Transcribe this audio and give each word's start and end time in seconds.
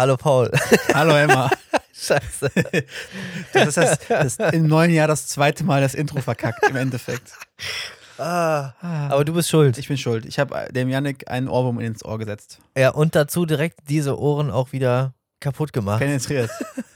Hallo 0.00 0.16
Paul. 0.16 0.50
Hallo 0.94 1.14
Emma. 1.14 1.50
Scheiße. 1.92 2.50
Das 3.52 3.76
ist 3.76 3.76
das, 3.76 4.38
das 4.38 4.54
im 4.54 4.66
neuen 4.66 4.90
Jahr 4.90 5.06
das 5.06 5.26
zweite 5.26 5.62
Mal 5.62 5.82
das 5.82 5.94
Intro 5.94 6.22
verkackt, 6.22 6.66
im 6.70 6.76
Endeffekt. 6.76 7.34
Ah, 8.16 8.72
aber 8.80 9.26
du 9.26 9.34
bist 9.34 9.50
schuld. 9.50 9.76
Ich 9.76 9.88
bin 9.88 9.98
schuld. 9.98 10.24
Ich 10.24 10.38
habe 10.38 10.68
dem 10.72 10.88
Yannick 10.88 11.30
einen 11.30 11.48
Ohrwurm 11.48 11.80
ins 11.80 12.02
Ohr 12.02 12.18
gesetzt. 12.18 12.60
ja, 12.78 12.92
und 12.92 13.14
dazu 13.14 13.44
direkt 13.44 13.90
diese 13.90 14.18
Ohren 14.18 14.50
auch 14.50 14.72
wieder 14.72 15.12
kaputt 15.38 15.74
gemacht. 15.74 15.98
Penetriert. 15.98 16.50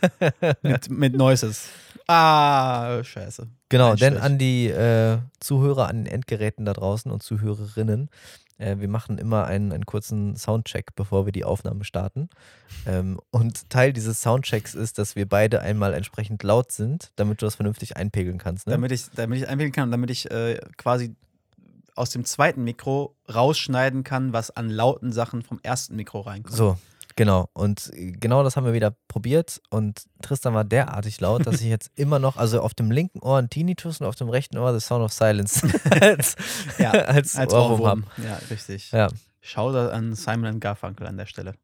mit, 0.62 0.89
mit 0.89 1.14
Noises. 1.14 1.68
Ah, 2.07 3.05
scheiße. 3.05 3.48
Genau, 3.68 3.96
denn 3.96 4.16
an 4.16 4.39
die 4.39 4.68
äh, 4.68 5.19
Zuhörer 5.41 5.89
an 5.89 6.05
den 6.05 6.06
Endgeräten 6.06 6.64
da 6.64 6.73
draußen 6.73 7.11
und 7.11 7.23
Zuhörerinnen, 7.23 8.09
äh, 8.58 8.76
wir 8.78 8.88
machen 8.88 9.18
immer 9.18 9.44
einen, 9.46 9.72
einen 9.72 9.86
kurzen 9.86 10.36
Soundcheck, 10.36 10.94
bevor 10.94 11.26
wir 11.26 11.32
die 11.32 11.44
Aufnahme 11.44 11.84
starten. 11.84 12.28
Ähm, 12.86 13.20
und 13.30 13.70
Teil 13.70 13.92
dieses 13.92 14.20
Soundchecks 14.20 14.74
ist, 14.74 14.98
dass 14.98 15.16
wir 15.16 15.28
beide 15.28 15.60
einmal 15.60 15.94
entsprechend 15.94 16.42
laut 16.42 16.72
sind, 16.72 17.12
damit 17.16 17.42
du 17.42 17.46
das 17.46 17.56
vernünftig 17.56 17.96
einpegeln 17.96 18.38
kannst. 18.38 18.66
Ne? 18.66 18.72
Damit 18.72 18.92
ich, 18.92 19.06
damit 19.14 19.38
ich 19.38 19.48
einwählen 19.48 19.72
kann 19.72 19.84
und 19.84 19.92
damit 19.92 20.10
ich 20.10 20.30
äh, 20.30 20.60
quasi 20.77 21.14
aus 21.96 22.10
dem 22.10 22.24
zweiten 22.24 22.64
Mikro 22.64 23.14
rausschneiden 23.32 24.02
kann, 24.02 24.32
was 24.32 24.50
an 24.50 24.68
lauten 24.68 25.12
Sachen 25.12 25.42
vom 25.42 25.60
ersten 25.62 25.96
Mikro 25.96 26.20
reinkommt. 26.20 26.56
So, 26.56 26.77
genau. 27.16 27.48
Und 27.52 27.91
genau 27.95 28.42
das 28.42 28.56
haben 28.56 28.64
wir 28.64 28.73
wieder 28.73 28.95
probiert. 29.09 29.60
Und 29.70 30.05
Tristan 30.22 30.55
war 30.55 30.64
derartig 30.64 31.20
laut, 31.20 31.46
dass 31.46 31.60
ich 31.60 31.68
jetzt 31.68 31.91
immer 31.96 32.18
noch, 32.18 32.36
also 32.36 32.60
auf 32.60 32.74
dem 32.74 32.91
linken 32.91 33.20
Ohr 33.20 33.38
ein 33.38 33.50
Tinnitus 33.50 34.00
und 34.00 34.06
auf 34.06 34.16
dem 34.16 34.28
rechten 34.28 34.59
Ohr 34.59 34.72
The 34.78 34.84
Sound 34.84 35.05
of 35.05 35.12
Silence 35.12 35.66
als, 35.91 36.36
Ja, 36.78 36.91
als, 36.92 37.36
Als 37.36 37.52
Ohrwurm 37.52 37.80
Ohrwurm. 37.80 38.05
habe. 38.16 38.27
Ja, 38.27 38.41
richtig. 38.50 38.91
Ja. 38.92 39.08
Shoutout 39.41 39.91
an 39.92 40.14
Simon 40.14 40.61
Garfunkel 40.61 41.06
an 41.06 41.16
der 41.16 41.27
Stelle. 41.27 41.55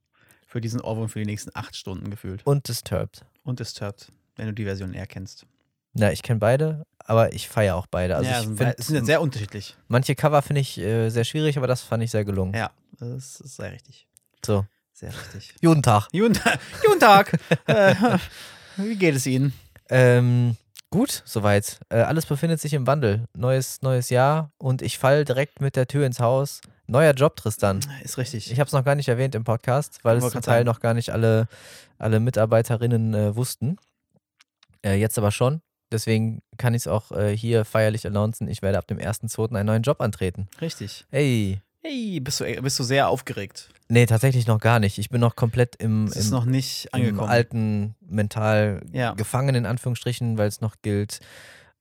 Für 0.47 0.61
diesen 0.61 0.81
Ohrwurm 0.81 1.09
für 1.09 1.21
die 1.21 1.27
nächsten 1.27 1.51
acht 1.55 1.77
Stunden 1.77 2.11
gefühlt. 2.11 2.45
Und 2.45 2.69
Disturbed. 2.69 3.25
Und 3.45 3.61
Disturbed, 3.61 4.11
wenn 4.37 4.47
du 4.47 4.53
die 4.53 4.65
Version 4.65 4.93
eher 4.93 5.07
kennst. 5.07 5.47
Ja, 5.95 6.11
ich 6.11 6.23
kenne 6.23 6.39
beide, 6.39 6.85
aber 6.99 7.33
ich 7.33 7.49
feiere 7.49 7.75
auch 7.77 7.87
beide. 7.87 8.17
Also 8.17 8.31
ja, 8.31 8.41
ich 8.41 8.47
sind, 8.47 8.59
find, 8.59 8.77
sind 8.79 8.97
ja 8.97 9.05
sehr 9.05 9.21
unterschiedlich. 9.23 9.77
manche 9.89 10.15
Cover 10.15 10.41
finde 10.43 10.61
ich 10.61 10.79
äh, 10.79 11.09
sehr 11.09 11.25
schwierig, 11.25 11.57
aber 11.57 11.67
das 11.67 11.83
fand 11.83 12.03
ich 12.03 12.11
sehr 12.13 12.25
gelungen. 12.25 12.55
Ja, 12.55 12.71
das 12.99 13.41
ist 13.41 13.57
sehr 13.57 13.73
richtig. 13.73 14.07
So. 14.45 14.65
Sehr 15.01 15.11
richtig. 15.19 15.55
Guten 15.63 15.83
Tag. 15.83 16.09
Guten, 16.13 16.35
Ta- 16.35 16.59
Guten 16.85 17.01
Tag. 17.01 17.39
äh, 17.67 17.95
wie 18.77 18.97
geht 18.97 19.15
es 19.17 19.27
Ihnen? 19.27 19.55
Ähm, 19.89 20.57
gut, 20.91 21.23
soweit. 21.25 21.81
Äh, 21.89 22.01
alles 22.03 22.27
befindet 22.27 22.61
sich 22.61 22.75
im 22.75 22.87
Wandel. 22.87 23.25
Neues, 23.35 23.81
neues 23.81 24.11
Jahr 24.11 24.53
und 24.59 24.83
ich 24.83 24.99
fall 24.99 25.25
direkt 25.25 25.61
mit 25.63 25.75
der 25.77 25.87
Tür 25.87 26.05
ins 26.05 26.21
Haus. 26.21 26.61
Neuer 26.87 27.15
Job, 27.15 27.37
Tristan. 27.37 27.81
Ist 28.03 28.19
richtig. 28.19 28.51
Ich 28.53 28.61
habe 28.61 28.67
es 28.67 28.73
noch 28.75 28.85
gar 28.85 28.95
nicht 28.95 29.09
erwähnt 29.09 29.35
im 29.35 29.45
Podcast, 29.45 30.01
weil 30.03 30.19
es 30.19 30.23
zum 30.33 30.43
Teil 30.43 30.59
sagen. 30.61 30.67
noch 30.67 30.81
gar 30.81 30.93
nicht 30.93 31.11
alle, 31.11 31.47
alle 31.99 32.21
Mitarbeiterinnen 32.21 33.15
äh, 33.15 33.37
wussten. 33.37 33.77
Äh, 34.85 34.97
jetzt 34.97 35.17
aber 35.17 35.31
schon. 35.31 35.63
Deswegen 35.93 36.43
kann 36.59 36.75
ich 36.75 36.83
es 36.83 36.87
auch 36.89 37.11
äh, 37.13 37.37
hier 37.37 37.65
feierlich 37.65 38.07
announcen. 38.07 38.49
Ich 38.49 38.61
werde 38.61 38.77
ab 38.79 38.87
dem 38.87 38.99
1.2. 38.99 39.55
einen 39.57 39.67
neuen 39.67 39.83
Job 39.83 40.01
antreten. 40.01 40.49
richtig. 40.61 41.07
Hey. 41.11 41.61
Hey, 41.83 42.21
bist 42.21 42.41
du, 42.41 42.45
bist 42.63 42.79
du 42.79 42.83
sehr 42.85 43.09
aufgeregt? 43.09 43.71
Nee, 43.89 44.07
tatsächlich 44.07 44.47
noch 44.47 44.61
gar 44.61 44.79
nicht. 44.81 44.99
Ich 44.99 45.09
bin 45.09 45.21
noch 45.21 45.35
komplett 45.35 45.77
im, 45.77 46.09
Es 46.09 46.17
ist 46.17 46.27
im, 46.27 46.31
noch 46.31 46.45
nicht 46.45 46.87
im 46.93 46.93
angekommen. 46.93 47.29
alten 47.31 47.95
Mental 48.01 48.83
Ja. 48.93 49.15
gefangen, 49.15 49.55
in 49.55 49.67
Anführungsstrichen, 49.67 50.37
weil 50.37 50.47
es 50.49 50.61
noch 50.61 50.77
gilt, 50.83 51.21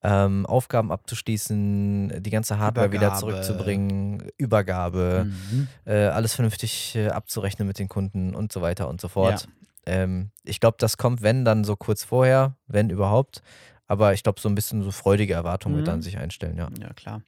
ähm, 0.01 0.45
Aufgaben 0.45 0.91
abzuschließen, 0.93 2.23
die 2.23 2.29
ganze 2.29 2.57
Hardware 2.57 2.91
wieder 2.93 3.07
Übergabe. 3.07 3.19
zurückzubringen, 3.19 4.29
Übergabe, 4.37 5.27
Mhm. 5.51 5.67
äh, 5.85 6.05
alles 6.05 6.33
vernünftig 6.33 6.95
äh, 6.95 7.09
abzurechnen 7.09 7.67
mit 7.67 7.77
den 7.79 7.89
Kunden 7.89 8.33
und 8.33 8.53
so 8.53 8.61
weiter 8.61 8.87
und 8.87 9.01
so 9.01 9.09
fort. 9.09 9.49
Ähm, 9.85 10.31
ich 10.45 10.61
glaube, 10.61 10.77
das 10.79 10.95
kommt, 10.97 11.21
wenn, 11.21 11.43
dann 11.43 11.65
so 11.65 11.75
kurz 11.75 12.05
vorher, 12.05 12.55
wenn 12.67 12.89
überhaupt. 12.89 13.43
Aber 13.87 14.13
ich 14.13 14.23
glaube, 14.23 14.39
so 14.39 14.47
ein 14.47 14.55
bisschen 14.55 14.81
so 14.83 14.91
freudige 14.91 15.33
Erwartung 15.33 15.73
wird 15.75 15.87
Mhm. 15.87 15.91
dann 15.91 16.01
sich 16.01 16.17
einstellen, 16.17 16.57
ja. 16.57 16.69
Ja, 16.79 16.93
klar. 16.93 17.21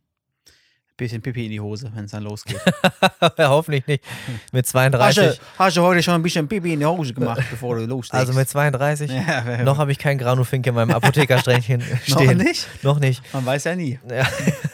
Bisschen 0.97 1.21
Pipi 1.21 1.45
in 1.45 1.51
die 1.51 1.59
Hose, 1.59 1.89
wenn 1.95 2.05
es 2.05 2.11
dann 2.11 2.21
losgeht. 2.23 2.59
Hoffentlich 3.39 3.87
nicht. 3.87 4.03
Mit 4.51 4.65
Hast 4.65 4.71
32. 4.71 5.25
du, 5.37 5.43
hast 5.57 5.77
du 5.77 5.81
heute 5.81 6.03
schon 6.03 6.13
ein 6.15 6.21
bisschen 6.21 6.47
Pipi 6.47 6.73
in 6.73 6.79
die 6.81 6.85
Hose 6.85 7.13
gemacht, 7.13 7.41
bevor 7.49 7.75
du 7.75 7.85
loslegst? 7.85 8.13
Also 8.13 8.33
mit 8.33 8.47
32. 8.47 9.09
ja, 9.09 9.63
Noch 9.63 9.77
habe 9.79 9.91
ich 9.91 9.97
keinen 9.97 10.19
Granufink 10.19 10.67
in 10.67 10.75
meinem 10.75 10.91
Apothekersträhnchen 10.91 11.79
noch 12.07 12.19
stehen. 12.19 12.37
nicht? 12.37 12.67
Noch 12.83 12.99
nicht. 12.99 13.21
Man 13.33 13.43
weiß 13.45 13.63
ja 13.63 13.75
nie. 13.75 13.99
Ja, 14.09 14.27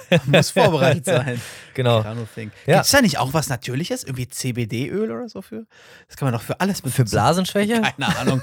muss 0.26 0.52
vorbereitet 0.52 1.06
sein. 1.06 1.42
genau. 1.74 2.04
Gibt 2.36 2.52
es 2.68 2.92
da 2.92 3.02
nicht 3.02 3.18
auch 3.20 3.34
was 3.34 3.50
Natürliches? 3.50 4.04
Irgendwie 4.04 4.28
CBD-Öl 4.28 5.12
oder 5.12 5.30
so 5.30 5.42
für? 5.42 5.66
Das 6.08 6.18
kann 6.18 6.28
man 6.28 6.34
doch 6.34 6.42
für 6.42 6.60
alles 6.60 6.82
benutzen. 6.82 7.06
Für 7.06 7.12
Blasenschwäche? 7.12 7.82
Keine 7.82 8.18
Ahnung. 8.18 8.42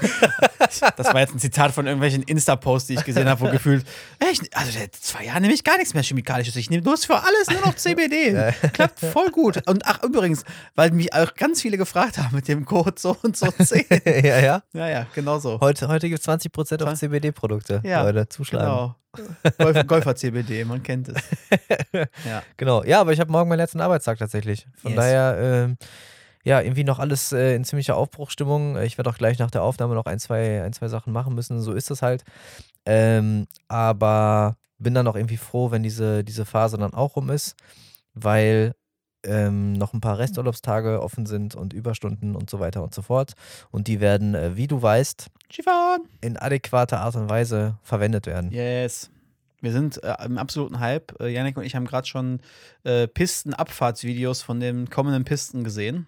Das 0.59 1.13
war 1.13 1.19
jetzt 1.19 1.33
ein 1.33 1.39
Zitat 1.39 1.71
von 1.71 1.85
irgendwelchen 1.85 2.23
Insta-Posts, 2.23 2.87
die 2.87 2.93
ich 2.95 3.03
gesehen 3.03 3.27
habe, 3.29 3.41
wo 3.41 3.49
gefühlt, 3.49 3.85
echt, 4.19 4.55
also 4.55 4.71
seit 4.71 4.95
zwei 4.95 5.25
Jahren 5.25 5.41
nehme 5.41 5.53
ich 5.53 5.63
gar 5.63 5.77
nichts 5.77 5.93
mehr 5.93 6.03
Chemikalisches. 6.03 6.55
Ich 6.55 6.69
nehme 6.69 6.81
bloß 6.83 7.05
für 7.05 7.15
alles 7.15 7.49
nur 7.51 7.61
noch 7.61 7.75
CBD. 7.75 8.53
Klappt 8.73 8.99
voll 8.99 9.29
gut. 9.29 9.67
Und 9.67 9.85
ach, 9.85 10.03
übrigens, 10.03 10.43
weil 10.75 10.91
mich 10.91 11.13
auch 11.13 11.33
ganz 11.35 11.61
viele 11.61 11.77
gefragt 11.77 12.17
haben 12.17 12.35
mit 12.35 12.47
dem 12.47 12.65
Code 12.65 12.95
so 12.97 13.15
und 13.21 13.37
so 13.37 13.47
10. 13.51 13.85
ja, 14.05 14.39
ja. 14.39 14.63
Ja, 14.73 14.89
ja, 14.89 15.07
genau 15.13 15.39
so. 15.39 15.59
Heute, 15.59 15.87
heute 15.87 16.09
gibt 16.09 16.19
es 16.21 16.27
20% 16.27 16.83
auf 16.83 16.93
CBD-Produkte. 16.97 17.81
Ja, 17.83 18.03
Leute, 18.03 18.27
zuschlagen. 18.29 18.65
Genau. 18.67 18.95
Golf, 19.57 19.87
Golfer-CBD, 19.87 20.65
man 20.65 20.81
kennt 20.83 21.09
es. 21.09 21.15
Ja. 22.25 22.43
Genau. 22.57 22.83
Ja, 22.83 23.01
aber 23.01 23.13
ich 23.13 23.19
habe 23.19 23.31
morgen 23.31 23.47
meinen 23.49 23.59
letzten 23.59 23.79
Arbeitstag 23.81 24.17
tatsächlich. 24.17 24.67
Von 24.75 24.91
Yes. 24.91 24.99
daher, 24.99 25.37
ähm, 25.39 25.77
ja, 26.43 26.61
irgendwie 26.61 26.83
noch 26.83 26.99
alles 26.99 27.31
äh, 27.31 27.55
in 27.55 27.63
ziemlicher 27.63 27.95
Aufbruchstimmung. 27.95 28.77
Ich 28.81 28.97
werde 28.97 29.09
auch 29.09 29.17
gleich 29.17 29.39
nach 29.39 29.49
der 29.51 29.63
Aufnahme 29.63 29.95
noch 29.95 30.05
ein, 30.05 30.19
zwei, 30.19 30.61
ein, 30.63 30.73
zwei 30.73 30.87
Sachen 30.89 31.13
machen 31.13 31.33
müssen. 31.35 31.61
So 31.61 31.71
ist 31.73 31.89
es 31.89 32.01
halt. 32.01 32.23
Ähm, 32.85 33.47
aber 33.67 34.55
bin 34.77 34.93
dann 34.93 35.07
auch 35.07 35.15
irgendwie 35.15 35.37
froh, 35.37 35.71
wenn 35.71 35.83
diese, 35.83 36.23
diese 36.23 36.45
Phase 36.45 36.77
dann 36.77 36.93
auch 36.93 37.15
rum 37.15 37.29
ist, 37.29 37.55
weil 38.13 38.73
ähm, 39.25 39.73
noch 39.73 39.93
ein 39.93 40.01
paar 40.01 40.17
Resturlaubstage 40.17 41.01
offen 41.01 41.25
sind 41.25 41.55
und 41.55 41.73
Überstunden 41.73 42.35
und 42.35 42.49
so 42.49 42.59
weiter 42.59 42.83
und 42.83 42.93
so 42.93 43.01
fort. 43.01 43.33
Und 43.71 43.87
die 43.87 43.99
werden, 43.99 44.35
äh, 44.35 44.55
wie 44.55 44.67
du 44.67 44.81
weißt, 44.81 45.27
Skifahren. 45.51 46.03
in 46.21 46.37
adäquater 46.37 47.01
Art 47.01 47.15
und 47.15 47.29
Weise 47.29 47.77
verwendet 47.83 48.27
werden. 48.27 48.51
Yes. 48.51 49.09
Wir 49.65 49.71
sind 49.71 50.01
äh, 50.03 50.15
im 50.23 50.37
absoluten 50.37 50.79
Hype. 50.79 51.19
Äh, 51.19 51.29
Janik 51.29 51.57
und 51.57 51.63
ich 51.63 51.75
haben 51.75 51.85
gerade 51.85 52.07
schon 52.07 52.39
äh, 52.83 53.07
Pistenabfahrtsvideos 53.07 54.43
von 54.43 54.59
den 54.59 54.89
kommenden 54.91 55.23
Pisten 55.25 55.63
gesehen. 55.63 56.05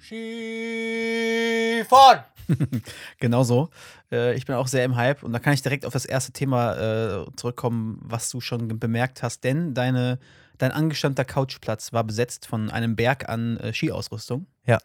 Skifahren! 1.82 2.20
Genau 3.20 3.44
so. 3.44 3.70
Äh, 4.12 4.36
ich 4.36 4.46
bin 4.46 4.56
auch 4.56 4.68
sehr 4.68 4.86
im 4.86 4.96
Hype 4.96 5.22
und 5.24 5.34
da 5.34 5.40
kann 5.40 5.54
ich 5.54 5.62
direkt 5.64 5.86
auf 5.86 5.92
das 5.94 6.06
erste 6.06 6.32
Thema 6.32 6.76
äh, 6.76 7.26
zurückkommen, 7.36 8.00
was 8.02 8.30
du 8.30 8.40
schon 8.42 8.80
bemerkt 8.80 9.22
hast. 9.24 9.44
Denn 9.44 9.74
deine, 9.74 10.18
dein 10.58 10.72
angestammter 10.72 11.26
Couchplatz 11.26 11.92
war 11.92 12.04
besetzt 12.06 12.48
von 12.48 12.70
einem 12.72 12.96
Berg 12.96 13.28
an 13.28 13.58
äh, 13.58 13.74
Skiausrüstung. 13.74 14.46
Ja. 14.66 14.78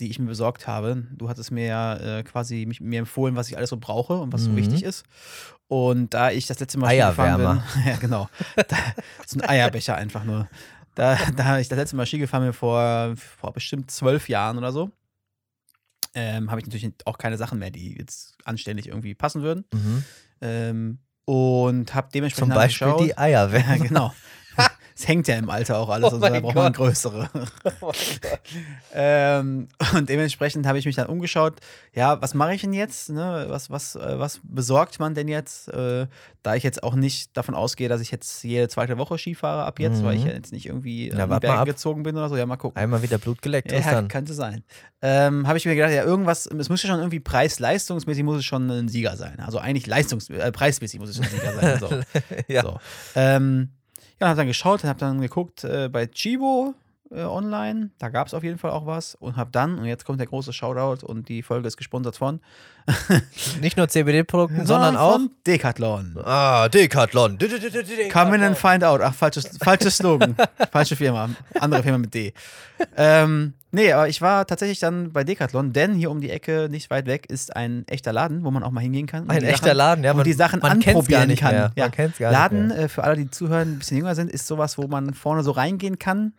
Die 0.00 0.10
ich 0.10 0.18
mir 0.18 0.26
besorgt 0.26 0.66
habe. 0.66 1.04
Du 1.12 1.28
hattest 1.28 1.52
mir 1.52 1.66
ja 1.66 1.96
äh, 2.18 2.22
quasi 2.24 2.66
mich, 2.66 2.80
mir 2.80 2.98
empfohlen, 2.98 3.36
was 3.36 3.48
ich 3.48 3.56
alles 3.56 3.70
so 3.70 3.76
brauche 3.76 4.14
und 4.14 4.32
was 4.32 4.42
so 4.44 4.50
Mhm. 4.50 4.56
wichtig 4.56 4.82
ist. 4.82 5.04
Und 5.68 6.14
da 6.14 6.30
ich 6.30 6.46
das 6.46 6.60
letzte 6.60 6.78
Mal 6.78 6.88
Ski 6.88 6.96
gefahren 6.96 7.40
Eierwärmer. 7.40 7.64
bin, 7.74 7.86
ja 7.86 7.96
genau, 7.96 8.28
da, 8.56 8.76
so 9.26 9.38
ein 9.38 9.48
Eierbecher 9.48 9.96
einfach 9.96 10.24
nur. 10.24 10.48
Da, 10.94 11.18
da 11.36 11.58
ich 11.58 11.68
das 11.68 11.78
letzte 11.78 11.96
Mal 11.96 12.06
Ski 12.06 12.18
gefahren 12.18 12.44
bin 12.44 12.52
vor, 12.52 13.14
vor 13.16 13.52
bestimmt 13.52 13.90
zwölf 13.90 14.28
Jahren 14.28 14.58
oder 14.58 14.72
so, 14.72 14.90
ähm, 16.14 16.50
habe 16.50 16.60
ich 16.60 16.66
natürlich 16.66 16.92
auch 17.06 17.18
keine 17.18 17.36
Sachen 17.36 17.58
mehr, 17.58 17.70
die 17.70 17.96
jetzt 17.98 18.36
anständig 18.44 18.88
irgendwie 18.88 19.14
passen 19.14 19.42
würden. 19.42 19.64
Mhm. 19.72 20.04
Ähm, 20.40 20.98
und 21.24 21.94
habe 21.94 22.08
dementsprechend 22.12 22.52
Zum 22.52 22.54
Beispiel 22.54 22.86
geschaut. 22.86 23.00
die 23.04 23.18
Eierwärme. 23.18 23.78
Ja, 23.78 23.82
genau. 23.82 24.14
Es 24.96 25.08
hängt 25.08 25.26
ja 25.28 25.36
im 25.36 25.50
Alter 25.50 25.78
auch 25.78 25.88
alles, 25.88 26.12
Oh 26.12 26.16
also 26.16 26.28
da 26.28 26.40
braucht 26.40 26.54
man 26.54 26.72
größere. 26.72 27.28
ähm, 28.94 29.68
und 29.94 30.08
dementsprechend 30.08 30.66
habe 30.66 30.78
ich 30.78 30.86
mich 30.86 30.96
dann 30.96 31.06
umgeschaut, 31.06 31.54
ja, 31.92 32.20
was 32.22 32.34
mache 32.34 32.54
ich 32.54 32.60
denn 32.60 32.72
jetzt? 32.72 33.10
Ne? 33.10 33.46
Was, 33.48 33.70
was, 33.70 33.96
äh, 33.96 34.18
was 34.18 34.40
besorgt 34.44 35.00
man 35.00 35.14
denn 35.14 35.28
jetzt? 35.28 35.68
Äh, 35.68 36.06
da 36.42 36.54
ich 36.54 36.62
jetzt 36.62 36.82
auch 36.82 36.94
nicht 36.94 37.36
davon 37.36 37.54
ausgehe, 37.54 37.88
dass 37.88 38.00
ich 38.00 38.10
jetzt 38.10 38.44
jede 38.44 38.68
zweite 38.68 38.98
Woche 38.98 39.18
Ski 39.18 39.34
fahre 39.34 39.64
ab 39.64 39.80
jetzt, 39.80 40.04
weil 40.04 40.16
ich 40.16 40.22
Mhm. 40.24 40.28
ja 40.28 40.34
jetzt 40.34 40.52
nicht 40.52 40.66
irgendwie 40.66 41.10
Na, 41.12 41.24
an 41.24 41.28
die 41.28 41.30
wart 41.30 41.42
mal 41.42 41.48
Berge 41.56 41.72
gezogen 41.72 42.02
bin 42.02 42.16
oder 42.16 42.28
so. 42.28 42.36
Ja, 42.36 42.46
mal 42.46 42.56
gucken. 42.56 42.80
Einmal 42.80 43.02
wieder 43.02 43.18
Blut 43.18 43.42
geleckt, 43.42 43.72
Ja, 43.72 43.78
Tristan. 43.80 44.08
könnte 44.08 44.34
sein. 44.34 44.62
Ähm, 45.02 45.46
habe 45.48 45.58
ich 45.58 45.64
mir 45.66 45.74
gedacht, 45.74 45.92
ja, 45.92 46.04
irgendwas, 46.04 46.46
es 46.46 46.68
muss 46.68 46.82
ja 46.82 46.88
schon 46.88 46.98
irgendwie 46.98 47.20
preis-leistungsmäßig 47.20 48.22
muss 48.24 48.38
es 48.38 48.44
schon 48.44 48.70
ein 48.70 48.88
Sieger 48.88 49.16
sein. 49.16 49.40
Also 49.40 49.58
eigentlich 49.58 49.86
leistungs 49.86 50.30
äh, 50.30 50.52
preismäßig 50.52 51.00
muss 51.00 51.10
es 51.10 51.16
schon 51.16 51.24
ein 51.24 51.30
Sieger 51.30 51.52
sein. 51.54 51.64
So. 51.80 52.00
ja. 52.48 52.62
So. 52.62 52.78
Ähm, 53.16 53.70
ja, 54.24 54.30
habe 54.30 54.38
dann 54.38 54.46
geschaut 54.46 54.82
und 54.82 54.88
habe 54.88 54.98
dann 54.98 55.20
geguckt 55.20 55.64
äh, 55.64 55.88
bei 55.88 56.06
Chibo 56.06 56.74
äh, 57.10 57.22
online. 57.22 57.90
Da 57.98 58.08
gab 58.08 58.26
es 58.26 58.34
auf 58.34 58.42
jeden 58.42 58.58
Fall 58.58 58.70
auch 58.70 58.86
was. 58.86 59.14
Und 59.14 59.36
habe 59.36 59.50
dann, 59.52 59.78
und 59.78 59.84
jetzt 59.84 60.04
kommt 60.04 60.20
der 60.20 60.26
große 60.26 60.52
Shoutout 60.52 61.06
und 61.06 61.28
die 61.28 61.42
Folge 61.42 61.68
ist 61.68 61.76
gesponsert 61.76 62.16
von, 62.16 62.40
Nicht 63.60 63.76
nur 63.76 63.88
CBD-Produkten, 63.88 64.66
sondern 64.66 64.96
auch. 64.96 65.12
von 65.12 65.30
Decathlon. 65.46 66.18
Ah, 66.22 66.68
Decathlon. 66.68 67.38
Come 68.12 68.36
in 68.36 68.42
and 68.42 68.58
find 68.58 68.84
out. 68.84 69.00
Ach, 69.00 69.14
falsches, 69.14 69.56
falsches 69.58 69.96
Slogan. 69.96 70.36
Falsche 70.70 70.96
Firma. 70.96 71.30
Andere 71.58 71.82
Firma 71.82 71.98
mit 71.98 72.12
D. 72.12 72.34
Ähm, 72.96 73.54
Nee, 73.74 73.92
aber 73.92 74.08
ich 74.08 74.22
war 74.22 74.46
tatsächlich 74.46 74.78
dann 74.78 75.12
bei 75.12 75.24
Decathlon, 75.24 75.72
denn 75.72 75.94
hier 75.94 76.10
um 76.10 76.20
die 76.20 76.30
Ecke, 76.30 76.68
nicht 76.70 76.90
weit 76.90 77.06
weg, 77.06 77.26
ist 77.28 77.56
ein 77.56 77.84
echter 77.88 78.12
Laden, 78.12 78.44
wo 78.44 78.50
man 78.52 78.62
auch 78.62 78.70
mal 78.70 78.80
hingehen 78.80 79.06
kann. 79.06 79.24
und 79.24 79.30
Ein 79.32 79.42
echter 79.42 79.66
Sachen, 79.66 79.76
Laden, 79.76 80.04
ja. 80.04 80.12
wo 80.12 80.18
Man, 80.18 80.24
die 80.24 80.32
Sachen 80.32 80.60
man 80.60 80.72
anprobieren 80.72 81.34
kann. 81.34 81.54
Mehr. 81.54 81.72
Ja. 81.74 81.84
Man 81.84 81.90
kennt's 81.90 82.18
gar 82.18 82.30
Laden, 82.30 82.68
nicht 82.68 82.76
mehr. 82.76 82.84
äh, 82.84 82.88
für 82.88 83.02
alle, 83.02 83.16
die 83.16 83.30
zuhören, 83.30 83.72
ein 83.74 83.78
bisschen 83.80 83.96
jünger 83.96 84.14
sind, 84.14 84.30
ist 84.30 84.46
sowas, 84.46 84.78
wo 84.78 84.86
man 84.86 85.12
vorne 85.12 85.42
so 85.42 85.50
reingehen 85.50 85.98
kann 85.98 86.34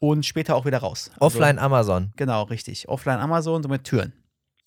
und 0.00 0.24
später 0.24 0.56
auch 0.56 0.64
wieder 0.64 0.78
raus. 0.78 1.10
Also, 1.14 1.26
Offline 1.26 1.58
Amazon. 1.58 2.12
Genau, 2.16 2.44
richtig. 2.44 2.88
Offline 2.88 3.18
Amazon, 3.18 3.62
so 3.62 3.68
mit 3.68 3.84
Türen. 3.84 4.12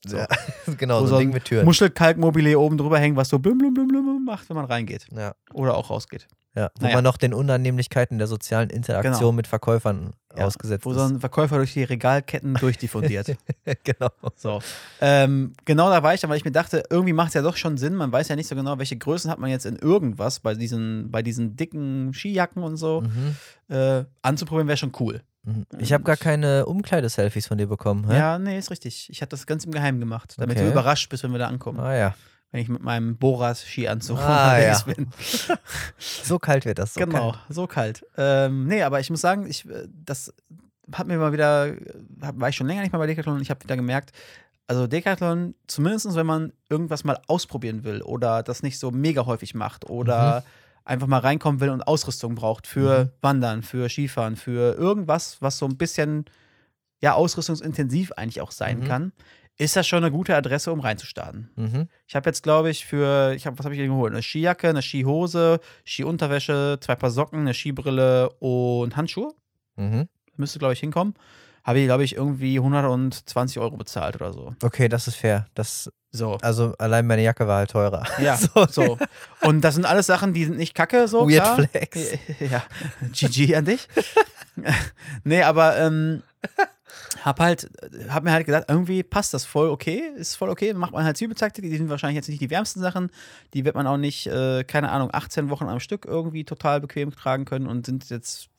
So. 0.08 0.18
Ja. 0.18 0.28
genau, 0.78 1.02
Wo 1.02 1.08
so 1.08 1.16
ein 1.16 1.20
Ding 1.22 1.30
mit 1.34 1.46
Türen. 1.46 1.66
Muschelkalkmobile 1.66 2.58
oben 2.60 2.78
drüber 2.78 3.00
hängen, 3.00 3.16
was 3.16 3.30
so 3.30 3.40
blum, 3.40 3.58
blum, 3.58 3.74
blum, 3.74 3.88
blum 3.88 4.26
macht, 4.26 4.50
wenn 4.50 4.56
man 4.56 4.66
reingeht. 4.66 5.08
Ja. 5.16 5.34
Oder 5.54 5.76
auch 5.76 5.90
rausgeht. 5.90 6.28
Ja, 6.56 6.72
wo 6.80 6.86
Naja. 6.86 6.96
man 6.96 7.04
noch 7.04 7.18
den 7.18 7.36
Unannehmlichkeiten 7.36 8.18
der 8.18 8.26
sozialen 8.26 8.72
Interaktion 8.72 9.14
Genau. 9.20 9.32
mit 9.32 9.46
Verkäufern 9.46 10.14
Ja, 10.36 10.46
ausgesetzt 10.46 10.86
Wo 10.88 10.94
so 10.94 11.06
ist. 11.06 11.12
ein 11.12 11.20
Verkäufer 11.20 11.58
durch 11.58 11.74
die 11.74 11.84
Regalketten 11.84 12.56
durchdiffundiert. 12.56 13.38
genau. 13.84 14.10
So. 14.36 14.60
Ähm, 15.00 15.54
genau 15.66 15.92
da 15.92 16.02
war 16.02 16.16
ich 16.16 16.22
dann, 16.22 16.32
weil 16.32 16.38
ich 16.38 16.46
mir 16.46 16.52
dachte, 16.52 16.82
irgendwie 16.90 17.14
macht 17.14 17.28
es 17.28 17.34
ja 17.36 17.44
doch 17.44 17.58
schon 17.58 17.78
Sinn. 17.78 17.94
Man 17.94 18.12
weiß 18.12 18.28
ja 18.30 18.36
nicht 18.36 18.48
so 18.48 18.56
genau, 18.56 18.80
welche 18.80 18.98
Größen 18.98 19.30
hat 19.30 19.38
man 19.38 19.52
jetzt 19.52 19.68
in 19.68 19.76
irgendwas 19.76 20.40
bei 20.40 20.56
diesen, 20.56 21.12
bei 21.12 21.22
diesen 21.22 21.56
dicken 21.56 22.12
Skijacken 22.16 22.64
und 22.64 22.78
so. 22.78 23.02
Mhm. 23.02 23.36
Äh, 23.76 24.06
anzuprobieren 24.24 24.68
wäre 24.68 24.78
schon 24.78 24.94
cool. 25.00 25.22
Mhm. 25.48 25.66
Ich 25.80 25.94
habe 25.94 26.04
gar 26.04 26.18
keine 26.18 26.66
Umkleideselfies 26.66 27.48
von 27.48 27.58
dir 27.58 27.68
bekommen. 27.68 28.10
Hä? 28.10 28.18
Ja, 28.18 28.38
nee, 28.40 28.58
ist 28.58 28.70
richtig. 28.72 29.10
Ich 29.10 29.22
habe 29.22 29.30
das 29.30 29.46
ganz 29.48 29.64
im 29.66 29.72
Geheimen 29.72 30.00
gemacht, 30.00 30.36
damit 30.38 30.58
Okay. 30.58 30.66
du 30.66 30.72
überrascht 30.72 31.10
bist, 31.10 31.24
wenn 31.24 31.32
wir 31.32 31.40
da 31.40 31.48
ankommen. 31.48 31.80
Ah 31.80 31.96
ja. 31.96 32.16
Wenn 32.52 32.62
ich 32.62 32.70
mit 32.70 32.82
meinem 32.82 33.18
Boras-Skianzug 33.18 34.18
Ah, 34.20 34.56
unterwegs 34.56 34.84
ja. 34.88 34.94
bin. 34.94 35.08
So 36.00 36.40
kalt 36.40 36.66
wird 36.66 36.80
das. 36.80 36.94
So 36.94 37.00
genau, 37.00 37.32
Kalt. 37.32 37.44
so 37.50 37.68
kalt. 37.68 38.06
Ähm, 38.18 38.68
nee, 38.68 38.84
aber 38.84 39.00
ich 39.00 39.10
muss 39.10 39.22
sagen, 39.22 39.48
ich, 39.48 39.68
äh, 39.70 39.88
das 40.06 40.34
hat 40.94 41.08
mir 41.08 41.18
mal 41.18 41.34
wieder, 41.34 41.74
hab, 42.22 42.40
war 42.40 42.50
ich 42.50 42.56
schon 42.56 42.68
länger 42.68 42.82
nicht 42.82 42.92
mehr 42.94 43.00
bei 43.00 43.08
Decathlon 43.08 43.36
und 43.36 43.42
ich 43.42 43.50
habe 43.50 43.64
wieder 43.64 43.76
gemerkt, 43.76 44.12
also 44.68 44.88
Decathlon, 44.88 45.56
zumindest 45.68 46.14
wenn 46.16 46.26
man 46.26 46.54
irgendwas 46.70 47.04
mal 47.04 47.20
ausprobieren 47.28 47.84
will 47.84 48.02
oder 48.02 48.44
das 48.44 48.64
nicht 48.64 48.80
so 48.80 48.92
mega 48.92 49.26
häufig 49.26 49.54
macht 49.56 49.90
oder 49.90 50.44
einfach 50.88 51.08
mal 51.08 51.20
reinkommen 51.20 51.60
will 51.60 51.70
und 51.70 51.82
Ausrüstung 51.88 52.36
braucht 52.36 52.66
für 52.68 53.06
Mhm. 53.06 53.10
Wandern, 53.22 53.64
für 53.64 53.90
Skifahren, 53.90 54.36
für 54.36 54.76
irgendwas, 54.76 55.42
was 55.42 55.58
so 55.58 55.66
ein 55.66 55.78
bisschen 55.78 56.26
ja 57.02 57.14
ausrüstungsintensiv 57.14 58.12
eigentlich 58.14 58.42
auch 58.42 58.52
sein 58.52 58.80
Mhm. 58.80 58.84
kann, 58.86 59.12
ist 59.58 59.76
das 59.76 59.88
schon 59.88 60.04
eine 60.04 60.12
gute 60.12 60.36
Adresse, 60.36 60.72
um 60.72 60.80
reinzustarten. 60.80 61.50
Mhm. 61.56 61.90
Ich 62.08 62.16
habe 62.16 62.30
jetzt, 62.30 62.44
glaube 62.44 62.70
ich, 62.70 62.86
für, 62.86 63.34
ich 63.36 63.46
habe, 63.48 63.58
was 63.58 63.66
habe 63.66 63.76
ich 63.76 63.82
denn 63.82 63.90
geholt? 63.90 64.14
Eine 64.14 64.22
Skijacke, 64.24 64.70
eine 64.70 64.82
Skihose, 64.82 65.60
Skiunterwäsche, 65.86 66.78
zwei 66.80 66.96
Paar 66.96 67.10
Socken, 67.12 67.40
eine 67.42 67.54
Skibrille 67.54 68.30
und 68.40 68.96
Handschuhe. 68.96 69.34
Mhm. 69.76 70.08
Müsste, 70.36 70.60
glaube 70.60 70.74
ich, 70.74 70.80
hinkommen. 70.80 71.16
Habe 71.64 71.80
ich, 71.80 71.86
glaube 71.86 72.04
ich, 72.04 72.16
irgendwie 72.16 72.60
120 72.60 73.60
Euro 73.60 73.76
bezahlt 73.78 74.16
oder 74.16 74.32
so. 74.32 74.56
Okay, 74.64 74.88
das 74.88 75.08
ist 75.08 75.16
fair. 75.16 75.48
Das, 75.56 75.92
So. 76.12 76.38
also 76.42 76.74
allein 76.80 77.06
meine 77.06 77.22
Jacke 77.22 77.48
war 77.48 77.58
halt 77.60 77.72
teurer. 77.72 78.06
Ja, 78.20 78.38
So. 78.56 78.66
so. 78.68 78.98
Und 79.42 79.62
das 79.62 79.76
sind 79.76 79.86
alles 79.86 80.08
Sachen, 80.08 80.34
die 80.34 80.46
sind 80.46 80.58
nicht 80.58 80.74
kacke, 80.74 81.08
so. 81.08 81.30
Weird 81.30 81.44
klar. 81.44 81.68
Flex. 81.68 82.00
Ja, 82.40 82.64
GG 83.12 83.56
an 83.56 83.66
dich. 83.66 83.88
nee, 85.24 85.44
aber 85.44 85.78
ähm, 85.78 86.24
hab 87.24 87.40
halt, 87.40 87.70
hab 88.10 88.24
mir 88.24 88.32
halt 88.32 88.46
gedacht, 88.46 88.66
irgendwie 88.68 89.04
passt 89.04 89.34
das 89.34 89.46
voll 89.46 89.70
okay, 89.70 90.04
ist 90.16 90.36
voll 90.36 90.50
okay, 90.50 90.74
macht 90.74 90.94
man 90.94 91.04
halt 91.04 91.18
Zwiebeltaktik, 91.18 91.64
die 91.64 91.78
sind 91.78 91.90
wahrscheinlich 91.90 92.16
jetzt 92.16 92.30
nicht 92.30 92.42
die 92.42 92.50
wärmsten 92.50 92.82
Sachen, 92.82 93.10
die 93.54 93.66
wird 93.66 93.76
man 93.76 93.88
auch 93.88 93.98
nicht, 93.98 94.28
äh, 94.28 94.64
keine 94.64 94.92
Ahnung, 94.92 95.10
18 95.12 95.50
Wochen 95.50 95.66
am 95.66 95.80
Stück 95.80 96.06
irgendwie 96.06 96.44
total 96.46 96.82
bequem 96.82 97.12
tragen 97.12 97.46
können 97.46 97.68
und 97.68 97.86
sind 97.86 98.10
jetzt 98.10 98.50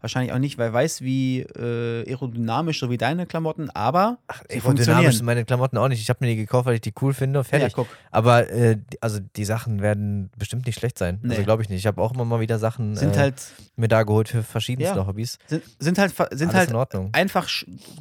wahrscheinlich 0.00 0.32
auch 0.32 0.38
nicht, 0.38 0.58
wer 0.58 0.72
weiß, 0.72 1.00
wie 1.02 1.40
äh, 1.40 2.08
aerodynamisch, 2.08 2.80
so 2.80 2.90
wie 2.90 2.96
deine 2.98 3.26
Klamotten, 3.26 3.70
aber 3.70 4.18
Ach, 4.28 4.42
aerodynamisch 4.50 5.16
sind 5.16 5.26
meine 5.26 5.44
Klamotten 5.44 5.76
auch 5.78 5.88
nicht. 5.88 6.00
Ich 6.00 6.08
habe 6.08 6.18
mir 6.24 6.30
die 6.30 6.36
gekauft, 6.36 6.66
weil 6.66 6.74
ich 6.74 6.80
die 6.80 6.92
cool 7.00 7.14
finde 7.14 7.40
Ja, 7.40 7.42
fertig. 7.44 7.72
guck. 7.74 7.88
Aber 8.10 8.48
äh, 8.50 8.76
die- 8.76 9.02
also 9.02 9.18
die 9.36 9.44
Sachen 9.44 9.80
werden 9.82 10.30
bestimmt 10.38 10.66
nicht 10.66 10.78
schlecht 10.78 10.98
sein. 10.98 11.20
Also 11.24 11.36
Nee. 11.38 11.44
glaube 11.44 11.62
ich 11.62 11.68
nicht. 11.68 11.78
Ich 11.80 11.86
habe 11.86 12.00
auch 12.00 12.12
immer 12.14 12.24
mal 12.24 12.40
wieder 12.40 12.58
Sachen 12.58 12.96
Sind 12.96 13.16
äh, 13.16 13.18
halt, 13.20 13.34
mir 13.76 13.88
da 13.88 14.02
geholt 14.02 14.28
für 14.28 14.42
verschiedenste 14.42 14.96
Ja. 14.96 15.06
Hobbys. 15.06 15.38
sind, 15.46 15.62
sind 15.78 15.98
halt, 15.98 16.14
sind 16.32 16.54
Alles 16.54 16.72
halt 16.72 17.14
einfach 17.14 17.48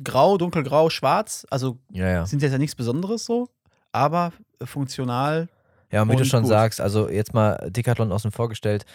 grau, 0.04 0.38
dunkelgrau, 0.38 0.90
schwarz, 0.90 1.46
also 1.50 1.78
Ja, 1.92 2.08
ja. 2.10 2.26
sind 2.26 2.42
jetzt 2.42 2.52
ja 2.52 2.58
nichts 2.58 2.76
Besonderes 2.76 3.26
so, 3.26 3.50
aber 3.92 4.34
funktional 4.64 5.48
Ja, 5.92 6.02
und 6.02 6.10
wie 6.10 6.14
du 6.16 6.20
Und 6.22 6.26
schon 6.28 6.42
gut. 6.44 6.50
sagst, 6.50 6.82
also 6.82 7.10
jetzt 7.10 7.34
mal 7.34 7.70
Decathlon 7.70 8.12
außen 8.12 8.32
vor 8.32 8.50
gestellt, 8.50 8.86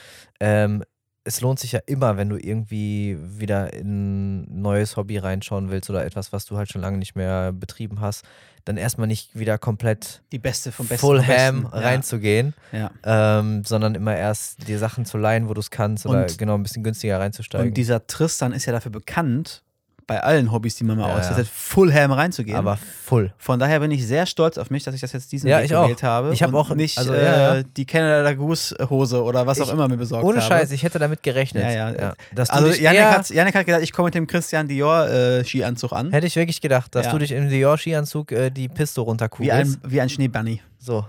ähm, 0.40 0.82
es 1.30 1.40
lohnt 1.40 1.60
sich 1.60 1.70
ja 1.72 1.80
immer, 1.86 2.16
wenn 2.16 2.28
du 2.28 2.36
irgendwie 2.36 3.16
wieder 3.20 3.72
in 3.72 4.40
ein 4.42 4.62
neues 4.62 4.96
Hobby 4.96 5.16
reinschauen 5.18 5.70
willst 5.70 5.88
oder 5.88 6.04
etwas, 6.04 6.32
was 6.32 6.44
du 6.44 6.56
halt 6.56 6.70
schon 6.72 6.80
lange 6.82 6.98
nicht 6.98 7.14
mehr 7.14 7.52
betrieben 7.52 8.00
hast, 8.00 8.24
dann 8.64 8.76
erstmal 8.76 9.06
nicht 9.06 9.38
wieder 9.38 9.56
komplett 9.56 10.22
die 10.32 10.38
beste 10.40 10.72
vom 10.72 10.86
besten. 10.88 11.06
Full 11.06 11.22
Ham 11.26 11.62
Besten. 11.62 11.66
reinzugehen, 11.78 12.54
Ja. 12.72 12.90
ja. 13.04 13.38
ähm, 13.40 13.62
sondern 13.64 13.94
immer 13.94 14.16
erst 14.16 14.66
die 14.68 14.76
Sachen 14.76 15.04
zu 15.04 15.18
leihen, 15.18 15.48
wo 15.48 15.54
du 15.54 15.60
es 15.60 15.70
kannst 15.70 16.04
oder 16.04 16.22
Und- 16.22 16.36
genau 16.36 16.54
ein 16.54 16.62
bisschen 16.64 16.82
günstiger 16.82 17.20
reinzusteigen. 17.20 17.68
Und 17.68 17.74
dieser 17.76 18.06
Tristan 18.08 18.52
ist 18.52 18.66
ja 18.66 18.72
dafür 18.72 18.90
bekannt, 18.92 19.62
bei 20.10 20.20
allen 20.24 20.50
Hobbys, 20.50 20.74
die 20.74 20.82
man 20.82 20.98
mal 20.98 21.08
Ja, 21.08 21.18
aussetzt, 21.30 21.52
Full 21.54 21.94
Ham 21.94 22.10
reinzugehen. 22.10 22.56
Aber 22.58 22.76
voll. 23.04 23.32
Von 23.38 23.60
daher 23.60 23.78
bin 23.78 23.92
ich 23.92 24.04
sehr 24.04 24.26
stolz 24.26 24.58
auf 24.58 24.68
mich, 24.68 24.82
dass 24.82 24.92
ich 24.92 25.00
das 25.00 25.12
jetzt 25.12 25.30
diesen 25.30 25.48
Ja, 25.48 25.58
Weg 25.60 25.66
ich 25.66 25.74
auch. 25.76 25.84
gewählt 25.84 26.02
habe. 26.02 26.32
Ich 26.34 26.42
hab 26.42 26.48
und 26.48 26.56
auch- 26.56 26.74
nicht 26.74 26.98
also, 26.98 27.12
äh, 27.14 27.24
ja, 27.24 27.54
ja. 27.58 27.62
die 27.62 27.84
Canada 27.86 28.32
Goose 28.32 28.74
Hose 28.90 29.22
oder 29.22 29.46
was 29.46 29.60
auch 29.60 29.68
Ich- 29.68 29.72
immer 29.72 29.86
mir 29.86 29.96
besorgt 29.96 30.24
Ohne 30.24 30.38
habe. 30.42 30.48
Scheiß, 30.52 30.72
ich 30.72 30.82
hätte 30.82 30.98
damit 30.98 31.22
gerechnet. 31.22 31.62
Ja, 31.62 31.92
ja. 31.92 32.14
Also 32.48 32.70
Janik 32.72 33.00
hat, 33.02 33.30
Janik 33.30 33.54
hat 33.54 33.66
gedacht, 33.66 33.82
ich 33.82 33.92
komme 33.92 34.06
mit 34.06 34.16
dem 34.16 34.26
Christian 34.26 34.66
Dior 34.66 35.06
äh, 35.08 35.44
Skianzug 35.44 35.92
an. 35.92 36.10
Hätte 36.10 36.26
ich 36.26 36.34
wirklich 36.34 36.60
gedacht, 36.60 36.92
dass 36.92 37.06
Ja. 37.06 37.12
du 37.12 37.18
dich 37.18 37.30
im 37.30 37.48
Dior-Skianzug 37.48 38.32
äh, 38.32 38.50
die 38.50 38.66
Piste 38.68 39.00
Wie 39.02 39.04
runterkugelst. 39.04 39.78
ein, 39.84 39.90
wie 39.92 40.00
ein 40.00 40.08
Schneebunny. 40.08 40.60
So. 40.80 41.04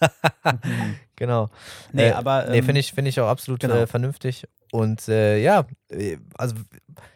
genau. 1.16 1.50
Nee, 1.92 2.08
Äh, 2.08 2.12
aber. 2.14 2.46
nee, 2.50 2.58
ähm, 2.58 2.64
finde 2.64 2.80
ich, 2.80 2.92
find 2.92 3.06
ich 3.06 3.20
auch 3.20 3.28
absolut 3.28 3.60
genau. 3.60 3.74
äh, 3.76 3.86
vernünftig. 3.86 4.44
Und 4.70 5.08
äh, 5.08 5.38
ja, 5.38 5.64
äh, 5.90 6.18
also 6.36 6.54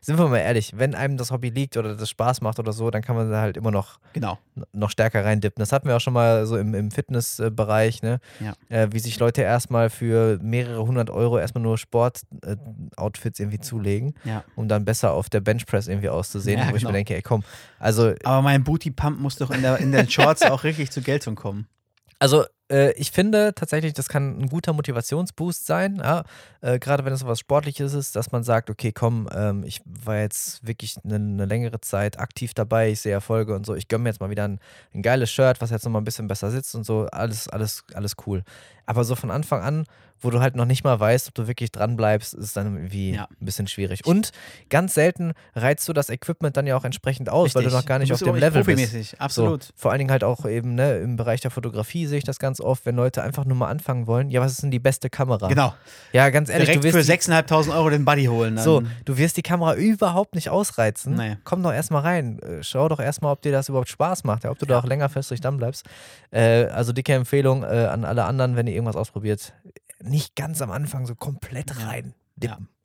sind 0.01 0.19
wir 0.19 0.29
mal 0.29 0.39
ehrlich, 0.39 0.73
wenn 0.77 0.95
einem 0.95 1.17
das 1.17 1.31
Hobby 1.31 1.51
liegt 1.51 1.77
oder 1.77 1.95
das 1.97 2.09
Spaß 2.09 2.41
macht 2.41 2.59
oder 2.59 2.73
so, 2.73 2.91
dann 2.91 3.03
kann 3.03 3.15
man 3.17 3.31
da 3.31 3.41
halt 3.43 3.57
immer 3.57 3.71
noch, 3.71 3.99
Genau. 4.15 4.39
noch 4.73 4.91
stärker 4.91 5.25
reindippen. 5.25 5.61
Das 5.61 5.73
hatten 5.73 5.89
wir 5.89 5.97
auch 5.97 6.01
schon 6.01 6.15
mal 6.15 6.47
so 6.47 6.57
im, 6.57 6.75
im 6.75 6.91
Fitnessbereich, 6.91 8.03
ne? 8.03 8.21
Ja. 8.41 8.55
Äh, 8.69 8.89
wie 8.93 8.99
sich 9.01 9.19
Leute 9.19 9.43
erstmal 9.43 9.91
für 9.91 10.39
mehrere 10.43 10.87
hundert 10.87 11.11
Euro 11.11 11.39
erstmal 11.39 11.63
nur 11.63 11.77
Sport-Outfits 11.77 13.41
irgendwie 13.41 13.61
zulegen, 13.61 14.15
Ja. 14.25 14.45
um 14.57 14.69
dann 14.69 14.85
besser 14.85 15.13
auf 15.13 15.29
der 15.29 15.41
Benchpress 15.41 15.89
irgendwie 15.89 16.09
auszusehen. 16.09 16.59
Ja, 16.61 16.67
wo 16.71 16.77
ich 16.77 16.81
genau. 16.83 16.91
mir 16.93 16.99
denke, 16.99 17.15
ey 17.15 17.23
komm, 17.23 17.43
also 17.79 18.15
Aber 18.25 18.43
mein 18.43 18.65
Booty 18.65 18.91
Pump 18.91 19.21
muss 19.21 19.37
doch 19.37 19.51
in, 19.51 19.63
der, 19.63 19.79
in 19.79 19.93
den 19.93 20.09
Shorts 20.09 20.43
auch 20.51 20.65
richtig 20.65 20.91
zur 20.91 21.03
Geltung 21.03 21.35
kommen. 21.35 21.67
Also, 22.19 22.45
äh, 22.71 22.93
ich 22.93 23.11
finde 23.11 23.55
tatsächlich, 23.55 23.93
das 23.93 24.09
kann 24.09 24.39
ein 24.41 24.49
guter 24.49 24.73
Motivationsboost 24.73 25.67
sein, 25.67 25.97
ja? 25.97 26.25
äh, 26.61 26.79
gerade 26.79 27.05
wenn 27.05 27.13
es 27.13 27.21
so 27.21 27.27
was 27.27 27.39
Sportliches 27.41 27.95
ist, 27.95 28.17
dass 28.17 28.33
man 28.33 28.43
sagt, 28.45 28.71
okay, 28.71 28.93
komm, 28.93 29.29
ähm, 29.35 29.65
ich 29.65 29.81
war 29.85 30.19
jetzt 30.19 30.67
wirklich 30.67 30.97
eine, 31.05 31.17
eine 31.17 31.45
längere 31.47 31.81
Zeit 31.81 32.19
aktiv 32.19 32.55
dabei, 32.55 32.91
ich 32.91 33.01
sehe 33.01 33.13
Erfolge 33.13 33.55
und 33.55 33.67
so, 33.67 33.75
ich 33.75 33.89
gönne 33.89 34.05
mir 34.05 34.11
jetzt 34.11 34.21
mal 34.21 34.31
wieder 34.31 34.45
ein, 34.45 34.61
ein 34.95 35.03
geiles 35.03 35.31
Shirt, 35.31 35.61
was 35.61 35.71
jetzt 35.71 35.85
nochmal 35.85 36.01
ein 36.03 36.07
bisschen 36.07 36.29
besser 36.29 36.51
sitzt 36.51 36.75
und 36.75 36.85
so, 36.85 37.07
alles, 37.13 37.49
alles, 37.49 37.85
alles 37.95 38.15
cool. 38.27 38.43
Aber 38.85 39.05
so 39.05 39.15
von 39.15 39.31
Anfang 39.31 39.63
an, 39.63 39.85
wo 40.21 40.31
du 40.31 40.41
halt 40.41 40.55
noch 40.57 40.65
nicht 40.65 40.85
mal 40.85 40.99
weißt, 40.99 41.29
ob 41.29 41.35
du 41.35 41.47
wirklich 41.49 41.73
dran 41.73 41.97
bleibst, 41.97 42.35
ist 42.35 42.57
dann 42.57 42.77
irgendwie 42.77 43.15
Ja. 43.15 43.25
ein 43.41 43.45
bisschen 43.45 43.67
schwierig. 43.67 44.05
Und 44.07 44.31
ganz 44.71 44.95
selten 44.95 45.33
reizt 45.55 45.89
du 45.89 45.93
das 45.93 46.11
Equipment 46.11 46.57
dann 46.57 46.67
ja 46.67 46.77
auch 46.77 46.85
entsprechend 46.85 47.29
aus, 47.29 47.55
weil 47.55 47.63
du 47.63 47.69
Richtig. 47.69 47.81
noch 47.83 47.87
gar 47.87 47.99
nicht 47.99 48.13
auf 48.13 48.21
dem 48.21 48.35
Level 48.37 48.63
bist. 48.65 49.21
Absolut. 49.21 49.65
So, 49.65 49.73
vor 49.77 49.91
allen 49.91 49.99
Dingen 49.99 50.11
halt 50.11 50.25
auch 50.25 50.45
eben 50.47 50.75
ne, 50.75 50.99
im 50.99 51.17
Bereich 51.17 51.41
der 51.41 51.51
Fotografie 51.51 52.07
sehe 52.07 52.19
ich 52.19 52.25
das 52.25 52.39
ganz 52.39 52.61
oft, 52.63 52.87
wenn 52.87 52.97
Leute 52.97 53.23
einfach 53.23 53.45
nur 53.45 53.57
mal 53.57 53.69
anfangen 53.69 54.07
wollen. 54.07 54.31
Ja, 54.31 54.41
was 54.41 54.53
ist 54.53 54.63
denn 54.63 54.71
die 54.71 54.79
beste 54.79 55.11
Kamera? 55.11 55.49
Genau. 55.49 55.75
Ja, 56.13 56.31
ganz 56.31 56.49
ehrlich, 56.49 56.67
Direkt 56.69 56.85
du 56.85 56.91
für 56.91 57.07
wirst, 57.07 57.09
die, 57.29 57.33
6.500 57.33 57.75
Euro 57.75 57.91
den 57.91 58.05
Buddy 58.05 58.27
holen. 58.27 58.57
Dann. 58.57 58.65
so, 58.65 58.83
du 59.05 59.17
wirst 59.17 59.37
die 59.37 59.43
Kamera 59.43 59.75
überhaupt 59.75 60.35
nicht 60.35 60.51
ausreizen. 60.51 61.15
Nee. 61.15 61.37
Komm 61.45 61.63
doch 61.63 61.73
erstmal 61.73 62.03
rein. 62.03 62.39
Äh, 62.41 62.63
Schau 62.63 62.89
doch 62.89 63.01
erstmal, 63.01 63.33
ob 63.33 63.43
dir 63.43 63.53
das 63.53 63.69
überhaupt 63.69 63.89
Spaß 63.89 64.25
macht, 64.25 64.45
ja, 64.45 64.51
ob 64.51 64.59
du 64.59 64.67
da 64.67 64.79
auch 64.79 64.85
längerfristig 64.85 65.41
dran 65.41 65.57
bleibst. 65.57 65.85
Äh, 66.31 66.67
also 66.67 66.93
dicke 66.93 67.15
Empfehlung 67.15 67.63
äh, 67.63 67.67
an 67.67 68.05
alle 68.05 68.25
anderen, 68.25 68.57
wenn 68.57 68.67
ihr 68.67 68.75
irgendwas 68.75 68.97
ausprobiert, 68.97 69.53
nicht 70.03 70.37
ganz 70.37 70.63
am 70.63 70.71
Anfang 70.71 71.07
so 71.07 71.15
komplett 71.15 71.87
rein. 71.87 72.15
dippen. 72.37 72.69
Ja, 72.69 72.82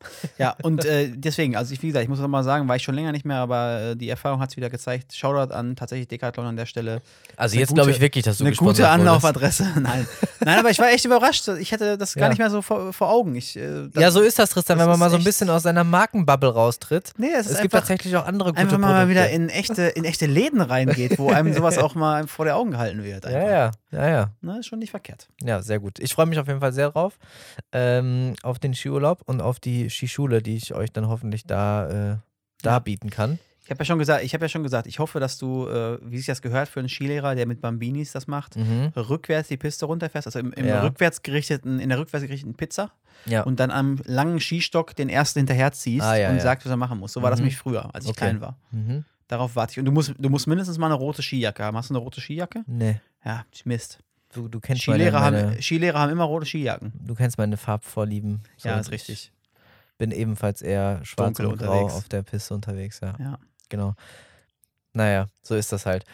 und 0.63 0.85
äh, 0.85 1.09
deswegen, 1.15 1.55
also 1.55 1.73
ich, 1.73 1.81
wie 1.81 1.87
gesagt, 1.87 2.03
ich 2.03 2.09
muss 2.09 2.19
nochmal 2.19 2.43
sagen, 2.43 2.67
war 2.67 2.75
ich 2.75 2.83
schon 2.83 2.95
länger 2.95 3.11
nicht 3.11 3.25
mehr, 3.25 3.37
aber 3.37 3.81
äh, 3.81 3.95
die 3.95 4.09
Erfahrung 4.09 4.39
hat 4.39 4.51
es 4.51 4.57
wieder 4.57 4.69
gezeigt. 4.69 5.15
Shoutout 5.15 5.53
an 5.53 5.75
tatsächlich 5.75 6.07
Decathlon 6.07 6.45
an 6.45 6.55
der 6.55 6.65
Stelle. 6.65 7.01
Also 7.35 7.57
jetzt 7.57 7.73
glaube 7.73 7.91
ich 7.91 7.99
wirklich, 7.99 8.23
dass 8.23 8.37
du 8.37 8.45
Eine 8.45 8.55
gute. 8.55 8.87
Anlaufadresse. 8.87 9.67
Nein. 9.79 10.07
Nein, 10.39 10.59
aber 10.59 10.69
ich 10.69 10.79
war 10.79 10.89
echt 10.89 11.05
überrascht. 11.05 11.47
Ich 11.59 11.71
hätte 11.71 11.97
das 11.97 12.13
gar 12.13 12.23
Ja. 12.25 12.29
nicht 12.29 12.37
mehr 12.39 12.49
so 12.49 12.61
vor, 12.61 12.93
vor 12.93 13.09
Augen. 13.09 13.35
Ich, 13.35 13.55
äh, 13.57 13.87
das- 13.91 14.01
Ja, 14.03 14.11
so 14.11 14.21
ist 14.21 14.37
das, 14.39 14.49
Tristan, 14.51 14.77
das 14.77 14.85
wenn 14.85 14.91
man 14.91 14.99
mal 14.99 15.09
so 15.09 15.17
ein 15.17 15.23
bisschen 15.23 15.49
aus 15.49 15.63
seiner 15.63 15.83
Markenbubble 15.83 16.49
raustritt. 16.53 17.13
Nee, 17.17 17.27
es 17.37 17.49
Es, 17.49 17.61
gibt 17.61 17.73
tatsächlich 17.73 18.15
auch 18.15 18.25
andere 18.25 18.49
gute 18.49 18.61
einfach 18.61 18.77
mal 18.77 19.05
Produkte. 19.05 19.09
wieder 19.09 19.29
in 19.29 19.49
echte, 19.49 19.83
in 19.83 20.03
echte 20.05 20.25
Läden 20.27 20.61
reingeht, 20.61 21.17
wo 21.17 21.29
einem 21.31 21.53
sowas 21.53 21.77
auch 21.77 21.95
mal 21.95 22.27
vor 22.27 22.45
der 22.45 22.55
Augen 22.55 22.71
gehalten 22.71 23.03
wird. 23.03 23.25
Ja, 23.25 23.29
Einfach. 23.31 23.49
ja, 23.49 23.71
ja, 23.91 24.09
ja. 24.09 24.29
Na, 24.41 24.59
ist 24.59 24.67
schon 24.67 24.79
nicht 24.79 24.91
verkehrt. 24.91 25.27
Ja, 25.43 25.61
sehr 25.61 25.79
gut. 25.79 25.99
Ich 25.99 26.13
freue 26.13 26.25
mich 26.27 26.37
auf 26.39 26.47
jeden 26.47 26.59
Fall 26.59 26.73
sehr 26.73 26.91
drauf. 26.91 27.17
Ähm, 27.71 28.33
auf 28.43 28.59
den 28.59 28.73
Skiurlaub 28.73 29.21
und 29.25 29.41
auf 29.41 29.59
die 29.59 29.86
Skischule, 29.89 30.41
die 30.41 30.55
ich 30.57 30.73
euch 30.73 30.91
dann 30.91 31.07
hoffentlich 31.07 31.43
da, 31.45 31.87
äh, 32.13 32.17
da 32.61 32.71
Ja. 32.73 32.79
bieten 32.79 33.09
kann. 33.09 33.39
Ich 33.63 33.69
habe 33.71 33.79
ja 33.79 33.85
schon 33.85 33.99
gesagt, 33.99 34.23
ich 34.23 34.33
habe 34.33 34.45
ja 34.45 34.49
schon 34.49 34.63
gesagt, 34.63 34.87
ich 34.87 34.99
hoffe, 34.99 35.19
dass 35.19 35.37
du, 35.37 35.67
äh, 35.67 35.99
wie 36.01 36.17
sich 36.17 36.25
das 36.27 36.41
gehört 36.41 36.69
für 36.69 36.79
einen 36.79 36.87
Skilehrer, 36.87 37.35
der 37.35 37.45
mit 37.45 37.59
Bambinis 37.59 38.13
das 38.13 38.25
macht, 38.25 38.55
Mhm. 38.55 38.93
rückwärts 38.95 39.49
die 39.49 39.57
Piste 39.57 39.85
runterfährst, 39.85 40.25
also 40.25 40.39
im, 40.39 40.53
im 40.53 40.65
Ja. 40.65 40.81
rückwärts 40.83 41.21
gerichteten, 41.21 41.79
in 41.81 41.89
der 41.89 41.99
rückwärts 41.99 42.25
gerichteten 42.25 42.55
Pizza 42.55 42.91
Ja. 43.25 43.43
und 43.43 43.59
dann 43.59 43.69
am 43.69 43.99
langen 44.05 44.39
Skistock 44.39 44.95
den 44.95 45.09
ersten 45.09 45.39
hinterher 45.39 45.73
ziehst 45.73 46.05
Ah, 46.05 46.15
ja, 46.15 46.29
und 46.29 46.39
sagst, 46.39 46.65
was 46.65 46.71
er 46.71 46.77
machen 46.77 46.97
muss. 46.97 47.11
So 47.11 47.21
war 47.21 47.29
das 47.29 47.39
Mhm. 47.39 47.45
nämlich 47.47 47.57
früher, 47.57 47.93
als 47.93 48.05
ich 48.05 48.11
Okay. 48.11 48.19
klein 48.21 48.39
war. 48.39 48.57
Mhm. 48.71 49.03
Darauf 49.27 49.57
warte 49.57 49.71
ich. 49.73 49.79
Und 49.79 49.83
du 49.85 49.91
musst, 49.91 50.13
du 50.17 50.29
musst 50.29 50.47
mindestens 50.47 50.77
mal 50.77 50.85
eine 50.85 50.95
rote 50.95 51.21
Skijacke 51.21 51.61
haben. 51.61 51.75
Hast 51.75 51.89
du 51.89 51.95
eine 51.95 52.01
rote 52.01 52.21
Skijacke? 52.21 52.63
Nee. 52.67 53.01
Ja, 53.25 53.45
Mist. 53.65 53.99
Du, 54.33 54.47
du 54.47 54.61
kennst 54.61 54.87
meine, 54.87 55.03
Skilehrer, 55.03 55.19
meine, 55.19 55.41
haben, 55.51 55.61
Skilehrer 55.61 55.99
haben 55.99 56.11
immer 56.11 56.23
rote 56.23 56.45
Skijacken. 56.45 56.93
du 56.97 57.15
kennst 57.15 57.37
meine 57.37 57.57
Farbvorlieben. 57.57 58.41
So, 58.55 58.69
Ja, 58.69 58.79
ist 58.79 58.91
richtig. 58.91 59.33
Bin 59.97 60.11
ebenfalls 60.11 60.61
eher 60.61 61.03
schwarz 61.03 61.37
Dunkel 61.37 61.45
und 61.47 61.57
grau 61.57 61.71
unterwegs. 61.71 61.93
auf 61.93 62.09
der 62.09 62.23
Piste 62.23 62.53
unterwegs, 62.53 62.99
ja. 63.01 63.15
Ja. 63.19 63.39
Genau. 63.69 63.95
Naja, 64.93 65.27
so 65.41 65.55
ist 65.55 65.71
das 65.71 65.85
halt. 65.85 66.05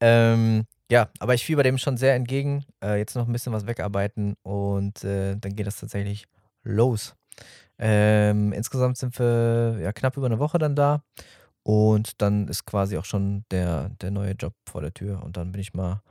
Ähm, 0.00 0.66
ja, 0.90 1.08
aber 1.18 1.34
ich 1.34 1.44
fieber 1.44 1.62
dem 1.62 1.78
schon 1.78 1.96
sehr 1.96 2.14
entgegen. 2.14 2.64
Äh, 2.82 2.98
jetzt 2.98 3.14
noch 3.14 3.26
ein 3.26 3.32
bisschen 3.32 3.52
was 3.52 3.66
wegarbeiten 3.66 4.34
und 4.42 5.04
äh, 5.04 5.36
dann 5.36 5.54
geht 5.54 5.66
das 5.66 5.78
tatsächlich 5.78 6.26
los. 6.62 7.14
Ähm, 7.78 8.52
insgesamt 8.52 8.98
sind 8.98 9.18
wir 9.18 9.78
ja 9.80 9.92
knapp 9.92 10.16
über 10.16 10.26
eine 10.26 10.38
Woche 10.38 10.58
dann 10.58 10.76
da 10.76 11.02
und 11.62 12.20
dann 12.20 12.48
ist 12.48 12.66
quasi 12.66 12.98
auch 12.98 13.04
schon 13.04 13.44
der, 13.50 13.90
der 14.00 14.10
neue 14.10 14.32
Job 14.32 14.54
vor 14.68 14.80
der 14.80 14.92
Tür 14.92 15.22
und 15.22 15.36
dann 15.36 15.52
bin 15.52 15.60
ich 15.60 15.72
mal 15.74 16.02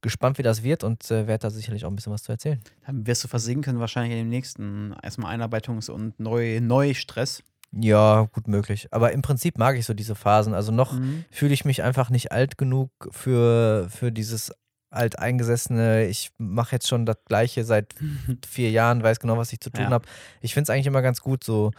gespannt, 0.00 0.38
wie 0.38 0.42
das 0.42 0.62
wird 0.62 0.84
und 0.84 1.10
äh, 1.10 1.26
werde 1.26 1.42
da 1.42 1.50
sicherlich 1.50 1.84
auch 1.84 1.90
ein 1.90 1.96
bisschen 1.96 2.12
was 2.12 2.22
zu 2.22 2.32
erzählen. 2.32 2.60
Dann 2.86 3.06
wirst 3.06 3.24
du 3.24 3.28
versinken 3.28 3.78
wahrscheinlich 3.80 4.12
in 4.12 4.18
dem 4.18 4.28
nächsten 4.28 4.94
erstmal 5.02 5.34
Einarbeitungs- 5.38 5.90
und 5.90 6.18
Neu 6.20 6.60
Neustress. 6.60 7.42
Ja, 7.72 8.28
gut 8.32 8.48
möglich. 8.48 8.88
Aber 8.92 9.12
im 9.12 9.20
Prinzip 9.22 9.58
mag 9.58 9.76
ich 9.76 9.84
so 9.84 9.92
diese 9.92 10.14
Phasen. 10.14 10.54
Also 10.54 10.72
noch 10.72 10.92
Mhm. 10.94 11.24
fühle 11.30 11.52
ich 11.52 11.64
mich 11.66 11.82
einfach 11.82 12.08
nicht 12.10 12.32
alt 12.32 12.56
genug 12.56 12.90
für, 13.10 13.88
für 13.90 14.10
dieses 14.10 14.52
alteingesessene, 14.90 16.06
ich 16.06 16.30
mache 16.38 16.76
jetzt 16.76 16.88
schon 16.88 17.04
das 17.06 17.16
Gleiche 17.26 17.64
seit 17.64 17.94
vier 18.48 18.70
Jahren, 18.70 19.02
weiß 19.02 19.20
genau, 19.20 19.36
was 19.36 19.52
ich 19.52 19.60
zu 19.60 19.70
tun 19.70 19.84
Ja. 19.84 19.90
habe. 19.90 20.06
Ich 20.40 20.54
finde 20.54 20.64
es 20.64 20.70
eigentlich 20.70 20.86
immer 20.86 21.02
ganz 21.02 21.20
gut, 21.20 21.44
so 21.44 21.72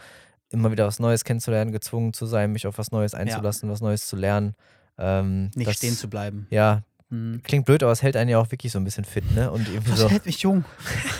immer 0.50 0.70
wieder 0.72 0.86
was 0.86 0.98
Neues 0.98 1.24
kennenzulernen, 1.24 1.72
gezwungen 1.72 2.12
zu 2.12 2.26
sein, 2.26 2.52
mich 2.52 2.66
auf 2.66 2.78
was 2.78 2.90
Neues 2.90 3.14
einzulassen, 3.14 3.70
was 3.70 3.80
Neues 3.80 4.06
zu 4.06 4.16
lernen. 4.16 4.54
Ähm, 4.98 5.50
Nicht 5.54 5.68
das, 5.68 5.76
stehen 5.76 5.94
zu 5.96 6.08
bleiben. 6.08 6.46
Ja. 6.50 6.82
Klingt 7.42 7.66
blöd, 7.66 7.82
aber 7.82 7.92
es 7.92 8.02
hält 8.02 8.16
einen 8.16 8.30
ja 8.30 8.38
auch 8.38 8.50
wirklich 8.52 8.70
so 8.72 8.78
ein 8.78 8.84
bisschen 8.84 9.04
fit, 9.04 9.24
ne? 9.34 9.50
Und 9.50 9.68
irgendwie 9.68 9.90
Das 9.90 10.00
so 10.00 10.08
hält 10.08 10.26
mich 10.26 10.40
jung. 10.42 10.64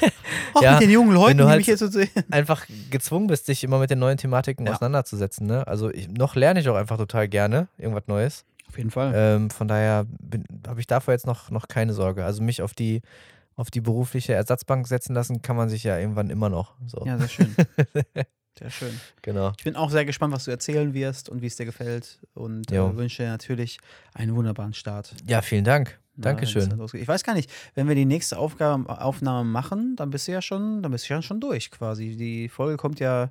Auch 0.55 0.63
Ja, 0.63 0.73
mit 0.73 0.83
den 0.83 0.91
jungen 0.91 1.13
Leuten, 1.13 1.39
du 1.39 1.45
die 1.45 1.49
halt 1.51 1.59
mich 1.59 1.67
hier 1.67 1.77
so 1.77 1.89
sehen. 1.89 2.09
einfach 2.31 2.67
gezwungen 2.91 3.27
bist, 3.27 3.49
dich 3.49 3.65
immer 3.65 3.79
mit 3.79 3.91
den 3.91 3.99
neuen 3.99 4.17
Thematiken 4.17 4.67
Ja. 4.67 4.73
auseinanderzusetzen, 4.73 5.47
ne? 5.47 5.67
Also 5.67 5.91
ich, 5.91 6.09
noch 6.09 6.35
lerne 6.37 6.61
ich 6.61 6.69
auch 6.69 6.77
einfach 6.77 6.97
total 6.97 7.29
gerne 7.29 7.69
irgendwas 7.79 8.07
Neues. 8.07 8.45
Auf 8.69 8.77
jeden 8.79 8.91
Fall. 8.91 9.13
Ähm, 9.15 9.51
von 9.51 9.67
daher 9.67 10.07
habe 10.69 10.81
ich 10.81 10.87
davor 10.87 11.13
jetzt 11.13 11.27
noch, 11.27 11.51
noch 11.51 11.67
keine 11.67 11.93
Sorge. 11.93 12.25
Also 12.25 12.43
mich 12.43 12.63
auf 12.63 12.73
die, 12.75 13.03
auf 13.57 13.71
die 13.71 13.81
berufliche 13.81 14.33
Ersatzbank 14.33 14.87
setzen 14.87 15.15
lassen, 15.15 15.43
kann 15.43 15.57
man 15.57 15.69
sich 15.69 15.83
ja 15.83 15.99
irgendwann 15.99 16.31
immer 16.31 16.49
noch. 16.49 16.75
So. 16.87 17.05
Ja, 17.05 17.19
sehr 17.19 17.29
schön. 17.29 17.57
sehr 18.59 18.71
schön. 18.71 19.01
Genau. 19.23 19.53
Ich 19.57 19.65
bin 19.65 19.77
auch 19.77 19.91
sehr 19.91 20.05
gespannt, 20.05 20.35
was 20.35 20.45
du 20.45 20.51
erzählen 20.51 20.93
wirst 20.95 21.29
und 21.29 21.43
wie 21.43 21.47
es 21.47 21.57
dir 21.57 21.67
gefällt. 21.67 22.19
Und 22.35 22.71
äh, 22.73 22.97
wünsche 22.97 23.23
dir 23.23 23.29
natürlich 23.31 23.79
einen 24.15 24.35
wunderbaren 24.35 24.75
Start. 24.75 25.15
Ja, 25.27 25.43
vielen 25.43 25.65
Dank. 25.65 25.99
Dankeschön. 26.17 26.69
Ich 26.93 27.09
weiß 27.09 27.25
gar 27.25 27.35
nicht, 27.35 27.51
wenn 27.75 27.89
wir 27.89 27.95
die 27.95 28.05
nächste 28.05 28.39
Aufgabe, 28.39 28.89
Aufnahme 29.01 29.49
machen, 29.49 29.97
dann 29.97 30.11
bist 30.11 30.29
du 30.29 30.33
ja 30.33 30.43
schon, 30.43 30.83
dann 30.83 30.93
bist 30.93 31.09
du 31.09 31.15
ja 31.15 31.23
schon 31.23 31.41
durch 31.41 31.71
quasi. 31.71 32.17
Die 32.17 32.49
Folge 32.49 32.77
kommt 32.77 33.01
ja 33.01 33.31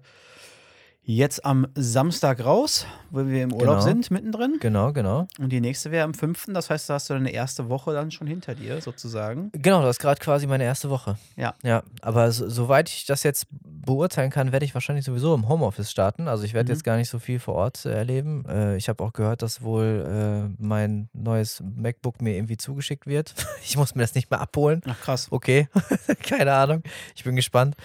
jetzt 1.15 1.43
am 1.43 1.65
Samstag 1.75 2.43
raus, 2.45 2.85
wo 3.09 3.25
wir 3.25 3.43
im 3.43 3.51
Urlaub 3.53 3.77
Genau. 3.77 3.81
sind, 3.81 4.11
mittendrin. 4.11 4.57
Genau, 4.59 4.93
genau. 4.93 5.27
Und 5.39 5.49
die 5.51 5.59
nächste 5.61 5.89
wäre 5.91 6.03
am 6.03 6.13
5. 6.13 6.47
Das 6.53 6.69
heißt, 6.69 6.89
da 6.89 6.93
hast 6.95 7.09
du 7.09 7.13
deine 7.15 7.31
erste 7.31 7.67
Woche 7.69 7.93
dann 7.93 8.11
schon 8.11 8.27
hinter 8.27 8.53
dir, 8.55 8.79
sozusagen. 8.81 9.49
Genau, 9.53 9.81
das 9.81 9.97
ist 9.97 9.99
gerade 9.99 10.19
quasi 10.21 10.45
meine 10.45 10.63
erste 10.65 10.89
Woche. 10.89 11.17
Ja. 11.35 11.55
Ja, 11.63 11.81
aber 12.01 12.31
so, 12.31 12.47
soweit 12.47 12.89
ich 12.89 13.05
das 13.05 13.23
jetzt 13.23 13.47
beurteilen 13.51 14.29
kann, 14.29 14.51
werde 14.51 14.65
ich 14.65 14.73
wahrscheinlich 14.75 15.05
sowieso 15.05 15.33
im 15.33 15.49
Homeoffice 15.49 15.89
starten. 15.89 16.27
Also 16.27 16.43
ich 16.43 16.53
werde 16.53 16.69
Mhm. 16.71 16.75
jetzt 16.75 16.83
gar 16.83 16.97
nicht 16.97 17.09
so 17.09 17.17
viel 17.17 17.39
vor 17.39 17.55
Ort 17.55 17.85
äh, 17.85 17.91
erleben. 17.91 18.45
Äh, 18.47 18.77
ich 18.77 18.87
habe 18.89 19.03
auch 19.03 19.13
gehört, 19.13 19.41
dass 19.41 19.63
wohl 19.63 20.05
äh, 20.51 20.55
mein 20.63 21.09
neues 21.13 21.63
MacBook 21.75 22.21
mir 22.21 22.35
irgendwie 22.35 22.57
zugeschickt 22.57 23.07
wird. 23.07 23.33
ich 23.63 23.77
muss 23.77 23.95
mir 23.95 24.03
das 24.03 24.13
nicht 24.13 24.29
mehr 24.29 24.41
abholen. 24.41 24.81
Ach 24.87 24.99
krass. 25.01 25.27
Okay, 25.31 25.67
keine 26.23 26.53
Ahnung. 26.53 26.83
Ich 27.15 27.23
bin 27.23 27.35
gespannt. 27.35 27.75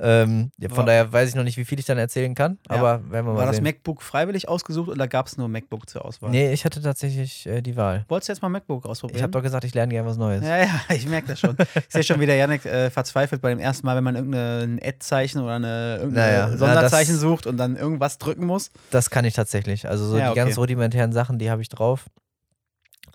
Ähm, 0.00 0.52
ja, 0.58 0.68
von 0.68 0.78
War- 0.78 0.86
daher 0.86 1.12
weiß 1.12 1.28
ich 1.30 1.34
noch 1.34 1.42
nicht, 1.42 1.56
wie 1.56 1.64
viel 1.64 1.78
ich 1.80 1.84
dann 1.84 1.98
erzählen 1.98 2.34
kann, 2.34 2.58
Ja. 2.70 2.76
aber 2.76 3.10
werden 3.10 3.26
wir 3.26 3.32
mal 3.32 3.36
War 3.38 3.46
das 3.46 3.56
sehen. 3.56 3.64
MacBook 3.64 4.00
freiwillig 4.00 4.48
ausgesucht 4.48 4.88
oder 4.88 5.08
gab 5.08 5.26
es 5.26 5.36
nur 5.36 5.48
MacBook 5.48 5.88
zur 5.90 6.04
Auswahl? 6.04 6.30
nee, 6.30 6.52
ich 6.52 6.64
hatte 6.64 6.80
tatsächlich 6.80 7.46
äh, 7.46 7.62
die 7.62 7.76
Wahl. 7.76 8.04
Wolltest 8.08 8.28
du 8.28 8.32
jetzt 8.34 8.42
mal 8.42 8.48
MacBook 8.48 8.86
ausprobieren? 8.86 9.16
Ich 9.16 9.22
habe 9.22 9.32
doch 9.32 9.42
gesagt, 9.42 9.64
ich 9.64 9.74
lerne 9.74 9.92
gerne 9.92 10.08
was 10.08 10.16
Neues. 10.16 10.44
Ja, 10.44 10.56
ja, 10.58 10.80
ich 10.94 11.06
merke 11.08 11.28
das 11.28 11.40
schon. 11.40 11.56
Ich 11.74 11.84
sehe 11.88 12.04
schon 12.04 12.20
wieder 12.20 12.34
Janik 12.36 12.64
äh, 12.64 12.90
verzweifelt 12.90 13.42
bei 13.42 13.50
dem 13.50 13.58
ersten 13.58 13.86
Mal, 13.86 13.96
wenn 13.96 14.04
man 14.04 14.14
irgendein 14.14 14.78
Ad-Zeichen 14.82 15.40
oder 15.42 15.54
eine, 15.56 15.96
irgendein 16.00 16.30
Naja, 16.32 16.48
na, 16.52 16.56
Sonderzeichen 16.56 17.14
das- 17.14 17.20
sucht 17.20 17.46
und 17.48 17.56
dann 17.56 17.76
irgendwas 17.76 18.18
drücken 18.18 18.46
muss. 18.46 18.70
Das 18.92 19.10
kann 19.10 19.24
ich 19.24 19.34
tatsächlich. 19.34 19.88
Also 19.88 20.06
so 20.06 20.16
Ja, 20.16 20.26
die 20.26 20.30
okay. 20.30 20.40
ganz 20.44 20.58
rudimentären 20.58 21.12
Sachen, 21.12 21.38
die 21.38 21.50
habe 21.50 21.62
ich 21.62 21.68
drauf. 21.70 22.06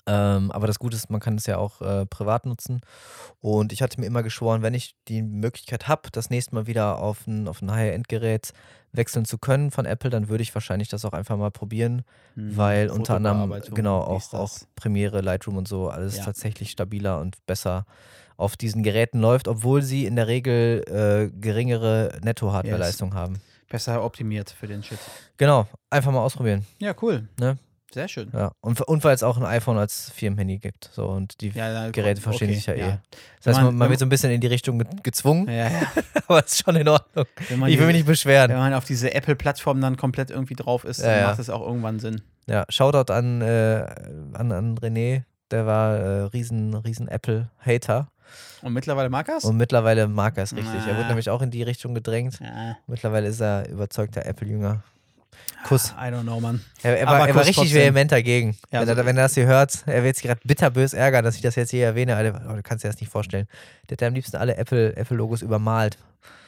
Ähm, 0.05 0.51
aber 0.51 0.67
das 0.67 0.79
Gute 0.79 0.95
ist, 0.95 1.09
man 1.09 1.19
kann 1.21 1.35
es 1.35 1.45
ja 1.45 1.57
auch 1.57 1.81
äh, 1.81 2.05
privat 2.05 2.45
nutzen. 2.45 2.81
Und 3.39 3.71
ich 3.73 3.81
hatte 3.81 3.99
mir 3.99 4.05
immer 4.07 4.23
geschworen, 4.23 4.61
wenn 4.61 4.73
ich 4.73 4.95
die 5.07 5.21
Möglichkeit 5.21 5.87
habe, 5.87 6.09
das 6.11 6.29
nächste 6.29 6.55
Mal 6.55 6.67
wieder 6.67 6.99
auf 6.99 7.25
ein, 7.27 7.47
auf 7.47 7.61
ein 7.61 7.71
High-End-Gerät 7.71 8.53
wechseln 8.91 9.25
zu 9.25 9.37
können 9.39 9.71
von 9.71 9.85
Apple, 9.85 10.09
dann 10.11 10.29
würde 10.29 10.43
ich 10.43 10.53
wahrscheinlich 10.53 10.87
das 10.87 11.03
auch 11.05 11.13
einfach 11.13 11.35
mal 11.37 11.49
probieren, 11.51 12.03
Hm, 12.35 12.55
weil 12.57 12.89
unter 12.89 13.15
anderem 13.15 13.51
genau 13.73 13.99
auch, 14.01 14.33
auch. 14.33 14.51
Premiere, 14.75 15.21
Lightroom 15.21 15.57
und 15.57 15.67
so 15.67 15.89
alles 15.89 16.17
Ja. 16.17 16.25
tatsächlich 16.25 16.69
stabiler 16.71 17.19
und 17.19 17.43
besser 17.47 17.85
auf 18.37 18.55
diesen 18.57 18.83
Geräten 18.83 19.19
läuft, 19.19 19.47
obwohl 19.47 19.81
sie 19.81 20.05
in 20.05 20.15
der 20.15 20.27
Regel 20.27 20.83
äh, 20.87 21.39
geringere 21.39 22.19
Netto-Hardware-Leistung 22.23 23.13
haben. 23.15 23.41
besser 23.69 24.03
optimiert 24.03 24.51
für 24.51 24.67
den 24.67 24.83
Shit. 24.83 24.99
Genau, 25.37 25.67
einfach 25.89 26.11
mal 26.11 26.19
ausprobieren. 26.21 26.63
Ja, 26.77 26.93
cool. 27.01 27.27
Ne? 27.39 27.57
Sehr 27.93 28.07
schön. 28.07 28.29
Ja, 28.33 28.51
und, 28.61 28.81
und 28.81 29.03
weil 29.03 29.13
es 29.13 29.21
auch 29.23 29.37
ein 29.37 29.45
iPhone 29.45 29.77
als 29.77 30.09
Firmenhandy 30.15 30.57
gibt. 30.57 30.89
So, 30.93 31.05
und 31.07 31.39
die 31.41 31.49
Ja, 31.49 31.71
na, 31.71 31.89
Geräte 31.91 32.21
verstehen 32.21 32.47
okay, 32.49 32.55
sich 32.55 32.65
ja, 32.65 32.73
ja. 32.75 32.87
eh. 32.87 32.97
Das 33.43 33.55
heißt, 33.55 33.65
man, 33.65 33.75
man- 33.75 33.89
wird 33.89 33.99
so 33.99 34.05
ein 34.05 34.09
bisschen 34.09 34.31
in 34.31 34.41
die 34.41 34.47
Richtung 34.47 34.79
ge 34.79 34.87
gezwungen, 35.03 35.47
Ja, 35.47 35.69
ja. 35.69 35.81
aber 36.27 36.39
es 36.43 36.53
ist 36.53 36.63
schon 36.65 36.75
in 36.75 36.87
Ordnung. 36.87 37.25
Ich 37.37 37.49
will 37.51 37.57
mich 37.59 37.75
diese- 37.77 37.91
nicht 37.91 38.05
beschweren. 38.07 38.49
wenn 38.51 38.57
man 38.57 38.73
auf 38.73 38.85
diese 38.85 39.13
Apple-Plattform 39.13 39.79
dann 39.81 39.95
komplett 39.97 40.31
irgendwie 40.31 40.55
drauf 40.55 40.83
ist, 40.85 41.03
dann 41.03 41.23
macht 41.23 41.39
es 41.39 41.49
auch 41.49 41.61
irgendwann 41.61 41.99
Sinn. 41.99 42.21
Ja, 42.47 42.65
Shoutout 42.69 43.13
an, 43.13 43.41
äh, 43.41 43.85
an, 44.33 44.51
an 44.51 44.77
René, 44.79 45.23
der 45.51 45.65
war 45.65 45.95
äh, 45.95 46.21
riesen, 46.23 46.73
riesen 46.73 47.07
Apple-Hater 47.07 48.07
Und 48.63 48.73
mittlerweile 48.73 49.09
mag 49.09 49.29
er 49.29 49.37
es? 49.37 49.43
und 49.45 49.55
mittlerweile 49.57 50.07
mag 50.07 50.35
er 50.37 50.43
es 50.43 50.53
richtig. 50.55 50.73
Er 50.87 50.93
Na. 50.93 50.97
wird 50.97 51.07
nämlich 51.09 51.29
auch 51.29 51.41
in 51.41 51.51
die 51.51 51.63
Richtung 51.63 51.93
gedrängt. 51.93 52.39
Ja. 52.41 52.75
Mittlerweile 52.87 53.27
ist 53.27 53.39
er 53.39 53.69
überzeugter 53.69 54.25
Apple-Jünger. 54.25 54.81
Kuss. 55.67 55.91
I 55.91 56.09
don't 56.11 56.23
know, 56.23 56.39
Mann. 56.39 56.61
Er, 56.81 56.99
er, 56.99 57.07
war, 57.07 57.27
er 57.27 57.35
war 57.35 57.45
richtig 57.45 57.73
vehement 57.73 58.11
dagegen. 58.11 58.57
Ja, 58.71 58.81
wenn, 58.81 58.87
so- 58.87 58.93
er, 58.95 59.05
wenn 59.05 59.17
er 59.17 59.23
das 59.23 59.33
hier 59.35 59.45
hört, 59.45 59.83
er 59.87 60.03
wird 60.03 60.15
sich 60.17 60.25
gerade 60.25 60.41
bitterbös 60.43 60.93
ärgern, 60.93 61.23
dass 61.23 61.35
ich 61.35 61.41
das 61.41 61.55
jetzt 61.55 61.71
hier 61.71 61.85
erwähne. 61.85 62.15
Alter, 62.15 62.41
aber 62.41 62.55
du 62.57 62.63
kannst 62.63 62.83
dir 62.83 62.89
das 62.89 62.99
nicht 62.99 63.09
vorstellen. 63.11 63.47
Der 63.89 63.95
hat 63.97 64.03
am 64.03 64.13
liebsten 64.13 64.35
alle 64.37 64.55
Apple- 64.57 64.95
Apple-Logos 64.95 65.41
übermalt. 65.41 65.97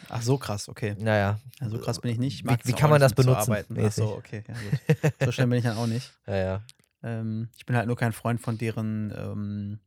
Ach, 0.10 0.22
so 0.22 0.38
krass, 0.38 0.70
okay. 0.70 0.96
Naja, 1.00 1.40
Ja, 1.62 1.70
so 1.70 1.80
krass 1.80 2.00
bin 2.00 2.12
ich 2.12 2.20
nicht. 2.20 2.46
Ich 2.46 2.52
Wie- 2.52 2.58
wie 2.70 2.74
kann 2.74 2.90
man 2.90 3.02
das 3.02 3.14
benutzen. 3.14 3.56
Ach 3.82 3.92
so, 3.92 4.16
okay. 4.18 4.44
Ja. 4.48 5.10
So 5.26 5.32
schnell 5.32 5.48
bin 5.48 5.58
ich 5.60 5.64
dann 5.64 5.78
auch 5.78 5.88
nicht. 5.88 6.12
ja, 6.28 6.36
ja. 6.36 6.62
Ähm, 7.04 7.50
ich 7.58 7.66
bin 7.66 7.76
halt 7.76 7.88
nur 7.88 7.96
kein 7.96 8.14
Freund 8.14 8.40
von 8.42 8.58
deren 8.58 9.14
ähm, 9.18 9.80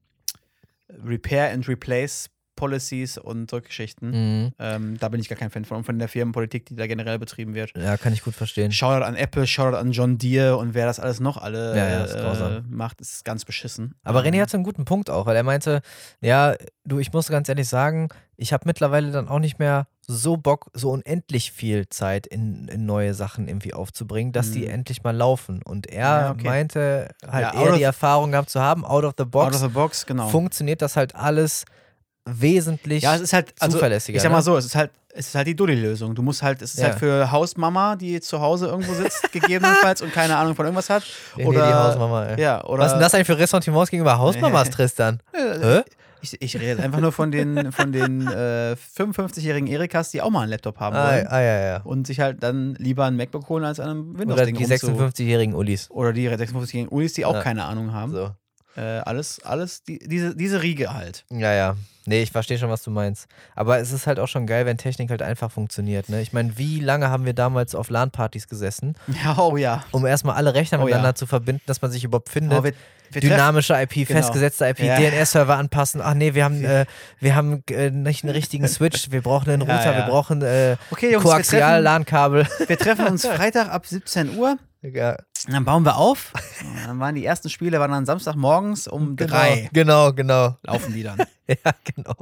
Repair 1.04 1.52
and 1.52 1.68
Replace 1.68 2.30
Policies 2.58 3.16
und 3.18 3.48
so 3.50 3.60
Geschichten. 3.60 4.10
Mhm. 4.10 4.52
Ähm, 4.58 4.96
da 4.98 5.08
bin 5.08 5.20
ich 5.20 5.28
gar 5.28 5.38
kein 5.38 5.50
Fan 5.50 5.64
von. 5.64 5.78
Und 5.78 5.84
von 5.84 5.98
der 5.98 6.08
Firmenpolitik, 6.08 6.66
die 6.66 6.74
da 6.74 6.86
generell 6.88 7.18
betrieben 7.18 7.54
wird. 7.54 7.72
Ja, 7.76 7.96
kann 7.96 8.12
ich 8.12 8.22
gut 8.24 8.34
verstehen. 8.34 8.72
Shoutout 8.72 9.04
an 9.04 9.14
Apple, 9.14 9.46
Shoutout 9.46 9.76
an 9.76 9.92
John 9.92 10.18
Deere 10.18 10.56
und 10.56 10.74
wer 10.74 10.86
das 10.86 10.98
alles 10.98 11.20
noch 11.20 11.36
alle 11.36 11.76
Ja, 11.76 11.88
ja, 11.88 12.04
ist 12.04 12.14
äh, 12.16 12.62
macht, 12.68 13.00
ist 13.00 13.24
ganz 13.24 13.44
beschissen. 13.44 13.94
Aber 14.02 14.24
Ähm, 14.24 14.34
René 14.34 14.42
hat 14.42 14.50
so 14.50 14.56
einen 14.56 14.64
guten 14.64 14.84
Punkt 14.84 15.08
auch, 15.08 15.26
weil 15.26 15.36
er 15.36 15.44
meinte, 15.44 15.82
ja, 16.20 16.54
du, 16.84 16.98
ich 16.98 17.12
muss 17.12 17.28
ganz 17.28 17.48
ehrlich 17.48 17.68
sagen, 17.68 18.08
ich 18.36 18.52
habe 18.52 18.64
mittlerweile 18.66 19.12
dann 19.12 19.28
auch 19.28 19.38
nicht 19.38 19.58
mehr 19.60 19.86
so 20.10 20.36
Bock, 20.38 20.70
so 20.72 20.90
unendlich 20.90 21.52
viel 21.52 21.86
Zeit 21.90 22.26
in, 22.26 22.66
in 22.68 22.86
neue 22.86 23.12
Sachen 23.12 23.46
irgendwie 23.46 23.74
aufzubringen, 23.74 24.32
dass 24.32 24.50
die 24.52 24.60
Mhm. 24.64 24.70
endlich 24.70 25.02
mal 25.02 25.14
laufen. 25.14 25.60
Und 25.62 25.86
er 25.86 25.98
Ja, 26.00 26.30
okay. 26.30 26.44
meinte 26.46 27.08
halt 27.30 27.54
Ja, 27.54 27.62
eher 27.62 27.72
die 27.76 27.82
Erfahrung 27.82 28.30
gehabt 28.32 28.48
zu 28.50 28.60
haben, 28.60 28.84
out 28.86 29.04
of 29.04 29.12
the 29.18 29.24
box, 29.26 29.48
Out 29.48 29.54
of 29.54 29.60
the 29.68 29.74
box, 29.74 30.06
genau. 30.06 30.28
funktioniert 30.28 30.80
das 30.82 30.96
halt 30.96 31.14
alles 31.14 31.66
wesentlich 32.30 33.02
ja, 33.02 33.14
es 33.14 33.20
ist 33.22 33.32
halt, 33.32 33.52
also, 33.60 33.76
zuverlässiger. 33.76 34.16
ich 34.16 34.22
sag 34.22 34.30
mal 34.30 34.38
ne? 34.38 34.42
so, 34.42 34.56
es 34.56 34.64
ist 34.66 34.74
halt, 34.74 34.90
es 35.14 35.28
ist 35.28 35.34
halt 35.34 35.46
die 35.48 35.56
Dulli-Lösung. 35.56 36.14
Du 36.14 36.22
musst 36.22 36.42
halt, 36.42 36.62
es 36.62 36.74
ist 36.74 36.80
Ja. 36.80 36.88
halt 36.90 36.98
für 36.98 37.30
Hausmama, 37.32 37.96
die 37.96 38.20
zu 38.20 38.40
Hause 38.40 38.66
irgendwo 38.68 38.92
sitzt, 38.94 39.32
gegebenenfalls 39.32 40.02
und 40.02 40.12
keine 40.12 40.36
Ahnung 40.36 40.54
von 40.54 40.64
irgendwas 40.66 40.90
hat. 40.90 41.02
Nee, 41.36 41.44
Oder, 41.46 41.60
nee, 41.62 41.66
die 41.68 41.74
Hausmama, 41.74 42.24
ey. 42.26 42.40
Ja, 42.40 42.64
oder. 42.64 42.80
Was 42.84 42.86
ist 42.88 42.92
denn 42.94 43.00
das 43.00 43.14
eigentlich 43.14 43.26
für 43.26 43.38
Ressentiments 43.38 43.90
gegenüber 43.90 44.18
Hausmamas, 44.18 44.70
Tristan? 44.70 45.20
Hä? 45.32 45.82
Ich, 46.20 46.40
ich 46.42 46.56
rede 46.60 46.82
einfach 46.82 46.98
nur 46.98 47.12
von 47.12 47.30
den, 47.30 47.70
von 47.70 47.92
den 47.92 48.26
äh, 48.26 48.74
55-jährigen 48.96 49.68
Erikas, 49.68 50.10
die 50.10 50.20
auch 50.20 50.30
mal 50.30 50.40
einen 50.42 50.50
Laptop 50.50 50.80
haben 50.80 50.96
Ah, 50.96 51.12
wollen. 51.12 51.26
ah, 51.28 51.40
ja, 51.40 51.60
ja. 51.60 51.80
Und 51.82 52.08
sich 52.08 52.18
halt 52.18 52.42
dann 52.42 52.74
lieber 52.74 53.04
ein 53.04 53.14
MacBook 53.16 53.48
holen 53.48 53.64
als 53.64 53.78
an 53.78 53.88
einem 54.18 54.30
Oder 54.32 54.44
die 54.46 54.54
rumzu- 54.54 54.84
56-jährigen 55.12 55.54
Ulis. 55.54 55.88
Oder 55.90 56.12
die 56.12 56.28
56-jährigen 56.28 56.88
Ulis, 56.88 57.12
die 57.12 57.24
auch 57.24 57.34
Ja. 57.34 57.42
keine 57.42 57.64
Ahnung 57.66 57.92
haben. 57.92 58.10
So. 58.12 58.30
Äh, 58.78 59.00
alles, 59.00 59.40
alles, 59.44 59.82
die, 59.82 59.98
diese, 59.98 60.36
diese 60.36 60.62
Riege 60.62 60.94
halt. 60.94 61.24
Ja, 61.30 61.52
ja. 61.52 61.76
Nee, 62.06 62.22
ich 62.22 62.30
verstehe 62.30 62.56
schon, 62.58 62.70
was 62.70 62.82
du 62.82 62.90
meinst. 62.90 63.26
Aber 63.56 63.78
es 63.80 63.90
ist 63.92 64.06
halt 64.06 64.18
auch 64.20 64.28
schon 64.28 64.46
geil, 64.46 64.64
wenn 64.66 64.78
Technik 64.78 65.10
halt 65.10 65.20
einfach 65.20 65.50
funktioniert. 65.50 66.08
Ne? 66.08 66.22
Ich 66.22 66.32
meine, 66.32 66.56
wie 66.56 66.80
lange 66.80 67.10
haben 67.10 67.26
wir 67.26 67.34
damals 67.34 67.74
auf 67.74 67.90
LAN-Partys 67.90 68.46
gesessen, 68.48 68.94
Ja, 69.24 69.36
oh 69.36 69.56
ja. 69.56 69.82
um 69.90 70.06
erstmal 70.06 70.36
alle 70.36 70.54
Rechner 70.54 70.78
Oh 70.78 70.82
ja. 70.82 70.86
miteinander 70.86 71.14
zu 71.16 71.26
verbinden, 71.26 71.62
dass 71.66 71.82
man 71.82 71.90
sich 71.90 72.04
überhaupt 72.04 72.28
findet? 72.30 72.58
Oh, 72.58 72.64
wir, 72.64 72.72
wir 73.10 73.20
Dynamische 73.20 73.74
IP, 73.74 74.06
Genau. 74.06 74.20
festgesetzte 74.20 74.68
IP, 74.68 74.78
Ja. 74.80 74.96
DNS-Server 74.96 75.56
anpassen. 75.56 76.00
Ach 76.02 76.14
nee, 76.14 76.32
wir 76.34 76.44
haben, 76.44 76.64
äh, 76.64 76.86
wir 77.20 77.34
haben 77.34 77.62
äh, 77.70 77.90
nicht 77.90 78.22
einen 78.24 78.32
richtigen 78.32 78.68
Switch, 78.68 79.10
wir 79.10 79.20
brauchen 79.20 79.50
einen 79.50 79.66
Ja, 79.68 79.76
Router, 79.76 79.90
ja. 79.92 79.96
wir 79.98 80.04
brauchen 80.10 80.40
äh, 80.42 80.76
Okay, 80.90 81.12
Jungs, 81.12 81.24
wir 81.24 81.30
treffen, 81.32 81.42
Koaxial-LAN-Kabel. 81.50 82.46
wir 82.66 82.78
treffen 82.78 83.06
uns 83.08 83.26
Freitag 83.26 83.68
ab 83.70 83.84
17 83.86 84.36
Uhr. 84.38 84.56
Ja, 84.82 85.16
dann 85.46 85.64
bauen 85.64 85.84
wir 85.84 85.96
auf. 85.96 86.32
Dann 86.86 86.98
waren 87.00 87.14
die 87.14 87.24
ersten 87.24 87.48
Spiele 87.50 87.80
waren 87.80 87.90
dann 87.90 88.06
Samstagmorgens 88.06 88.88
um 88.88 89.16
drei. 89.16 89.68
Genau, 89.72 90.12
genau. 90.12 90.56
Laufen 90.62 90.92
die 90.92 91.02
dann. 91.02 91.18
Ja, 91.64 91.72
genau. 91.94 92.14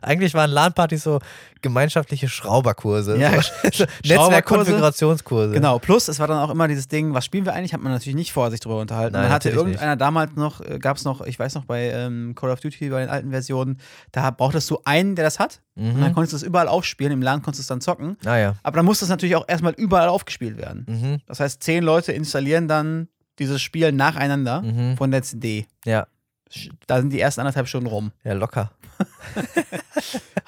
Eigentlich 0.00 0.32
waren 0.34 0.50
LAN-Partys 0.50 1.02
so 1.02 1.20
gemeinschaftliche 1.60 2.28
Schrauberkurse. 2.28 3.18
Ja, 3.18 3.30
so 3.72 3.84
Netzwerkkonfigurationskurse. 4.04 5.52
Genau, 5.52 5.78
plus 5.78 6.08
es 6.08 6.18
war 6.18 6.26
dann 6.26 6.38
auch 6.38 6.50
immer 6.50 6.68
dieses 6.68 6.88
Ding, 6.88 7.12
was 7.14 7.24
spielen 7.24 7.44
wir 7.44 7.52
eigentlich, 7.54 7.72
hat 7.74 7.80
man 7.82 7.92
natürlich 7.92 8.16
nicht 8.16 8.32
vor, 8.32 8.50
sich 8.50 8.60
drüber 8.60 8.78
unterhalten. 8.80 9.12
Nein, 9.14 9.24
man 9.24 9.32
hatte 9.32 9.50
irgendeiner 9.50 9.96
damals 9.96 10.34
noch, 10.36 10.60
gab 10.80 10.96
es 10.96 11.04
noch, 11.04 11.20
ich 11.22 11.38
weiß 11.38 11.54
noch, 11.54 11.64
bei 11.64 11.90
ähm, 11.90 12.34
Call 12.34 12.50
of 12.50 12.60
Duty, 12.60 12.88
bei 12.90 13.00
den 13.00 13.10
alten 13.10 13.30
Versionen, 13.30 13.78
da 14.12 14.30
brauchtest 14.30 14.70
du 14.70 14.78
einen, 14.84 15.14
der 15.16 15.24
das 15.24 15.38
hat. 15.38 15.60
Und 15.76 16.00
dann 16.00 16.10
Mhm. 16.10 16.14
konntest 16.14 16.32
du 16.32 16.36
es 16.36 16.42
überall 16.42 16.68
aufspielen, 16.68 17.12
im 17.12 17.22
LAN 17.22 17.42
konntest 17.42 17.60
du 17.60 17.62
es 17.62 17.66
dann 17.68 17.80
zocken. 17.80 18.16
Ah 18.24 18.36
ja. 18.36 18.54
Aber 18.62 18.76
dann 18.76 18.84
muss 18.86 19.00
das 19.00 19.08
natürlich 19.08 19.36
auch 19.36 19.44
erstmal 19.48 19.72
überall 19.74 20.08
aufgespielt 20.08 20.56
werden. 20.58 20.84
Mhm. 20.88 21.18
Das 21.26 21.40
heißt, 21.40 21.62
zehn 21.62 21.82
Leute 21.84 22.12
installieren 22.12 22.68
dann 22.68 23.08
dieses 23.38 23.62
Spiel 23.62 23.90
nacheinander 23.92 24.60
Mhm. 24.62 24.96
von 24.98 25.10
der 25.10 25.22
CD. 25.22 25.66
Ja. 25.84 26.06
Da 26.86 27.00
sind 27.00 27.12
die 27.12 27.20
ersten 27.20 27.40
anderthalb 27.40 27.68
Stunden 27.68 27.86
rum. 27.86 28.12
Ja, 28.24 28.32
locker. 28.32 28.70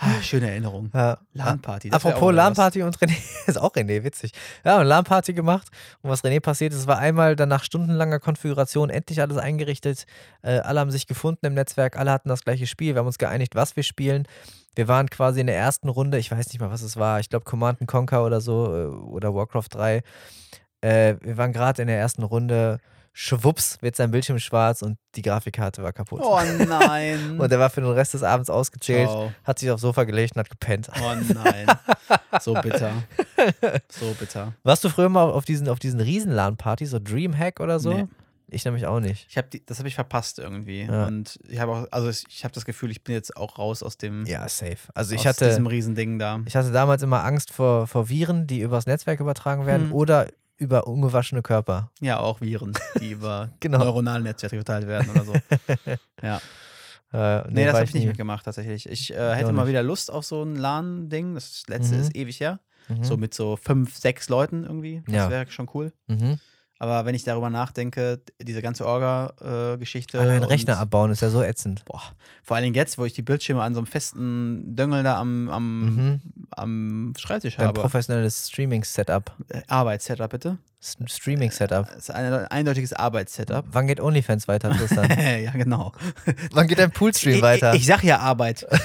Ah, 0.05 0.21
schöne 0.21 0.51
Erinnerung. 0.51 0.91
Ja. 0.93 1.19
LAN-Party. 1.33 1.93
Apropos. 1.93 2.35
LAN-Party 2.35 2.83
und 2.83 2.99
René, 2.99 3.17
ist 3.47 3.57
auch 3.57 3.73
René, 3.73 4.03
witzig. 4.03 4.33
Ja, 4.65 4.81
und 4.81 4.87
LAN-Party 4.87 5.33
gemacht. 5.33 5.69
Und 6.03 6.11
was 6.11 6.25
René 6.25 6.41
passiert 6.41 6.73
ist, 6.73 6.89
war 6.89 6.99
einmal 6.99 7.37
dann 7.37 7.49
nach 7.49 7.63
stundenlanger 7.63 8.19
Konfiguration 8.19 8.91
endlich 8.91 9.21
alles 9.21 9.37
eingerichtet. 9.37 10.07
Äh, 10.43 10.59
alle 10.59 10.81
haben 10.81 10.91
sich 10.91 11.07
gefunden 11.07 11.47
im 11.47 11.55
Netzwerk, 11.55 11.97
alle 11.97 12.11
hatten 12.11 12.29
das 12.29 12.43
gleiche 12.43 12.67
Spiel. 12.67 12.95
Wir 12.95 12.99
haben 12.99 13.07
uns 13.07 13.19
geeinigt, 13.19 13.55
was 13.55 13.77
wir 13.77 13.85
spielen. 13.85 14.27
Wir 14.75 14.89
waren 14.89 15.09
quasi 15.09 15.41
in 15.41 15.47
der 15.47 15.57
ersten 15.57 15.89
Runde, 15.89 16.19
ich 16.19 16.33
weiß 16.33 16.49
nicht 16.49 16.61
mal, 16.61 16.73
was 16.73 16.83
es 16.83 16.97
war, 16.97 17.21
ich 17.21 17.29
glaube 17.29 17.45
Command 17.45 17.87
Conquer 17.87 18.25
oder 18.25 18.41
so 18.41 18.75
äh, 18.75 18.87
oder 18.87 19.35
Warcraft 19.37 19.69
3. 19.71 20.03
Äh, 20.81 21.15
wir 21.21 21.37
waren 21.37 21.53
gerade 21.53 21.81
in 21.81 21.87
der 21.87 21.99
ersten 21.99 22.25
Runde, 22.25 22.81
schwupps, 23.13 23.77
wird 23.83 23.95
sein 23.97 24.11
Bildschirm 24.11 24.39
schwarz 24.39 24.83
und 24.83 24.97
die 25.15 25.23
Grafikkarte 25.23 25.83
war 25.83 25.93
kaputt. 25.93 26.21
Oh 26.25 26.41
nein. 26.67 27.39
Und 27.41 27.53
er 27.53 27.59
war 27.59 27.69
für 27.69 27.83
den 27.83 27.91
Rest 27.91 28.15
des 28.15 28.23
Abends 28.23 28.49
ausgechillt, 28.49 29.09
Ciao. 29.09 29.33
hat 29.45 29.59
sich 29.59 29.71
aufs 29.71 29.83
Sofa 29.83 30.05
gelegt 30.05 30.35
und 30.35 30.41
hat 30.41 30.49
gepennt. 30.51 30.89
Oh 30.99 31.15
nein. 31.35 31.67
So 32.41 32.55
bitter. 32.55 32.93
So 33.89 34.15
bitter. 34.19 34.53
Warst 34.63 34.85
du 34.85 34.89
früher 34.89 35.09
mal 35.09 35.25
auf 35.31 35.45
diesen, 35.45 35.69
auf 35.69 35.79
diesen 35.81 36.01
Riesen-LAN-Partys, 36.01 36.91
so 36.91 36.99
Dreamhack 37.01 37.59
oder 37.61 37.81
so? 37.81 37.93
Nee. 37.93 38.07
Ich 38.49 38.65
nämlich 38.65 38.87
auch 38.87 39.01
nicht. 39.01 39.27
Ich 39.29 39.37
hab 39.39 39.51
die, 39.51 39.65
das 39.65 39.79
habe 39.79 39.89
ich 39.89 39.95
verpasst 39.95 40.39
irgendwie. 40.39 40.83
Ja. 40.83 41.07
Und 41.07 41.39
ich 41.49 41.59
habe 41.59 41.73
auch, 41.73 41.87
also 41.91 42.09
ich, 42.11 42.45
habe 42.45 42.53
das 42.55 42.65
Gefühl, 42.65 42.91
ich 42.91 43.03
bin 43.03 43.15
jetzt 43.15 43.37
auch 43.37 43.59
raus 43.59 43.83
aus 43.83 43.97
dem 43.97 44.25
Ja, 44.27 44.47
safe. 44.49 44.77
Also 44.95 45.15
ich 45.15 45.27
hatte, 45.27 45.47
diesem 45.49 45.67
Riesending 45.67 46.19
da. 46.19 46.41
ich 46.45 46.55
hatte 46.55 46.71
damals 46.71 47.03
immer 47.03 47.25
Angst 47.25 47.51
vor, 47.51 47.87
vor 47.87 48.09
Viren, 48.09 48.47
die 48.47 48.61
übers 48.61 48.87
Netzwerk 48.87 49.21
übertragen 49.21 49.65
werden 49.67 49.87
Hm. 49.89 49.93
oder 49.95 50.29
über 50.63 50.87
ungewaschene 50.87 51.43
Körper. 51.43 51.91
Ja, 52.01 52.19
auch 52.21 52.41
Viren, 52.41 52.73
die 53.01 53.11
über 53.11 53.51
Genau. 53.61 53.79
neuronale 53.79 54.23
Netzwerke 54.23 54.57
geteilt 54.57 54.87
werden 54.87 55.11
oder 55.11 55.25
so. 55.25 55.35
ja. 56.23 56.37
Äh, 57.13 57.49
Nee, 57.51 57.65
das 57.65 57.73
war 57.75 57.81
habe 57.81 57.85
ich 57.89 57.95
nicht 57.95 58.07
mitgemacht 58.07 58.45
tatsächlich. 58.45 58.89
Ich 58.89 59.13
äh, 59.13 59.35
hätte 59.35 59.53
mal 59.53 59.67
wieder 59.67 59.83
Lust 59.83 60.11
auf 60.11 60.25
so 60.25 60.43
ein 60.43 60.57
LAN-Ding. 60.57 61.35
Das 61.35 61.65
letzte 61.69 61.97
Mhm. 61.97 62.01
ist 62.01 62.17
ewig 62.17 62.41
her. 62.41 62.61
Mhm. 62.89 63.05
So 63.05 63.17
mit 63.17 63.35
so 63.35 63.57
fünf, 63.57 63.97
sechs 63.97 64.29
Leuten 64.29 64.65
irgendwie. 64.65 65.03
Das 65.07 65.15
Ja. 65.15 65.31
wäre 65.31 65.51
schon 65.51 65.69
cool. 65.75 65.93
Mhm. 66.07 66.39
Aber 66.83 67.05
wenn 67.07 67.15
ich 67.15 67.23
darüber 67.23 67.49
nachdenke, 67.49 68.21
diese 68.41 68.61
ganze 68.61 68.85
Orga-Geschichte. 68.85 70.19
Allein 70.19 70.43
und- 70.43 70.49
Rechner 70.49 70.79
abbauen 70.81 71.13
ist 71.13 71.23
ja 71.23 71.31
so 71.31 71.41
ätzend. 71.41 71.85
Boah, 71.85 72.03
vor 72.43 72.57
allen 72.57 72.65
Dingen 72.65 72.75
jetzt, 72.75 72.99
wo 72.99 73.05
ich 73.05 73.13
die 73.13 73.23
Bildschirme 73.23 73.63
an 73.63 73.73
so 73.73 73.79
einem 73.79 73.87
festen 73.87 74.75
Döngel 74.75 75.05
da 75.05 75.21
am, 75.21 75.49
am, 75.49 75.85
Mhm. 75.85 76.21
am 76.51 77.13
Schreibtisch 77.17 77.55
Dein 77.55 77.69
habe. 77.69 77.81
professionelles 77.83 78.49
Streaming-Setup. 78.49 79.31
Äh, 79.51 79.63
Arbeitssetup, 79.69 80.29
bitte. 80.31 80.59
Streaming-Setup. 80.83 81.87
Das 81.87 81.97
ist 81.97 82.11
ein 82.11 82.33
eindeutiges 82.47 82.93
Arbeitssetup. 82.93 83.67
Wann 83.71 83.87
geht 83.87 84.01
OnlyFans 84.01 84.49
weiter, 84.49 84.71
Tristan? 84.71 85.09
ja, 85.45 85.53
genau. 85.53 85.93
Wann 86.53 86.67
geht 86.67 86.81
dein 86.81 86.91
Poolstream 86.91 87.37
Ich, 87.37 87.43
weiter? 87.43 87.73
ich, 87.75 87.83
ich 87.83 87.87
sag 87.87 88.03
ja 88.03 88.19
Arbeit. 88.19 88.67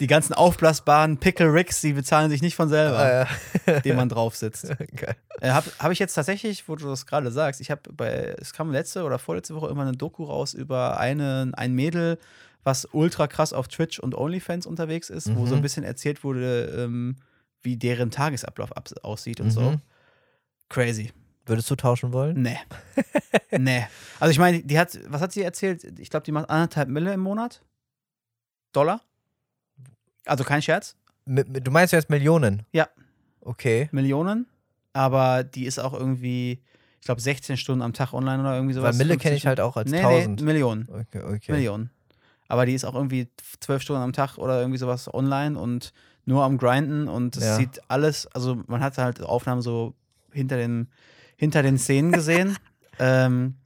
die 0.00 0.06
ganzen 0.06 0.34
aufblasbaren 0.34 1.18
Pickle 1.18 1.52
Ricks, 1.52 1.80
die 1.80 1.92
bezahlen 1.92 2.30
sich 2.30 2.42
nicht 2.42 2.56
von 2.56 2.68
selber, 2.68 2.98
Ah, 2.98 3.26
ja. 3.66 3.80
dem 3.80 3.96
man 3.96 4.08
drauf 4.08 4.36
sitzt. 4.36 4.68
Geil. 4.96 5.16
Äh, 5.40 5.50
habe 5.50 5.70
hab 5.78 5.90
ich 5.90 5.98
jetzt 5.98 6.14
tatsächlich, 6.14 6.68
wo 6.68 6.76
du 6.76 6.86
das 6.88 7.06
gerade 7.06 7.30
sagst, 7.30 7.60
ich 7.60 7.70
habe 7.70 7.80
bei, 7.92 8.34
es 8.40 8.52
kam 8.52 8.70
letzte 8.70 9.04
oder 9.04 9.18
vorletzte 9.18 9.54
Woche 9.54 9.68
immer 9.68 9.82
eine 9.82 9.92
Doku 9.96 10.24
raus 10.24 10.54
über 10.54 10.98
eine, 10.98 11.50
ein 11.54 11.72
Mädel, 11.74 12.18
was 12.62 12.88
ultra 12.92 13.26
krass 13.26 13.52
auf 13.52 13.68
Twitch 13.68 13.98
und 13.98 14.14
OnlyFans 14.14 14.66
unterwegs 14.66 15.10
ist, 15.10 15.34
wo 15.36 15.46
so 15.46 15.54
ein 15.54 15.58
Mhm. 15.58 15.62
bisschen 15.62 15.84
erzählt 15.84 16.24
wurde, 16.24 16.84
ähm, 16.84 17.16
wie 17.64 17.76
deren 17.76 18.10
Tagesablauf 18.10 18.76
ab, 18.76 18.88
aussieht 19.02 19.40
und 19.40 19.50
so. 19.50 19.62
Mhm. 19.62 19.80
Crazy. 20.68 21.12
Würdest 21.46 21.70
du 21.70 21.76
tauschen 21.76 22.12
wollen? 22.12 22.40
Nee. 22.40 22.58
nee. 23.58 23.86
Also 24.18 24.30
ich 24.30 24.38
meine, 24.38 24.62
die 24.62 24.78
hat, 24.78 24.98
was 25.08 25.20
hat 25.20 25.32
sie 25.32 25.42
erzählt? 25.42 25.84
Ich 25.98 26.08
glaube, 26.08 26.24
die 26.24 26.32
macht 26.32 26.48
anderthalb 26.48 26.88
Mille 26.88 27.12
im 27.12 27.20
Monat. 27.20 27.62
Dollar. 28.72 29.02
Also 30.24 30.44
kein 30.44 30.62
Scherz. 30.62 30.96
Du 31.26 31.70
meinst 31.70 31.92
jetzt 31.92 32.08
Millionen? 32.10 32.64
Ja. 32.72 32.88
Okay. 33.40 33.88
Millionen. 33.92 34.46
Aber 34.92 35.44
die 35.44 35.66
ist 35.66 35.78
auch 35.78 35.92
irgendwie, 35.92 36.62
ich 37.00 37.06
glaube, 37.06 37.20
16 37.20 37.56
Stunden 37.56 37.82
am 37.82 37.92
Tag 37.92 38.12
online 38.14 38.42
oder 38.42 38.54
irgendwie 38.54 38.74
sowas. 38.74 38.98
Weil 38.98 38.98
Mille 38.98 39.14
50 39.14 39.22
kenne 39.22 39.36
ich 39.36 39.46
halt 39.46 39.60
auch 39.60 39.76
als 39.76 39.90
nee, 39.90 39.98
1000. 39.98 40.40
Nee, 40.40 40.46
Millionen. 40.46 40.88
Okay, 40.88 41.22
okay. 41.22 41.52
Millionen. 41.52 41.90
Aber 42.54 42.66
die 42.66 42.74
ist 42.74 42.84
auch 42.84 42.94
irgendwie 42.94 43.26
zwölf 43.58 43.82
Stunden 43.82 44.00
am 44.00 44.12
Tag 44.12 44.38
oder 44.38 44.60
irgendwie 44.60 44.78
sowas 44.78 45.12
online 45.12 45.58
und 45.58 45.92
nur 46.24 46.44
am 46.44 46.56
Grinden 46.56 47.08
und 47.08 47.36
es 47.36 47.42
Ja. 47.42 47.56
sieht 47.56 47.80
alles, 47.88 48.28
also 48.28 48.62
man 48.68 48.80
hat 48.80 48.96
halt 48.96 49.20
Aufnahmen 49.20 49.60
so 49.60 49.92
hinter 50.30 50.56
den, 50.56 50.86
hinter 51.36 51.64
den 51.64 51.78
Szenen 51.78 52.12
gesehen. 52.12 52.56
ähm, 53.00 53.56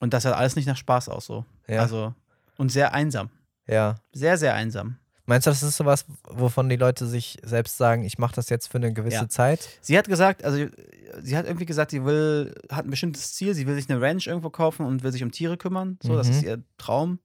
und 0.00 0.14
das 0.14 0.24
hat 0.24 0.34
alles 0.34 0.56
nicht 0.56 0.66
nach 0.66 0.76
Spaß 0.76 1.08
aus 1.10 1.26
so. 1.26 1.44
Ja. 1.68 1.80
Also, 1.82 2.12
und 2.56 2.72
sehr 2.72 2.92
einsam. 2.92 3.30
Ja. 3.68 3.94
Sehr, 4.12 4.36
sehr 4.36 4.54
einsam. 4.54 4.96
Meinst 5.26 5.46
du, 5.46 5.50
das 5.52 5.62
ist 5.62 5.76
sowas, 5.76 6.06
wovon 6.28 6.68
die 6.68 6.74
Leute 6.76 7.06
sich 7.06 7.38
selbst 7.44 7.76
sagen, 7.76 8.02
ich 8.02 8.18
mache 8.18 8.34
das 8.34 8.48
jetzt 8.48 8.66
für 8.66 8.78
eine 8.78 8.92
gewisse 8.92 9.14
Ja. 9.16 9.28
Zeit? 9.28 9.68
Sie 9.80 9.96
hat 9.96 10.08
gesagt, 10.08 10.42
also 10.42 10.66
sie 11.22 11.36
hat 11.36 11.46
irgendwie 11.46 11.66
gesagt, 11.66 11.92
sie 11.92 12.04
will, 12.04 12.52
hat 12.72 12.84
ein 12.84 12.90
bestimmtes 12.90 13.34
Ziel, 13.34 13.54
sie 13.54 13.66
will 13.68 13.76
sich 13.76 13.88
eine 13.88 14.00
Ranch 14.00 14.26
irgendwo 14.26 14.50
kaufen 14.50 14.84
und 14.86 15.04
will 15.04 15.12
sich 15.12 15.22
um 15.22 15.30
Tiere 15.30 15.56
kümmern. 15.56 15.98
So, 16.02 16.16
das 16.16 16.26
Mhm. 16.26 16.32
ist 16.32 16.42
ihr 16.42 16.62
Traum. 16.78 17.20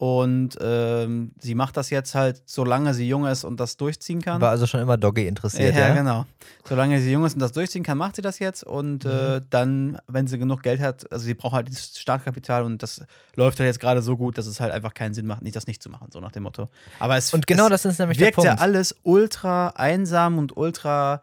Und 0.00 0.56
ähm, 0.62 1.32
sie 1.38 1.54
macht 1.54 1.76
das 1.76 1.90
jetzt 1.90 2.14
halt, 2.14 2.40
solange 2.46 2.94
sie 2.94 3.06
jung 3.06 3.26
ist 3.26 3.44
und 3.44 3.60
das 3.60 3.76
durchziehen 3.76 4.22
kann. 4.22 4.40
War 4.40 4.48
also 4.48 4.66
schon 4.66 4.80
immer 4.80 4.96
Doggy 4.96 5.26
interessiert, 5.26 5.74
ja, 5.74 5.88
ja? 5.88 5.94
genau. 5.94 6.24
Solange 6.66 6.98
sie 7.02 7.12
jung 7.12 7.26
ist 7.26 7.34
und 7.34 7.40
das 7.40 7.52
durchziehen 7.52 7.82
kann, 7.82 7.98
macht 7.98 8.16
sie 8.16 8.22
das 8.22 8.38
jetzt. 8.38 8.64
Und 8.64 9.04
Mhm. 9.04 9.10
äh, 9.10 9.40
dann, 9.50 9.98
wenn 10.06 10.26
sie 10.26 10.38
genug 10.38 10.62
Geld 10.62 10.80
hat, 10.80 11.12
also 11.12 11.26
sie 11.26 11.34
braucht 11.34 11.52
halt 11.52 11.68
das 11.68 11.98
Startkapital 11.98 12.62
und 12.64 12.82
das 12.82 13.04
läuft 13.36 13.58
halt 13.60 13.66
jetzt 13.66 13.78
gerade 13.78 14.00
so 14.00 14.16
gut, 14.16 14.38
dass 14.38 14.46
es 14.46 14.58
halt 14.58 14.72
einfach 14.72 14.94
keinen 14.94 15.12
Sinn 15.12 15.26
macht, 15.26 15.42
nicht 15.42 15.54
das 15.54 15.66
nicht 15.66 15.82
zu 15.82 15.90
machen, 15.90 16.08
so 16.10 16.18
nach 16.18 16.32
dem 16.32 16.44
Motto. 16.44 16.70
Aber 16.98 17.18
es, 17.18 17.34
Und 17.34 17.46
genau 17.46 17.64
es 17.64 17.70
das 17.82 17.84
ist 17.84 17.98
nämlich 17.98 18.16
der 18.16 18.28
wirkt 18.28 18.36
Punkt. 18.36 18.46
ja 18.46 18.54
alles 18.56 18.96
ultra 19.02 19.68
einsam 19.76 20.38
und 20.38 20.56
ultra, 20.56 21.20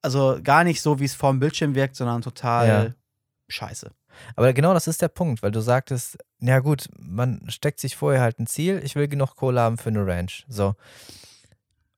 also 0.00 0.38
gar 0.42 0.64
nicht 0.64 0.80
so, 0.80 1.00
wie 1.00 1.04
es 1.04 1.12
vorm 1.14 1.38
Bildschirm 1.38 1.74
wirkt, 1.74 1.96
sondern 1.96 2.22
total 2.22 2.66
Ja. 2.66 2.94
scheiße. 3.48 3.90
Aber 4.36 4.50
genau 4.54 4.72
das 4.72 4.86
ist 4.86 5.02
der 5.02 5.08
Punkt, 5.08 5.42
weil 5.42 5.50
du 5.50 5.60
sagtest, 5.60 6.16
ja 6.40 6.58
gut, 6.58 6.88
man 6.98 7.40
steckt 7.48 7.80
sich 7.80 7.96
vorher 7.96 8.20
halt 8.20 8.38
ein 8.38 8.46
Ziel, 8.46 8.80
ich 8.84 8.94
will 8.94 9.08
genug 9.08 9.36
Kohle 9.36 9.60
haben 9.60 9.78
für 9.78 9.88
eine 9.88 10.06
Ranch. 10.06 10.44
So. 10.48 10.74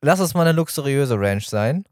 Lass 0.01 0.20
es 0.20 0.35
mal 0.35 0.42
eine 0.42 0.53
luxuriöse 0.53 1.18
Ranch 1.18 1.46
sein. 1.46 1.85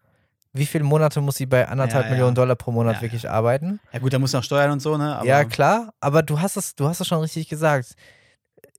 Wie 0.53 0.65
viele 0.67 0.85
Monate 0.85 1.21
muss 1.21 1.37
sie 1.37 1.47
bei 1.47 1.69
anderthalb 1.69 2.05
Ja, 2.05 2.09
ja. 2.11 2.15
Millionen 2.15 2.35
Dollar 2.35 2.57
pro 2.57 2.71
Monat 2.73 2.97
Ja, 2.97 3.03
wirklich 3.03 3.29
arbeiten? 3.29 3.79
Ja 3.93 3.99
gut, 3.99 4.13
da 4.13 4.19
muss 4.19 4.33
noch 4.33 4.43
steuern 4.45 4.71
und 4.71 4.81
so, 4.81 4.97
ne? 4.97 5.17
Aber 5.17 5.27
ja, 5.27 5.45
klar, 5.45 5.93
aber 6.01 6.23
du 6.23 6.41
hast 6.41 6.57
es, 6.57 6.75
du 6.75 6.89
hast 6.89 7.01
es 7.01 7.07
schon 7.07 7.21
richtig 7.21 7.49
gesagt. 7.49 7.95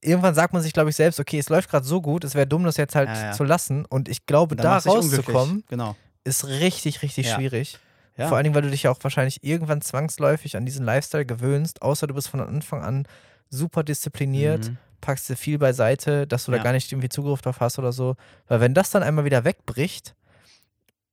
Irgendwann 0.00 0.34
sagt 0.34 0.52
man 0.52 0.62
sich, 0.62 0.72
glaube 0.72 0.90
ich, 0.90 0.96
selbst, 0.96 1.20
okay, 1.20 1.38
es 1.38 1.48
läuft 1.48 1.70
gerade 1.70 1.84
so 1.86 2.00
gut, 2.00 2.24
es 2.24 2.34
wäre 2.34 2.46
dumm, 2.46 2.64
das 2.64 2.76
jetzt 2.76 2.94
halt 2.96 3.10
zu 3.34 3.44
lassen. 3.44 3.84
Und 3.84 4.08
ich 4.08 4.26
glaube, 4.26 4.56
dann 4.56 4.64
da 4.64 4.78
rauszukommen, 4.78 5.64
Genau. 5.68 5.94
ist 6.24 6.46
richtig, 6.46 7.02
richtig 7.02 7.30
schwierig. 7.30 7.78
Vor 8.16 8.36
allen 8.36 8.44
Dingen, 8.44 8.54
weil 8.56 8.62
du 8.62 8.70
dich 8.70 8.82
ja 8.84 8.90
auch 8.90 8.98
wahrscheinlich 9.02 9.44
irgendwann 9.44 9.80
zwangsläufig 9.80 10.56
an 10.56 10.66
diesen 10.66 10.84
Lifestyle 10.84 11.24
gewöhnst, 11.26 11.82
außer 11.82 12.08
du 12.08 12.14
bist 12.14 12.28
von 12.28 12.40
Anfang 12.40 12.82
an 12.82 13.06
super 13.50 13.82
diszipliniert, 13.82 14.68
Mhm. 14.70 14.76
packst 15.00 15.28
dir 15.28 15.36
viel 15.36 15.58
beiseite, 15.58 16.26
dass 16.26 16.44
du 16.46 16.50
da 16.52 16.58
Ja. 16.58 16.62
gar 16.64 16.72
nicht 16.72 16.90
irgendwie 16.92 17.08
Zugriff 17.08 17.40
drauf 17.42 17.60
hast 17.60 17.78
oder 17.78 17.92
so. 17.92 18.16
Weil 18.48 18.60
wenn 18.60 18.74
das 18.74 18.90
dann 18.90 19.02
einmal 19.02 19.24
wieder 19.24 19.44
wegbricht, 19.44 20.14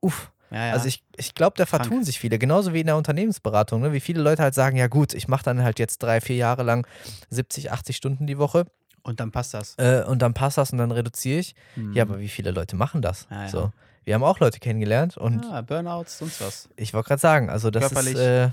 uff, 0.01 0.31
Ja, 0.51 0.67
ja. 0.67 0.73
also 0.73 0.87
ich, 0.87 1.03
ich 1.17 1.33
glaube, 1.35 1.55
da 1.57 1.65
Krank. 1.65 1.83
vertun 1.85 2.03
sich 2.03 2.19
viele, 2.19 2.37
genauso 2.37 2.73
wie 2.73 2.81
in 2.81 2.87
der 2.87 2.97
Unternehmensberatung, 2.97 3.81
ne? 3.81 3.93
wie 3.93 3.99
viele 3.99 4.21
Leute 4.21 4.43
halt 4.43 4.53
sagen, 4.53 4.77
ja 4.77 4.87
gut, 4.87 5.13
ich 5.13 5.27
mache 5.27 5.43
dann 5.43 5.63
halt 5.63 5.79
jetzt 5.79 6.01
drei, 6.03 6.21
vier 6.21 6.35
Jahre 6.35 6.63
lang 6.63 6.87
70, 7.29 7.71
80 7.71 7.95
Stunden 7.97 8.27
die 8.27 8.37
Woche 8.37 8.65
und 9.03 9.19
dann 9.19 9.31
passt 9.31 9.53
das. 9.53 9.75
äh, 9.77 10.03
und 10.07 10.21
dann 10.21 10.33
passt 10.33 10.57
das 10.57 10.71
und 10.71 10.77
dann 10.77 10.91
reduziere 10.91 11.39
ich. 11.39 11.55
Mhm. 11.75 11.93
Ja, 11.93 12.03
aber 12.03 12.19
wie 12.19 12.27
viele 12.29 12.51
Leute 12.51 12.75
machen 12.75 13.01
das? 13.01 13.27
Ja. 13.29 13.47
So. 13.49 13.71
Wir 14.03 14.13
haben 14.13 14.23
auch 14.23 14.39
Leute 14.39 14.59
kennengelernt 14.59 15.17
und 15.17 15.43
ja, 15.43 15.61
Burnouts, 15.61 16.19
sonst 16.19 16.39
was. 16.39 16.69
ich 16.75 16.93
wollte 16.93 17.07
gerade 17.07 17.21
sagen, 17.21 17.49
also 17.49 17.71
das 17.71 17.85
Körperlich. 17.85 18.13
ist, 18.13 18.19
äh, 18.19 18.49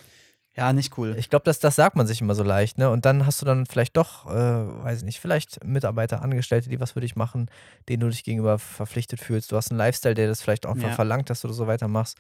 Ja, 0.54 0.72
nicht 0.74 0.98
cool. 0.98 1.14
ich 1.18 1.30
glaube, 1.30 1.44
das, 1.44 1.60
das 1.60 1.76
sagt 1.76 1.96
man 1.96 2.06
sich 2.06 2.20
immer 2.20 2.34
so 2.34 2.42
leicht, 2.42 2.76
ne? 2.76 2.90
Und 2.90 3.06
dann 3.06 3.24
hast 3.24 3.40
du 3.40 3.46
dann 3.46 3.64
vielleicht 3.64 3.96
doch, 3.96 4.26
äh, 4.26 4.32
weiß 4.34 4.98
ich 4.98 5.04
nicht, 5.04 5.18
vielleicht 5.20 5.64
Mitarbeiter, 5.64 6.20
Angestellte, 6.20 6.68
die 6.68 6.78
was 6.78 6.92
für 6.92 7.00
dich 7.00 7.16
machen, 7.16 7.48
denen 7.88 8.00
du 8.00 8.08
dich 8.10 8.22
gegenüber 8.22 8.58
verpflichtet 8.58 9.20
fühlst. 9.20 9.50
Du 9.50 9.56
hast 9.56 9.70
einen 9.70 9.78
Lifestyle, 9.78 10.14
der 10.14 10.28
das 10.28 10.42
vielleicht 10.42 10.66
auch 10.66 10.76
Ja. 10.76 10.90
verlangt, 10.90 11.30
dass 11.30 11.40
du 11.40 11.48
das 11.48 11.56
so 11.56 11.66
weitermachst. 11.66 12.18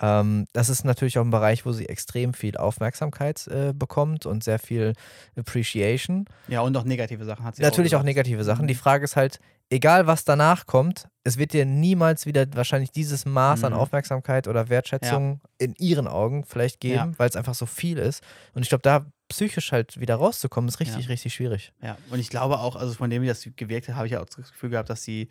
Ähm, 0.00 0.46
das 0.52 0.68
ist 0.70 0.84
natürlich 0.84 1.18
auch 1.18 1.24
ein 1.24 1.30
Bereich, 1.30 1.66
wo 1.66 1.72
sie 1.72 1.88
extrem 1.88 2.32
viel 2.34 2.56
Aufmerksamkeit 2.56 3.46
äh, 3.48 3.72
bekommt 3.74 4.24
und 4.26 4.42
sehr 4.42 4.58
viel 4.58 4.94
Appreciation. 5.36 6.26
Ja, 6.48 6.60
und 6.60 6.76
auch 6.76 6.84
negative 6.84 7.24
Sachen 7.24 7.44
hat 7.44 7.56
sie 7.56 7.62
Natürlich 7.62 7.94
auch 7.96 8.00
gesagt. 8.00 8.06
negative 8.16 8.44
Sachen. 8.44 8.62
Mhm. 8.64 8.68
Die 8.68 8.74
Frage 8.74 9.04
ist 9.04 9.16
halt, 9.16 9.40
egal 9.68 10.06
was 10.06 10.24
danach 10.24 10.66
kommt, 10.66 11.08
es 11.24 11.36
wird 11.38 11.52
dir 11.52 11.64
niemals 11.66 12.26
wieder 12.26 12.46
wahrscheinlich 12.54 12.92
dieses 12.92 13.26
Maß 13.26 13.64
an 13.64 13.72
Mhm. 13.72 13.78
Aufmerksamkeit 13.78 14.48
oder 14.48 14.68
Wertschätzung 14.68 15.40
in 15.58 15.74
ihren 15.78 16.06
Augen 16.08 16.44
vielleicht 16.44 16.80
geben, 16.80 16.94
Ja. 17.12 17.18
weil 17.18 17.28
es 17.28 17.36
einfach 17.36 17.54
so 17.54 17.66
viel 17.66 17.98
ist. 17.98 18.22
Und 18.54 18.62
ich 18.62 18.68
glaube, 18.68 18.82
da 18.82 19.06
psychisch 19.28 19.70
halt 19.70 20.00
wieder 20.00 20.16
rauszukommen, 20.16 20.68
ist 20.68 20.80
richtig, 20.80 21.04
Ja. 21.04 21.08
richtig 21.08 21.34
schwierig. 21.34 21.72
Ja, 21.82 21.96
und 22.10 22.18
ich 22.18 22.30
glaube 22.30 22.58
auch, 22.58 22.74
also 22.76 22.94
von 22.94 23.10
dem, 23.10 23.22
wie 23.22 23.26
das 23.28 23.48
gewirkt 23.56 23.88
hat, 23.88 23.94
habe 23.96 24.06
ich 24.06 24.12
ja 24.12 24.20
auch 24.20 24.24
das 24.26 24.50
Gefühl 24.50 24.70
gehabt, 24.70 24.90
dass 24.90 25.04
sie 25.04 25.28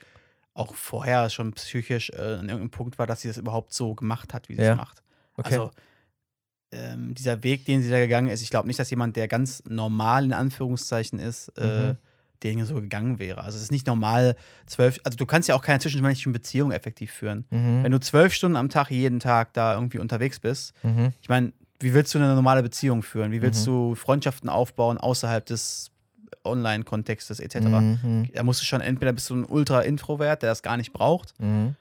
auch 0.60 0.76
vorher 0.76 1.30
schon 1.30 1.54
psychisch 1.54 2.10
äh, 2.12 2.15
an 2.17 2.50
irgendeinem 2.50 2.69
Punkt 2.72 3.00
war, 3.00 3.08
dass 3.08 3.22
sie 3.22 3.28
das 3.30 3.38
überhaupt 3.38 3.74
so 3.74 3.95
gemacht 3.95 4.34
hat, 4.34 4.50
wie 4.50 4.56
sie 4.56 4.62
Ja. 4.62 4.72
es 4.74 4.78
macht. 4.78 5.02
Okay. 5.38 5.54
Also 5.54 5.72
ähm, 6.72 7.15
dieser 7.15 7.43
Weg, 7.43 7.65
den 7.65 7.82
sie 7.82 7.89
da 7.89 7.98
gegangen 8.00 8.30
ist, 8.30 8.41
ich 8.43 8.50
glaube 8.52 8.67
nicht, 8.67 8.80
dass 8.80 8.89
jemand, 8.91 9.15
der 9.15 9.28
ganz 9.28 9.63
normal 9.67 10.24
in 10.26 10.34
Anführungszeichen 10.34 11.17
ist, 11.17 11.50
äh, 11.58 11.89
Mhm. 11.93 11.98
den 12.43 12.63
so 12.65 12.76
gegangen 12.76 13.17
wäre. 13.19 13.43
Also 13.43 13.58
es 13.58 13.63
ist 13.63 13.72
nicht 13.72 13.88
normal, 13.88 14.36
zwölf, 14.67 15.00
also 15.04 15.17
du 15.17 15.26
kannst 15.26 15.50
ja 15.50 15.56
auch 15.56 15.62
keine 15.63 15.80
zwischenmenschlichen 15.80 16.32
Beziehungen 16.32 16.72
effektiv 16.72 17.12
führen. 17.12 17.45
mhm. 17.50 17.84
Wenn 17.84 17.91
du 17.91 18.00
zwölf 18.00 18.34
Stunden 18.34 18.56
am 18.56 18.69
Tag 18.69 18.91
jeden 18.91 19.19
Tag 19.19 19.54
da 19.54 19.74
irgendwie 19.74 19.98
unterwegs 20.00 20.39
bist, 20.39 20.74
Mhm. 20.84 21.12
ich 21.22 21.28
meine, 21.30 21.54
wie 21.80 21.93
willst 21.93 22.13
du 22.13 22.19
eine 22.19 22.36
normale 22.36 22.62
Beziehung 22.62 23.02
führen? 23.04 23.32
Wie 23.32 23.41
willst 23.41 23.62
Mhm. 23.65 23.72
du 23.72 23.95
Freundschaften 23.95 24.48
aufbauen 24.50 24.98
außerhalb 24.98 25.45
des 25.45 25.91
Online-Kontextes 26.50 27.40
etc.? 27.40 27.56
Mhm. 27.68 28.30
Da 28.34 28.44
musst 28.44 28.62
du 28.62 28.66
schon, 28.66 28.82
entweder 28.82 29.14
bist 29.14 29.30
du 29.30 29.36
ein 29.36 29.46
Ultra-Introvert, 29.46 30.42
der 30.44 30.50
das 30.50 30.62
gar 30.64 30.78
nicht 30.78 30.94
braucht, 30.94 31.34
Mhm. 31.40 31.76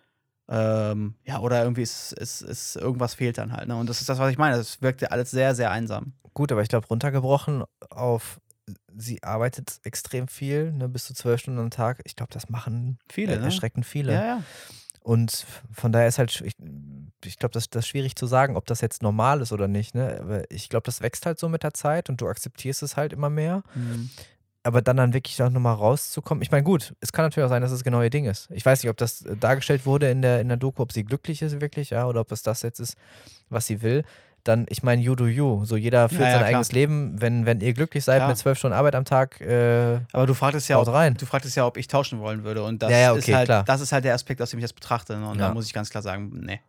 ähm, 0.49 1.15
ja, 1.25 1.41
oder 1.41 1.63
irgendwie 1.63 1.83
ist, 1.83 2.13
ist, 2.13 2.41
ist 2.43 2.77
irgendwas 2.77 3.15
fehlt 3.15 3.39
dann 3.39 3.53
halt. 3.53 3.69
Ne? 3.69 3.77
Und 3.77 3.89
das 3.89 4.01
ist 4.01 4.09
das, 4.09 4.19
was 4.19 4.31
ich 4.31 4.39
meine. 4.39 4.57
Das 4.57 4.81
wirkt 4.81 5.03
ja 5.03 5.09
alles 5.09 5.31
sehr, 5.31 5.55
sehr 5.55 5.71
einsam. 5.71 6.13
Gut, 6.35 6.53
aber 6.53 6.63
ich 6.63 6.69
glaube, 6.69 6.87
runtergebrochen 6.87 7.65
auf, 7.91 8.41
sie 8.97 9.23
arbeitet 9.23 9.81
extrem 9.83 10.29
viel, 10.29 10.73
ne, 10.73 10.89
bis 10.89 11.05
zu 11.05 11.15
zwölf 11.15 11.41
Stunden 11.41 11.59
am 11.61 11.71
Tag. 11.71 12.01
Ich 12.05 12.17
glaube, 12.17 12.33
das 12.33 12.49
machen 12.49 12.99
Viele, 13.11 13.35
äh, 13.35 13.39
ne? 13.39 13.45
erschreckend 13.47 13.85
viele. 13.87 14.13
Ja, 14.13 14.25
ja. 14.25 14.43
Und 15.03 15.47
von 15.73 15.91
daher 15.91 16.07
ist 16.09 16.19
halt, 16.19 16.43
ich, 16.45 16.53
ich 17.25 17.39
glaube, 17.39 17.53
das, 17.55 17.71
das 17.71 17.85
ist 17.85 17.89
schwierig 17.89 18.15
zu 18.15 18.27
sagen, 18.27 18.57
ob 18.57 18.67
das 18.67 18.83
jetzt 18.83 19.03
normal 19.03 19.41
ist 19.41 19.53
oder 19.53 19.67
nicht. 19.67 19.95
Ne? 19.95 20.19
Aber 20.21 20.51
ich 20.51 20.69
glaube, 20.69 20.85
das 20.85 21.01
wächst 21.01 21.25
halt 21.25 21.39
so 21.39 21.49
mit 21.49 21.63
der 21.63 21.73
Zeit 21.73 22.11
und 22.11 22.21
du 22.21 22.29
akzeptierst 22.29 22.83
es 22.83 22.97
halt 22.97 23.13
immer 23.15 23.31
mehr. 23.31 23.63
Mhm. 23.75 24.11
Aber 24.65 24.83
dann 24.83 24.97
dann 24.97 25.15
wirklich 25.15 25.41
auch 25.43 25.51
nochmal 25.51 25.75
rauszukommen. 25.75 26.43
Ich 26.43 26.51
meine, 26.51 26.65
gut, 26.65 26.93
es 27.01 27.13
kann 27.13 27.25
natürlich 27.25 27.47
auch 27.47 27.51
sein, 27.51 27.63
dass 27.63 27.71
es 27.71 27.85
genau 27.85 28.03
ihr 28.03 28.11
Ding 28.11 28.25
ist. 28.27 28.49
Ich 28.51 28.67
weiß 28.67 28.83
nicht, 28.83 28.91
ob 28.91 28.97
das 28.97 29.23
äh, 29.23 29.37
dargestellt 29.37 29.87
wurde 29.87 30.11
in 30.11 30.21
der, 30.21 30.41
in 30.41 30.49
der 30.49 30.57
Doku, 30.57 30.83
ob 30.83 30.93
sie 30.93 31.05
glücklich 31.05 31.41
ist 31.43 31.61
wirklich, 31.61 31.91
ja, 31.91 32.07
oder 32.07 32.21
ob 32.21 32.33
es 32.33 32.43
das 32.43 32.63
jetzt 32.63 32.81
ist, 32.81 32.97
was 33.49 33.67
sie 33.67 33.83
will. 33.83 34.05
Dann, 34.45 34.67
ich 34.69 34.83
meine, 34.83 35.03
you 35.03 35.15
do 35.15 35.27
you. 35.27 35.65
So 35.65 35.77
jeder 35.77 36.09
führt 36.09 36.21
Ja, 36.23 36.27
ja, 36.27 36.33
sein 36.33 36.39
klar. 36.41 36.49
eigenes 36.51 36.73
Leben. 36.73 37.21
Wenn, 37.21 37.45
wenn 37.47 37.61
ihr 37.61 37.73
glücklich 37.75 38.05
seid 38.05 38.19
Klar. 38.19 38.29
mit 38.29 38.39
zwölf 38.39 38.59
Stunden 38.59 38.77
Arbeit 38.77 38.95
am 38.95 39.05
Tag, 39.05 39.41
äh, 39.41 40.01
Aber 40.13 40.27
du 40.27 40.35
fragtest 40.35 40.69
ja, 40.69 40.79
ob, 40.81 40.89
rein. 40.89 41.15
du 41.15 41.27
fragtest 41.27 41.57
ja, 41.57 41.67
ob 41.67 41.77
ich 41.77 41.87
tauschen 41.87 42.19
wollen 42.21 42.45
würde. 42.45 42.63
Und 42.63 42.83
das 42.83 42.91
Ja, 42.91 42.99
ja, 42.99 43.13
ist 43.15 43.25
okay, 43.25 43.35
halt, 43.35 43.47
klar. 43.47 43.65
das 43.65 43.81
ist 43.81 43.93
halt 43.93 44.05
der 44.05 44.15
Aspekt, 44.15 44.41
aus 44.43 44.51
dem 44.51 44.59
ich 44.59 44.65
das 44.65 44.73
betrachte. 44.73 45.17
Ne? 45.17 45.29
Und 45.29 45.39
da 45.39 45.53
muss 45.53 45.67
ich 45.67 45.73
ganz 45.75 45.91
klar 45.91 46.03
sagen, 46.03 46.31
nee. 46.35 46.61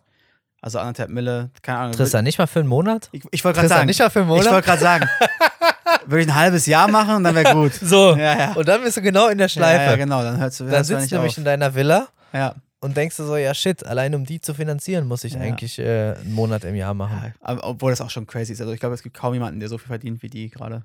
Also 0.61 0.79
anderthalb 0.79 1.09
Mille, 1.09 1.51
keine 1.61 1.77
Ahnung. 1.79 1.93
Tristan, 1.93 2.25
nicht 2.25 2.37
mal 2.37 2.47
für 2.47 2.59
einen 2.59 2.67
Monat? 2.67 3.07
Ich, 3.13 3.23
ich 3.31 3.45
wollte 3.45 3.57
gerade 3.59 3.69
sagen, 3.69 3.85
nicht 3.87 3.99
mal 3.99 4.09
für 4.09 4.19
einen 4.21 4.29
ich 4.31 4.35
Monat? 4.37 4.51
wollte 4.51 4.65
gerade 4.67 4.81
sagen, 4.81 5.05
würde 6.05 6.21
ich 6.23 6.27
ein 6.29 6.35
halbes 6.35 6.65
Jahr 6.65 6.87
machen 6.89 7.15
und 7.15 7.23
dann 7.23 7.35
wäre 7.35 7.53
gut. 7.53 7.73
so. 7.81 8.15
Ja, 8.15 8.37
ja. 8.37 8.53
Und 8.53 8.67
dann 8.67 8.81
bist 8.83 8.97
du 8.97 9.01
genau 9.01 9.27
in 9.27 9.37
der 9.37 9.49
Schleife. 9.49 9.83
Ja, 9.83 9.89
ja, 9.91 9.95
genau, 9.95 10.21
dann 10.23 10.37
hörst 10.39 10.59
du 10.59 10.65
Dann 10.65 10.83
sitzt 10.83 11.11
du 11.11 11.15
nämlich 11.15 11.33
auf. 11.33 11.37
in 11.37 11.45
deiner 11.45 11.73
Villa 11.75 12.07
Ja. 12.33 12.55
und 12.79 12.95
denkst 12.97 13.17
du 13.17 13.25
so, 13.25 13.35
ja 13.37 13.53
shit, 13.53 13.85
allein 13.85 14.13
um 14.15 14.25
die 14.25 14.39
zu 14.41 14.53
finanzieren, 14.53 15.07
muss 15.07 15.23
ich 15.23 15.33
Ja. 15.33 15.41
eigentlich 15.41 15.77
äh, 15.79 16.13
einen 16.19 16.33
Monat 16.33 16.63
im 16.63 16.75
Jahr 16.75 16.93
machen. 16.93 17.19
ja. 17.23 17.31
Aber, 17.41 17.63
obwohl 17.67 17.91
das 17.91 18.01
auch 18.01 18.09
schon 18.09 18.25
crazy 18.27 18.53
ist. 18.53 18.61
Also 18.61 18.73
ich 18.73 18.79
glaube, 18.79 18.95
es 18.95 19.03
gibt 19.03 19.15
kaum 19.15 19.33
jemanden, 19.33 19.59
der 19.59 19.69
so 19.69 19.77
viel 19.77 19.87
verdient 19.87 20.21
wie 20.23 20.29
die 20.29 20.49
gerade. 20.49 20.83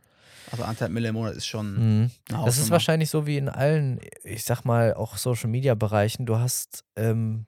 Also 0.52 0.62
anderthalb 0.64 0.92
Mille 0.92 1.08
im 1.08 1.14
Monat 1.14 1.34
ist 1.34 1.46
schon 1.46 2.02
Mhm. 2.02 2.10
Das 2.44 2.58
ist 2.58 2.70
wahrscheinlich 2.70 3.08
so 3.08 3.26
wie 3.26 3.38
in 3.38 3.48
allen, 3.48 3.98
ich 4.24 4.44
sag 4.44 4.64
mal, 4.64 4.92
auch 4.94 5.16
Social 5.16 5.48
Media 5.48 5.74
Bereichen. 5.74 6.26
Du 6.26 6.36
hast 6.38 6.84
ähm, 6.96 7.46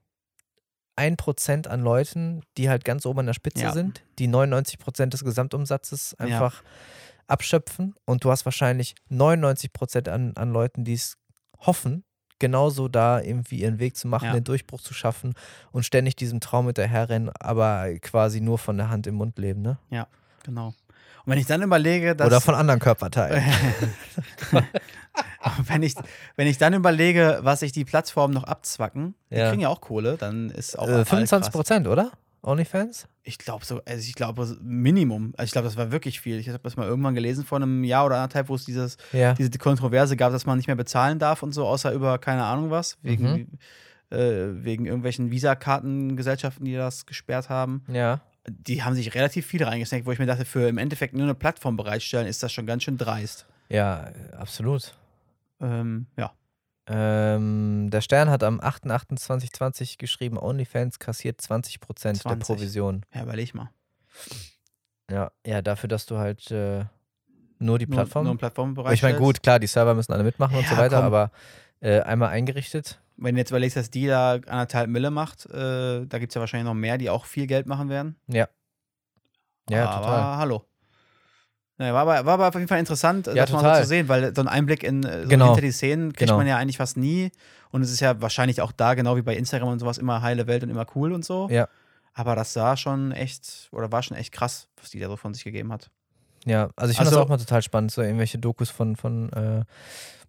ein 0.98 1.18
Prozent 1.18 1.68
an 1.68 1.82
Leuten, 1.82 2.40
die 2.56 2.70
halt 2.70 2.86
ganz 2.86 3.04
oben 3.04 3.18
an 3.20 3.26
der 3.26 3.34
Spitze 3.34 3.64
Ja. 3.64 3.72
sind, 3.74 4.02
die 4.18 4.28
99 4.28 4.78
Prozent 4.78 5.12
des 5.12 5.24
Gesamtumsatzes 5.24 6.14
einfach 6.18 6.62
abschöpfen. 7.28 7.94
Und 8.04 8.24
du 8.24 8.30
hast 8.30 8.44
wahrscheinlich 8.44 8.94
99 9.08 9.72
Prozent 9.72 10.08
an, 10.08 10.32
an 10.36 10.52
Leuten, 10.52 10.84
die 10.84 10.94
es 10.94 11.16
hoffen, 11.58 12.04
genauso 12.38 12.88
da 12.88 13.20
irgendwie 13.20 13.60
ihren 13.60 13.78
Weg 13.78 13.96
zu 13.96 14.08
machen, 14.08 14.26
Ja. 14.26 14.32
den 14.34 14.44
Durchbruch 14.44 14.80
zu 14.80 14.92
schaffen 14.94 15.34
und 15.72 15.84
ständig 15.84 16.16
diesem 16.16 16.40
Traum 16.40 16.66
hinterherrennen, 16.66 17.30
aber 17.40 17.94
quasi 18.00 18.40
nur 18.40 18.58
von 18.58 18.76
der 18.76 18.90
Hand 18.90 19.06
im 19.06 19.14
Mund 19.14 19.38
leben, 19.38 19.62
ne? 19.62 19.78
Genau. 20.44 20.68
Und 20.68 21.32
wenn 21.32 21.38
ich 21.38 21.46
dann 21.46 21.62
überlege, 21.62 22.14
dass. 22.14 22.26
Oder 22.28 22.40
von 22.40 22.54
anderen 22.54 22.78
Körperteilen. 22.78 23.42
wenn, 25.66 25.82
ich, 25.82 25.94
wenn 26.36 26.46
ich 26.46 26.58
dann 26.58 26.74
überlege, 26.74 27.38
was 27.42 27.60
sich 27.60 27.72
die 27.72 27.84
Plattformen 27.84 28.34
noch 28.34 28.44
abzwacken, 28.44 29.14
die 29.30 29.36
Ja. 29.36 29.48
kriegen 29.48 29.62
ja 29.62 29.68
auch 29.68 29.80
Kohle, 29.80 30.16
dann 30.16 30.50
ist 30.50 30.78
auch. 30.78 30.86
Äh, 30.88 30.92
alles 30.92 31.08
25 31.08 31.46
krass. 31.46 31.52
Prozent, 31.52 31.88
oder? 31.88 32.12
OnlyFans? 32.46 33.08
Ich 33.24 33.38
glaube 33.38 33.64
so, 33.64 33.80
also 33.84 34.00
ich 34.08 34.14
glaube 34.14 34.56
Minimum. 34.62 35.34
Also 35.36 35.46
ich 35.48 35.52
glaube, 35.52 35.66
das 35.66 35.76
war 35.76 35.90
wirklich 35.90 36.20
viel. 36.20 36.38
Ich 36.38 36.48
habe 36.48 36.60
das 36.62 36.76
mal 36.76 36.86
irgendwann 36.86 37.14
gelesen 37.14 37.44
vor 37.44 37.56
einem 37.56 37.82
Jahr 37.84 38.06
oder 38.06 38.16
anderthalb, 38.16 38.48
wo 38.48 38.54
es 38.54 38.64
dieses, 38.64 38.96
Ja. 39.12 39.34
diese 39.34 39.50
Kontroverse 39.50 40.16
gab, 40.16 40.32
dass 40.32 40.46
man 40.46 40.56
nicht 40.56 40.66
mehr 40.68 40.76
bezahlen 40.76 41.18
darf 41.18 41.42
und 41.42 41.52
so, 41.52 41.66
außer 41.66 41.92
über 41.92 42.18
keine 42.18 42.44
Ahnung 42.44 42.70
was, 42.70 42.98
wegen, 43.02 43.24
Mhm. 44.10 44.16
äh, 44.16 44.64
wegen 44.64 44.86
irgendwelchen 44.86 45.30
Visakartengesellschaften, 45.30 46.64
die 46.64 46.74
das 46.74 47.06
gesperrt 47.06 47.48
haben. 47.48 47.82
Ja. 47.88 48.20
Die 48.48 48.84
haben 48.84 48.94
sich 48.94 49.14
relativ 49.16 49.44
viel 49.46 49.64
reingesnackt, 49.64 50.06
wo 50.06 50.12
ich 50.12 50.20
mir 50.20 50.26
dachte, 50.26 50.44
für 50.44 50.68
im 50.68 50.78
Endeffekt 50.78 51.14
nur 51.14 51.24
eine 51.24 51.34
Plattform 51.34 51.76
bereitstellen, 51.76 52.28
ist 52.28 52.42
das 52.44 52.52
schon 52.52 52.64
ganz 52.66 52.84
schön 52.84 52.96
dreist. 52.96 53.46
Ja, 53.68 54.10
absolut. 54.38 54.94
Ähm, 55.60 56.06
ja. 56.16 56.32
Ähm, 56.88 57.88
der 57.90 58.00
Stern 58.00 58.30
hat 58.30 58.42
am 58.44 58.60
8.8.2020 58.60 59.98
geschrieben, 59.98 60.38
OnlyFans 60.38 60.98
kassiert 60.98 61.40
20% 61.40 62.02
der 62.02 62.14
20. 62.14 62.46
Provision. 62.46 63.04
ja, 63.12 63.22
überleg 63.22 63.54
mal. 63.54 63.70
Ja, 65.10 65.30
ja, 65.46 65.62
dafür, 65.62 65.88
dass 65.88 66.06
du 66.06 66.16
halt 66.18 66.50
äh, 66.50 66.84
nur 67.58 67.78
die 67.78 67.86
Nur, 67.86 67.96
Plattform. 67.96 68.24
nur 68.24 68.32
eine 68.32 68.38
Plattform 68.38 68.76
ich 68.92 69.02
meine, 69.02 69.18
gut, 69.18 69.42
klar, 69.42 69.58
die 69.58 69.66
Server 69.66 69.94
müssen 69.94 70.12
alle 70.12 70.24
mitmachen 70.24 70.56
und 70.56 70.62
Ja, 70.64 70.70
so 70.70 70.76
weiter, 70.76 70.96
komm. 70.96 71.06
aber 71.06 71.30
äh, 71.80 72.00
einmal 72.00 72.28
eingerichtet. 72.30 73.00
Wenn 73.16 73.34
du 73.34 73.40
jetzt 73.40 73.50
überlegst, 73.50 73.76
dass 73.76 73.90
die 73.90 74.06
da 74.06 74.32
anderthalb 74.34 74.88
Mille 74.90 75.10
macht, 75.10 75.46
äh, 75.46 76.06
da 76.06 76.18
gibt 76.18 76.30
es 76.30 76.34
ja 76.34 76.40
wahrscheinlich 76.40 76.66
noch 76.66 76.74
mehr, 76.74 76.98
die 76.98 77.08
auch 77.10 77.24
viel 77.24 77.46
Geld 77.46 77.66
machen 77.66 77.88
werden. 77.88 78.16
Ja. 78.26 78.48
Ja, 79.70 79.88
aber 79.88 80.06
total. 80.06 80.36
hallo. 80.36 80.64
Naja, 81.78 81.92
war, 81.92 82.02
aber, 82.02 82.24
war 82.26 82.34
aber 82.34 82.48
auf 82.48 82.54
jeden 82.54 82.68
Fall 82.68 82.78
interessant, 82.78 83.26
äh, 83.28 83.34
Ja, 83.34 83.42
das 83.44 83.52
mal 83.52 83.58
so 83.58 83.64
total. 83.66 83.82
zu 83.82 83.88
sehen, 83.88 84.08
weil 84.08 84.34
so 84.34 84.40
einen 84.40 84.48
Einblick 84.48 84.82
in 84.82 85.04
äh, 85.04 85.22
so 85.24 85.28
Genau. 85.28 85.46
hinter 85.48 85.60
die 85.60 85.72
Szenen 85.72 86.12
kriegt 86.12 86.20
Genau. 86.28 86.38
man 86.38 86.46
ja 86.46 86.56
eigentlich 86.56 86.78
fast 86.78 86.96
nie. 86.96 87.30
Und 87.70 87.82
es 87.82 87.90
ist 87.92 88.00
ja 88.00 88.20
wahrscheinlich 88.22 88.62
auch 88.62 88.72
da, 88.72 88.94
genau 88.94 89.16
wie 89.16 89.22
bei 89.22 89.36
Instagram 89.36 89.68
und 89.68 89.78
sowas, 89.80 89.98
immer 89.98 90.22
heile 90.22 90.46
Welt 90.46 90.62
und 90.62 90.70
immer 90.70 90.86
cool 90.94 91.12
und 91.12 91.24
so. 91.24 91.48
Ja. 91.50 91.68
Aber 92.14 92.34
das 92.34 92.56
war 92.56 92.78
schon 92.78 93.12
echt, 93.12 93.68
oder 93.72 93.92
war 93.92 94.02
schon 94.02 94.16
echt 94.16 94.32
krass, 94.32 94.68
was 94.80 94.90
die 94.90 94.98
da 95.00 95.08
so 95.08 95.16
von 95.16 95.34
sich 95.34 95.44
gegeben 95.44 95.70
hat. 95.70 95.90
Ja, 96.46 96.70
also 96.76 96.90
ich 96.92 96.96
finde 96.96 97.08
Also- 97.10 97.16
das 97.20 97.24
auch 97.26 97.28
mal 97.28 97.36
total 97.36 97.60
spannend, 97.60 97.90
so 97.92 98.00
irgendwelche 98.00 98.38
Dokus 98.38 98.70
von, 98.70 98.96
von 98.96 99.30
äh, 99.34 99.64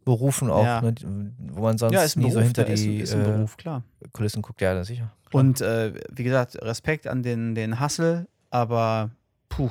Berufen 0.03 0.49
auch, 0.49 0.63
Ja. 0.65 0.81
ne, 0.81 0.95
wo 1.37 1.61
man 1.61 1.77
sonst 1.77 1.93
ja, 1.93 2.03
nie 2.15 2.23
Beruf, 2.29 2.33
so 2.33 2.41
hinter 2.41 2.63
die 2.65 2.97
ist, 2.97 3.09
ist 3.09 3.13
ein 3.15 3.21
äh, 3.21 3.23
Beruf, 3.25 3.55
klar. 3.55 3.83
Kulissen 4.11 4.41
guckt. 4.41 4.59
Ja, 4.61 4.83
sicher. 4.83 5.11
Klar. 5.29 5.43
Und 5.43 5.61
äh, 5.61 5.93
wie 6.11 6.23
gesagt, 6.23 6.55
Respekt 6.61 7.07
an 7.07 7.23
den, 7.23 7.55
den 7.55 7.79
Hustle, 7.79 8.27
aber 8.49 9.11
puh, 9.49 9.69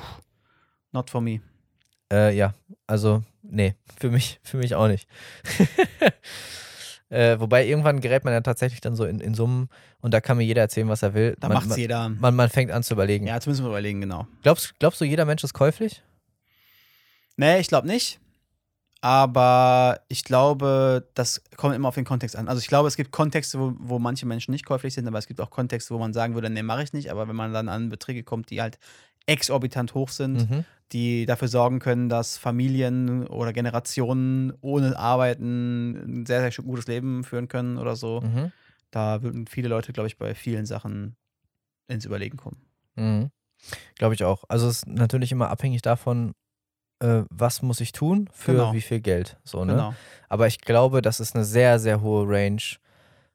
not 0.91 1.09
for 1.11 1.21
me. 1.21 1.41
Äh, 2.11 2.35
ja, 2.35 2.53
also, 2.85 3.23
nee, 3.43 3.75
für 3.97 4.09
mich, 4.09 4.39
für 4.43 4.57
mich 4.57 4.75
auch 4.75 4.87
nicht. 4.87 5.07
äh, 7.09 7.39
wobei 7.39 7.65
irgendwann 7.65 8.01
gerät 8.01 8.23
man 8.23 8.33
ja 8.33 8.41
tatsächlich 8.41 8.81
dann 8.81 8.95
so 8.95 9.05
in, 9.05 9.19
in 9.19 9.33
Summen 9.33 9.69
und 10.01 10.13
da 10.13 10.21
kann 10.21 10.37
mir 10.37 10.43
jeder 10.43 10.61
erzählen, 10.61 10.87
was 10.87 11.03
er 11.03 11.13
will. 11.13 11.35
Da 11.39 11.47
man, 11.47 11.55
macht's 11.55 11.69
man, 11.69 11.79
jeder. 11.79 12.09
man, 12.09 12.35
man 12.35 12.49
fängt 12.49 12.71
an 12.71 12.83
zu 12.83 12.93
überlegen. 12.93 13.27
Ja, 13.27 13.39
zumindest 13.39 13.63
mal 13.63 13.69
überlegen, 13.69 14.01
genau. 14.01 14.27
Glaubst, 14.43 14.79
glaubst 14.79 15.01
du, 15.01 15.05
jeder 15.05 15.25
Mensch 15.25 15.43
ist 15.43 15.53
käuflich? 15.53 16.01
Nee, 17.35 17.59
ich 17.59 17.67
glaube 17.67 17.87
nicht. 17.87 18.19
Aber 19.01 20.01
ich 20.07 20.23
glaube, 20.23 21.07
das 21.13 21.43
kommt 21.55 21.75
immer 21.75 21.87
auf 21.87 21.95
den 21.95 22.03
Kontext 22.03 22.35
an. 22.35 22.47
Also 22.47 22.59
ich 22.59 22.67
glaube, 22.67 22.87
es 22.87 22.97
gibt 22.97 23.11
Kontexte, 23.11 23.59
wo, 23.59 23.73
wo 23.77 23.99
manche 23.99 24.25
Menschen 24.25 24.51
nicht 24.51 24.65
käuflich 24.65 24.95
sind, 24.95 25.07
aber 25.07 25.19
es 25.19 25.27
gibt 25.27 25.39
auch 25.39 25.51
Kontexte, 25.51 25.93
wo 25.93 25.99
man 25.99 26.13
sagen 26.13 26.33
würde, 26.33 26.49
nee, 26.49 26.63
mache 26.63 26.83
ich 26.83 26.93
nicht. 26.93 27.11
Aber 27.11 27.27
wenn 27.27 27.35
man 27.35 27.53
dann 27.53 27.69
an 27.69 27.89
Beträge 27.89 28.23
kommt, 28.23 28.49
die 28.49 28.59
halt 28.59 28.79
exorbitant 29.27 29.93
hoch 29.93 30.09
sind, 30.09 30.49
Mhm. 30.49 30.65
die 30.93 31.25
dafür 31.25 31.47
sorgen 31.49 31.79
können, 31.79 32.09
dass 32.09 32.37
Familien 32.37 33.27
oder 33.27 33.53
Generationen 33.53 34.53
ohne 34.61 34.97
Arbeiten 34.97 36.21
ein 36.21 36.25
sehr, 36.25 36.49
sehr 36.49 36.63
gutes 36.63 36.87
Leben 36.87 37.23
führen 37.23 37.47
können 37.47 37.77
oder 37.77 37.95
so, 37.95 38.21
Mhm. 38.21 38.51
da 38.91 39.21
würden 39.21 39.45
viele 39.47 39.67
Leute, 39.67 39.91
glaube 39.93 40.07
ich, 40.07 40.17
bei 40.17 40.33
vielen 40.33 40.65
Sachen 40.65 41.15
ins 41.87 42.05
Überlegen 42.05 42.37
kommen. 42.37 42.61
Mhm. 42.95 43.29
Glaube 43.95 44.13
ich 44.15 44.23
auch. 44.23 44.43
Also 44.47 44.67
es 44.67 44.77
ist 44.77 44.87
natürlich 44.87 45.31
immer 45.31 45.49
abhängig 45.49 45.81
davon, 45.81 46.33
äh, 46.99 47.23
was 47.29 47.61
muss 47.61 47.81
ich 47.81 47.91
tun 47.91 48.29
für 48.31 48.53
Genau. 48.53 48.73
wie 48.73 48.81
viel 48.81 49.01
Geld. 49.01 49.37
So, 49.43 49.65
ne? 49.65 49.73
Genau. 49.73 49.93
Aber 50.29 50.47
ich 50.47 50.61
glaube, 50.61 51.01
das 51.01 51.19
ist 51.19 51.35
eine 51.35 51.43
sehr, 51.45 51.79
sehr 51.79 52.01
hohe 52.01 52.25
Range. 52.27 52.61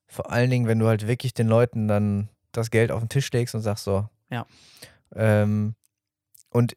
Vor 0.06 0.30
allen 0.30 0.50
Dingen, 0.50 0.66
wenn 0.66 0.78
du 0.78 0.86
halt 0.86 1.06
wirklich 1.06 1.32
den 1.34 1.48
Leuten 1.48 1.86
dann 1.88 2.28
das 2.52 2.70
Geld 2.70 2.90
auf 2.90 3.00
den 3.00 3.08
Tisch 3.08 3.30
legst 3.32 3.54
und 3.54 3.60
sagst 3.62 3.84
so. 3.84 4.08
Ja. 4.30 4.46
Ähm, 5.14 5.74
und 6.52 6.76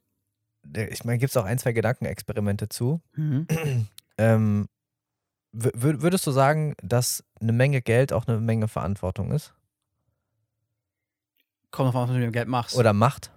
äh, 0.76 0.86
ich 0.86 1.04
meine, 1.06 1.18
gibt 1.20 1.30
es 1.32 1.38
auch 1.38 1.46
ein, 1.46 1.58
zwei 1.60 1.72
Gedankenexperimente 1.74 2.70
zu. 2.70 3.02
Mhm. 3.14 3.48
Ähm, 4.18 4.70
wür- 5.54 5.76
wür- 5.76 6.02
würdest 6.02 6.26
du 6.26 6.32
sagen, 6.32 6.74
dass 6.82 7.22
eine 7.42 7.52
Menge 7.52 7.82
Geld 7.82 8.14
auch 8.14 8.28
eine 8.28 8.40
Menge 8.40 8.70
Verantwortung 8.70 9.34
ist? 9.34 9.54
Kommt 11.72 11.88
drauf 11.88 11.96
an, 11.96 12.02
was 12.04 12.08
du 12.12 12.14
mit 12.16 12.24
dem 12.24 12.32
Geld 12.32 12.48
machst. 12.48 12.76
Oder 12.78 12.94
Macht? 12.94 13.32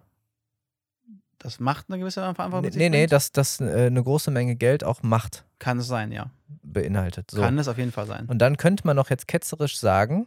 das 1.40 1.59
macht 1.61 1.87
eine 1.88 1.98
gewisse 1.98 2.20
Verantwortung. 2.35 2.70
Nee, 2.77 2.88
nee, 2.90 2.98
bringt? 2.98 3.12
dass, 3.12 3.31
dass 3.33 3.61
äh, 3.61 3.87
eine 3.87 4.03
große 4.03 4.31
Menge 4.31 4.55
Geld 4.57 4.83
auch 4.85 5.03
Macht 5.03 5.44
Kann 5.59 5.79
es 5.79 5.87
sein, 5.87 6.11
ja. 6.12 6.31
beinhaltet. 6.62 7.31
So. 7.31 7.40
Kann 7.40 7.59
es 7.59 7.68
auf 7.68 7.79
jeden 7.79 7.90
Fall 7.92 8.07
sein. 8.07 8.27
Und 8.27 8.38
dann 8.38 8.57
könnte 8.57 8.85
man 8.87 8.96
noch 8.96 9.11
jetzt 9.11 9.27
ketzerisch 9.29 9.79
sagen, 9.79 10.27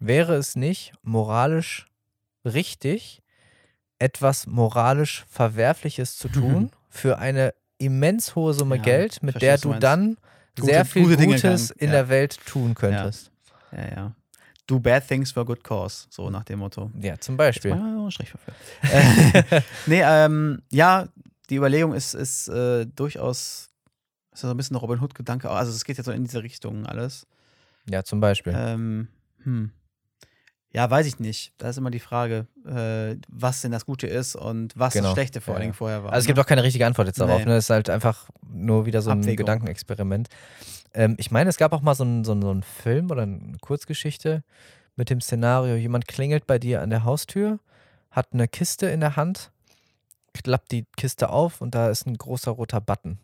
wäre 0.00 0.34
es 0.34 0.54
nicht 0.56 0.92
moralisch 1.02 1.86
richtig, 2.44 3.22
etwas 3.98 4.46
moralisch 4.46 5.24
Verwerfliches 5.28 6.16
zu 6.18 6.28
tun 6.28 6.70
für 6.88 7.18
eine 7.18 7.54
immens 7.78 8.34
hohe 8.34 8.54
Summe 8.54 8.76
Ja, 8.76 8.82
Geld, 8.82 9.22
mit 9.22 9.40
der 9.40 9.58
du 9.58 9.70
meinst. 9.70 9.82
dann 9.82 10.16
Gute- 10.56 10.66
sehr 10.72 10.84
viel 10.84 11.02
gute 11.02 11.24
Gutes 11.26 11.70
in 11.70 11.86
ja. 11.88 11.92
der 11.92 12.08
Welt 12.08 12.38
tun 12.46 12.74
könntest. 12.74 13.30
Ja, 13.72 13.88
ja. 13.88 14.12
Do 14.66 14.80
bad 14.80 15.06
things 15.06 15.30
for 15.32 15.44
good 15.44 15.62
cause, 15.62 16.06
so 16.10 16.28
nach 16.30 16.42
dem 16.44 16.58
Motto. 16.58 16.90
Ja, 17.00 17.18
zum 17.18 17.34
Jetzt 17.34 17.38
Beispiel. 17.38 17.74
mal 17.76 18.10
Strich. 18.10 18.32
Äh, 18.90 19.60
nee, 19.86 20.02
ähm, 20.02 20.62
ja, 20.72 21.06
die 21.50 21.56
Überlegung 21.56 21.94
ist, 21.94 22.14
ist 22.14 22.48
äh, 22.48 22.84
durchaus 22.86 23.70
ist 24.32 24.40
so 24.40 24.48
ein 24.50 24.56
bisschen 24.56 24.76
ein 24.76 24.80
Robin 24.80 25.00
Hood-Gedanke. 25.00 25.48
Also 25.50 25.70
es 25.72 25.84
geht 25.84 25.96
ja 25.98 26.04
so 26.04 26.10
in 26.10 26.24
diese 26.24 26.42
Richtung 26.42 26.84
alles. 26.86 27.26
Ja, 27.88 28.02
zum 28.02 28.20
Beispiel. 28.20 28.54
Ähm, 28.56 29.08
hm. 29.44 29.70
Ja, 30.76 30.90
weiß 30.90 31.06
ich 31.06 31.18
nicht. 31.18 31.54
Da 31.56 31.70
ist 31.70 31.78
immer 31.78 31.90
die 31.90 32.00
Frage, 32.00 32.46
äh, 32.66 33.16
was 33.30 33.62
denn 33.62 33.72
das 33.72 33.86
Gute 33.86 34.06
ist 34.06 34.36
und 34.36 34.74
was 34.76 34.92
Genau. 34.92 35.04
das 35.08 35.12
Schlechte 35.14 35.40
vor 35.40 35.52
Ja, 35.52 35.56
allen 35.56 35.62
Dingen 35.62 35.72
vorher 35.74 36.04
war. 36.04 36.12
Also 36.12 36.18
es 36.18 36.24
ne? 36.26 36.34
gibt 36.34 36.38
auch 36.44 36.46
keine 36.46 36.62
richtige 36.62 36.84
Antwort 36.84 37.06
jetzt 37.08 37.18
darauf. 37.18 37.38
Nee. 37.38 37.46
Ne? 37.46 37.56
Es 37.56 37.64
ist 37.64 37.70
halt 37.70 37.88
einfach 37.88 38.28
nur 38.46 38.84
wieder 38.84 39.00
so 39.00 39.08
ein 39.08 39.20
Abwägung. 39.20 39.36
Gedankenexperiment. 39.46 40.28
Ähm, 40.92 41.14
ich 41.18 41.30
meine, 41.30 41.48
es 41.48 41.56
gab 41.56 41.72
auch 41.72 41.80
mal 41.80 41.94
so 41.94 42.04
einen 42.04 42.24
so 42.24 42.38
so 42.38 42.50
einen 42.50 42.62
Film 42.62 43.10
oder 43.10 43.22
eine 43.22 43.56
Kurzgeschichte 43.62 44.44
mit 44.96 45.08
dem 45.08 45.22
Szenario, 45.22 45.76
jemand 45.76 46.08
klingelt 46.08 46.46
bei 46.46 46.58
dir 46.58 46.82
an 46.82 46.90
der 46.90 47.04
Haustür, 47.04 47.58
hat 48.10 48.28
eine 48.34 48.46
Kiste 48.46 48.86
in 48.88 49.00
der 49.00 49.16
Hand, 49.16 49.52
klappt 50.34 50.72
die 50.72 50.84
Kiste 50.98 51.30
auf 51.30 51.62
und 51.62 51.74
da 51.74 51.88
ist 51.88 52.06
ein 52.06 52.18
großer 52.18 52.50
roter 52.50 52.82
Button. 52.82 53.18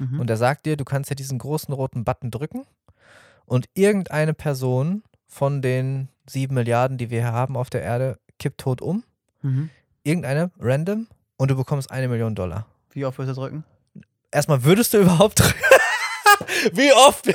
Mhm. 0.00 0.18
Und 0.18 0.30
er 0.30 0.36
sagt 0.36 0.66
dir, 0.66 0.76
du 0.76 0.84
kannst 0.84 1.10
ja 1.10 1.14
diesen 1.14 1.38
großen 1.38 1.72
roten 1.72 2.02
Button 2.04 2.32
drücken 2.32 2.66
und 3.46 3.68
irgendeine 3.74 4.34
Person 4.34 5.04
von 5.28 5.62
den 5.62 6.08
sieben 6.26 6.54
Milliarden, 6.54 6.98
die 6.98 7.10
wir 7.10 7.20
hier 7.20 7.32
haben 7.32 7.56
auf 7.56 7.70
der 7.70 7.82
Erde, 7.82 8.18
kippt 8.38 8.60
tot 8.60 8.82
um. 8.82 9.04
Mhm. 9.42 9.70
Irgendeine, 10.02 10.50
random, 10.58 11.06
und 11.36 11.50
du 11.50 11.56
bekommst 11.56 11.90
eine 11.90 12.08
Million 12.08 12.34
Dollar. 12.34 12.66
Wie 12.90 13.04
oft 13.04 13.18
wirst 13.18 13.30
du 13.30 13.34
drücken? 13.34 13.64
erstmal 14.30 14.62
würdest 14.64 14.92
du 14.92 14.98
überhaupt 14.98 15.40
drücken? 15.40 15.58
wie 16.72 16.92
oft? 16.92 17.26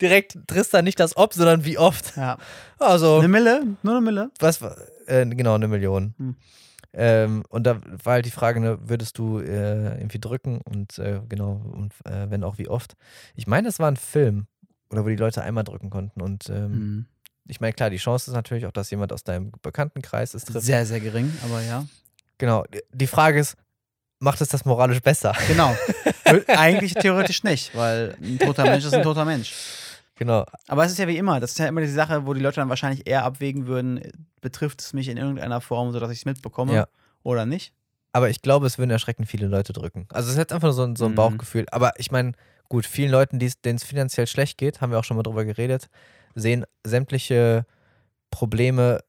Direkt 0.00 0.38
Tristan 0.46 0.84
nicht 0.84 0.98
das 0.98 1.16
Ob, 1.16 1.34
sondern 1.34 1.64
wie 1.64 1.78
oft? 1.78 2.16
Ja. 2.16 2.38
Also, 2.78 3.18
Eine 3.18 3.28
Mille? 3.28 3.62
Nur 3.82 3.94
eine 3.96 4.04
Mille? 4.04 4.30
was 4.40 4.60
äh, 5.06 5.26
genau, 5.26 5.54
eine 5.54 5.68
Million. 5.68 6.14
Hm. 6.18 6.36
Ähm, 6.94 7.42
und 7.48 7.64
da 7.66 7.80
war 8.04 8.14
halt 8.14 8.26
die 8.26 8.30
Frage, 8.30 8.60
ne, 8.60 8.78
würdest 8.82 9.16
du 9.18 9.38
äh, 9.38 9.98
irgendwie 9.98 10.20
drücken 10.20 10.60
und 10.62 10.98
äh, 10.98 11.20
genau, 11.28 11.62
und 11.72 11.94
äh, 12.04 12.30
wenn 12.30 12.44
auch 12.44 12.58
wie 12.58 12.68
oft? 12.68 12.94
Ich 13.34 13.46
meine, 13.46 13.68
es 13.68 13.78
war 13.78 13.90
ein 13.90 13.96
Film, 13.96 14.46
oder 14.90 15.04
wo 15.04 15.08
die 15.08 15.16
Leute 15.16 15.42
einmal 15.42 15.64
drücken 15.64 15.88
konnten. 15.90 16.20
Und 16.20 16.50
ähm, 16.50 16.70
Mhm. 16.72 17.06
Ich 17.48 17.60
meine, 17.60 17.72
klar, 17.72 17.90
die 17.90 17.96
Chance 17.96 18.30
ist 18.30 18.34
natürlich 18.34 18.66
auch, 18.66 18.72
dass 18.72 18.90
jemand 18.90 19.12
aus 19.12 19.24
deinem 19.24 19.52
Bekanntenkreis 19.62 20.34
es 20.34 20.44
trifft. 20.44 20.64
Sehr, 20.64 20.86
sehr 20.86 21.00
gering, 21.00 21.32
aber 21.44 21.60
ja. 21.62 21.86
Genau. 22.38 22.64
Die 22.92 23.06
Frage 23.06 23.40
ist, 23.40 23.56
macht 24.20 24.40
es 24.40 24.48
das 24.48 24.64
moralisch 24.64 25.00
besser? 25.00 25.34
Genau. 25.48 25.74
Eigentlich 26.46 26.94
theoretisch 26.94 27.42
nicht, 27.42 27.74
weil 27.76 28.16
ein 28.20 28.38
toter 28.38 28.64
Mensch 28.64 28.84
ist 28.84 28.94
ein 28.94 29.02
toter 29.02 29.24
Mensch. 29.24 29.52
Genau. 30.16 30.44
Aber 30.68 30.84
es 30.84 30.92
ist 30.92 30.98
ja 30.98 31.08
wie 31.08 31.16
immer, 31.16 31.40
das 31.40 31.52
ist 31.52 31.58
ja 31.58 31.66
immer 31.66 31.80
die 31.80 31.88
Sache, 31.88 32.26
wo 32.26 32.34
die 32.34 32.40
Leute 32.40 32.56
dann 32.56 32.68
wahrscheinlich 32.68 33.06
eher 33.08 33.24
abwägen 33.24 33.66
würden, 33.66 34.00
betrifft 34.40 34.80
es 34.80 34.92
mich 34.92 35.08
in 35.08 35.16
irgendeiner 35.16 35.60
Form, 35.60 35.92
sodass 35.92 36.10
ich 36.10 36.18
es 36.18 36.24
mitbekomme 36.24 36.74
Ja. 36.74 36.86
oder 37.22 37.44
nicht. 37.46 37.72
Aber 38.12 38.28
ich 38.30 38.42
glaube, 38.42 38.66
es 38.66 38.78
würden 38.78 38.90
erschreckend 38.90 39.26
viele 39.28 39.46
Leute 39.46 39.72
drücken. 39.72 40.06
Also 40.12 40.28
es 40.28 40.34
ist 40.34 40.38
jetzt 40.38 40.52
einfach 40.52 40.72
so 40.72 40.84
ein, 40.84 40.96
so 40.96 41.06
ein 41.06 41.12
Mhm. 41.12 41.16
Bauchgefühl. 41.16 41.66
Aber 41.72 41.92
ich 41.98 42.10
meine, 42.10 42.32
gut, 42.68 42.86
vielen 42.86 43.10
Leuten, 43.10 43.38
denen 43.38 43.76
es 43.76 43.84
finanziell 43.84 44.26
schlecht 44.26 44.58
geht, 44.58 44.80
haben 44.80 44.92
wir 44.92 44.98
auch 44.98 45.04
schon 45.04 45.16
mal 45.16 45.22
drüber 45.22 45.44
geredet, 45.44 45.88
sehen 46.34 46.64
sämtliche 46.84 47.66
Probleme 48.30 49.00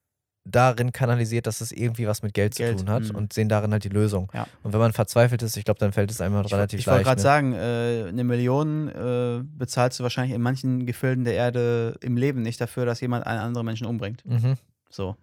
darin 0.45 0.91
kanalisiert, 0.91 1.47
dass 1.47 1.61
es 1.61 1.71
irgendwie 1.71 2.05
was 2.07 2.21
mit 2.21 2.33
Geld, 2.33 2.55
Geld, 2.55 2.79
zu 2.79 2.85
tun 2.85 2.93
hat 2.93 3.03
mhm. 3.03 3.15
und 3.15 3.33
sehen 3.33 3.47
darin 3.47 3.71
halt 3.71 3.83
die 3.83 3.89
Lösung. 3.89 4.29
Ja. 4.33 4.45
Und 4.61 4.73
wenn 4.73 4.79
man 4.79 4.91
verzweifelt 4.91 5.41
ist, 5.41 5.55
ich 5.55 5.63
glaube, 5.63 5.79
dann 5.79 5.93
fällt 5.93 6.11
es 6.11 6.19
einem 6.19 6.35
halt 6.35 6.47
Ich, 6.47 6.53
relativ 6.53 6.79
ich 6.79 6.87
wollte 6.87 7.03
leicht. 7.03 7.07
gerade 7.07 7.19
ne? 7.19 7.23
sagen, 7.23 7.53
äh, 7.53 8.09
eine 8.09 8.23
Million 8.23 8.89
äh, 8.89 9.41
bezahlst 9.43 9.99
du 9.99 10.03
wahrscheinlich 10.03 10.35
in 10.35 10.41
manchen 10.41 10.85
Gefilden 10.85 11.23
der 11.23 11.35
Erde 11.35 11.97
im 12.01 12.17
Leben 12.17 12.41
nicht 12.41 12.59
dafür, 12.59 12.85
dass 12.85 12.99
jemand 12.99 13.25
einen 13.25 13.39
anderen 13.39 13.65
Menschen 13.65 13.87
umbringt. 13.87 14.25
Mhm. 14.25 14.55
So. 14.89 15.15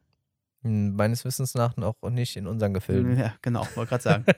Hm, 0.62 0.94
Meines 0.96 1.24
Wissens 1.24 1.54
nach 1.54 1.76
auch 1.78 1.94
nicht 2.10 2.36
in 2.36 2.46
unseren 2.46 2.74
Gefilden. 2.74 3.18
Ja, 3.18 3.34
genau, 3.42 3.66
wollte 3.74 3.90
gerade 3.90 4.02
sagen. 4.02 4.24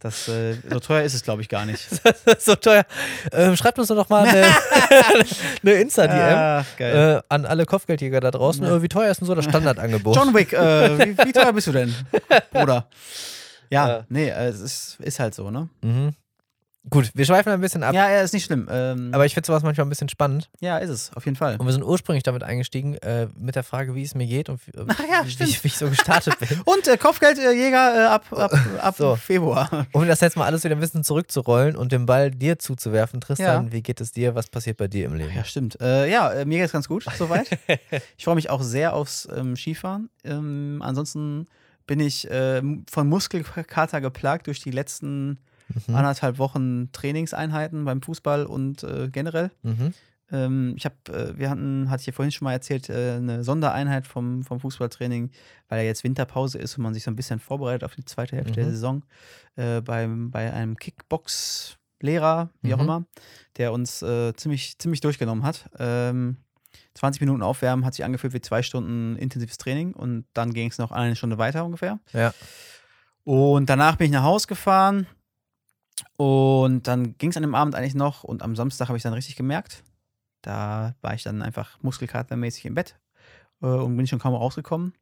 Das, 0.00 0.28
äh, 0.28 0.56
so 0.68 0.80
teuer 0.80 1.02
ist 1.02 1.14
es, 1.14 1.22
glaube 1.22 1.40
ich, 1.40 1.48
gar 1.48 1.64
nicht. 1.64 1.88
so 2.38 2.54
teuer. 2.56 2.84
Ähm, 3.32 3.56
schreibt 3.56 3.78
uns 3.78 3.88
doch 3.88 4.10
mal 4.10 4.28
eine, 4.28 4.44
eine 5.62 5.72
Insta-DM 5.80 6.36
Ah, 6.36 6.64
äh, 6.78 7.22
an 7.30 7.46
alle 7.46 7.64
Kopfgeldjäger 7.64 8.20
da 8.20 8.30
draußen. 8.30 8.62
Ja. 8.64 8.76
Äh, 8.76 8.82
wie 8.82 8.88
teuer 8.88 9.10
ist 9.10 9.22
denn 9.22 9.26
so 9.26 9.34
das 9.34 9.46
Standardangebot? 9.46 10.14
John 10.14 10.34
Wick, 10.34 10.52
äh, 10.52 10.98
wie, 10.98 11.16
wie 11.24 11.32
teuer 11.32 11.54
bist 11.54 11.68
du 11.68 11.72
denn, 11.72 11.94
Bruder? 12.52 12.86
Ja, 13.70 13.88
Ja. 13.88 14.04
nee, 14.10 14.28
äh, 14.28 14.48
es 14.48 14.60
ist, 14.60 14.98
ist 15.00 15.20
halt 15.20 15.34
so, 15.34 15.50
ne? 15.50 15.70
Mhm. 15.80 16.10
Gut, 16.90 17.10
wir 17.14 17.24
schweifen 17.24 17.50
ein 17.50 17.60
bisschen 17.62 17.82
ab. 17.82 17.94
Ja, 17.94 18.10
ja, 18.10 18.20
ist 18.20 18.34
nicht 18.34 18.44
schlimm. 18.44 18.68
Ähm, 18.70 19.10
Aber 19.14 19.24
ich 19.24 19.32
finde 19.32 19.46
sowas 19.46 19.62
manchmal 19.62 19.86
ein 19.86 19.88
bisschen 19.88 20.10
spannend. 20.10 20.50
ja, 20.60 20.76
ist 20.76 20.90
es, 20.90 21.10
auf 21.14 21.24
jeden 21.24 21.36
Fall. 21.36 21.56
Und 21.56 21.64
wir 21.64 21.72
sind 21.72 21.82
ursprünglich 21.82 22.22
damit 22.24 22.42
eingestiegen, 22.42 22.96
äh, 22.98 23.28
mit 23.38 23.56
der 23.56 23.62
Frage, 23.62 23.94
wie 23.94 24.02
es 24.02 24.14
mir 24.14 24.26
geht 24.26 24.50
und 24.50 24.60
wie, 24.66 24.72
äh, 24.72 24.84
Ach 24.88 24.98
ja, 25.00 25.22
wie, 25.26 25.38
wie 25.38 25.66
ich 25.66 25.78
so 25.78 25.88
gestartet 25.88 26.38
bin. 26.38 26.60
Und 26.66 26.86
äh, 26.86 26.98
Kopfgeldjäger 26.98 27.96
äh, 27.96 28.06
ab, 28.08 28.26
ab, 28.32 28.52
ab 28.82 28.94
So. 28.98 29.16
Februar. 29.16 29.86
Um 29.92 30.06
das 30.06 30.20
jetzt 30.20 30.36
mal 30.36 30.44
alles 30.44 30.62
wieder 30.64 30.76
ein 30.76 30.80
bisschen 30.80 31.04
zurückzurollen 31.04 31.74
und 31.74 31.90
den 31.90 32.04
Ball 32.04 32.30
dir 32.30 32.58
zuzuwerfen. 32.58 33.20
Tristan, 33.22 33.66
Ja. 33.66 33.72
wie 33.72 33.82
geht 33.82 34.00
es 34.02 34.12
dir? 34.12 34.34
Was 34.34 34.48
passiert 34.48 34.76
bei 34.76 34.86
dir 34.86 35.06
im 35.06 35.14
Leben? 35.14 35.34
Ja, 35.34 35.44
stimmt. 35.44 35.80
Äh, 35.80 36.10
ja, 36.10 36.30
äh, 36.32 36.44
mir 36.44 36.58
geht's 36.58 36.72
ganz 36.72 36.86
gut 36.86 37.06
soweit. 37.16 37.48
ich 38.18 38.24
freue 38.24 38.34
mich 38.34 38.50
auch 38.50 38.62
sehr 38.62 38.94
aufs 38.94 39.26
ähm, 39.34 39.56
Skifahren. 39.56 40.10
Ähm, 40.22 40.80
ansonsten 40.84 41.46
bin 41.86 42.00
ich 42.00 42.28
von 42.30 43.08
Muskelkater 43.08 44.00
geplagt 44.00 44.46
durch 44.46 44.60
die 44.60 44.70
letzten 44.70 45.38
Mhm. 45.86 45.94
anderthalb 45.94 46.38
Wochen 46.38 46.90
Trainingseinheiten 46.92 47.84
beim 47.84 48.02
Fußball 48.02 48.46
und 48.46 48.82
äh, 48.82 49.08
generell. 49.10 49.50
Mhm. 49.62 49.92
Ähm, 50.32 50.72
ich 50.76 50.86
habe, 50.86 50.94
äh, 51.12 51.38
wir 51.38 51.50
hatten, 51.50 51.90
hatte 51.90 52.00
ich 52.00 52.06
ja 52.06 52.12
vorhin 52.12 52.32
schon 52.32 52.46
mal 52.46 52.52
erzählt, 52.52 52.88
äh, 52.88 53.16
eine 53.16 53.44
Sondereinheit 53.44 54.06
vom, 54.06 54.42
vom 54.42 54.58
Fußballtraining, 54.58 55.30
weil 55.68 55.80
ja 55.80 55.84
jetzt 55.84 56.02
Winterpause 56.02 56.58
ist 56.58 56.76
und 56.78 56.82
man 56.82 56.94
sich 56.94 57.02
so 57.04 57.10
ein 57.10 57.16
bisschen 57.16 57.40
vorbereitet 57.40 57.84
auf 57.84 57.94
die 57.94 58.04
zweite 58.06 58.36
Hälfte 58.36 58.52
der 58.54 58.64
Mhm. 58.66 58.70
Saison, 58.70 59.02
äh, 59.56 59.80
beim, 59.82 60.30
bei 60.30 60.50
einem 60.52 60.76
Kickbox-Lehrer, 60.76 62.50
wie 62.62 62.72
auch 62.74 62.78
Mhm. 62.78 62.84
immer, 62.84 63.04
der 63.56 63.72
uns 63.72 64.02
äh, 64.02 64.32
ziemlich, 64.34 64.78
ziemlich 64.78 65.00
durchgenommen 65.00 65.44
hat. 65.44 65.68
Ähm, 65.78 66.38
20 66.94 67.20
Minuten 67.20 67.42
Aufwärmen 67.42 67.84
hat 67.84 67.94
sich 67.94 68.04
angefühlt 68.04 68.32
wie 68.34 68.40
zwei 68.40 68.62
Stunden 68.62 69.16
intensives 69.16 69.58
Training 69.58 69.92
und 69.92 70.24
dann 70.32 70.52
ging 70.54 70.70
es 70.70 70.78
noch 70.78 70.90
eine 70.92 71.16
Stunde 71.16 71.38
weiter 71.38 71.64
ungefähr. 71.64 71.98
Ja. 72.12 72.32
Und 73.24 73.68
danach 73.68 73.96
bin 73.96 74.06
ich 74.06 74.12
nach 74.12 74.22
Hause 74.22 74.46
gefahren 74.46 75.06
und 76.16 76.86
dann 76.86 77.16
ging 77.18 77.30
es 77.30 77.36
an 77.36 77.42
dem 77.42 77.54
Abend 77.54 77.74
eigentlich 77.74 77.94
noch 77.94 78.24
und 78.24 78.42
am 78.42 78.56
Samstag 78.56 78.88
habe 78.88 78.96
ich 78.96 79.02
dann 79.02 79.14
richtig 79.14 79.36
gemerkt. 79.36 79.82
Da 80.42 80.94
war 81.00 81.14
ich 81.14 81.22
dann 81.22 81.42
einfach 81.42 81.82
muskelkatermäßig 81.82 82.66
im 82.66 82.74
Bett 82.74 82.98
äh, 83.62 83.66
und 83.66 83.96
bin 83.96 84.06
schon 84.06 84.18
kaum 84.18 84.34
rausgekommen 84.34 84.92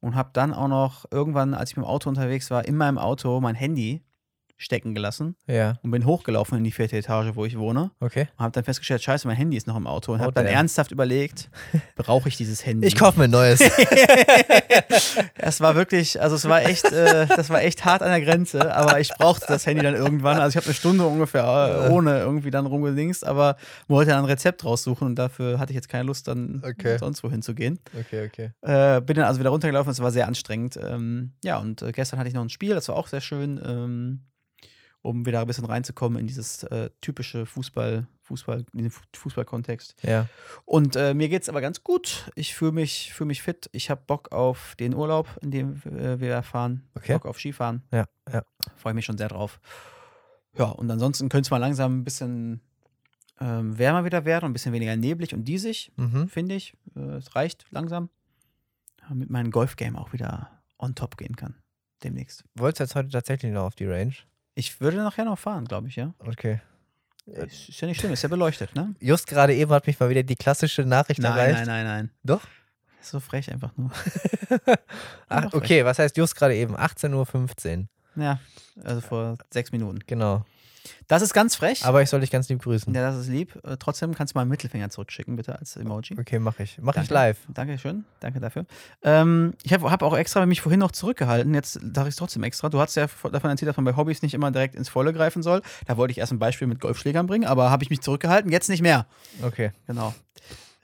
und 0.00 0.14
habe 0.14 0.30
dann 0.32 0.54
auch 0.54 0.68
noch 0.68 1.04
irgendwann, 1.10 1.54
als 1.54 1.70
ich 1.70 1.76
mit 1.76 1.84
dem 1.84 1.88
Auto 1.88 2.08
unterwegs 2.08 2.50
war, 2.50 2.64
in 2.64 2.76
meinem 2.76 2.98
Auto 2.98 3.40
mein 3.40 3.54
Handy 3.54 4.02
stecken 4.58 4.94
gelassen 4.94 5.36
Ja, 5.46 5.78
und 5.82 5.90
bin 5.90 6.06
hochgelaufen 6.06 6.56
in 6.56 6.64
die 6.64 6.70
vierte 6.72 6.96
Etage, 6.96 7.34
wo 7.34 7.44
ich 7.44 7.58
wohne. 7.58 7.90
okay. 8.00 8.28
Und 8.36 8.44
habe 8.44 8.52
dann 8.52 8.64
festgestellt, 8.64 9.02
scheiße, 9.02 9.26
mein 9.28 9.36
Handy 9.36 9.56
ist 9.56 9.66
noch 9.66 9.76
im 9.76 9.86
Auto. 9.86 10.12
Und 10.12 10.20
Oh, 10.20 10.22
habe 10.24 10.32
dann 10.32 10.46
ernsthaft 10.46 10.90
überlegt, 10.92 11.50
brauche 11.96 12.28
ich 12.28 12.36
dieses 12.36 12.64
Handy? 12.64 12.86
Ich 12.86 12.96
kaufe 12.96 13.18
mir 13.18 13.24
ein 13.24 13.30
neues. 13.30 13.60
Es 15.38 15.60
war 15.60 15.74
wirklich, 15.74 16.20
also 16.20 16.36
es 16.36 16.48
war 16.48 16.62
echt, 16.64 16.84
äh, 16.92 17.26
das 17.26 17.50
war 17.50 17.62
echt 17.62 17.84
hart 17.84 18.02
an 18.02 18.10
der 18.10 18.20
Grenze, 18.20 18.74
aber 18.74 19.00
ich 19.00 19.10
brauchte 19.10 19.46
das 19.48 19.66
Handy 19.66 19.82
dann 19.82 19.94
irgendwann. 19.94 20.38
Also 20.38 20.50
ich 20.50 20.56
habe 20.56 20.66
eine 20.66 20.74
Stunde 20.74 21.06
ungefähr 21.06 21.86
äh, 21.86 21.90
ohne 21.90 22.18
irgendwie 22.18 22.50
dann 22.50 22.66
rumgedingst, 22.66 23.24
aber 23.26 23.56
wollte 23.88 24.10
dann 24.10 24.20
ein 24.20 24.24
Rezept 24.24 24.64
raussuchen 24.64 25.06
und 25.06 25.16
dafür 25.16 25.58
hatte 25.58 25.72
ich 25.72 25.76
jetzt 25.76 25.88
keine 25.88 26.04
Lust, 26.04 26.28
dann 26.28 26.62
Okay. 26.66 26.98
sonst 26.98 27.22
wohin 27.22 27.42
zu 27.42 27.54
gehen. 27.54 27.78
okay, 27.98 28.26
okay. 28.26 28.50
Äh, 28.62 29.00
bin 29.02 29.16
dann 29.16 29.26
also 29.26 29.40
wieder 29.40 29.50
runtergelaufen, 29.50 29.90
es 29.90 30.00
war 30.00 30.10
sehr 30.10 30.26
anstrengend. 30.26 30.78
Ähm, 30.82 31.32
ja, 31.44 31.58
und 31.58 31.82
äh, 31.82 31.92
gestern 31.92 32.18
hatte 32.18 32.28
ich 32.28 32.34
noch 32.34 32.42
ein 32.42 32.50
Spiel, 32.50 32.74
das 32.74 32.88
war 32.88 32.96
auch 32.96 33.06
sehr 33.08 33.20
schön, 33.20 33.60
ähm, 33.64 34.22
um 35.06 35.24
wieder 35.26 35.40
ein 35.40 35.46
bisschen 35.46 35.64
reinzukommen 35.64 36.18
in 36.18 36.26
dieses 36.26 36.62
äh, 36.64 36.90
typische 37.00 37.46
Fußball, 37.46 38.06
Fußball, 38.22 38.64
in 38.74 38.82
den 38.82 38.90
Fu- 38.90 39.02
Fußballkontext. 39.14 39.94
Ja, 40.02 40.28
Und 40.64 40.96
äh, 40.96 41.14
mir 41.14 41.28
geht's 41.28 41.48
aber 41.48 41.60
ganz 41.60 41.82
gut. 41.84 42.30
Ich 42.34 42.54
fühle 42.54 42.72
mich, 42.72 43.12
fühl 43.14 43.26
mich 43.26 43.42
fit. 43.42 43.68
Ich 43.72 43.88
habe 43.90 44.02
Bock 44.06 44.32
auf 44.32 44.74
den 44.76 44.94
Urlaub, 44.94 45.28
in 45.42 45.50
dem 45.50 45.82
äh, 45.84 46.18
wir 46.20 46.42
fahren. 46.42 46.88
Okay. 46.94 47.14
Bock 47.14 47.26
auf 47.26 47.38
Skifahren. 47.38 47.82
ja, 47.92 48.04
ja. 48.32 48.42
Freue 48.76 48.94
mich 48.94 49.04
schon 49.04 49.16
sehr 49.18 49.28
drauf. 49.28 49.60
Ja, 50.58 50.64
und 50.66 50.90
ansonsten 50.90 51.28
könnte 51.28 51.46
es 51.46 51.50
mal 51.50 51.58
langsam 51.58 51.98
ein 52.00 52.04
bisschen 52.04 52.60
ähm, 53.40 53.78
wärmer 53.78 54.04
wieder 54.04 54.24
werden 54.24 54.46
und 54.46 54.50
ein 54.50 54.54
bisschen 54.54 54.72
weniger 54.72 54.96
neblig 54.96 55.34
und 55.34 55.44
diesig, 55.44 55.92
Mhm. 55.96 56.28
finde 56.28 56.54
ich. 56.54 56.74
Äh, 56.96 57.00
es 57.16 57.34
reicht 57.36 57.66
langsam. 57.70 58.08
Damit 59.08 59.30
mein 59.30 59.50
Golfgame 59.50 59.98
auch 60.00 60.12
wieder 60.12 60.50
on 60.78 60.94
top 60.94 61.16
gehen 61.16 61.36
kann. 61.36 61.54
Demnächst. 62.02 62.44
Wolltest 62.54 62.80
du 62.80 62.84
jetzt 62.84 62.94
heute 62.96 63.08
tatsächlich 63.10 63.52
noch 63.52 63.64
auf 63.64 63.74
die 63.74 63.86
Range? 63.86 64.14
Ich 64.58 64.80
würde 64.80 64.96
nachher 64.96 65.24
noch 65.26 65.38
fahren, 65.38 65.66
glaube 65.66 65.88
ich, 65.88 65.96
ja. 65.96 66.14
Okay. 66.18 66.60
Ist 67.26 67.68
ist 67.68 67.80
ja 67.80 67.88
nicht 67.88 68.00
schlimm, 68.00 68.12
ist 68.12 68.22
ja 68.22 68.28
beleuchtet, 68.28 68.74
ne? 68.74 68.94
Just 69.00 69.26
gerade 69.26 69.54
eben 69.54 69.70
hat 69.70 69.86
mich 69.86 70.00
mal 70.00 70.08
wieder 70.08 70.22
die 70.22 70.34
klassische 70.36 70.82
Nachricht 70.82 71.20
Nein, 71.20 71.32
erreicht. 71.32 71.54
nein, 71.58 71.66
nein, 71.66 71.84
nein. 71.84 72.10
Doch? 72.24 72.40
So 73.02 73.20
frech 73.20 73.52
einfach 73.52 73.76
nur. 73.76 73.90
Ach, 75.28 75.42
Doch, 75.44 75.54
okay, 75.54 75.84
was 75.84 75.98
heißt 75.98 76.16
just 76.16 76.34
gerade 76.34 76.54
eben? 76.56 76.74
18.15 76.76 77.80
Uhr. 78.16 78.22
Ja, 78.22 78.40
also 78.82 79.00
vor 79.02 79.36
sechs 79.50 79.70
Minuten. 79.72 79.98
Genau. 80.06 80.44
Das 81.08 81.22
ist 81.22 81.32
ganz 81.34 81.56
frech. 81.56 81.84
Aber 81.84 82.02
ich 82.02 82.10
soll 82.10 82.20
dich 82.20 82.30
ganz 82.30 82.48
lieb 82.48 82.62
grüßen. 82.62 82.94
ja, 82.94 83.02
das 83.02 83.16
ist 83.16 83.28
lieb. 83.28 83.54
Äh, 83.64 83.76
Trotzdem 83.78 84.14
kannst 84.14 84.34
du 84.34 84.38
mal 84.38 84.42
einen 84.42 84.50
Mittelfinger 84.50 84.90
zurückschicken, 84.90 85.36
bitte, 85.36 85.58
als 85.58 85.76
Emoji. 85.76 86.16
Okay, 86.18 86.38
mach 86.38 86.58
ich. 86.58 86.78
Mach 86.80 86.92
ich 86.94 87.08
Danke. 87.08 87.14
live. 87.14 87.38
Dankeschön, 87.48 88.04
danke 88.20 88.40
dafür. 88.40 88.66
Ähm, 89.02 89.54
ich 89.62 89.72
habe 89.72 89.90
hab 89.90 90.02
auch 90.02 90.16
extra 90.16 90.44
mich 90.46 90.60
vorhin 90.60 90.80
noch 90.80 90.92
zurückgehalten. 90.92 91.54
Jetzt 91.54 91.74
sage 91.74 92.08
ich 92.08 92.12
es 92.12 92.16
trotzdem 92.16 92.42
extra. 92.42 92.68
Du 92.68 92.80
hast 92.80 92.94
ja 92.94 93.06
davon 93.30 93.50
erzählt, 93.50 93.68
dass 93.68 93.76
man 93.76 93.84
bei 93.84 93.96
Hobbys 93.96 94.22
nicht 94.22 94.34
immer 94.34 94.50
direkt 94.50 94.74
ins 94.74 94.88
Volle 94.88 95.12
greifen 95.12 95.42
soll. 95.42 95.62
Da 95.86 95.96
wollte 95.96 96.12
ich 96.12 96.18
erst 96.18 96.32
ein 96.32 96.38
Beispiel 96.38 96.66
mit 96.66 96.80
Golfschlägern 96.80 97.26
bringen, 97.26 97.46
aber 97.46 97.70
habe 97.70 97.82
ich 97.84 97.90
mich 97.90 98.00
zurückgehalten. 98.00 98.50
Jetzt 98.50 98.68
nicht 98.68 98.82
mehr. 98.82 99.06
Okay. 99.42 99.70
Genau. 99.86 100.14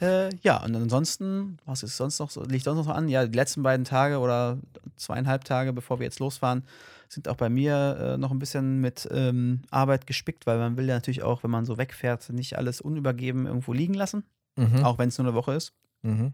Äh, 0.02 0.30
ja, 0.42 0.62
und 0.64 0.74
ansonsten, 0.74 1.58
was 1.64 1.82
ist 1.82 1.96
sonst 1.96 2.18
noch 2.18 2.30
so, 2.30 2.42
liegt 2.42 2.64
sonst 2.64 2.78
noch 2.78 2.84
so 2.86 2.90
an? 2.92 3.08
Ja, 3.08 3.24
die 3.26 3.36
letzten 3.36 3.62
beiden 3.62 3.84
Tage 3.84 4.18
oder 4.18 4.58
zweieinhalb 4.96 5.44
Tage, 5.44 5.72
bevor 5.72 6.00
wir 6.00 6.04
jetzt 6.04 6.18
losfahren, 6.18 6.64
sind 7.08 7.28
auch 7.28 7.36
bei 7.36 7.48
mir 7.48 7.96
äh, 8.00 8.18
noch 8.18 8.30
ein 8.32 8.38
bisschen 8.38 8.80
mit 8.80 9.08
ähm, 9.12 9.60
Arbeit 9.70 10.06
gespickt, 10.06 10.46
weil 10.46 10.58
man 10.58 10.76
will 10.76 10.86
ja 10.88 10.94
natürlich 10.94 11.22
auch, 11.22 11.42
wenn 11.44 11.50
man 11.50 11.64
so 11.66 11.78
wegfährt, 11.78 12.30
nicht 12.30 12.58
alles 12.58 12.80
unübergeben 12.80 13.46
irgendwo 13.46 13.72
liegen 13.72 13.94
lassen, 13.94 14.24
Mhm. 14.56 14.84
auch 14.84 14.98
wenn 14.98 15.08
es 15.08 15.16
nur 15.18 15.26
eine 15.26 15.34
Woche 15.34 15.54
ist. 15.54 15.72
Mhm. 16.02 16.32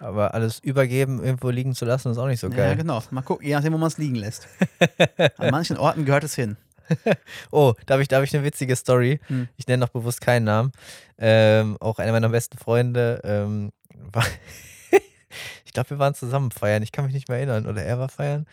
Aber 0.00 0.34
alles 0.34 0.58
übergeben, 0.58 1.22
irgendwo 1.22 1.50
liegen 1.50 1.74
zu 1.74 1.84
lassen, 1.84 2.10
ist 2.10 2.18
auch 2.18 2.26
nicht 2.26 2.40
so 2.40 2.48
Ja, 2.48 2.56
geil. 2.56 2.76
genau. 2.76 3.00
Mal 3.12 3.22
gucken, 3.22 3.46
je 3.46 3.54
nachdem, 3.54 3.72
wo 3.74 3.78
man 3.78 3.86
es 3.86 3.98
liegen 3.98 4.16
lässt. 4.16 4.48
An 5.38 5.50
manchen 5.52 5.76
Orten 5.76 6.04
gehört 6.04 6.24
es 6.24 6.34
hin. 6.34 6.56
Oh, 7.50 7.74
da 7.86 7.94
habe 7.94 8.02
ich, 8.02 8.08
da 8.08 8.16
hab 8.16 8.24
ich 8.24 8.34
eine 8.34 8.44
witzige 8.44 8.76
Story. 8.76 9.20
Hm. 9.26 9.48
Ich 9.56 9.66
nenne 9.66 9.80
noch 9.80 9.90
bewusst 9.90 10.20
keinen 10.20 10.44
Namen. 10.44 10.72
Ähm, 11.18 11.76
auch 11.80 11.98
einer 11.98 12.12
meiner 12.12 12.28
besten 12.28 12.58
Freunde 12.58 13.20
ähm, 13.24 13.72
war. 14.12 14.26
ich 15.64 15.72
glaube, 15.72 15.90
wir 15.90 15.98
waren 15.98 16.14
zusammen 16.14 16.50
feiern. 16.50 16.82
Ich 16.82 16.92
kann 16.92 17.04
mich 17.04 17.14
nicht 17.14 17.28
mehr 17.28 17.38
erinnern. 17.38 17.66
Oder 17.66 17.82
er 17.82 17.98
war 17.98 18.08
feiern. 18.08 18.46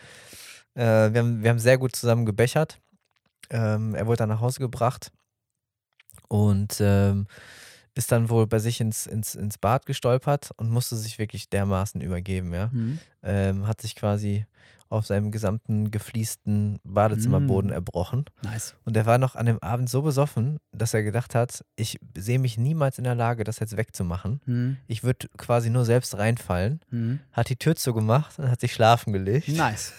Äh, 0.74 1.12
wir, 1.12 1.20
haben, 1.20 1.42
wir 1.42 1.50
haben 1.50 1.58
sehr 1.58 1.78
gut 1.78 1.94
zusammen 1.96 2.26
gebechert. 2.26 2.78
Ähm, 3.50 3.94
er 3.94 4.06
wurde 4.06 4.18
dann 4.18 4.28
nach 4.28 4.40
Hause 4.40 4.60
gebracht 4.60 5.10
und 6.28 6.76
ähm, 6.80 7.26
ist 7.94 8.12
dann 8.12 8.30
wohl 8.30 8.46
bei 8.46 8.60
sich 8.60 8.80
ins, 8.80 9.06
ins, 9.06 9.34
ins 9.34 9.58
Bad 9.58 9.84
gestolpert 9.84 10.50
und 10.56 10.70
musste 10.70 10.96
sich 10.96 11.18
wirklich 11.18 11.48
dermaßen 11.50 12.00
übergeben, 12.00 12.54
ja. 12.54 12.70
Hm. 12.70 12.98
Ähm, 13.22 13.66
hat 13.66 13.80
sich 13.80 13.96
quasi 13.96 14.46
auf 14.90 15.06
seinem 15.06 15.30
gesamten 15.30 15.90
gefliesten 15.90 16.78
Badezimmerboden 16.84 17.70
Mm. 17.70 17.74
erbrochen. 17.74 18.24
Nice. 18.42 18.74
Und 18.84 18.96
er 18.96 19.06
war 19.06 19.18
noch 19.18 19.36
an 19.36 19.46
dem 19.46 19.58
Abend 19.60 19.88
so 19.88 20.02
besoffen, 20.02 20.58
dass 20.72 20.92
er 20.92 21.02
gedacht 21.02 21.34
hat, 21.34 21.64
ich 21.76 21.98
sehe 22.16 22.38
mich 22.38 22.58
niemals 22.58 22.98
in 22.98 23.04
der 23.04 23.14
Lage, 23.14 23.44
das 23.44 23.60
jetzt 23.60 23.76
wegzumachen. 23.76 24.40
Hm. 24.44 24.76
Ich 24.88 25.02
würde 25.02 25.28
quasi 25.38 25.70
nur 25.70 25.84
selbst 25.84 26.18
reinfallen. 26.18 26.80
Hm. 26.90 27.20
Hat 27.32 27.48
die 27.48 27.56
Tür 27.56 27.76
zugemacht 27.76 28.38
und 28.38 28.50
hat 28.50 28.60
sich 28.60 28.74
schlafen 28.74 29.12
gelegt. 29.12 29.48
Nice. 29.48 29.92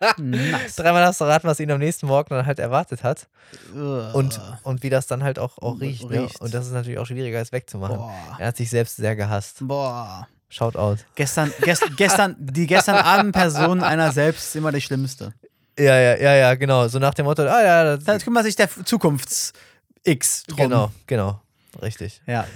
nice. 0.18 0.76
Dreimal 0.76 1.04
hast 1.04 1.20
du 1.20 1.24
raten, 1.24 1.46
was 1.46 1.60
ihn 1.60 1.70
am 1.70 1.78
nächsten 1.78 2.06
Morgen 2.06 2.34
dann 2.34 2.46
halt 2.46 2.58
erwartet 2.58 3.04
hat. 3.04 3.28
Und, 3.72 4.40
und 4.64 4.82
wie 4.82 4.90
das 4.90 5.06
dann 5.06 5.22
halt 5.22 5.38
auch, 5.38 5.56
auch 5.58 5.80
riecht. 5.80 6.10
Ne? 6.10 6.22
Riecht. 6.24 6.40
Und 6.40 6.52
das 6.52 6.66
ist 6.66 6.72
natürlich 6.72 6.98
auch 6.98 7.06
schwieriger, 7.06 7.40
es 7.40 7.52
wegzumachen. 7.52 7.96
Boah. 7.98 8.36
Er 8.38 8.48
hat 8.48 8.56
sich 8.56 8.70
selbst 8.70 8.96
sehr 8.96 9.14
gehasst. 9.16 9.58
Boah. 9.60 10.26
Shout 10.48 10.76
out. 10.76 11.04
Gestern, 11.14 11.52
gest, 11.62 11.84
gestern, 11.96 12.36
die 12.38 12.66
gestern 12.66 12.96
Abend-Person 12.96 13.82
einer 13.82 14.12
selbst 14.12 14.44
ist 14.48 14.56
immer 14.56 14.70
die 14.70 14.80
schlimmste. 14.80 15.34
Ja, 15.78 15.98
ja, 15.98 16.16
ja, 16.16 16.34
ja, 16.36 16.54
genau. 16.54 16.86
So 16.88 16.98
nach 16.98 17.14
dem 17.14 17.24
Motto, 17.26 17.42
ah 17.42 17.62
ja, 17.62 17.96
das, 17.96 18.04
Da 18.04 18.18
kümmert 18.18 18.44
sich 18.44 18.54
der 18.54 18.68
Zukunfts-X 18.70 20.44
drum. 20.44 20.56
genau, 20.56 20.92
genau. 21.06 21.40
Richtig. 21.82 22.22
Ja, 22.26 22.46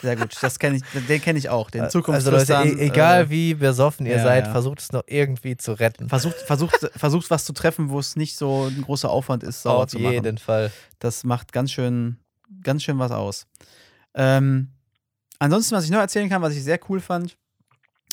sehr 0.00 0.16
gut. 0.16 0.36
Das 0.40 0.58
kenn 0.58 0.74
ich, 0.74 0.82
den 1.06 1.20
kenne 1.20 1.38
ich 1.38 1.48
auch. 1.48 1.70
Den 1.70 1.82
Also 1.82 2.30
Leute, 2.30 2.52
e 2.52 2.86
egal 2.86 3.24
äh, 3.24 3.30
wie 3.30 3.54
besoffen 3.54 4.06
ihr 4.06 4.16
ja, 4.16 4.22
seid, 4.22 4.46
ja. 4.46 4.52
versucht 4.52 4.80
es 4.80 4.92
noch 4.92 5.02
irgendwie 5.06 5.56
zu 5.56 5.72
retten. 5.72 6.08
versucht, 6.08 6.36
versucht, 6.36 6.90
versucht 6.96 7.30
was 7.30 7.44
zu 7.44 7.52
treffen, 7.52 7.90
wo 7.90 7.98
es 7.98 8.16
nicht 8.16 8.36
so 8.36 8.66
ein 8.66 8.82
großer 8.82 9.10
Aufwand 9.10 9.42
ist, 9.42 9.62
sauer 9.62 9.84
Auf 9.84 9.90
zu 9.90 9.98
machen. 9.98 10.14
jeden 10.14 10.38
Fall. 10.38 10.70
Das 10.98 11.24
macht 11.24 11.52
ganz 11.52 11.72
schön, 11.72 12.18
ganz 12.62 12.82
schön 12.82 12.98
was 12.98 13.10
aus. 13.10 13.46
Ähm, 14.14 14.70
ansonsten, 15.38 15.74
was 15.76 15.84
ich 15.84 15.90
noch 15.90 15.98
erzählen 16.00 16.28
kann, 16.28 16.42
was 16.42 16.54
ich 16.54 16.62
sehr 16.62 16.78
cool 16.88 17.00
fand, 17.00 17.36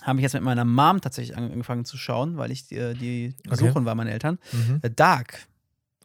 habe 0.04 0.20
ich 0.20 0.24
jetzt 0.24 0.34
mit 0.34 0.44
meiner 0.44 0.66
Mom 0.66 1.00
tatsächlich 1.02 1.38
angefangen 1.38 1.86
zu 1.86 1.98
schauen, 1.98 2.38
weil 2.38 2.52
ich 2.52 2.68
die, 2.68 2.94
die 2.96 3.36
Okay. 3.42 3.50
besuchen 3.50 3.86
war, 3.86 3.94
meine 3.96 4.12
Eltern. 4.12 4.40
Mhm. 4.52 4.80
Äh, 4.82 4.90
Dark. 4.90 5.46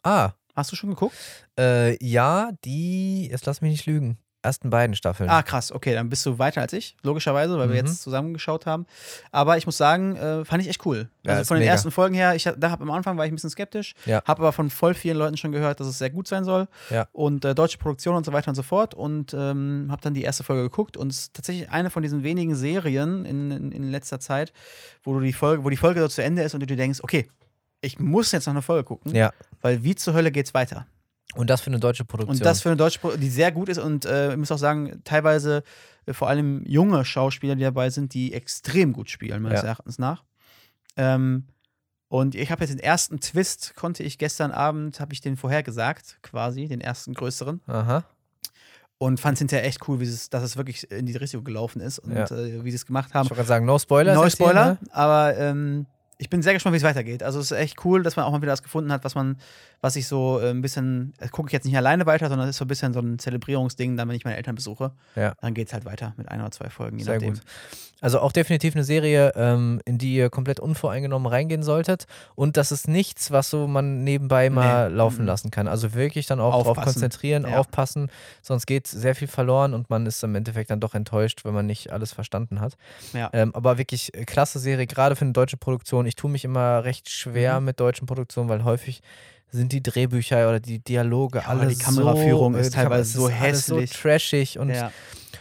Ah, 0.02 0.32
Hast 0.54 0.72
du 0.72 0.76
schon 0.76 0.90
geguckt? 0.90 1.14
äh, 1.58 2.02
ja, 2.04 2.50
die, 2.64 3.28
jetzt 3.30 3.44
lass 3.46 3.60
mich 3.60 3.70
nicht 3.72 3.86
lügen, 3.86 4.18
ersten 4.46 4.70
beiden 4.70 4.96
Staffeln. 4.96 5.28
Ah, 5.28 5.42
krass, 5.42 5.70
okay, 5.72 5.92
dann 5.94 6.08
bist 6.08 6.24
du 6.24 6.38
weiter 6.38 6.62
als 6.62 6.72
ich, 6.72 6.96
logischerweise, 7.02 7.58
weil 7.58 7.68
wir 7.68 7.82
Mhm. 7.82 7.86
jetzt 7.88 8.02
zusammengeschaut 8.02 8.64
haben. 8.64 8.86
Aber 9.32 9.58
ich 9.58 9.66
muss 9.66 9.76
sagen, 9.76 10.16
äh, 10.16 10.44
fand 10.46 10.62
ich 10.62 10.68
echt 10.70 10.86
cool. 10.86 11.10
Ja, 11.24 11.32
also 11.34 11.44
von 11.48 11.56
den 11.56 11.62
mega. 11.64 11.72
ersten 11.72 11.90
Folgen 11.90 12.14
her, 12.14 12.34
ich 12.34 12.44
da 12.56 12.70
hab, 12.70 12.80
am 12.80 12.90
Anfang 12.90 13.18
war 13.18 13.26
ich 13.26 13.32
ein 13.32 13.34
bisschen 13.34 13.50
skeptisch, 13.50 13.94
Ja. 14.06 14.22
habe 14.24 14.40
aber 14.40 14.52
von 14.52 14.70
voll 14.70 14.94
vielen 14.94 15.18
Leuten 15.18 15.36
schon 15.36 15.52
gehört, 15.52 15.80
dass 15.80 15.86
es 15.86 15.98
sehr 15.98 16.08
gut 16.10 16.26
sein 16.28 16.44
soll. 16.44 16.68
Ja. 16.90 17.06
Und 17.12 17.44
äh, 17.44 17.54
deutsche 17.54 17.76
Produktion 17.78 18.14
und 18.16 18.24
so 18.24 18.32
weiter 18.32 18.48
und 18.48 18.54
so 18.54 18.62
fort. 18.62 18.94
Und 18.94 19.34
ähm, 19.34 19.88
habe 19.90 20.00
dann 20.00 20.14
die 20.14 20.22
erste 20.22 20.44
Folge 20.44 20.62
geguckt 20.62 20.96
und 20.96 21.10
es 21.12 21.18
ist 21.18 21.34
tatsächlich 21.34 21.68
eine 21.70 21.90
von 21.90 22.02
diesen 22.02 22.22
wenigen 22.22 22.54
Serien 22.54 23.24
in, 23.26 23.50
in, 23.50 23.72
in 23.72 23.90
letzter 23.90 24.20
Zeit, 24.20 24.52
wo 25.02 25.12
du 25.14 25.20
die 25.20 25.32
Folge, 25.32 25.64
wo 25.64 25.70
die 25.70 25.76
Folge 25.76 26.00
so 26.00 26.08
zu 26.08 26.22
Ende 26.22 26.42
ist 26.42 26.54
und 26.54 26.60
du 26.60 26.66
dir 26.66 26.76
denkst, 26.76 27.00
okay, 27.02 27.28
ich 27.82 27.98
muss 27.98 28.32
jetzt 28.32 28.46
noch 28.46 28.54
eine 28.54 28.62
Folge 28.62 28.84
gucken, 28.84 29.14
Ja. 29.14 29.32
weil 29.60 29.82
wie 29.84 29.94
zur 29.94 30.14
Hölle 30.14 30.30
geht's 30.32 30.54
weiter? 30.54 30.86
Und 31.34 31.50
das 31.50 31.60
für 31.60 31.68
eine 31.70 31.80
deutsche 31.80 32.04
Produktion. 32.04 32.36
Und 32.36 32.44
das 32.44 32.62
für 32.62 32.68
eine 32.70 32.76
deutsche 32.76 32.98
Pro 33.00 33.10
die 33.16 33.28
sehr 33.28 33.52
gut 33.52 33.68
ist 33.68 33.78
und 33.78 34.04
äh, 34.04 34.30
ich 34.32 34.36
muss 34.38 34.50
auch 34.52 34.58
sagen, 34.58 35.00
teilweise 35.04 35.62
äh, 36.06 36.12
vor 36.12 36.28
allem 36.28 36.62
junge 36.66 37.04
Schauspieler, 37.04 37.56
die 37.56 37.62
dabei 37.62 37.90
sind, 37.90 38.14
die 38.14 38.32
extrem 38.32 38.92
gut 38.92 39.10
spielen, 39.10 39.42
meines 39.42 39.60
Ja. 39.62 39.68
Erachtens 39.68 39.98
nach. 39.98 40.24
Ähm, 40.96 41.44
und 42.08 42.34
ich 42.36 42.50
habe 42.52 42.62
jetzt 42.62 42.70
den 42.70 42.78
ersten 42.78 43.18
Twist, 43.20 43.74
konnte 43.74 44.02
ich 44.04 44.16
gestern 44.16 44.52
Abend, 44.52 45.00
habe 45.00 45.12
ich 45.12 45.20
den 45.20 45.36
vorhergesagt, 45.36 46.18
quasi, 46.22 46.68
den 46.68 46.80
ersten 46.80 47.12
größeren. 47.12 47.60
Aha. 47.66 48.04
Und 48.98 49.20
fand 49.20 49.34
es 49.34 49.40
hinterher 49.40 49.66
echt 49.66 49.86
cool, 49.88 50.00
wie 50.00 50.04
es, 50.04 50.30
dass 50.30 50.42
es 50.42 50.56
wirklich 50.56 50.90
in 50.90 51.04
die 51.04 51.16
Richtung 51.16 51.44
gelaufen 51.44 51.80
ist 51.82 51.98
und 51.98 52.12
Ja. 52.14 52.24
äh, 52.30 52.64
wie 52.64 52.70
sie 52.70 52.76
es 52.76 52.86
gemacht 52.86 53.08
Ich 53.10 53.14
haben. 53.14 53.24
wollte 53.24 53.34
gerade 53.34 53.48
sagen, 53.48 53.66
no 53.66 53.78
Spoiler. 53.78 54.14
No 54.14 54.30
Spoiler, 54.30 54.78
aber 54.90 55.36
ähm, 55.36 55.84
ich 56.18 56.30
bin 56.30 56.42
sehr 56.42 56.54
gespannt, 56.54 56.72
wie 56.74 56.78
es 56.78 56.82
weitergeht. 56.82 57.22
Also 57.22 57.38
es 57.40 57.50
ist 57.50 57.58
echt 57.58 57.84
cool, 57.84 58.02
dass 58.02 58.16
man 58.16 58.24
auch 58.24 58.32
mal 58.32 58.40
wieder 58.42 58.52
das 58.52 58.62
gefunden 58.62 58.90
hat, 58.92 59.04
was 59.04 59.14
man, 59.14 59.36
was 59.80 59.96
ich 59.96 60.06
so 60.08 60.40
äh, 60.40 60.50
ein 60.50 60.62
bisschen, 60.62 61.12
äh, 61.18 61.28
gucke 61.28 61.48
ich 61.48 61.52
jetzt 61.52 61.64
nicht 61.64 61.76
alleine 61.76 62.06
weiter, 62.06 62.28
sondern 62.28 62.48
es 62.48 62.56
ist 62.56 62.58
so 62.58 62.64
ein 62.64 62.68
bisschen 62.68 62.92
so 62.94 63.00
ein 63.00 63.18
Zelebrierungsding, 63.18 63.96
dann 63.96 64.08
wenn 64.08 64.16
ich 64.16 64.24
meine 64.24 64.36
Eltern 64.36 64.54
besuche. 64.54 64.92
Ja. 65.14 65.34
Dann 65.40 65.52
geht 65.54 65.68
es 65.68 65.74
halt 65.74 65.84
weiter 65.84 66.14
mit 66.16 66.28
ein 66.30 66.40
oder 66.40 66.50
zwei 66.50 66.70
Folgen, 66.70 66.98
je 66.98 67.04
Sehr 67.04 67.14
nachdem. 67.14 67.34
gut. 67.34 67.42
Also 68.02 68.20
auch 68.20 68.30
definitiv 68.32 68.74
eine 68.74 68.84
Serie, 68.84 69.32
ähm, 69.36 69.80
in 69.86 69.96
die 69.96 70.14
ihr 70.14 70.28
komplett 70.28 70.60
unvoreingenommen 70.60 71.26
reingehen 71.32 71.62
solltet. 71.62 72.06
Und 72.34 72.58
das 72.58 72.70
ist 72.70 72.88
nichts, 72.88 73.30
was 73.30 73.48
so 73.48 73.66
man 73.66 74.04
nebenbei 74.04 74.50
mal 74.50 74.90
Nee. 74.90 74.96
laufen 74.96 75.22
Mhm. 75.22 75.26
lassen 75.26 75.50
kann. 75.50 75.66
Also 75.66 75.94
wirklich 75.94 76.26
dann 76.26 76.38
auch 76.38 76.52
drauf 76.52 76.66
Aufpassen. 76.68 76.92
konzentrieren, 77.00 77.44
Ja. 77.48 77.58
aufpassen. 77.58 78.10
Sonst 78.42 78.66
geht 78.66 78.86
sehr 78.86 79.14
viel 79.14 79.28
verloren 79.28 79.72
und 79.72 79.88
man 79.88 80.04
ist 80.04 80.22
im 80.22 80.34
Endeffekt 80.34 80.70
dann 80.70 80.78
doch 80.80 80.94
enttäuscht, 80.94 81.44
wenn 81.46 81.54
man 81.54 81.64
nicht 81.66 81.90
alles 81.90 82.12
verstanden 82.12 82.60
hat. 82.60 82.76
Ja. 83.14 83.30
Ähm, 83.32 83.54
aber 83.54 83.78
wirklich 83.78 84.14
äh, 84.14 84.24
klasse 84.26 84.58
Serie, 84.58 84.86
gerade 84.86 85.16
für 85.16 85.24
eine 85.24 85.32
deutsche 85.32 85.56
Produktion. 85.56 86.05
Ich 86.06 86.16
tue 86.16 86.30
mich 86.30 86.44
immer 86.44 86.84
recht 86.84 87.08
schwer 87.10 87.58
Mhm. 87.60 87.66
mit 87.66 87.80
deutschen 87.80 88.06
Produktionen, 88.06 88.48
weil 88.48 88.64
häufig 88.64 89.02
sind 89.50 89.72
die 89.72 89.82
Drehbücher 89.82 90.48
oder 90.48 90.60
die 90.60 90.80
Dialoge 90.80 91.38
Ja, 91.38 91.46
alle 91.46 91.66
die 91.68 91.76
Kameraführung 91.78 92.54
so, 92.54 92.58
ist 92.58 92.66
äh, 92.66 92.70
die 92.70 92.74
Kam- 92.76 92.82
teilweise 92.88 93.12
so 93.18 93.26
alles 93.26 93.40
hässlich. 93.40 93.90
so 93.92 93.98
trashig 94.02 94.58
und, 94.58 94.70
Ja. 94.70 94.90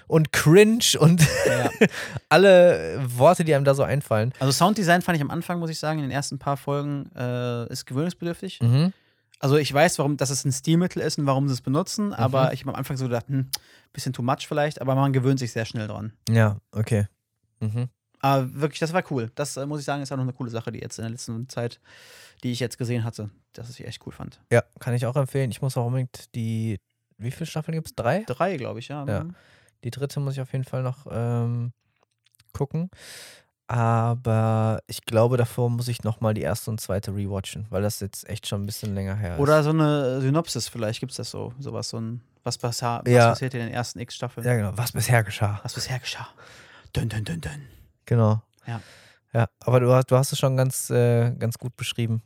und 0.07 0.31
cringe 0.31 0.79
und 0.99 1.21
Ja. 1.21 1.69
alle 2.29 2.99
Worte, 3.07 3.43
die 3.43 3.53
einem 3.55 3.65
da 3.65 3.73
so 3.73 3.83
einfallen. 3.83 4.31
Also 4.39 4.51
Sounddesign 4.51 5.01
fand 5.01 5.15
ich 5.17 5.21
am 5.21 5.31
Anfang, 5.31 5.59
muss 5.59 5.69
ich 5.69 5.79
sagen, 5.79 5.99
in 5.99 6.05
den 6.05 6.11
ersten 6.11 6.37
paar 6.39 6.57
Folgen 6.57 7.09
äh, 7.15 7.67
ist 7.71 7.85
gewöhnungsbedürftig. 7.85 8.59
Mhm. 8.61 8.93
Also 9.39 9.57
ich 9.57 9.73
weiß, 9.73 9.99
warum, 9.99 10.17
dass 10.17 10.29
es 10.29 10.45
ein 10.45 10.51
Stilmittel 10.51 11.01
ist 11.01 11.17
und 11.19 11.25
warum 11.25 11.47
sie 11.47 11.53
es 11.53 11.61
benutzen, 11.61 12.07
Mhm. 12.07 12.13
aber 12.13 12.53
ich 12.53 12.61
habe 12.61 12.71
am 12.71 12.75
Anfang 12.75 12.97
so 12.97 13.05
gedacht, 13.05 13.27
hm, 13.27 13.49
bisschen 13.91 14.13
too 14.13 14.21
much 14.21 14.47
vielleicht, 14.47 14.81
aber 14.81 14.95
man 14.95 15.13
gewöhnt 15.13 15.39
sich 15.39 15.51
sehr 15.51 15.65
schnell 15.65 15.87
dran. 15.87 16.13
Ja, 16.29 16.57
okay. 16.71 17.07
Mhm. 17.59 17.89
Aber 18.25 18.53
wirklich, 18.55 18.79
das 18.79 18.91
war 18.91 19.03
cool. 19.11 19.29
Das 19.35 19.55
äh, 19.55 19.67
muss 19.67 19.79
ich 19.81 19.85
sagen, 19.85 20.01
ist 20.01 20.11
auch 20.11 20.17
noch 20.17 20.23
eine 20.23 20.33
coole 20.33 20.49
Sache, 20.49 20.71
die 20.71 20.79
jetzt 20.79 20.97
in 20.97 21.03
der 21.03 21.11
letzten 21.11 21.47
Zeit, 21.47 21.79
die 22.43 22.51
ich 22.51 22.59
jetzt 22.59 22.79
gesehen 22.79 23.03
hatte, 23.03 23.29
dass 23.53 23.69
ich 23.69 23.85
echt 23.85 24.03
cool 24.07 24.11
fand. 24.13 24.41
Ja, 24.51 24.63
kann 24.79 24.95
ich 24.95 25.05
auch 25.05 25.15
empfehlen. 25.15 25.51
Ich 25.51 25.61
muss 25.61 25.77
auch 25.77 25.85
unbedingt 25.85 26.33
die, 26.33 26.79
wie 27.19 27.29
viele 27.29 27.45
Staffeln 27.45 27.75
gibt 27.75 27.87
es? 27.87 27.95
Drei? 27.95 28.23
Drei, 28.25 28.57
glaube 28.57 28.79
ich, 28.79 28.87
ja. 28.87 29.05
Ja. 29.05 29.23
Mhm. 29.25 29.35
Die 29.83 29.91
dritte 29.91 30.19
muss 30.19 30.33
ich 30.33 30.41
auf 30.41 30.51
jeden 30.53 30.63
Fall 30.63 30.81
noch 30.81 31.05
ähm, 31.11 31.71
gucken. 32.51 32.89
Aber 33.67 34.79
ich 34.87 35.05
glaube, 35.05 35.37
davor 35.37 35.69
muss 35.69 35.87
ich 35.87 36.03
nochmal 36.03 36.33
die 36.33 36.41
erste 36.41 36.71
und 36.71 36.81
zweite 36.81 37.15
rewatchen, 37.15 37.67
weil 37.69 37.83
das 37.83 37.99
jetzt 37.99 38.27
echt 38.27 38.47
schon 38.47 38.63
ein 38.63 38.65
bisschen 38.65 38.95
länger 38.95 39.15
her 39.15 39.35
ist. 39.35 39.39
Oder 39.39 39.61
so 39.63 39.69
eine 39.69 40.19
Synopsis, 40.21 40.67
vielleicht 40.67 40.99
gibt 40.99 41.11
es 41.11 41.17
das 41.17 41.29
so. 41.29 41.53
Sowas, 41.59 41.89
so 41.89 41.97
ein, 41.99 42.21
was, 42.43 42.61
was 42.63 42.79
Ja. 42.79 43.01
passiert 43.03 43.53
in 43.53 43.59
den 43.59 43.71
ersten 43.71 43.99
X-Staffeln? 43.99 44.45
Ja, 44.47 44.55
genau. 44.55 44.71
Was 44.75 44.91
bisher 44.93 45.23
geschah. 45.23 45.59
Was 45.61 45.75
bisher 45.75 45.99
geschah. 45.99 46.27
Dün, 46.95 47.07
dün, 47.09 47.23
dün, 47.23 47.41
dün. 47.41 47.74
Genau. 48.05 48.41
Ja. 48.67 48.81
Ja, 49.33 49.47
aber 49.59 49.79
du, 49.81 49.91
hast- 49.91 50.09
du 50.11 50.15
hast 50.15 50.31
es 50.31 50.39
schon 50.39 50.55
ganz, 50.55 50.89
äh, 50.89 51.31
ganz 51.31 51.57
gut 51.57 51.75
beschrieben, 51.75 52.21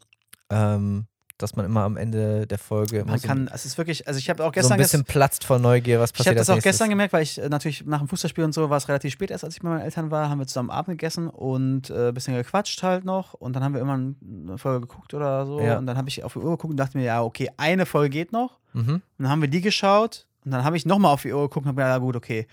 ähm, 0.50 1.06
dass 1.40 1.56
man 1.56 1.66
immer 1.66 1.84
am 1.84 1.96
Ende 1.96 2.46
der 2.46 2.58
Folge 2.60 3.00
immer 3.00 3.12
Man 3.12 3.20
so, 3.20 3.28
kann, 3.28 3.50
es 3.54 3.66
ist 3.66 3.78
wirklich, 3.78 4.08
also 4.08 4.18
ich 4.20 4.30
habe 4.30 4.44
auch 4.44 4.50
so 4.50 4.52
gestern 4.52 4.74
ein 4.74 4.80
bisschen 4.80 5.06
platzt 5.06 5.46
vor 5.46 5.58
Neugier, 5.58 6.00
was 6.02 6.10
Ich 6.12 6.18
passiert 6.18 6.32
habe 6.34 6.40
das 6.40 6.50
auch 6.50 6.56
nächstes. 6.56 6.72
gestern 6.74 6.90
gemerkt, 6.90 7.14
weil 7.14 7.24
ich 7.24 7.42
äh, 7.42 7.48
natürlich 7.48 7.86
nach 7.86 8.00
dem 8.00 8.10
Fußballspiel 8.10 8.44
und 8.44 8.54
so 8.54 8.70
war 8.70 8.76
es 8.78 8.90
relativ 8.90 9.14
spät 9.14 9.32
erst, 9.32 9.46
als 9.46 9.56
ich 9.56 9.62
bei 9.62 9.70
meinen 9.70 9.82
Eltern 9.82 10.12
war, 10.12 10.30
haben 10.30 10.38
wir 10.40 10.48
zusammen 10.48 10.70
Abend 10.70 11.00
gegessen 11.00 11.30
und 11.30 11.90
äh, 11.90 12.10
ein 12.10 12.14
bisschen 12.14 12.36
gequatscht 12.36 12.84
halt 12.84 13.06
noch 13.06 13.34
und 13.36 13.54
dann 13.56 13.64
haben 13.64 13.74
wir 13.74 13.80
immer 13.82 13.94
eine 13.94 14.58
Folge 14.58 14.82
geguckt 14.82 15.14
oder 15.14 15.46
so 15.46 15.62
Ja. 15.62 15.78
und 15.78 15.86
dann 15.88 15.98
habe 15.98 16.10
ich 16.10 16.24
auf 16.26 16.34
die 16.34 16.40
Uhr 16.40 16.52
geguckt 16.52 16.72
und 16.72 16.78
dachte 16.78 16.98
mir, 16.98 17.06
ja, 17.06 17.24
okay, 17.24 17.50
eine 17.58 17.86
Folge 17.86 18.10
geht 18.10 18.34
noch 18.34 18.60
Mhm. 18.74 18.96
und 18.96 19.04
dann 19.18 19.30
haben 19.30 19.42
wir 19.42 19.48
die 19.50 19.62
geschaut 19.62 20.28
und 20.46 20.52
dann 20.52 20.64
habe 20.66 20.76
ich 20.78 20.86
nochmal 20.86 21.14
auf 21.14 21.22
die 21.24 21.32
Uhr 21.34 21.42
geguckt 21.44 21.66
und 21.66 21.70
habe 21.70 21.78
gedacht, 21.78 21.94
ja 21.94 21.98
gut, 22.00 22.16
okay, 22.18 22.48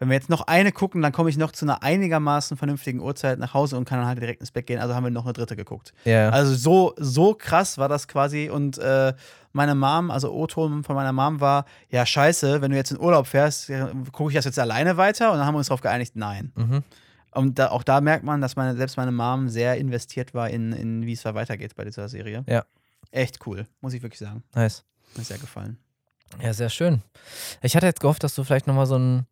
wenn 0.00 0.08
wir 0.08 0.14
jetzt 0.14 0.30
noch 0.30 0.46
eine 0.46 0.72
gucken, 0.72 1.02
dann 1.02 1.12
komme 1.12 1.28
ich 1.28 1.36
noch 1.36 1.52
zu 1.52 1.66
einer 1.66 1.82
einigermaßen 1.82 2.56
vernünftigen 2.56 3.00
Uhrzeit 3.00 3.38
nach 3.38 3.52
Hause 3.52 3.76
und 3.76 3.84
kann 3.84 3.98
dann 3.98 4.08
halt 4.08 4.18
direkt 4.18 4.40
ins 4.40 4.50
Bett 4.50 4.66
gehen, 4.66 4.80
also 4.80 4.94
haben 4.94 5.04
wir 5.04 5.10
noch 5.10 5.26
eine 5.26 5.34
dritte 5.34 5.56
geguckt. 5.56 5.92
Ja. 6.06 6.30
Also 6.30 6.54
so, 6.54 6.94
so 6.96 7.34
krass 7.34 7.76
war 7.76 7.90
das 7.90 8.08
quasi. 8.08 8.48
Und 8.48 8.78
äh, 8.78 9.12
meine 9.52 9.74
Mom, 9.74 10.10
also 10.10 10.32
O-Ton 10.32 10.84
von 10.84 10.96
meiner 10.96 11.12
Mom 11.12 11.40
war, 11.40 11.66
ja, 11.90 12.06
scheiße, 12.06 12.62
wenn 12.62 12.70
du 12.70 12.78
jetzt 12.78 12.92
in 12.92 12.98
Urlaub 12.98 13.26
fährst, 13.26 13.68
ja, 13.68 13.90
gucke 14.10 14.30
ich 14.30 14.36
das 14.36 14.46
jetzt 14.46 14.58
alleine 14.58 14.96
weiter? 14.96 15.32
Und 15.32 15.38
dann 15.38 15.46
haben 15.46 15.54
wir 15.54 15.58
uns 15.58 15.68
darauf 15.68 15.82
geeinigt, 15.82 16.16
nein. 16.16 16.52
mhm. 16.56 16.82
Und 17.32 17.60
da, 17.60 17.70
auch 17.70 17.84
da 17.84 18.00
merkt 18.00 18.24
man, 18.24 18.40
dass 18.40 18.56
meine, 18.56 18.76
selbst 18.76 18.96
meine 18.96 19.12
Mom 19.12 19.48
sehr 19.50 19.76
investiert 19.76 20.34
war 20.34 20.50
in, 20.50 20.72
in 20.72 21.06
wie 21.06 21.12
es 21.12 21.22
da 21.22 21.32
weitergeht 21.34 21.76
bei 21.76 21.84
dieser 21.84 22.08
Serie. 22.08 22.42
Ja. 22.48 22.64
Echt 23.12 23.46
cool, 23.46 23.66
muss 23.80 23.92
ich 23.92 24.02
wirklich 24.02 24.18
sagen. 24.18 24.42
Nice. 24.54 24.82
Mir 25.14 25.22
sehr 25.22 25.38
gefallen. 25.38 25.78
Ja, 26.42 26.52
sehr 26.54 26.70
schön. 26.70 27.02
Ich 27.62 27.76
hatte 27.76 27.86
jetzt 27.86 28.00
gehofft, 28.00 28.24
dass 28.24 28.34
du 28.34 28.44
vielleicht 28.44 28.66
nochmal 28.66 28.86
so 28.86 28.96
einen 28.96 29.26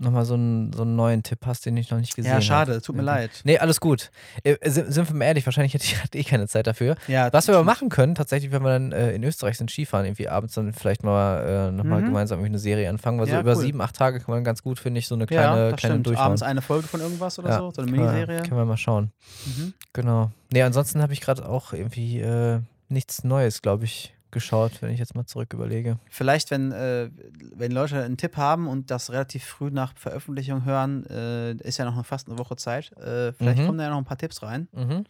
noch 0.00 0.12
mal 0.12 0.24
so 0.24 0.34
einen, 0.34 0.72
so 0.72 0.82
einen 0.82 0.94
neuen 0.94 1.22
Tipp 1.24 1.40
hast, 1.44 1.66
den 1.66 1.76
ich 1.76 1.90
noch 1.90 1.98
nicht 1.98 2.14
gesehen 2.14 2.28
Ja, 2.30 2.34
habe. 2.36 2.44
schade, 2.44 2.80
tut 2.82 2.94
mir 2.94 3.02
leid. 3.02 3.40
Nee, 3.44 3.58
alles 3.58 3.80
gut. 3.80 4.10
Äh, 4.44 4.56
sind, 4.70 4.92
sind 4.92 5.08
wir 5.08 5.16
mal 5.16 5.24
ehrlich, 5.24 5.44
wahrscheinlich 5.44 5.74
hätte 5.74 5.84
ich 5.84 6.00
hatte 6.02 6.16
eh 6.18 6.22
keine 6.24 6.46
Zeit 6.46 6.66
dafür. 6.68 6.94
Ja, 7.08 7.32
Was 7.32 7.48
wir 7.48 7.54
aber 7.56 7.64
machen 7.64 7.88
können, 7.88 8.14
tatsächlich, 8.14 8.52
wenn 8.52 8.62
wir 8.62 8.70
dann 8.70 8.92
äh, 8.92 9.10
in 9.12 9.24
Österreich 9.24 9.58
sind, 9.58 9.70
Skifahren, 9.70 10.06
irgendwie 10.06 10.28
abends 10.28 10.54
dann 10.54 10.72
vielleicht 10.72 11.02
mal 11.02 11.68
äh, 11.68 11.70
nochmal 11.72 12.02
Mhm. 12.02 12.06
gemeinsam 12.06 12.42
eine 12.44 12.58
Serie 12.58 12.88
anfangen, 12.88 13.18
weil 13.18 13.26
Ja, 13.28 13.34
so 13.34 13.40
über 13.40 13.54
cool. 13.56 13.62
sieben, 13.62 13.80
acht 13.80 13.96
Tage 13.96 14.20
kann 14.20 14.32
man 14.34 14.44
ganz 14.44 14.62
gut, 14.62 14.78
finde 14.78 15.00
ich, 15.00 15.08
so 15.08 15.14
eine 15.16 15.24
ja, 15.24 15.26
kleine, 15.26 15.70
das 15.70 15.80
kleine 15.80 15.98
durchhauen. 16.00 16.26
Abends 16.26 16.42
eine 16.42 16.62
Folge 16.62 16.86
von 16.86 17.00
irgendwas 17.00 17.38
oder 17.40 17.48
Ja, 17.50 17.58
so, 17.58 17.70
so 17.72 17.82
eine 17.82 17.90
Miniserie. 17.90 18.42
Können 18.42 18.60
wir 18.60 18.64
mal 18.64 18.76
schauen. 18.76 19.10
Mhm. 19.46 19.74
Genau. 19.92 20.30
Nee, 20.52 20.62
ansonsten 20.62 21.02
habe 21.02 21.12
ich 21.12 21.20
gerade 21.20 21.48
auch 21.48 21.72
irgendwie 21.72 22.20
äh, 22.20 22.60
nichts 22.88 23.24
Neues, 23.24 23.62
glaube 23.62 23.84
ich, 23.84 24.14
geschaut, 24.30 24.82
wenn 24.82 24.90
ich 24.90 24.98
jetzt 24.98 25.14
mal 25.14 25.24
zurück 25.26 25.52
überlege. 25.54 25.98
Vielleicht, 26.10 26.50
wenn, 26.50 26.72
äh, 26.72 27.10
wenn 27.54 27.72
Leute 27.72 28.02
einen 28.02 28.16
Tipp 28.16 28.36
haben 28.36 28.68
und 28.68 28.90
das 28.90 29.10
relativ 29.10 29.44
früh 29.44 29.70
nach 29.70 29.94
Veröffentlichung 29.96 30.64
hören, 30.64 31.04
äh, 31.06 31.52
ist 31.66 31.78
ja 31.78 31.84
noch 31.84 32.04
fast 32.06 32.28
eine 32.28 32.38
Woche 32.38 32.56
Zeit. 32.56 32.92
Äh, 32.98 33.32
vielleicht 33.32 33.58
Mhm. 33.62 33.66
kommen 33.66 33.78
da 33.78 33.84
ja 33.84 33.90
noch 33.90 33.98
ein 33.98 34.04
paar 34.04 34.18
Tipps 34.18 34.42
rein. 34.42 34.68
Mhm. 34.72 35.04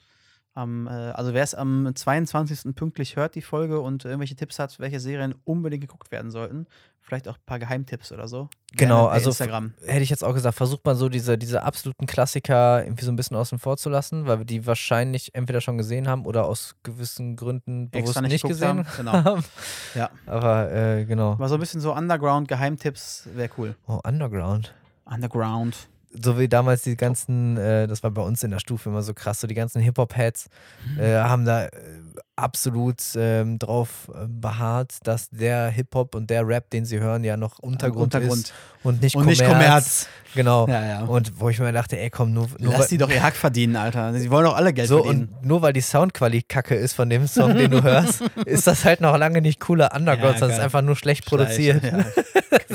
Am, 0.59 0.89
äh, 0.89 0.91
also 0.91 1.35
wer 1.35 1.45
es 1.45 1.55
am 1.55 1.93
22. 1.95 2.75
pünktlich 2.75 3.15
hört, 3.15 3.37
die 3.37 3.43
Folge, 3.43 3.79
und 3.81 4.05
irgendwelche 4.05 4.35
Tipps 4.35 4.59
hat, 4.59 4.81
welche 4.81 4.99
Serien 4.99 5.37
unbedingt 5.45 5.83
geguckt 5.83 6.11
werden 6.11 6.33
sollten, 6.33 6.67
vielleicht 7.01 7.29
auch 7.29 7.37
ein 7.37 7.47
paar 7.47 7.61
Geheimtipps 7.61 8.11
oder 8.11 8.27
so. 8.27 8.49
Genau, 8.73 9.07
also 9.07 9.31
Instagram. 9.31 9.75
Hätte 9.87 10.03
ich 10.03 10.11
jetzt 10.11 10.25
auch 10.25 10.35
gesagt, 10.35 10.57
versucht 10.57 10.85
man 10.85 10.97
so 10.97 11.09
diese, 11.09 11.39
diese 11.39 11.63
absoluten 11.63 12.07
Klassiker 12.07 12.83
irgendwie 12.83 13.05
so 13.05 13.13
ein 13.13 13.15
bisschen 13.15 13.37
außen 13.37 13.61
vor 13.61 13.77
zu 13.77 13.89
lassen, 13.89 14.27
weil 14.27 14.39
wir 14.39 14.45
die 14.45 14.67
wahrscheinlich 14.67 15.33
entweder 15.37 15.61
schon 15.61 15.79
gesehen 15.79 16.09
haben 16.09 16.27
oder 16.27 16.47
aus 16.47 16.75
gewissen 16.83 17.37
Gründen 17.37 17.91
bewusst 17.91 18.09
Extra 18.09 18.23
nicht 18.23 18.33
nicht, 18.33 18.45
gesehen 18.45 18.85
haben, 18.85 18.87
genau. 18.97 19.39
Ja. 19.95 20.11
Aber 20.27 20.73
äh, 20.73 21.05
genau. 21.05 21.35
Aber 21.35 21.49
so 21.49 21.55
ein 21.55 21.61
bisschen 21.61 21.81
so 21.81 21.95
Underground-Geheimtipps 21.95 23.29
wäre 23.33 23.51
cool. 23.59 23.77
Oh, 23.87 24.01
Underground. 24.05 24.75
Underground. 25.05 25.89
So 26.11 26.39
wie 26.39 26.49
damals 26.49 26.83
die 26.83 26.97
ganzen, 26.97 27.57
äh, 27.59 27.87
das 27.87 28.03
war 28.03 28.11
bei 28.11 28.23
uns 28.23 28.43
in 28.43 28.51
der 28.51 28.59
Stufe 28.61 28.89
immer 28.89 29.03
so 29.03 29.15
krass, 29.15 29.41
so 29.41 29.47
die 29.47 29.55
ganzen 29.55 29.81
Hip-Hop-Heads 29.83 30.49
Mhm. 30.95 31.01
äh, 31.01 31.17
haben 31.19 31.45
da 31.45 31.67
äh, 31.67 31.71
absolut 32.37 33.03
ähm, 33.17 33.59
drauf 33.59 34.09
äh, 34.15 34.27
beharrt, 34.29 34.99
dass 35.05 35.29
der 35.31 35.69
Hip-Hop 35.69 36.15
und 36.15 36.31
der 36.31 36.47
Rap, 36.47 36.71
den 36.71 36.85
sie 36.85 37.01
hören, 37.01 37.25
ja 37.25 37.37
noch 37.37 37.59
Untergrund, 37.59 38.15
ist 38.15 38.53
und 38.85 39.03
nicht 39.03 39.17
Und 39.17 39.23
Kommerz. 39.23 39.39
nicht 39.41 39.49
Kommerz. 39.49 40.09
Genau. 40.35 40.69
Ja, 40.69 40.85
ja. 40.87 41.01
Und 41.03 41.41
wo 41.41 41.49
ich 41.49 41.59
mir 41.59 41.73
dachte, 41.73 41.99
ey 41.99 42.11
komm, 42.11 42.33
nur, 42.33 42.49
nur 42.59 42.73
Lass 42.75 42.89
die 42.89 42.99
doch 42.99 43.11
ihr 43.11 43.23
Hack 43.23 43.35
verdienen, 43.35 43.75
Alter. 43.77 44.15
Sie 44.15 44.31
wollen 44.31 44.45
doch 44.45 44.57
alle 44.57 44.73
Geld 44.73 44.89
so, 44.89 45.03
verdienen. 45.03 45.29
und 45.41 45.47
nur 45.47 45.63
weil 45.63 45.73
die 45.73 45.81
Soundqualität 45.81 46.49
kacke 46.49 46.75
ist 46.77 46.93
von 46.93 47.11
dem 47.11 47.27
Song, 47.27 47.57
den 47.57 47.71
du 47.71 47.83
hörst, 47.83 48.23
ist 48.47 48.67
das 48.67 48.85
halt 48.85 49.01
noch 49.01 49.17
lange 49.17 49.41
nicht 49.43 49.59
cooler 49.59 49.93
Underground, 49.95 50.35
Ja, 50.35 50.39
sondern 50.39 50.51
es 50.51 50.59
ist 50.59 50.65
einfach 50.65 50.83
nur 50.83 50.97
schlecht 50.97 51.27
produziert. 51.27 51.83
Ja. 51.83 52.05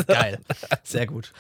Geil. 0.08 0.40
Sehr 0.84 1.06
gut. 1.08 1.32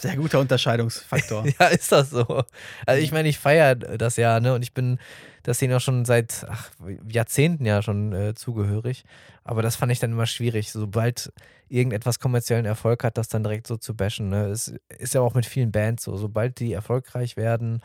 Sehr 0.00 0.16
guter 0.16 0.38
Unterscheidungsfaktor. 1.12 1.44
Ja, 1.58 1.66
ist 1.68 1.92
das 1.92 2.10
so. 2.10 2.44
Also 2.86 3.02
ich 3.02 3.12
meine, 3.12 3.28
ich 3.28 3.38
feiere 3.38 3.74
das 3.74 4.16
ja, 4.16 4.40
ne? 4.40 4.54
Und 4.54 4.62
ich 4.62 4.72
bin 4.72 4.98
das 5.42 5.56
Szene 5.56 5.76
auch 5.76 5.80
schon 5.80 6.04
seit 6.04 6.46
ach, 6.48 6.70
Jahrzehnten 7.08 7.64
ja 7.64 7.82
schon 7.82 8.12
äh, 8.12 8.34
zugehörig. 8.34 9.04
Aber 9.44 9.62
das 9.62 9.76
fand 9.76 9.92
ich 9.92 9.98
dann 9.98 10.12
immer 10.12 10.26
schwierig. 10.26 10.70
Sobald 10.72 11.32
irgendetwas 11.68 12.20
kommerziellen 12.20 12.64
Erfolg 12.64 13.02
hat, 13.04 13.18
das 13.18 13.28
dann 13.28 13.42
direkt 13.42 13.66
so 13.66 13.76
zu 13.76 13.94
bashen. 13.94 14.28
Ne? 14.28 14.46
Es 14.46 14.72
ist 14.98 15.14
ja 15.14 15.20
auch 15.20 15.34
mit 15.34 15.46
vielen 15.46 15.72
Bands 15.72 16.04
so. 16.04 16.16
Sobald 16.16 16.60
die 16.60 16.72
erfolgreich 16.72 17.36
werden, 17.36 17.82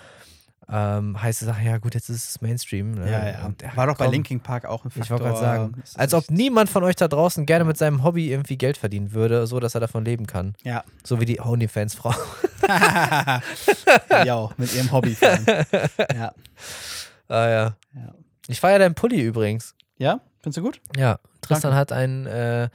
ähm, 0.70 1.22
heißt 1.22 1.44
es, 1.44 1.48
ach 1.48 1.62
ja 1.62 1.78
gut, 1.78 1.94
jetzt 1.94 2.10
ist 2.10 2.30
es 2.30 2.42
Mainstream. 2.42 2.92
Ne? 2.92 3.10
Ja, 3.10 3.30
ja. 3.30 3.46
Und, 3.46 3.64
War 3.76 3.88
doch 3.88 3.98
bei 3.98 4.06
komm, 4.06 4.14
Linkin 4.14 4.42
Park 4.42 4.66
auch 4.66 4.84
ein 4.84 4.92
Faktor. 4.92 5.04
Ich 5.04 5.10
wollte 5.12 5.24
gerade 5.24 5.40
sagen, 5.40 5.84
als 5.96 6.14
ob 6.14 6.30
niemand 6.30 6.70
von 6.70 6.84
euch 6.84 6.96
da 6.98 7.08
draußen 7.08 7.46
gerne 7.46 7.64
mit 7.64 7.78
seinem 7.78 8.04
Hobby 8.04 8.30
irgendwie 8.30 8.58
Geld 8.58 8.78
verdienen 8.78 9.14
würde, 9.14 9.48
so 9.48 9.62
dass 9.62 9.76
er 9.76 9.82
davon 9.82 10.04
leben 10.04 10.28
kann. 10.28 10.56
Ja. 10.64 10.84
So 11.04 11.22
wie 11.22 11.26
die 11.26 11.40
OnlyFans-Frau. 11.40 12.14
ja, 14.26 14.50
mit 14.58 14.76
ihrem 14.76 14.92
Hobby. 14.92 15.16
ja. 15.22 16.34
ah 17.30 17.50
ja. 17.50 17.76
Ja. 17.96 18.14
Ich 18.48 18.60
feiere 18.60 18.80
deinen 18.80 18.96
Pulli 18.96 19.22
übrigens. 19.22 19.74
ja, 19.98 20.20
findest 20.42 20.58
du 20.58 20.64
gut? 20.64 20.82
Ja, 20.98 21.20
Tristan 21.42 21.72
Danke. 21.72 21.80
hat 21.80 21.92
einen, 21.94 22.26
äh, 22.26 22.70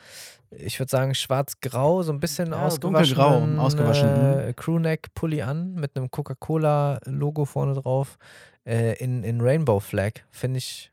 ich 0.56 0.78
würde 0.78 0.90
sagen, 0.90 1.14
schwarz-grau, 1.14 2.02
so 2.02 2.12
ein 2.12 2.20
bisschen 2.20 2.50
Ja, 2.52 2.66
ausgewaschen. 2.66 3.16
dunkelgrau, 3.16 3.62
ausgewaschen, 3.62 4.38
Äh, 4.38 4.52
Crewneck-Pulli 4.54 5.42
an 5.42 5.74
mit 5.74 5.96
einem 5.96 6.10
Coca-Cola-Logo 6.10 7.44
vorne 7.44 7.74
drauf. 7.74 8.18
Äh, 8.64 8.94
in, 9.02 9.24
in 9.24 9.40
Rainbow 9.40 9.80
Flag. 9.80 10.12
Finde 10.30 10.58
ich 10.58 10.92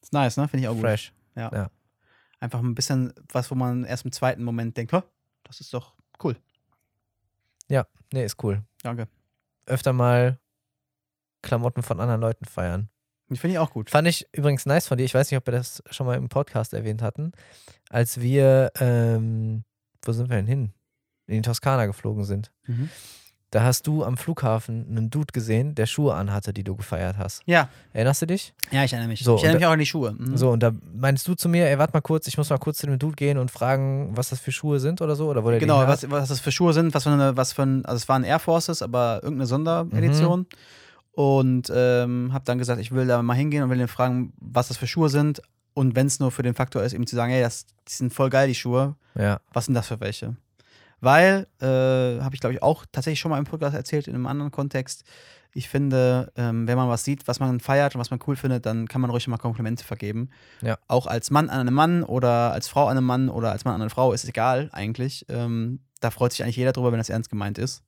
Ist 0.00 0.12
nice, 0.12 0.36
ne? 0.36 0.48
Finde 0.48 0.62
ich 0.64 0.68
auch 0.68 0.74
gut. 0.74 0.82
fresh. 0.82 1.12
Einfach 2.42 2.60
ein 2.60 2.74
bisschen 2.74 3.12
was, 3.32 3.50
wo 3.50 3.54
man 3.54 3.84
erst 3.84 4.04
im 4.06 4.12
zweiten 4.12 4.42
Moment 4.42 4.74
denkt, 4.76 4.92
"Hä, 4.94 5.02
das 5.44 5.60
ist 5.60 5.74
doch 5.74 5.92
cool. 6.24 6.36
Nee, 8.12 8.24
ist 8.24 8.42
cool. 8.42 8.62
Danke. 8.82 9.06
Öfter 9.66 9.92
mal 9.92 10.38
Klamotten 11.42 11.82
von 11.84 12.00
anderen 12.00 12.20
Leuten 12.20 12.44
feiern. 12.44 12.88
Finde 13.38 13.54
ich 13.54 13.58
auch 13.58 13.70
gut. 13.70 13.90
Fand 13.90 14.08
ich 14.08 14.26
übrigens 14.32 14.66
nice 14.66 14.86
von 14.88 14.98
dir. 14.98 15.04
Ich 15.04 15.14
weiß 15.14 15.30
nicht, 15.30 15.38
ob 15.38 15.46
wir 15.46 15.52
das 15.52 15.82
schon 15.90 16.06
mal 16.06 16.16
im 16.16 16.28
Podcast 16.28 16.74
erwähnt 16.74 17.02
hatten. 17.02 17.32
Als 17.88 18.20
wir, 18.20 18.72
ähm, 18.80 19.64
wo 20.02 20.12
sind 20.12 20.28
wir 20.30 20.36
denn 20.36 20.46
hin? 20.46 20.72
In 21.26 21.36
die 21.36 21.42
Toskana 21.42 21.86
geflogen 21.86 22.24
sind. 22.24 22.50
Mhm. 22.66 22.90
Da 23.52 23.64
hast 23.64 23.88
du 23.88 24.04
am 24.04 24.16
Flughafen 24.16 24.86
einen 24.88 25.10
Dude 25.10 25.32
gesehen, 25.32 25.74
der 25.74 25.86
Schuhe 25.86 26.14
anhatte, 26.14 26.52
die 26.52 26.62
du 26.62 26.76
gefeiert 26.76 27.18
hast. 27.18 27.42
Ja, 27.46 27.68
Erinnerst 27.92 28.22
du 28.22 28.26
dich? 28.26 28.54
ja, 28.70 28.84
ich 28.84 28.92
erinnere 28.92 29.08
mich. 29.08 29.24
So, 29.24 29.36
ich 29.36 29.42
erinnere 29.42 29.58
mich 29.58 29.66
auch 29.66 29.72
an 29.72 29.78
die 29.80 29.86
Schuhe. 29.86 30.12
Mhm. 30.12 30.36
So, 30.36 30.50
und 30.50 30.62
da 30.62 30.70
meinst 30.94 31.26
du 31.26 31.34
zu 31.34 31.48
mir, 31.48 31.68
ey, 31.68 31.76
warte 31.76 31.92
mal 31.92 32.00
kurz, 32.00 32.28
ich 32.28 32.38
muss 32.38 32.48
mal 32.48 32.58
kurz 32.58 32.78
zu 32.78 32.86
dem 32.86 33.00
Dude 33.00 33.16
gehen 33.16 33.38
und 33.38 33.50
fragen, 33.50 34.16
was 34.16 34.28
das 34.28 34.38
für 34.38 34.52
Schuhe 34.52 34.78
sind 34.78 35.00
oder 35.02 35.16
so? 35.16 35.28
Oder 35.28 35.44
wo 35.44 35.50
der 35.50 35.58
Genau, 35.58 35.78
was, 35.88 36.08
was 36.08 36.28
das 36.28 36.38
für 36.38 36.52
Schuhe 36.52 36.72
sind, 36.72 36.94
was 36.94 37.02
für 37.02 37.10
eine, 37.10 37.36
was 37.36 37.52
für 37.52 37.62
ein, 37.62 37.84
also 37.84 37.96
es 37.96 38.08
waren 38.08 38.22
Air 38.22 38.38
Forces, 38.38 38.82
aber 38.82 39.18
irgendeine 39.22 39.46
Sonderedition. 39.46 40.40
Mhm. 40.40 40.46
Und 41.12 41.70
ähm, 41.74 42.30
habe 42.32 42.44
dann 42.44 42.58
gesagt, 42.58 42.80
ich 42.80 42.92
will 42.92 43.06
da 43.06 43.20
mal 43.22 43.34
hingehen 43.34 43.62
und 43.62 43.70
will 43.70 43.80
ihn 43.80 43.88
fragen, 43.88 44.32
was 44.40 44.68
das 44.68 44.76
für 44.76 44.86
Schuhe 44.86 45.08
sind. 45.08 45.42
Und 45.74 45.94
wenn 45.96 46.06
es 46.06 46.20
nur 46.20 46.30
für 46.30 46.42
den 46.42 46.54
Faktor 46.54 46.82
ist, 46.82 46.92
eben 46.92 47.06
zu 47.06 47.16
sagen, 47.16 47.32
hey, 47.32 47.42
das, 47.42 47.66
die 47.88 47.92
sind 47.92 48.12
voll 48.12 48.30
geil, 48.30 48.48
die 48.48 48.54
Schuhe, 48.54 48.96
Ja. 49.14 49.40
was 49.52 49.66
sind 49.66 49.74
das 49.74 49.88
für 49.88 50.00
welche? 50.00 50.36
Weil, 51.00 51.46
äh, 51.60 52.20
habe 52.22 52.34
ich 52.34 52.40
glaube 52.40 52.54
ich 52.54 52.62
auch 52.62 52.84
tatsächlich 52.92 53.20
schon 53.20 53.30
mal 53.30 53.38
im 53.38 53.44
Podcast 53.44 53.74
erzählt, 53.74 54.06
in 54.06 54.14
einem 54.14 54.26
anderen 54.26 54.50
Kontext. 54.50 55.04
Ich 55.52 55.68
finde, 55.68 56.30
ähm, 56.36 56.68
wenn 56.68 56.76
man 56.76 56.88
was 56.88 57.04
sieht, 57.04 57.26
was 57.26 57.40
man 57.40 57.58
feiert 57.58 57.94
und 57.94 58.00
was 58.00 58.10
man 58.10 58.20
cool 58.26 58.36
findet, 58.36 58.66
dann 58.66 58.86
kann 58.86 59.00
man 59.00 59.10
ruhig 59.10 59.26
mal 59.26 59.38
Komplimente 59.38 59.82
vergeben. 59.84 60.28
Ja. 60.60 60.76
Auch 60.86 61.06
als 61.06 61.30
Mann 61.30 61.48
an 61.50 61.60
einen 61.60 61.74
Mann 61.74 62.02
oder 62.04 62.52
als 62.52 62.68
Frau 62.68 62.86
an 62.86 62.96
einen 62.96 63.06
Mann 63.06 63.28
oder 63.30 63.50
als 63.50 63.64
Mann 63.64 63.74
an 63.74 63.80
eine 63.80 63.90
Frau, 63.90 64.12
ist 64.12 64.28
egal 64.28 64.68
eigentlich. 64.72 65.24
Ähm, 65.28 65.80
da 66.00 66.10
freut 66.10 66.32
sich 66.32 66.42
eigentlich 66.44 66.56
jeder 66.56 66.72
drüber, 66.72 66.92
wenn 66.92 66.98
das 66.98 67.08
ernst 67.08 67.30
gemeint 67.30 67.58
ist. 67.58 67.82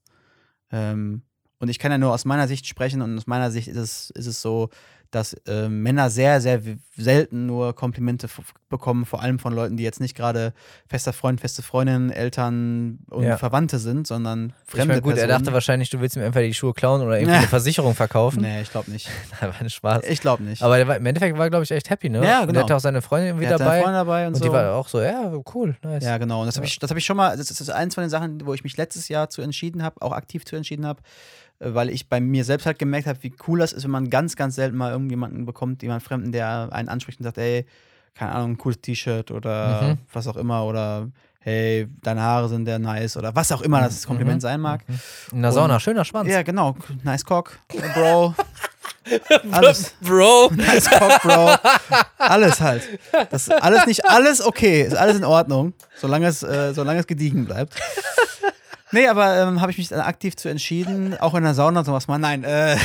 Ähm, 0.73 1.23
und 1.63 1.69
ich 1.71 1.79
kann 1.79 1.91
ja 1.93 1.97
nur 1.99 2.13
aus 2.13 2.25
meiner 2.25 2.49
Sicht 2.49 2.67
sprechen 2.67 3.01
und 3.03 3.17
aus 3.17 3.27
meiner 3.27 3.51
Sicht 3.51 3.69
ist 3.69 3.77
es, 3.79 4.11
ist 4.11 4.27
es 4.27 4.43
so, 4.43 4.69
dass 5.13 5.35
äh, 5.47 5.69
Männer 5.69 6.09
sehr, 6.09 6.41
sehr 6.41 6.63
selten 6.97 7.45
nur 7.45 7.75
Komplimente 7.75 8.29
bekommen, 8.71 9.05
vor 9.05 9.21
allem 9.21 9.39
von 9.39 9.53
Leuten, 9.53 9.77
die 9.77 9.83
jetzt 9.83 10.01
nicht 10.01 10.17
gerade 10.17 10.55
fester 10.89 11.13
Freund, 11.13 11.39
feste 11.39 11.61
Freundin, 11.63 12.11
Eltern 12.11 12.99
und 13.11 13.25
Ja. 13.25 13.37
Verwandte 13.37 13.79
sind, 13.79 14.07
sondern 14.07 14.55
Ich 14.65 14.71
fremde 14.71 14.87
meine, 14.89 15.03
gut, 15.03 15.13
er 15.13 15.27
Personen. 15.27 15.45
dachte 15.45 15.53
wahrscheinlich, 15.53 15.91
du 15.91 16.01
willst 16.01 16.17
ihm 16.17 16.23
einfach 16.23 16.41
die 16.41 16.55
Schuhe 16.55 16.73
klauen 16.73 17.03
oder 17.03 17.17
irgendwie 17.19 17.33
Ja. 17.35 17.39
eine 17.41 17.47
Versicherung 17.49 17.95
verkaufen. 17.95 18.41
Nee, 18.41 18.63
ich 18.63 18.71
glaube 18.71 18.91
nicht. 18.91 19.07
Nein, 19.43 19.51
war 19.53 19.61
ein 19.61 19.69
Spaß. 19.69 20.05
Ich 20.09 20.21
glaube 20.23 20.45
nicht. 20.45 20.63
Aber 20.63 20.87
war, 20.89 20.97
im 20.97 21.05
Endeffekt 21.05 21.37
war, 21.37 21.51
glaube 21.51 21.65
ich, 21.65 21.71
echt 21.73 21.91
happy, 21.91 22.09
ne? 22.09 22.25
Ja, 22.25 22.41
Und 22.41 22.47
genau. 22.47 22.61
er 22.61 22.63
hatte 22.65 22.77
auch 22.77 22.81
seine 22.81 23.03
Freundin 23.03 23.29
irgendwie 23.29 23.45
er 23.45 23.53
hat 23.53 23.59
seine 23.59 23.69
dabei. 23.71 23.83
Freunde 23.83 23.99
dabei 23.99 24.27
und, 24.27 24.33
Und 24.33 24.39
so. 24.39 24.45
die 24.47 24.53
war 24.53 24.75
auch 24.75 24.89
so, 24.89 25.03
ja, 25.03 25.31
cool, 25.55 25.77
nice. 25.83 26.05
Ja, 26.05 26.17
genau. 26.17 26.41
Und 26.41 26.47
das 26.47 26.57
habe 26.57 26.65
Ja. 26.67 26.71
ich, 26.71 26.79
das 26.79 26.89
hab 26.91 26.97
ich 26.97 27.05
schon 27.05 27.19
mal, 27.19 27.37
das 27.37 27.51
ist 27.51 27.69
eins 27.71 27.95
von 27.95 28.03
den 28.03 28.09
Sachen, 28.11 28.47
wo 28.47 28.55
ich 28.55 28.65
mich 28.65 28.79
letztes 28.79 29.09
Jahr 29.09 29.29
zu 29.29 29.43
entschieden 29.43 29.83
habe, 29.83 30.01
auch 30.01 30.13
aktiv 30.13 30.47
zu 30.47 30.57
entschieden 30.57 30.87
habe, 30.87 31.03
weil 31.65 31.91
ich 31.91 32.09
bei 32.09 32.21
mir 32.21 32.45
selbst 32.45 32.67
halt 32.67 32.79
gemerkt 32.79 33.07
habe, 33.07 33.19
wie 33.23 33.33
cool 33.47 33.59
das 33.61 33.73
ist, 33.73 33.85
wenn 33.85 33.91
man 33.91 34.11
ganz, 34.11 34.37
ganz 34.37 34.55
selten 34.57 34.77
mal 34.77 34.91
irgendjemanden 34.93 35.45
bekommt, 35.47 35.83
jemanden 35.83 36.05
Fremden, 36.05 36.33
der 36.33 36.69
einen 36.73 36.89
anspricht 36.89 37.21
und 37.21 37.25
sagt, 37.25 37.39
ey, 37.39 37.67
keine 38.15 38.33
Ahnung, 38.33 38.53
ein 38.53 38.59
cooles 38.59 38.81
T-Shirt 38.81 39.31
oder 39.31 39.83
Mhm. 39.83 39.99
was 40.13 40.27
auch 40.27 40.37
immer 40.37 40.65
oder 40.65 41.09
hey, 41.41 41.89
deine 42.03 42.21
Haare 42.23 42.49
sind 42.49 42.67
sehr 42.67 42.79
nice 42.79 43.17
oder 43.17 43.35
was 43.35 43.51
auch 43.51 43.63
immer 43.63 43.81
das 43.81 44.07
Kompliment 44.07 44.37
Mhm. 44.37 44.41
sein 44.41 44.61
mag. 44.61 44.85
In 45.33 45.43
der 45.43 45.51
Sauna, 45.53 45.81
schöner 45.81 46.05
Schwanz. 46.05 46.29
Ja, 46.29 46.43
genau. 46.43 46.77
Nice 47.03 47.25
Cock, 47.25 47.59
Bro. 47.95 48.35
Alles. 49.51 49.95
Bro. 50.01 50.51
Nice 50.55 50.89
Cock, 50.89 51.23
Bro. 51.23 51.55
Alles 52.19 52.61
halt. 52.61 52.83
Das 53.31 53.49
ist 53.49 53.51
alles 53.63 53.87
nicht 53.87 54.09
alles 54.09 54.41
okay. 54.41 54.83
Ist 54.83 54.95
alles 54.97 55.17
in 55.17 55.25
Ordnung, 55.25 55.73
solange 55.97 56.27
es, 56.27 56.43
äh, 56.45 56.73
solange 56.75 57.01
es 57.01 57.07
gediegen 57.09 57.45
bleibt. 57.47 57.75
Nee, 58.93 59.09
aber 59.09 59.37
ähm, 59.41 59.61
habe 59.61 59.71
ich 59.73 59.79
mich 59.79 59.89
dann 59.89 60.01
aktiv 60.01 60.37
zu 60.37 60.49
entschieden, 60.49 61.17
auch 61.19 61.35
in 61.35 61.43
der 61.43 61.55
Sauna 61.55 61.83
sowas 61.85 62.09
mal. 62.09 62.19
Nein, 62.19 62.45
äh, 62.45 62.77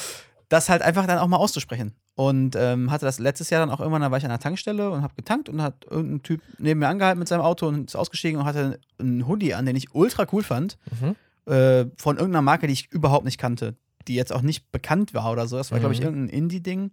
das 0.48 0.68
halt 0.68 0.82
einfach 0.82 1.06
dann 1.06 1.18
auch 1.18 1.26
mal 1.26 1.36
auszusprechen. 1.38 1.92
Und 2.14 2.56
ähm, 2.56 2.90
hatte 2.90 3.04
das 3.04 3.18
letztes 3.18 3.50
Jahr 3.50 3.60
dann 3.60 3.70
auch 3.70 3.80
irgendwann, 3.80 4.00
da 4.00 4.10
war 4.10 4.16
ich 4.18 4.24
an 4.24 4.30
der 4.30 4.38
Tankstelle 4.38 4.90
und 4.90 5.02
habe 5.02 5.14
getankt 5.16 5.48
und 5.50 5.60
hat 5.60 5.84
irgendein 5.90 6.22
Typ 6.22 6.40
neben 6.58 6.80
mir 6.80 6.88
angehalten 6.88 7.18
mit 7.18 7.28
seinem 7.28 7.42
Auto 7.42 7.66
und 7.66 7.88
ist 7.90 7.96
ausgestiegen 7.96 8.40
und 8.40 8.46
hatte 8.46 8.78
einen 8.98 9.26
Hoodie 9.28 9.54
an, 9.54 9.66
den 9.66 9.76
ich 9.76 9.94
ultra 9.94 10.26
cool 10.32 10.42
fand. 10.42 10.78
Mhm. 11.00 11.52
Äh, 11.52 11.86
von 11.98 12.16
irgendeiner 12.16 12.42
Marke, 12.42 12.66
die 12.68 12.72
ich 12.72 12.90
überhaupt 12.90 13.24
nicht 13.26 13.38
kannte, 13.38 13.74
die 14.08 14.14
jetzt 14.14 14.32
auch 14.32 14.40
nicht 14.42 14.72
bekannt 14.72 15.12
war 15.12 15.30
oder 15.30 15.46
so. 15.46 15.56
Das 15.58 15.72
war, 15.72 15.78
glaube 15.78 15.92
ich, 15.94 16.00
Mhm. 16.00 16.06
irgendein 16.06 16.28
Indie-Ding. 16.38 16.90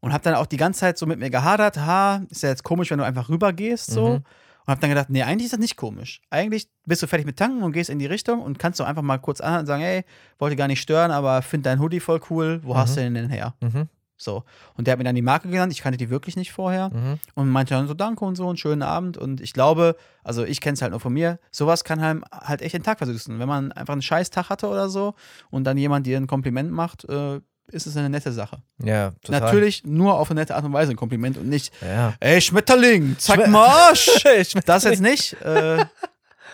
Und 0.00 0.12
habe 0.12 0.24
dann 0.24 0.34
auch 0.34 0.46
die 0.46 0.56
ganze 0.58 0.80
Zeit 0.80 0.98
so 0.98 1.06
mit 1.06 1.18
mir 1.18 1.30
gehadert, 1.30 1.76
ha, 1.78 2.22
ist 2.28 2.42
ja 2.42 2.48
jetzt 2.50 2.64
komisch, 2.64 2.90
wenn 2.90 2.98
du 2.98 3.04
einfach 3.04 3.28
rübergehst, 3.28 3.90
so. 3.90 4.18
Mhm. 4.18 4.24
Und 4.70 4.76
habe 4.76 4.80
dann 4.82 4.90
gedacht, 4.90 5.10
nee, 5.10 5.22
eigentlich 5.22 5.46
ist 5.46 5.52
das 5.52 5.58
nicht 5.60 5.76
komisch. 5.76 6.20
Eigentlich 6.30 6.68
bist 6.86 7.02
du 7.02 7.06
fertig 7.08 7.26
mit 7.26 7.36
Tanken 7.36 7.62
und 7.64 7.72
gehst 7.72 7.90
in 7.90 7.98
die 7.98 8.06
Richtung 8.06 8.40
und 8.40 8.58
kannst 8.60 8.78
doch 8.78 8.86
einfach 8.86 9.02
mal 9.02 9.18
kurz 9.18 9.40
anhalten 9.40 9.62
und 9.62 9.66
sagen, 9.66 9.82
hey, 9.82 10.04
wollte 10.38 10.54
gar 10.54 10.68
nicht 10.68 10.80
stören, 10.80 11.10
aber 11.10 11.42
finde 11.42 11.68
dein 11.70 11.80
Hoodie 11.80 11.98
voll 12.00 12.20
cool, 12.30 12.60
wo 12.62 12.76
hast 12.76 12.90
Mhm. 12.90 12.94
du 12.94 13.00
den 13.02 13.14
denn 13.14 13.30
her? 13.30 13.54
Mhm. 13.60 13.88
So. 14.16 14.44
Und 14.76 14.86
der 14.86 14.92
hat 14.92 14.98
mir 14.98 15.04
dann 15.04 15.14
die 15.14 15.22
Marke 15.22 15.48
genannt, 15.48 15.72
ich 15.72 15.80
kannte 15.80 15.96
die 15.96 16.10
wirklich 16.10 16.36
nicht 16.36 16.52
vorher 16.52 16.90
Mhm. 16.90 17.18
und 17.34 17.48
meinte 17.48 17.74
dann 17.74 17.88
so, 17.88 17.94
danke 17.94 18.24
und 18.24 18.36
so, 18.36 18.46
einen 18.48 18.58
schönen 18.58 18.82
Abend. 18.82 19.16
Und 19.16 19.40
ich 19.40 19.54
glaube, 19.54 19.96
also 20.22 20.44
ich 20.44 20.60
kenne 20.60 20.74
es 20.74 20.82
halt 20.82 20.90
nur 20.92 21.00
von 21.00 21.12
mir, 21.12 21.38
sowas 21.50 21.82
kann 21.84 22.00
halt, 22.00 22.22
halt 22.30 22.62
echt 22.62 22.74
den 22.74 22.82
Tag 22.82 22.98
versüßen. 22.98 23.38
Wenn 23.38 23.48
man 23.48 23.72
einfach 23.72 23.92
einen 23.92 24.02
scheiß 24.02 24.30
Tag 24.30 24.50
hatte 24.50 24.68
oder 24.68 24.88
so 24.90 25.14
und 25.50 25.64
dann 25.64 25.78
jemand 25.78 26.06
dir 26.06 26.16
ein 26.18 26.26
Kompliment 26.26 26.70
macht, 26.70 27.06
äh, 27.08 27.40
ist 27.70 27.86
es 27.86 27.96
eine 27.96 28.10
nette 28.10 28.32
Sache. 28.32 28.62
Ja, 28.82 29.12
total. 29.22 29.40
Natürlich 29.40 29.84
nur 29.84 30.14
auf 30.18 30.30
eine 30.30 30.40
nette 30.40 30.54
Art 30.54 30.64
und 30.64 30.72
Weise 30.72 30.92
ein 30.92 30.96
Kompliment 30.96 31.36
und 31.38 31.48
nicht, 31.48 31.72
Ja. 31.82 32.14
ey 32.20 32.40
Schmetterling, 32.40 33.16
zeig 33.18 33.40
Schme- 33.40 33.46
mal 33.48 33.66
Arsch. 33.66 34.08
Das 34.66 34.84
jetzt 34.84 35.00
nicht. 35.00 35.34
Äh, 35.42 35.84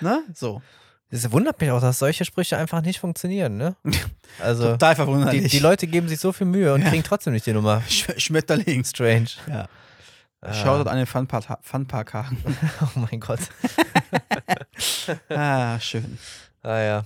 ne? 0.00 0.22
So. 0.34 0.62
Es 1.08 1.30
wundert 1.30 1.60
mich 1.60 1.70
auch, 1.70 1.80
dass 1.80 1.98
solche 2.00 2.24
Sprüche 2.24 2.56
einfach 2.58 2.82
nicht 2.82 2.98
funktionieren, 3.00 3.56
ne? 3.56 3.76
Also, 4.42 4.72
Total 4.72 4.92
die, 4.94 4.96
verwunderlich. 4.96 5.50
die 5.52 5.58
Leute 5.60 5.86
geben 5.86 6.08
sich 6.08 6.18
so 6.20 6.32
viel 6.32 6.46
Mühe 6.46 6.74
und 6.74 6.82
Ja. 6.82 6.88
kriegen 6.90 7.02
trotzdem 7.04 7.32
nicht 7.32 7.46
die 7.46 7.52
Nummer. 7.52 7.80
Sch 7.88 8.06
Schmetterling. 8.18 8.84
Strange. 8.84 9.28
Ja. 9.48 9.66
Ah. 10.42 10.52
Shoutout 10.52 10.90
an 10.90 10.96
den 10.98 11.06
Funpark- 11.06 11.58
Funparkhaken. 11.62 12.36
Oh 12.82 12.98
mein 13.10 13.18
Gott. 13.20 13.38
ah, 15.30 15.78
schön. 15.80 16.18
Ah 16.62 16.78
ja. 16.80 17.04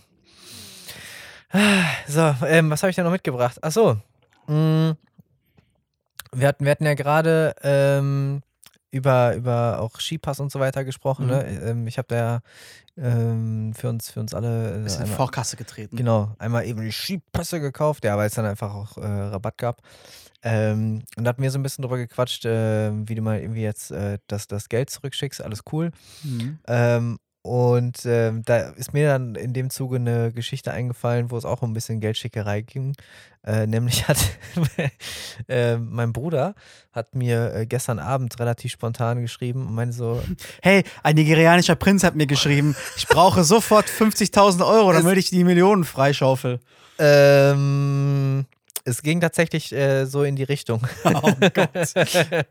So, 2.07 2.35
ähm, 2.47 2.71
was 2.71 2.83
habe 2.83 2.91
ich 2.91 2.97
denn 2.97 3.05
noch 3.05 3.13
mitgebracht? 3.13 3.59
Ach 3.63 3.73
so. 3.73 3.95
Mm, 4.47 4.93
wir, 6.33 6.49
hatten, 6.49 6.65
wir 6.65 6.71
hatten 6.71 6.85
ja 6.85 6.95
gerade 6.95 7.55
ähm, 7.63 8.43
über, 8.91 9.35
über 9.35 9.81
auch 9.81 10.01
Skipass 10.01 10.41
und 10.41 10.53
so 10.53 10.61
weiter 10.61 10.85
gesprochen. 10.85 11.27
Mhm. 11.27 11.31
Ne? 11.31 11.61
Ähm, 11.63 11.87
ich 11.87 11.99
habe 11.99 12.09
da 12.09 12.17
ja 12.17 12.41
ähm, 12.97 13.73
für, 13.75 13.89
uns, 13.89 14.11
für 14.11 14.21
uns 14.21 14.35
alle 14.35 14.83
äh, 14.83 14.87
Ist 14.87 14.97
in 14.97 15.03
einmal, 15.03 15.17
Vorkasse 15.17 15.57
getreten. 15.57 15.97
genau, 15.97 16.35
einmal 16.39 16.67
eben 16.67 16.83
die 16.83 16.93
Skipässe 16.93 17.61
gekauft, 17.61 18.05
ja, 18.05 18.17
weil 18.17 18.29
es 18.29 18.35
dann 18.35 18.47
einfach 18.47 18.75
auch 18.75 18.97
äh, 18.99 19.07
Rabatt 19.07 19.59
gab. 19.59 19.83
Ähm, 20.43 21.03
und 21.17 21.25
da 21.25 21.31
hatten 21.31 21.43
wir 21.43 21.51
so 21.51 21.59
ein 21.59 21.63
bisschen 21.63 21.83
drüber 21.83 21.99
gequatscht, 21.99 22.45
äh, 22.45 22.91
wie 23.09 23.15
du 23.15 23.23
mal 23.23 23.41
irgendwie 23.41 23.63
jetzt 23.63 23.91
äh, 23.91 24.19
das, 24.27 24.47
das 24.47 24.69
Geld 24.69 24.91
zurückschickst, 24.91 25.43
alles 25.43 25.63
cool. 25.73 25.91
Mhm. 26.23 26.59
Ähm, 26.67 27.19
und 27.43 28.05
ähm, 28.05 28.43
da 28.45 28.59
ist 28.71 28.93
mir 28.93 29.09
dann 29.09 29.35
in 29.35 29.55
dem 29.55 29.71
Zuge 29.71 29.97
eine 29.97 30.31
Geschichte 30.31 30.73
eingefallen, 30.73 31.31
wo 31.31 31.39
es 31.39 31.47
auch 31.47 31.63
um 31.63 31.71
ein 31.71 31.75
bisschen 31.75 32.01
Geldschickerei 32.01 32.61
ging. 32.61 32.95
Äh, 33.43 33.67
nämlich 33.67 34.07
hat 34.09 34.19
äh, 35.49 35.79
mein 35.79 36.13
Bruder 36.13 36.55
hat 36.93 37.15
mir 37.15 37.55
äh, 37.55 37.67
gestern 37.67 37.99
Abend 37.99 38.39
relativ 38.39 38.73
spontan 38.73 39.23
geschrieben 39.23 39.67
und 39.67 39.75
meinte 39.75 39.97
so, 39.97 40.23
Hey, 40.63 40.85
ein 41.03 41.15
nigerianischer 41.15 41.77
Prinz 41.77 42.05
hat 42.05 42.15
mir 42.15 42.27
geschrieben, 42.27 42.77
ich 42.97 43.09
brauche 43.09 43.43
sofort 43.43 43.87
50.000 43.87 44.67
Euro, 44.67 44.93
damit 44.93 45.17
ich 45.17 45.31
die 45.31 45.45
Millionen 45.45 45.85
freischaufel. 45.85 46.61
ähm, 46.99 48.45
es 48.85 49.03
ging 49.03 49.21
tatsächlich 49.21 49.73
äh, 49.73 50.07
so 50.07 50.23
in 50.23 50.37
die 50.37 50.45
Richtung. 50.45 50.87
Oh 51.23 51.33
Gott. 51.55 51.71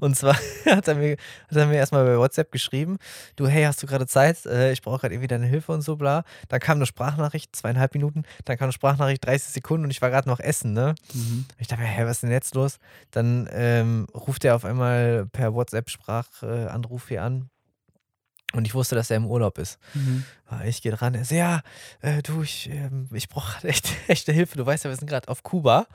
Und 0.00 0.16
zwar 0.16 0.36
hat 0.66 0.88
er 0.88 0.94
mir, 0.94 1.16
hat 1.48 1.56
er 1.56 1.66
mir 1.66 1.76
erstmal 1.76 2.04
bei 2.04 2.16
WhatsApp 2.18 2.52
geschrieben, 2.52 2.98
du, 3.34 3.46
hey, 3.46 3.64
hast 3.64 3.82
du 3.82 3.86
gerade 3.86 4.06
Zeit? 4.06 4.46
Äh, 4.46 4.72
ich 4.72 4.80
brauche 4.82 5.00
gerade 5.00 5.14
irgendwie 5.14 5.28
deine 5.28 5.46
Hilfe 5.46 5.72
und 5.72 5.82
so, 5.82 5.96
bla. 5.96 6.24
Dann 6.48 6.60
kam 6.60 6.78
eine 6.78 6.86
Sprachnachricht, 6.86 7.54
zweieinhalb 7.54 7.94
Minuten, 7.94 8.22
dann 8.44 8.56
kam 8.56 8.66
eine 8.66 8.72
Sprachnachricht, 8.72 9.24
30 9.26 9.52
Sekunden 9.52 9.84
und 9.84 9.90
ich 9.90 10.00
war 10.02 10.10
gerade 10.10 10.28
noch 10.28 10.40
essen, 10.40 10.72
ne? 10.72 10.94
Mhm. 11.12 11.46
Ich 11.58 11.66
dachte 11.66 11.82
mir, 11.82 11.88
hä, 11.88 12.04
was 12.04 12.12
ist 12.12 12.22
denn 12.22 12.30
jetzt 12.30 12.54
los? 12.54 12.78
Dann 13.10 13.48
ähm, 13.52 14.06
ruft 14.14 14.44
er 14.44 14.56
auf 14.56 14.64
einmal 14.64 15.26
per 15.26 15.54
WhatsApp-Sprachanruf 15.54 17.08
hier 17.08 17.22
an. 17.22 17.50
Und 18.56 18.66
ich 18.66 18.74
wusste, 18.74 18.94
dass 18.94 19.10
er 19.10 19.16
im 19.18 19.26
Urlaub 19.26 19.58
ist. 19.58 19.78
Mhm. 19.94 20.24
Ah, 20.48 20.64
Ich 20.64 20.80
gehe 20.82 20.92
dran, 20.92 21.14
er 21.14 21.24
so, 21.24 21.34
ja, 21.34 21.60
äh, 22.00 22.22
du, 22.22 22.42
ich, 22.42 22.70
ähm, 22.70 23.08
ich 23.12 23.28
brauche 23.28 23.52
gerade 23.54 23.68
echt, 23.68 23.88
echte 24.08 24.32
Hilfe. 24.32 24.56
Du 24.58 24.64
weißt 24.66 24.84
ja, 24.84 24.90
wir 24.90 24.96
sind 24.96 25.08
gerade 25.08 25.28
auf 25.28 25.42
Kuba. 25.42 25.86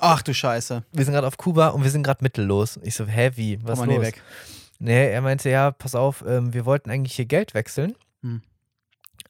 Ach 0.00 0.22
du 0.22 0.34
Scheiße. 0.34 0.82
Wir 0.92 1.04
sind 1.04 1.14
gerade 1.14 1.26
auf 1.26 1.36
Kuba 1.38 1.68
und 1.68 1.82
wir 1.84 1.90
sind 1.90 2.02
gerade 2.02 2.22
mittellos. 2.22 2.78
Ich 2.82 2.94
so, 2.94 3.06
hä, 3.06 3.30
wie? 3.36 3.58
Was 3.62 3.78
Komm 3.78 3.88
los? 3.88 3.96
mal 3.96 4.00
nie 4.02 4.06
weg. 4.06 4.22
Nee, 4.78 5.10
er 5.10 5.20
meinte, 5.20 5.50
ja, 5.50 5.70
pass 5.72 5.94
auf, 5.94 6.24
ähm, 6.26 6.52
wir 6.54 6.64
wollten 6.64 6.90
eigentlich 6.90 7.14
hier 7.14 7.26
Geld 7.26 7.54
wechseln. 7.54 7.94
Hm. 8.22 8.42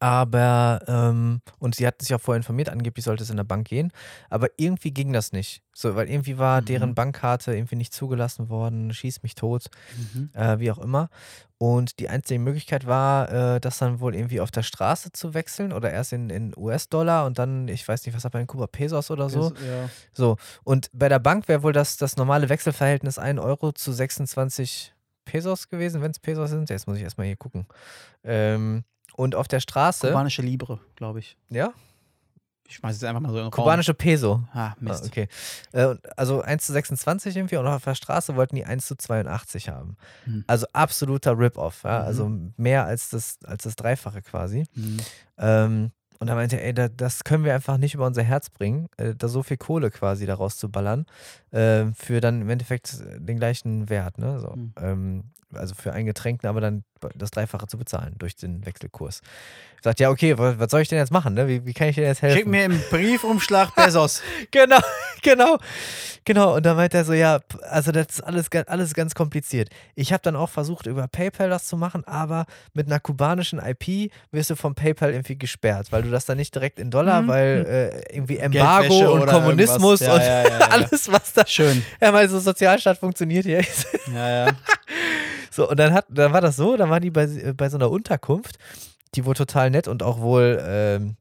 Aber, 0.01 0.81
ähm, 0.89 1.43
und 1.59 1.75
sie 1.75 1.87
hat 1.87 2.01
sich 2.01 2.15
auch 2.15 2.21
vorher 2.21 2.39
informiert, 2.39 2.71
angeblich 2.71 3.05
sollte 3.05 3.23
es 3.23 3.29
in 3.31 3.37
der 3.37 3.45
Bank 3.45 3.69
gehen. 3.69 3.93
Aber 4.31 4.49
irgendwie 4.57 4.93
ging 4.93 5.13
das 5.13 5.33
nicht. 5.33 5.63
So, 5.75 5.95
weil 5.95 6.09
irgendwie 6.11 6.39
war 6.39 6.63
Mhm. 6.63 6.65
deren 6.65 6.95
Bankkarte 6.95 7.55
irgendwie 7.55 7.77
nicht 7.77 7.93
zugelassen 7.93 8.49
worden, 8.49 8.93
schieß 8.95 9.23
mich 9.23 9.35
tot, 9.35 9.67
Mhm. 10.15 10.31
äh, 10.33 10.59
wie 10.59 10.71
auch 10.73 10.79
immer. 10.79 11.11
Und 11.59 11.99
die 12.01 12.09
einzige 12.09 12.41
Möglichkeit 12.41 12.87
war, 12.87 13.57
äh, 13.57 13.61
das 13.61 13.77
dann 13.77 14.01
wohl 14.01 14.15
irgendwie 14.15 14.41
auf 14.41 14.51
der 14.51 14.63
Straße 14.63 15.13
zu 15.13 15.35
wechseln 15.35 15.71
oder 15.73 15.91
erst 15.93 16.15
in, 16.15 16.31
in 16.31 16.55
US-Dollar 16.57 17.27
und 17.27 17.39
dann, 17.39 17.69
ich 17.69 17.87
weiß 17.87 18.07
nicht, 18.07 18.17
was 18.17 18.25
hat 18.25 18.33
man 18.33 18.41
in 18.43 18.47
Kuba, 18.49 18.67
Pesos 18.69 19.11
oder 19.11 19.29
so. 19.29 19.53
Ja. 19.67 19.91
So, 20.15 20.39
und 20.65 20.89
bei 20.95 21.11
der 21.11 21.19
Bank 21.19 21.47
wäre 21.49 21.63
wohl 21.63 21.75
das, 21.75 21.99
das 21.99 22.17
normale 22.17 22.49
Wechselverhältnis 22.49 23.19
1 23.19 23.39
Euro 23.39 23.73
zu 23.73 23.93
26 23.93 24.95
Pesos 25.27 25.69
gewesen, 25.69 26.01
wenn 26.01 26.11
es 26.11 26.19
Pesos 26.19 26.49
sind. 26.49 26.71
Jetzt 26.71 26.87
muss 26.87 26.97
ich 26.97 27.03
erstmal 27.03 27.27
hier 27.27 27.37
gucken. 27.37 27.67
Ähm, 28.25 28.85
und 29.21 29.35
auf 29.35 29.49
der 29.49 29.61
Straße, 29.61 30.09
Kubanische 30.09 30.43
Libre, 30.43 30.81
glaube 30.97 31.19
ich. 31.21 31.37
ja, 31.51 31.73
Ich 32.69 32.77
schmeiße 32.77 32.97
jetzt 33.01 33.05
einfach 33.05 33.21
mal 33.21 33.31
so 33.31 33.37
in 33.39 33.45
den 33.45 33.53
Raum. 33.53 33.65
kubanische 33.65 33.95
Peso. 33.95 34.45
Ah, 34.53 34.69
Ah, 34.71 34.75
Mist. 34.81 35.05
okay. 35.07 35.29
Äh, 35.73 35.97
also 36.17 36.41
1 36.43 36.65
zu 36.67 36.73
26 36.73 37.37
irgendwie 37.37 37.57
und 37.57 37.67
auf 37.67 37.83
der 37.85 37.95
Straße 37.97 38.37
wollten 38.37 38.55
die 38.57 38.65
1 38.65 38.87
zu 38.87 38.97
82 38.97 39.69
haben. 39.69 39.97
Hm. 40.25 40.45
Also 40.47 40.67
absoluter 40.73 41.37
Rip-Off, 41.39 41.83
ja? 41.85 42.01
Mhm. 42.01 42.07
also 42.07 42.31
mehr 42.57 42.85
als 42.87 43.11
das, 43.11 43.39
als 43.45 43.65
das 43.65 43.75
Dreifache 43.77 44.23
quasi. 44.23 44.65
Mhm. 44.75 44.97
Ähm, 45.39 45.91
und 46.21 46.29
er 46.29 46.35
meinte, 46.35 46.63
ey, 46.63 46.75
da, 46.75 46.89
das 46.89 47.25
können 47.25 47.45
wir 47.45 47.55
einfach 47.55 47.79
nicht 47.79 47.95
über 47.95 48.07
unser 48.07 48.23
Herz 48.23 48.51
bringen, 48.51 48.89
äh, 48.99 49.15
da 49.17 49.27
so 49.27 49.43
viel 49.43 49.57
Kohle 49.57 49.91
quasi 49.91 50.27
daraus 50.27 50.57
zu 50.59 50.69
ballern, 50.71 51.07
äh, 51.51 51.87
für 51.95 52.21
dann 52.21 52.43
im 52.43 52.51
Endeffekt 52.51 53.03
den 53.17 53.39
gleichen 53.39 53.89
Wert, 53.89 54.19
ne? 54.19 54.39
So. 54.39 54.55
Mhm. 54.55 54.73
Ähm, 54.79 55.25
also 55.55 55.75
für 55.75 55.93
ein 55.93 56.07
Getränk, 56.07 56.45
aber 56.45 56.61
dann 56.61 56.85
das 57.15 57.31
Dreifache 57.31 57.67
zu 57.67 57.79
bezahlen 57.79 58.15
durch 58.19 58.37
den 58.37 58.67
Wechselkurs. 58.67 59.23
Sagt, 59.83 60.01
ja, 60.01 60.11
okay, 60.11 60.37
was, 60.37 60.59
was 60.59 60.71
soll 60.71 60.83
ich 60.83 60.89
denn 60.89 60.99
jetzt 60.99 61.11
machen? 61.13 61.33
Ne? 61.33 61.49
Wie, 61.49 61.65
wie 61.65 61.73
kann 61.73 61.89
ich 61.89 61.95
dir 61.95 62.03
jetzt 62.05 62.21
helfen? 62.21 62.37
Schick 62.37 62.47
mir 62.47 62.65
im 62.67 62.79
Briefumschlag 62.91 63.75
Bezos. 63.75 64.21
Genau, 64.51 64.79
genau, 65.23 65.59
genau. 66.27 66.57
Und 66.57 66.67
dann 66.67 66.77
meint 66.77 66.93
er 66.93 67.05
so, 67.07 67.13
ja, 67.15 67.41
also 67.63 67.91
das 67.93 68.07
ist 68.11 68.21
alles, 68.21 68.49
alles 68.67 68.93
ganz 68.95 69.15
kompliziert. 69.15 69.71
Ich 69.95 70.13
habe 70.13 70.21
dann 70.23 70.37
auch 70.37 70.51
versucht, 70.51 70.87
über 70.87 71.09
PayPal 71.09 71.49
das 71.49 71.67
zu 71.67 71.77
machen, 71.79 72.05
aber 72.07 72.45
mit 72.75 72.87
einer 72.89 73.01
kubanischen 73.01 73.59
IP 73.59 74.13
wirst 74.31 74.51
du 74.51 74.57
vom 74.57 74.75
PayPal 74.75 75.13
irgendwie 75.13 75.39
gesperrt, 75.39 75.87
weil 75.91 76.03
du 76.03 76.11
das 76.11 76.27
dann 76.27 76.37
nicht 76.37 76.55
direkt 76.55 76.79
in 76.79 76.91
Dollar, 76.91 77.23
Mhm. 77.23 77.29
weil 77.29 77.67
äh, 78.11 78.15
irgendwie 78.17 78.37
Geldwäsche 78.37 78.59
Embargo 78.59 79.13
und 79.15 79.27
Kommunismus. 79.27 80.01
Ja, 80.01 80.15
und 80.15 80.21
ja, 80.21 80.43
ja, 80.43 80.49
ja. 80.49 80.59
alles, 80.71 81.11
was 81.11 81.33
da. 81.33 81.47
Schön. 81.47 81.83
Ja, 82.01 82.13
weil 82.13 82.29
so 82.29 82.39
Sozialstaat 82.39 82.99
funktioniert 82.99 83.47
hier. 83.47 83.63
Ja, 84.13 84.47
ja. 84.47 84.53
So, 85.61 85.69
und 85.69 85.79
dann, 85.79 85.93
hat, 85.93 86.07
dann 86.09 86.33
war 86.33 86.41
das 86.41 86.57
so, 86.57 86.79
dann 86.79 86.89
war 86.89 87.01
die 87.01 87.11
bei, 87.11 87.27
bei 87.53 87.69
so 87.69 87.77
einer 87.77 87.91
Unterkunft, 87.91 88.57
die 89.15 89.27
wohl 89.27 89.35
total 89.35 89.69
nett 89.69 89.89
und 89.89 90.03
auch 90.03 90.19
wohl 90.19 90.59
ähm, 90.67 91.17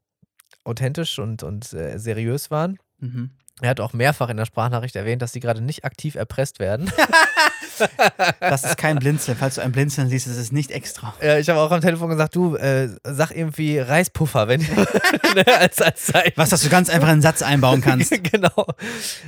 authentisch 0.64 1.20
und, 1.20 1.44
und 1.44 1.74
äh, 1.74 1.98
seriös 1.98 2.50
waren. 2.50 2.80
Mhm. 3.00 3.32
Er 3.60 3.72
hat 3.72 3.82
auch 3.82 3.92
mehrfach 3.92 4.30
in 4.30 4.38
der 4.38 4.46
Sprachnachricht 4.46 4.96
erwähnt, 4.96 5.22
dass 5.22 5.34
sie 5.34 5.42
gerade 5.42 5.60
nicht 5.60 5.84
aktiv 5.84 6.16
erpresst 6.16 6.60
werden. 6.60 6.90
Das 8.40 8.64
ist 8.64 8.78
kein 8.78 8.98
Blinzeln. 9.00 9.38
Falls 9.38 9.56
du 9.56 9.62
ein 9.62 9.72
Blinzeln 9.72 10.10
siehst, 10.10 10.28
ist 10.28 10.38
es 10.38 10.52
nicht 10.52 10.72
extra. 10.72 11.14
ja, 11.22 11.38
ich 11.38 11.50
habe 11.50 11.60
auch 11.60 11.72
am 11.72 11.82
Telefon 11.82 12.10
gesagt, 12.10 12.36
du, 12.36 12.56
äh, 12.56 12.90
sag 13.04 13.32
irgendwie 13.32 13.80
Reispuffer, 13.80 14.48
wenn 14.48 14.62
als, 15.60 15.82
als 15.82 16.06
Zeichen. 16.08 16.34
Was, 16.36 16.50
dass 16.50 16.62
du 16.62 16.70
ganz 16.70 16.90
einfach 16.90 17.08
einen 17.08 17.22
Satz 17.22 17.42
einbauen 17.42 17.82
kannst. 17.82 18.12
genau. 18.32 18.68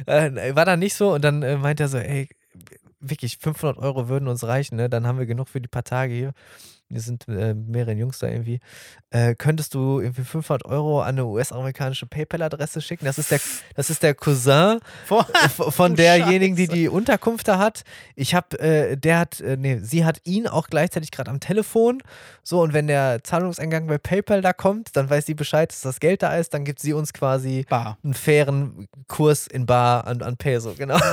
Äh, 0.05 0.55
war 0.55 0.65
dann 0.65 0.79
nicht 0.79 0.95
so 0.95 1.13
und 1.13 1.23
dann 1.23 1.43
äh, 1.43 1.57
meint 1.57 1.79
er 1.79 1.87
so, 1.87 1.97
ey, 1.97 2.29
wirklich 3.01 3.37
500 3.39 3.77
Euro 3.77 4.07
würden 4.07 4.27
uns 4.27 4.43
reichen, 4.45 4.75
ne? 4.77 4.89
Dann 4.89 5.05
haben 5.07 5.19
wir 5.19 5.25
genug 5.25 5.49
für 5.49 5.59
die 5.61 5.67
paar 5.67 5.83
Tage 5.83 6.13
hier. 6.13 6.33
Wir 6.93 6.99
sind 6.99 7.25
äh, 7.29 7.53
mehrere 7.53 7.93
Jungs 7.93 8.19
da 8.19 8.27
irgendwie. 8.27 8.59
Äh, 9.11 9.33
könntest 9.35 9.73
du 9.75 10.01
irgendwie 10.01 10.23
500 10.25 10.65
Euro 10.65 11.01
an 11.01 11.09
eine 11.15 11.25
US-amerikanische 11.25 12.05
PayPal-Adresse 12.05 12.81
schicken? 12.81 13.05
Das 13.05 13.17
ist 13.17 13.31
der, 13.31 13.39
das 13.75 13.89
ist 13.89 14.03
der 14.03 14.13
Cousin 14.13 14.79
v- 15.05 15.23
von 15.71 15.95
derjenigen, 15.95 16.57
die 16.57 16.67
die 16.67 16.89
Unterkunft 16.89 17.47
da 17.47 17.59
hat. 17.59 17.83
Ich 18.17 18.35
habe, 18.35 18.59
äh, 18.59 18.97
der 18.97 19.19
hat, 19.19 19.39
äh, 19.39 19.55
nee, 19.55 19.77
sie 19.81 20.03
hat 20.03 20.19
ihn 20.25 20.47
auch 20.47 20.67
gleichzeitig 20.67 21.11
gerade 21.11 21.31
am 21.31 21.39
Telefon. 21.39 22.03
So, 22.43 22.61
und 22.61 22.73
wenn 22.73 22.87
der 22.87 23.23
Zahlungseingang 23.23 23.87
bei 23.87 23.97
PayPal 23.97 24.41
da 24.41 24.51
kommt, 24.51 24.93
dann 24.97 25.09
weiß 25.09 25.25
sie 25.25 25.33
Bescheid, 25.33 25.71
dass 25.71 25.79
das 25.79 26.01
Geld 26.01 26.21
da 26.23 26.35
ist. 26.35 26.53
Dann 26.53 26.65
gibt 26.65 26.79
sie 26.81 26.91
uns 26.91 27.13
quasi 27.13 27.65
Bar. 27.69 27.99
einen 28.03 28.13
fairen 28.15 28.89
Kurs 29.07 29.47
in 29.47 29.65
Bar 29.65 30.07
an, 30.07 30.21
an 30.21 30.35
Peso, 30.35 30.73
genau. 30.77 30.99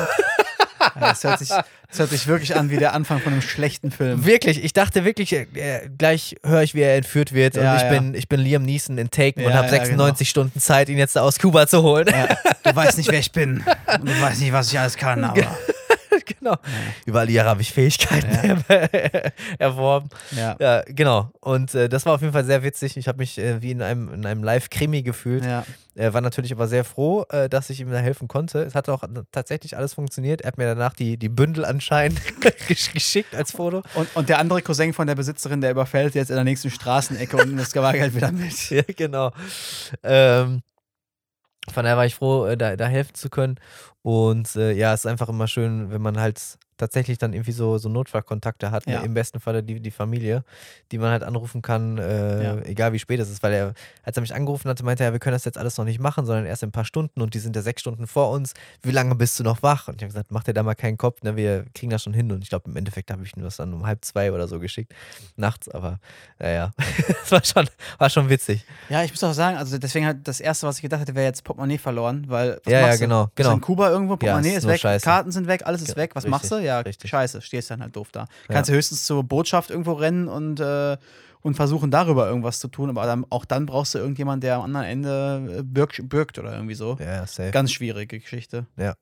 Das 1.00 1.24
hört, 1.24 1.38
sich, 1.38 1.48
das 1.48 1.98
hört 1.98 2.10
sich 2.10 2.26
wirklich 2.26 2.56
an 2.56 2.70
wie 2.70 2.76
der 2.76 2.92
Anfang 2.92 3.20
von 3.20 3.32
einem 3.32 3.42
schlechten 3.42 3.90
Film. 3.90 4.24
wirklich, 4.24 4.62
ich 4.62 4.72
dachte 4.72 5.04
wirklich, 5.04 5.32
äh, 5.32 5.46
gleich 5.96 6.36
höre 6.44 6.62
ich, 6.62 6.74
wie 6.74 6.80
er 6.82 6.96
entführt 6.96 7.32
wird 7.32 7.56
Ja, 7.56 7.72
und 7.72 7.76
ich, 7.78 7.82
ja. 7.84 7.88
bin, 7.90 8.14
ich 8.14 8.28
bin 8.28 8.40
Liam 8.40 8.62
Neeson 8.62 8.98
in 8.98 9.10
Taken 9.10 9.44
und 9.44 9.50
Ja, 9.50 9.56
habe 9.58 9.66
ja, 9.66 9.72
96 9.72 10.28
Stunden 10.28 10.60
Zeit, 10.60 10.88
ihn 10.88 10.98
jetzt 10.98 11.16
aus 11.16 11.38
Kuba 11.38 11.66
zu 11.66 11.82
holen. 11.82 12.06
Du 12.64 12.74
weißt 12.76 12.98
nicht, 12.98 13.10
wer 13.10 13.18
ich 13.20 13.32
bin. 13.32 13.64
Und 14.00 14.08
du 14.08 14.20
weißt 14.20 14.40
nicht, 14.40 14.52
was 14.52 14.70
ich 14.72 14.78
alles 14.78 14.96
kann, 14.96 15.24
aber. 15.24 15.56
Genau. 16.38 16.56
Über 17.06 17.20
alle 17.20 17.30
Jahre 17.32 17.48
habe 17.50 17.60
ich 17.62 17.72
Fähigkeiten 17.72 18.64
erworben. 19.58 20.08
Ja. 20.36 20.82
Genau. 20.86 21.30
Und 21.40 21.74
äh, 21.74 21.88
das 21.88 22.06
war 22.06 22.14
auf 22.14 22.20
jeden 22.20 22.32
Fall 22.32 22.44
sehr 22.44 22.62
witzig. 22.62 22.96
Ich 22.96 23.08
habe 23.08 23.18
mich 23.18 23.38
äh, 23.38 23.62
wie 23.62 23.70
in 23.70 23.82
einem, 23.82 24.12
in 24.12 24.26
einem 24.26 24.42
Live-Krimi 24.44 25.02
gefühlt. 25.02 25.44
Er 25.94 26.14
war 26.14 26.20
natürlich 26.20 26.52
aber 26.52 26.68
sehr 26.68 26.84
froh, 26.84 27.24
äh, 27.30 27.48
dass 27.48 27.70
ich 27.70 27.80
ihm 27.80 27.90
da 27.90 27.98
helfen 27.98 28.28
konnte. 28.28 28.60
Es 28.62 28.74
hat 28.76 28.88
auch 28.88 29.02
tatsächlich 29.32 29.76
alles 29.76 29.94
funktioniert. 29.94 30.42
Er 30.42 30.48
hat 30.48 30.58
mir 30.58 30.66
danach 30.66 30.94
die, 30.94 31.16
die 31.16 31.28
Bündel 31.28 31.64
anscheinend 31.64 32.20
gesch- 32.68 32.92
geschickt 32.92 33.34
als 33.34 33.50
Foto. 33.52 33.82
Und, 33.94 34.08
und 34.14 34.28
der 34.28 34.38
andere 34.38 34.62
Cousin 34.62 34.92
von 34.92 35.08
der 35.08 35.16
Besitzerin, 35.16 35.60
der 35.60 35.72
überfällt 35.72 36.14
jetzt 36.14 36.28
in 36.30 36.36
der 36.36 36.44
nächsten 36.44 36.70
Straßenecke 36.70 37.36
und 37.36 37.56
das 37.56 37.72
Bargeld 37.72 38.14
wieder 38.14 38.30
mit. 38.32 38.48
Ja, 38.70 38.82
genau. 38.96 39.32
Ähm, 40.02 40.62
von 41.72 41.84
daher 41.84 41.96
war 41.96 42.06
ich 42.06 42.14
froh, 42.14 42.46
äh, 42.46 42.56
da, 42.56 42.76
da 42.76 42.86
helfen 42.86 43.14
zu 43.14 43.30
können. 43.30 43.56
Und 44.02 44.54
äh, 44.56 44.72
ja, 44.72 44.94
es 44.94 45.00
ist 45.00 45.06
einfach 45.06 45.28
immer 45.28 45.48
schön, 45.48 45.90
wenn 45.90 46.02
man 46.02 46.18
halt 46.20 46.58
tatsächlich 46.78 47.18
dann 47.18 47.32
irgendwie 47.34 47.52
so, 47.52 47.76
so 47.78 47.88
Notfallkontakte 47.90 48.70
hat. 48.70 48.86
Ja. 48.86 49.00
Ne? 49.00 49.06
Im 49.06 49.14
besten 49.14 49.40
Falle 49.40 49.62
die, 49.62 49.80
die 49.80 49.90
Familie, 49.90 50.44
die 50.92 50.98
man 50.98 51.10
halt 51.10 51.22
anrufen 51.22 51.60
kann, 51.60 51.98
äh, 51.98 52.42
Ja. 52.44 52.56
egal 52.62 52.92
wie 52.94 52.98
spät 52.98 53.20
es 53.20 53.28
ist. 53.28 53.42
Weil 53.42 53.52
er, 53.52 53.74
als 54.04 54.16
er 54.16 54.20
mich 54.22 54.34
angerufen 54.34 54.68
hatte, 54.70 54.84
meinte 54.84 55.04
er, 55.04 55.12
wir 55.12 55.18
können 55.18 55.34
das 55.34 55.44
jetzt 55.44 55.58
alles 55.58 55.76
noch 55.76 55.84
nicht 55.84 56.00
machen, 56.00 56.24
sondern 56.24 56.46
erst 56.46 56.62
in 56.62 56.70
ein 56.70 56.72
paar 56.72 56.84
Stunden 56.86 57.20
und 57.20 57.34
die 57.34 57.38
sind 57.38 57.54
ja 57.54 57.62
sechs 57.62 57.82
Stunden 57.82 58.06
vor 58.06 58.30
uns. 58.30 58.54
Wie 58.82 58.90
lange 58.92 59.14
bist 59.14 59.38
du 59.38 59.44
noch 59.44 59.62
wach? 59.62 59.88
Und 59.88 59.96
ich 59.96 60.02
habe 60.02 60.12
gesagt, 60.12 60.30
mach 60.30 60.44
dir 60.44 60.54
da 60.54 60.62
mal 60.62 60.74
keinen 60.74 60.96
Kopf, 60.96 61.22
ne? 61.22 61.36
wir 61.36 61.66
kriegen 61.74 61.90
das 61.90 62.02
schon 62.02 62.14
hin. 62.14 62.32
Und 62.32 62.42
ich 62.42 62.48
glaube, 62.48 62.70
im 62.70 62.76
Endeffekt 62.76 63.10
habe 63.10 63.22
ich 63.24 63.36
nur 63.36 63.44
das 63.44 63.56
dann 63.56 63.74
um 63.74 63.84
halb 63.86 64.04
zwei 64.04 64.32
oder 64.32 64.48
so 64.48 64.58
geschickt, 64.60 64.94
nachts. 65.36 65.68
Aber 65.68 65.98
naja, 66.38 66.72
das 67.08 67.32
war 67.32 67.44
schon, 67.44 67.68
war 67.98 68.08
schon 68.10 68.28
witzig. 68.28 68.64
Ja, 68.88 69.02
ich 69.02 69.10
muss 69.10 69.22
auch 69.24 69.32
sagen, 69.32 69.56
also 69.56 69.76
deswegen 69.78 70.06
halt 70.06 70.26
das 70.28 70.40
erste, 70.40 70.66
was 70.66 70.76
ich 70.76 70.82
gedacht 70.82 71.00
hätte, 71.00 71.14
wäre 71.14 71.26
jetzt 71.26 71.42
Portemonnaie 71.44 71.78
verloren, 71.78 72.24
weil 72.28 72.60
was 72.64 72.72
Ja, 72.72 72.80
ja, 72.80 72.86
machst 72.86 73.00
du? 73.00 73.04
genau, 73.04 73.24
Bist 73.26 73.36
genau. 73.36 73.52
in 73.54 73.60
Kuba 73.60 73.90
irgendwo, 73.90 74.16
Portemonnaie 74.16 74.50
ist 74.50 74.56
ist 74.58 74.64
nur 74.64 74.72
weg, 74.74 74.80
scheiße. 74.80 75.04
Karten 75.04 75.30
sind 75.32 75.46
weg, 75.48 75.62
alles 75.64 75.82
ist 75.82 75.88
Ge- 75.88 75.96
weg. 75.96 76.10
Was 76.14 76.24
richtig, 76.24 76.30
machst 76.30 76.50
du? 76.52 76.56
Ja, 76.68 76.80
richtig. 76.80 77.10
scheiße, 77.10 77.40
stehst 77.40 77.70
dann 77.70 77.80
halt 77.80 77.96
doof 77.96 78.08
da. 78.12 78.26
Kannst 78.48 78.68
du 78.68 78.74
höchstens 78.74 79.04
zur 79.04 79.24
Botschaft 79.24 79.70
irgendwo 79.70 79.94
rennen 79.94 80.28
und, 80.28 80.60
äh, 80.60 80.96
und 81.40 81.54
versuchen, 81.54 81.90
darüber 81.90 82.28
irgendwas 82.28 82.60
zu 82.60 82.68
tun, 82.68 82.90
aber 82.90 83.06
dann, 83.06 83.24
auch 83.30 83.44
dann 83.44 83.64
brauchst 83.64 83.94
du 83.94 83.98
irgendjemanden, 83.98 84.42
der 84.42 84.56
am 84.56 84.62
anderen 84.62 84.86
Ende 84.86 85.58
äh, 85.58 85.62
birgt, 85.62 86.08
birgt 86.08 86.38
oder 86.38 86.52
irgendwie 86.52 86.74
so. 86.74 86.98
Ja, 87.00 87.26
safe. 87.26 87.50
Ganz 87.50 87.72
schwierige 87.72 88.18
Geschichte. 88.18 88.66
Ja. 88.76 88.94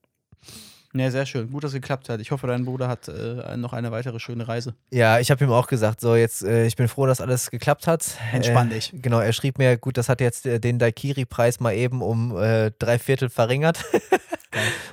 Ja, 0.93 1.11
sehr 1.11 1.25
schön. 1.25 1.51
Gut, 1.51 1.63
dass 1.63 1.71
es 1.71 1.75
geklappt 1.75 2.09
hat. 2.09 2.21
Ich 2.21 2.31
hoffe, 2.31 2.47
dein 2.47 2.65
Bruder 2.65 2.87
hat 2.87 3.07
äh, 3.07 3.57
noch 3.57 3.73
eine 3.73 3.91
weitere 3.91 4.19
schöne 4.19 4.47
Reise. 4.47 4.73
Ja, 4.91 5.19
ich 5.19 5.29
habe 5.29 5.43
ihm 5.43 5.51
auch 5.51 5.67
gesagt, 5.67 6.01
so 6.01 6.15
jetzt, 6.15 6.43
äh, 6.43 6.65
ich 6.65 6.75
bin 6.75 6.87
froh, 6.87 7.05
dass 7.05 7.19
alles 7.21 7.51
geklappt 7.51 7.87
hat. 7.87 8.17
Entspann 8.31 8.71
äh, 8.71 8.75
dich. 8.75 8.93
Genau, 8.93 9.19
er 9.19 9.33
schrieb 9.33 9.57
mir, 9.57 9.77
gut, 9.77 9.97
das 9.97 10.09
hat 10.09 10.21
jetzt 10.21 10.45
äh, 10.45 10.59
den 10.59 10.79
Daikiri-Preis 10.79 11.59
mal 11.59 11.73
eben 11.73 12.01
um 12.01 12.35
äh, 12.37 12.71
drei 12.79 12.97
Viertel 12.99 13.29
verringert. 13.29 13.83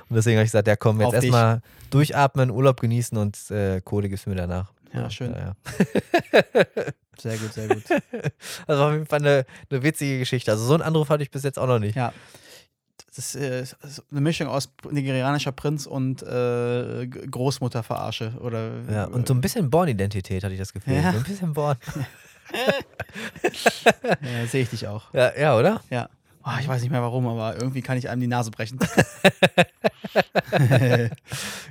und 0.09 0.15
deswegen 0.15 0.37
habe 0.37 0.45
ich 0.45 0.51
gesagt, 0.51 0.67
ja 0.67 0.75
komm, 0.75 1.01
jetzt 1.01 1.13
erstmal 1.13 1.61
durchatmen, 1.89 2.51
Urlaub 2.51 2.79
genießen 2.81 3.17
und 3.17 3.51
äh, 3.51 3.81
Kohle 3.81 4.09
gibst 4.09 4.25
du 4.25 4.29
mir 4.31 4.35
danach. 4.35 4.71
Ja, 4.93 5.09
schön. 5.09 5.33
Ja, 5.33 5.39
ja. 5.39 6.83
Sehr 7.17 7.37
gut, 7.37 7.53
sehr 7.53 7.67
gut. 7.69 7.83
Also 8.67 8.83
auf 8.83 8.91
jeden 8.91 9.05
Fall 9.05 9.19
eine, 9.19 9.45
eine 9.69 9.83
witzige 9.83 10.19
Geschichte. 10.19 10.51
Also 10.51 10.65
so 10.65 10.73
einen 10.73 10.83
Anruf 10.83 11.09
hatte 11.09 11.23
ich 11.23 11.31
bis 11.31 11.43
jetzt 11.43 11.57
auch 11.57 11.67
noch 11.67 11.79
nicht. 11.79 11.95
Ja. 11.95 12.11
Das 13.15 13.33
ist, 13.33 13.35
äh, 13.35 13.61
ist 13.61 13.77
eine 14.11 14.21
Mischung 14.21 14.47
aus 14.47 14.69
nigerianischer 14.89 15.53
Prinz 15.53 15.85
und 15.85 16.21
äh, 16.23 17.07
Großmutterverarsche. 17.07 18.33
Oder, 18.41 18.71
Ja, 18.91 19.05
und 19.05 19.27
so 19.27 19.33
ein 19.33 19.39
bisschen 19.39 19.69
Born-Identität 19.69 20.43
hatte 20.43 20.53
ich 20.53 20.59
das 20.59 20.73
Gefühl. 20.73 20.95
Ja. 20.95 21.13
So 21.13 21.17
ein 21.19 21.23
bisschen 21.23 21.53
Born. 21.53 21.77
Ja, 24.21 24.45
sehe 24.47 24.63
ich 24.63 24.69
dich 24.69 24.87
auch. 24.87 25.13
Ja, 25.13 25.35
ja 25.37 25.57
oder? 25.57 25.81
Ja. 25.89 26.09
Oh, 26.47 26.51
ich 26.59 26.67
weiß 26.67 26.81
nicht 26.81 26.91
mehr 26.91 27.01
warum, 27.01 27.27
aber 27.27 27.55
irgendwie 27.55 27.81
kann 27.81 27.97
ich 27.97 28.07
einem 28.07 28.21
die 28.21 28.27
Nase 28.27 28.51
brechen. 28.51 28.77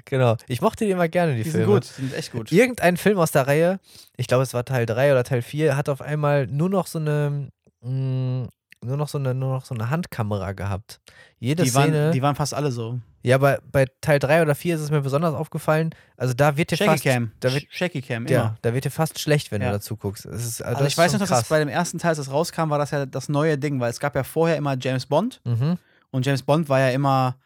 Genau. 0.05 0.37
Ich 0.49 0.61
mochte 0.61 0.85
die 0.85 0.91
immer 0.91 1.09
gerne, 1.09 1.35
die, 1.37 1.43
Die 1.45 1.51
sind 1.51 1.61
Filme. 1.63 1.75
gut, 1.75 1.85
die 1.97 2.03
sind 2.03 2.15
echt 2.15 2.33
gut. 2.33 2.53
Irgendein 2.53 2.97
Film 2.97 3.19
aus 3.19 3.31
der 3.31 3.47
Reihe, 3.47 3.81
ich 4.17 4.27
glaube, 4.27 4.43
es 4.43 4.53
war 4.55 4.65
Teil 4.65 4.87
3 4.87 5.13
oder 5.13 5.25
Teil 5.25 5.43
4, 5.43 5.77
hat 5.77 5.89
auf 5.89 6.01
einmal 6.03 6.47
nur 6.47 6.69
noch 6.69 6.87
so 6.87 6.99
eine, 6.99 7.49
mh, 7.83 8.49
nur 8.85 8.97
noch 8.97 9.09
so 9.09 9.19
eine, 9.19 9.35
nur 9.35 9.55
noch 9.55 9.65
so 9.65 9.75
eine 9.75 9.91
Handkamera 9.91 10.53
gehabt. 10.53 11.01
Jede 11.39 11.63
Die 11.63 11.71
Szene. 11.71 12.05
waren, 12.07 12.13
die 12.13 12.23
waren 12.23 12.35
fast 12.37 12.53
alle 12.55 12.71
so. 12.71 12.99
Ja, 13.25 13.35
aber 13.37 13.59
bei 13.73 13.87
Teil 14.01 14.19
3 14.19 14.43
oder 14.43 14.55
4 14.55 14.75
ist 14.77 14.83
es 14.83 14.91
mir 14.91 15.01
besonders 15.01 15.35
aufgefallen. 15.35 15.91
Also 16.17 16.35
da 16.35 16.57
wird 16.57 16.71
dir 16.71 16.77
Shaky 16.77 16.91
fast. 16.91 17.05
Cam. 17.05 17.33
Da 17.41 17.53
wird, 17.53 17.65
Shaky 17.71 18.03
Cam, 18.03 18.27
immer. 18.27 18.31
ja, 18.31 18.57
da 18.63 18.75
wird 18.75 18.85
dir 18.85 18.91
fast 18.91 19.19
schlecht, 19.19 19.51
wenn 19.51 19.63
Ja. 19.63 19.69
du 19.69 19.75
dazu 19.75 19.97
guckst. 19.97 20.27
Ist, 20.27 20.61
also 20.63 20.65
Also 20.65 20.79
das 20.85 20.93
ich 20.93 20.99
weiß 20.99 21.13
noch, 21.15 21.21
dass 21.21 21.31
das 21.31 21.49
bei 21.49 21.59
dem 21.59 21.69
ersten 21.69 21.99
Teil, 21.99 22.11
als 22.11 22.19
es 22.19 22.31
rauskam, 22.31 22.69
war 22.71 22.79
das 22.79 22.91
ja 22.93 23.07
das 23.07 23.29
neue 23.29 23.57
Ding, 23.59 23.81
weil 23.81 23.91
es 23.91 23.99
gab 23.99 24.15
ja 24.15 24.23
vorher 24.23 24.57
immer 24.57 24.77
James 24.79 25.07
Bond 25.07 25.41
Mhm. 25.45 25.79
und 26.11 26.27
James 26.27 26.43
Bond 26.43 26.69
war 26.69 26.79
ja 26.81 26.91
immer 26.91 27.37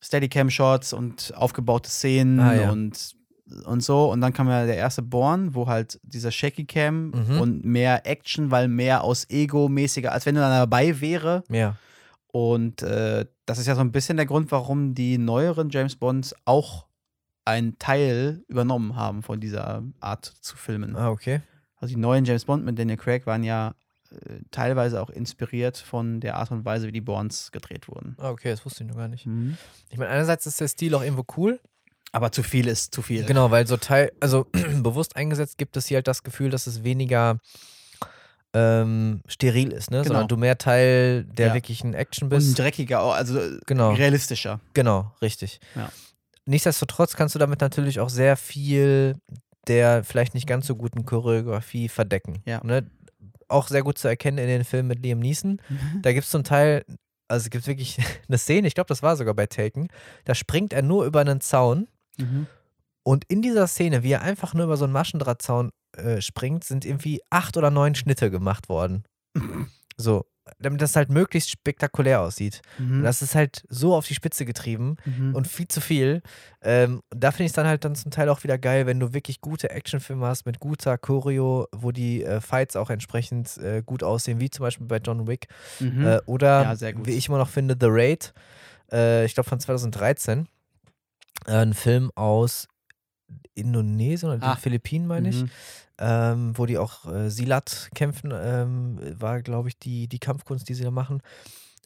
Steadicam-Shots 0.00 0.92
und 0.92 1.32
aufgebaute 1.36 1.90
Szenen 1.90 2.38
Ah, 2.40 2.54
ja. 2.54 2.70
und, 2.70 3.14
und 3.64 3.82
so. 3.82 4.10
Und 4.10 4.20
dann 4.20 4.32
kam 4.32 4.48
ja 4.48 4.64
der 4.66 4.76
erste 4.76 5.02
Born, 5.02 5.54
wo 5.54 5.66
halt 5.66 5.98
dieser 6.02 6.30
Shaky 6.30 6.64
Cam 6.66 7.10
Mhm. 7.10 7.40
und 7.40 7.64
mehr 7.64 8.06
Action, 8.06 8.50
weil 8.50 8.68
mehr 8.68 9.02
aus 9.02 9.28
Ego-mäßiger, 9.28 10.12
als 10.12 10.26
wenn 10.26 10.34
du 10.36 10.40
dann 10.40 10.52
dabei 10.52 11.00
wäre. 11.00 11.42
Ja. 11.48 11.74
Und 12.30 12.82
äh, 12.82 13.26
das 13.46 13.58
ist 13.58 13.66
ja 13.66 13.74
so 13.74 13.80
ein 13.80 13.92
bisschen 13.92 14.16
der 14.16 14.26
Grund, 14.26 14.52
warum 14.52 14.94
die 14.94 15.18
neueren 15.18 15.70
James 15.70 15.96
Bonds 15.96 16.34
auch 16.44 16.86
einen 17.44 17.78
Teil 17.78 18.44
übernommen 18.48 18.94
haben 18.94 19.22
von 19.22 19.40
dieser 19.40 19.82
Art 20.00 20.26
zu 20.26 20.56
filmen. 20.56 20.96
Ah, 20.96 21.10
okay. 21.10 21.40
Also 21.76 21.94
die 21.94 22.00
neuen 22.00 22.24
James 22.24 22.44
Bond 22.44 22.64
mit 22.64 22.78
Daniel 22.78 22.98
Craig 22.98 23.26
waren 23.26 23.42
ja 23.42 23.74
äh, 24.10 24.40
teilweise 24.50 25.00
auch 25.00 25.08
inspiriert 25.08 25.78
von 25.78 26.20
der 26.20 26.36
Art 26.36 26.50
und 26.50 26.64
Weise, 26.64 26.86
wie 26.86 26.92
die 26.92 27.00
Bonds 27.00 27.50
gedreht 27.50 27.88
wurden. 27.88 28.16
Ah, 28.18 28.30
okay, 28.30 28.50
das 28.50 28.64
wusste 28.66 28.84
ich 28.84 28.90
noch 28.90 28.96
gar 28.96 29.08
nicht. 29.08 29.26
Ich 29.90 29.98
meine, 29.98 30.10
einerseits 30.10 30.46
ist 30.46 30.60
der 30.60 30.68
Stil 30.68 30.94
auch 30.94 31.02
irgendwo 31.02 31.24
cool. 31.36 31.60
Aber 32.12 32.32
zu 32.32 32.42
viel 32.42 32.68
ist 32.68 32.94
zu 32.94 33.02
viel. 33.02 33.24
Genau, 33.24 33.50
weil 33.50 33.66
so 33.66 33.76
Teil, 33.76 34.12
also 34.20 34.46
bewusst 34.82 35.16
eingesetzt 35.16 35.58
gibt 35.58 35.76
es 35.76 35.86
hier 35.86 35.96
halt 35.96 36.08
das 36.08 36.22
Gefühl, 36.22 36.50
dass 36.50 36.66
es 36.66 36.82
weniger 36.82 37.38
ähm, 38.58 39.20
steril 39.26 39.72
ist, 39.72 39.90
ne? 39.90 39.98
Genau. 39.98 40.08
sondern 40.08 40.28
du 40.28 40.36
mehr 40.36 40.58
Teil 40.58 41.24
der 41.24 41.48
Ja. 41.48 41.54
wirklichen 41.54 41.94
Action 41.94 42.26
Und 42.26 42.30
bist. 42.30 42.58
dreckiger, 42.58 43.02
auch, 43.02 43.14
also 43.14 43.38
Genau. 43.66 43.92
realistischer. 43.92 44.60
Genau, 44.74 45.12
richtig. 45.22 45.60
Ja. 45.76 45.90
Nichtsdestotrotz 46.46 47.14
kannst 47.14 47.34
du 47.34 47.38
damit 47.38 47.60
natürlich 47.60 48.00
auch 48.00 48.08
sehr 48.10 48.36
viel 48.36 49.16
der 49.66 50.02
vielleicht 50.02 50.32
nicht 50.32 50.46
ganz 50.46 50.66
so 50.66 50.76
guten 50.76 51.04
Choreografie 51.04 51.90
verdecken. 51.90 52.40
Ja. 52.46 52.64
Ne? 52.64 52.90
Auch 53.48 53.68
sehr 53.68 53.82
gut 53.82 53.98
zu 53.98 54.08
erkennen 54.08 54.38
in 54.38 54.46
den 54.48 54.64
Filmen 54.64 54.88
mit 54.88 55.02
Liam 55.02 55.18
Neeson. 55.18 55.60
Da 56.00 56.12
gibt 56.14 56.24
es 56.24 56.30
zum 56.30 56.42
Teil, 56.42 56.86
also 57.28 57.44
es 57.44 57.50
gibt 57.50 57.66
wirklich 57.66 57.98
eine 58.28 58.38
Szene, 58.38 58.66
ich 58.66 58.74
glaube, 58.74 58.88
das 58.88 59.02
war 59.02 59.14
sogar 59.18 59.34
bei 59.34 59.44
Taken, 59.46 59.88
da 60.24 60.34
springt 60.34 60.72
er 60.72 60.80
nur 60.82 61.04
über 61.04 61.20
einen 61.20 61.42
Zaun 61.42 61.86
Mhm. 62.16 62.46
und 63.04 63.24
in 63.28 63.42
dieser 63.42 63.66
Szene, 63.66 64.02
wie 64.02 64.12
er 64.12 64.22
einfach 64.22 64.54
nur 64.54 64.64
über 64.64 64.76
so 64.78 64.84
einen 64.84 64.92
Maschendrahtzaun 64.94 65.70
äh, 65.98 66.20
springt, 66.22 66.64
sind 66.64 66.84
irgendwie 66.84 67.20
acht 67.30 67.56
oder 67.56 67.70
neun 67.70 67.94
Schnitte 67.94 68.30
gemacht 68.30 68.68
worden. 68.68 69.04
so, 69.96 70.24
damit 70.60 70.80
das 70.80 70.96
halt 70.96 71.10
möglichst 71.10 71.50
spektakulär 71.50 72.22
aussieht. 72.22 72.62
Mhm. 72.78 73.02
das 73.02 73.20
ist 73.20 73.34
halt 73.34 73.64
so 73.68 73.94
auf 73.94 74.06
die 74.06 74.14
Spitze 74.14 74.46
getrieben 74.46 74.96
Mhm. 75.04 75.34
und 75.34 75.46
viel 75.46 75.68
zu 75.68 75.80
viel. 75.82 76.22
Ähm, 76.62 77.02
da 77.10 77.30
finde 77.32 77.44
ich 77.44 77.50
es 77.50 77.52
dann 77.52 77.66
halt 77.66 77.84
dann 77.84 77.94
zum 77.94 78.10
Teil 78.10 78.28
auch 78.30 78.42
wieder 78.44 78.56
geil, 78.56 78.86
wenn 78.86 78.98
du 78.98 79.12
wirklich 79.12 79.40
gute 79.42 79.68
Actionfilme 79.70 80.24
hast 80.26 80.46
mit 80.46 80.58
guter 80.58 80.96
Choreo, 80.96 81.66
wo 81.76 81.92
die 81.92 82.24
äh, 82.24 82.40
Fights 82.40 82.76
auch 82.76 82.88
entsprechend 82.90 83.58
äh, 83.58 83.82
gut 83.84 84.02
aussehen, 84.02 84.40
wie 84.40 84.48
zum 84.48 84.62
Beispiel 84.62 84.86
bei 84.86 84.96
John 84.98 85.26
Wick. 85.26 85.48
Mhm. 85.80 86.06
Äh, 86.06 86.20
oder, 86.26 86.74
Ja, 86.80 86.94
wie 87.04 87.12
ich 87.12 87.28
immer 87.28 87.38
noch 87.38 87.50
finde, 87.50 87.76
The 87.78 87.88
Raid, 87.90 88.32
äh, 88.90 89.26
ich 89.26 89.34
glaube 89.34 89.50
von 89.50 89.60
2013. 89.60 90.48
Äh, 91.46 91.52
ein 91.52 91.74
Film 91.74 92.10
aus 92.14 92.68
Indonesien 93.54 94.30
oder 94.30 94.38
den 94.38 94.44
Ah. 94.44 94.56
Philippinen, 94.56 95.06
meine 95.06 95.28
ich. 95.28 95.44
Ähm, 96.00 96.52
wo 96.56 96.64
die 96.66 96.78
auch 96.78 97.06
äh, 97.12 97.28
Silat 97.28 97.90
kämpfen, 97.94 98.32
ähm, 98.32 98.98
war, 99.18 99.42
glaube 99.42 99.68
ich, 99.68 99.78
die, 99.78 100.06
die 100.06 100.18
Kampfkunst, 100.20 100.68
die 100.68 100.74
sie 100.74 100.84
da 100.84 100.90
machen. 100.92 101.20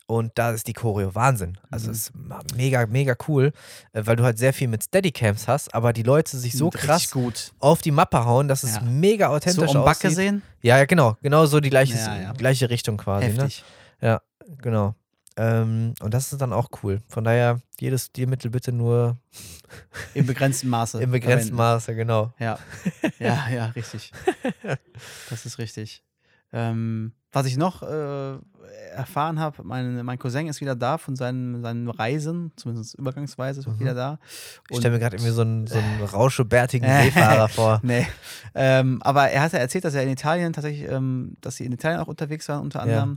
Und 0.06 0.32
da 0.34 0.50
ist 0.50 0.66
die 0.66 0.74
Choreo 0.74 1.14
Wahnsinn. 1.14 1.56
Also 1.70 1.86
Mhm. 1.86 1.92
es 1.92 1.98
ist 2.08 2.12
mega, 2.54 2.86
mega 2.86 3.14
cool, 3.28 3.52
äh, 3.94 4.02
weil 4.04 4.16
du 4.16 4.24
halt 4.24 4.36
sehr 4.36 4.52
viel 4.52 4.68
mit 4.68 4.82
Steadycams 4.84 5.48
hast, 5.48 5.72
aber 5.74 5.94
die 5.94 6.02
Leute 6.02 6.36
sich 6.36 6.52
so 6.52 6.68
richtig 6.68 6.82
krass 6.86 7.10
gut. 7.10 7.52
auf 7.60 7.80
die 7.80 7.92
Mappe 7.92 8.24
hauen, 8.26 8.48
dass 8.48 8.62
es 8.64 8.74
Ja. 8.74 8.82
mega 8.82 9.28
So 9.28 9.32
authentisch 9.34 9.70
um 9.74 9.84
Backe 9.84 10.08
aussieht. 10.08 10.16
sehen? 10.16 10.42
Ja, 10.60 10.76
ja, 10.76 10.84
genau. 10.84 11.16
Genau 11.22 11.46
so 11.46 11.60
die 11.60 11.70
gleiche, 11.70 11.94
Ja, 11.96 12.20
ja. 12.20 12.32
gleiche 12.32 12.68
Richtung 12.68 12.98
quasi. 12.98 13.28
Ne? 13.28 13.32
Heftig. 13.44 13.64
Genau. 14.58 14.94
Ähm, 15.36 15.94
und 16.00 16.12
das 16.14 16.32
ist 16.32 16.40
dann 16.42 16.52
auch 16.52 16.68
cool. 16.82 17.00
Von 17.08 17.24
daher, 17.24 17.60
jedes 17.80 18.06
Stilmittel 18.06 18.50
bitte 18.50 18.70
nur 18.72 19.16
Im 20.14 20.26
begrenzten 20.26 20.68
Maße. 20.68 21.02
im 21.02 21.10
begrenzten 21.10 21.56
verwenden. 21.56 21.56
Maße, 21.56 21.94
genau. 21.94 22.32
Ja, 22.38 22.58
ja, 23.18 23.48
ja, 23.48 23.66
richtig. 23.66 24.12
Das 25.30 25.46
ist 25.46 25.58
richtig. 25.58 26.02
Ähm, 26.52 27.12
was 27.32 27.46
ich 27.46 27.56
noch 27.56 27.82
äh, 27.82 28.34
erfahren 28.94 29.40
habe, 29.40 29.62
mein, 29.64 30.04
mein 30.04 30.18
Cousin 30.18 30.48
ist 30.48 30.60
wieder 30.60 30.76
da 30.76 30.98
von 30.98 31.16
seinen, 31.16 31.62
seinen 31.62 31.88
Reisen, 31.88 32.52
zumindest 32.56 32.94
übergangsweise 32.98 33.60
ist 33.60 33.66
er 33.66 33.72
Mhm. 33.72 33.80
wieder 33.80 33.94
da. 33.94 34.18
Ich 34.68 34.76
stelle 34.76 34.92
mir 34.92 35.00
gerade 35.00 35.16
irgendwie 35.16 35.32
so 35.32 35.40
einen, 35.40 35.66
so 35.66 35.78
einen 35.78 36.02
rauschebärtigen. 36.12 36.86
Seefahrer 36.86 37.48
vor. 37.48 37.80
Nee. 37.82 38.06
Ähm, 38.54 39.00
aber 39.02 39.30
er 39.30 39.40
hat 39.40 39.52
ja 39.54 39.60
erzählt, 39.60 39.86
dass 39.86 39.94
er 39.94 40.02
in 40.02 40.10
Italien 40.10 40.52
tatsächlich, 40.52 40.86
ähm, 40.90 41.38
dass 41.40 41.56
sie 41.56 41.64
in 41.64 41.72
Italien 41.72 42.00
auch 42.00 42.08
unterwegs 42.08 42.46
waren, 42.50 42.60
unter 42.60 42.86
Ja. 42.86 43.08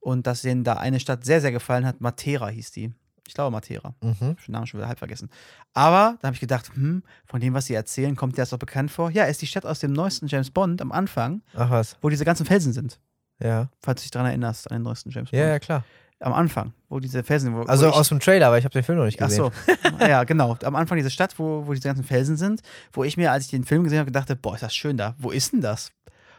Und 0.00 0.26
dass 0.26 0.42
denen 0.42 0.64
da 0.64 0.74
eine 0.74 1.00
Stadt 1.00 1.24
sehr, 1.24 1.40
sehr 1.40 1.52
gefallen 1.52 1.84
hat. 1.86 2.00
Matera 2.00 2.48
hieß 2.48 2.70
die. 2.72 2.92
Ich 3.26 3.34
glaube 3.34 3.50
Matera. 3.50 3.94
Mhm. 4.00 4.12
Ich 4.12 4.20
habe 4.22 4.36
den 4.46 4.52
Namen 4.52 4.66
schon 4.66 4.78
wieder 4.80 4.88
halb 4.88 4.98
vergessen. 4.98 5.28
Aber 5.74 6.16
da 6.20 6.28
habe 6.28 6.34
ich 6.34 6.40
gedacht, 6.40 6.70
hm, 6.74 7.02
von 7.26 7.40
dem, 7.40 7.52
was 7.52 7.66
sie 7.66 7.74
erzählen, 7.74 8.16
kommt 8.16 8.36
dir 8.38 8.42
das 8.42 8.50
doch 8.50 8.58
bekannt 8.58 8.90
vor. 8.90 9.10
Ja, 9.10 9.24
ist 9.24 9.42
die 9.42 9.46
Stadt 9.46 9.66
aus 9.66 9.80
dem 9.80 9.92
neuesten 9.92 10.28
James 10.28 10.50
Bond 10.50 10.80
am 10.80 10.92
Anfang, 10.92 11.42
Ach 11.54 11.68
was. 11.70 11.96
wo 12.00 12.08
diese 12.08 12.24
ganzen 12.24 12.46
Felsen 12.46 12.72
sind. 12.72 12.98
Ja. 13.42 13.68
Falls 13.82 14.00
du 14.00 14.04
dich 14.04 14.10
daran 14.12 14.28
erinnerst, 14.28 14.70
an 14.70 14.78
den 14.78 14.82
neuesten 14.84 15.10
James 15.10 15.30
Bond. 15.30 15.38
Ja, 15.40 15.48
ja, 15.48 15.58
klar. 15.58 15.84
Am 16.20 16.32
Anfang, 16.32 16.72
wo 16.88 16.98
diese 17.00 17.22
Felsen 17.22 17.54
wo, 17.54 17.62
Also 17.62 17.86
wo 17.86 17.90
aus 17.90 18.08
dem 18.08 18.18
Trailer, 18.18 18.46
aber 18.48 18.58
ich 18.58 18.64
habe 18.64 18.72
den 18.72 18.82
Film 18.82 18.98
noch 18.98 19.04
nicht 19.04 19.20
Ach 19.22 19.28
gesehen. 19.28 19.50
so. 19.98 20.04
ja, 20.04 20.24
genau. 20.24 20.56
Am 20.64 20.74
Anfang 20.74 20.96
diese 20.96 21.10
Stadt, 21.10 21.38
wo, 21.38 21.66
wo 21.66 21.74
diese 21.74 21.86
ganzen 21.86 22.02
Felsen 22.04 22.36
sind, 22.36 22.62
wo 22.92 23.04
ich 23.04 23.16
mir, 23.16 23.30
als 23.30 23.44
ich 23.44 23.50
den 23.50 23.64
Film 23.64 23.84
gesehen 23.84 23.98
habe, 23.98 24.06
gedacht 24.06 24.28
habe, 24.30 24.40
boah, 24.40 24.54
ist 24.54 24.62
das 24.62 24.74
schön 24.74 24.96
da. 24.96 25.14
Wo 25.18 25.30
ist 25.30 25.52
denn 25.52 25.60
das? 25.60 25.92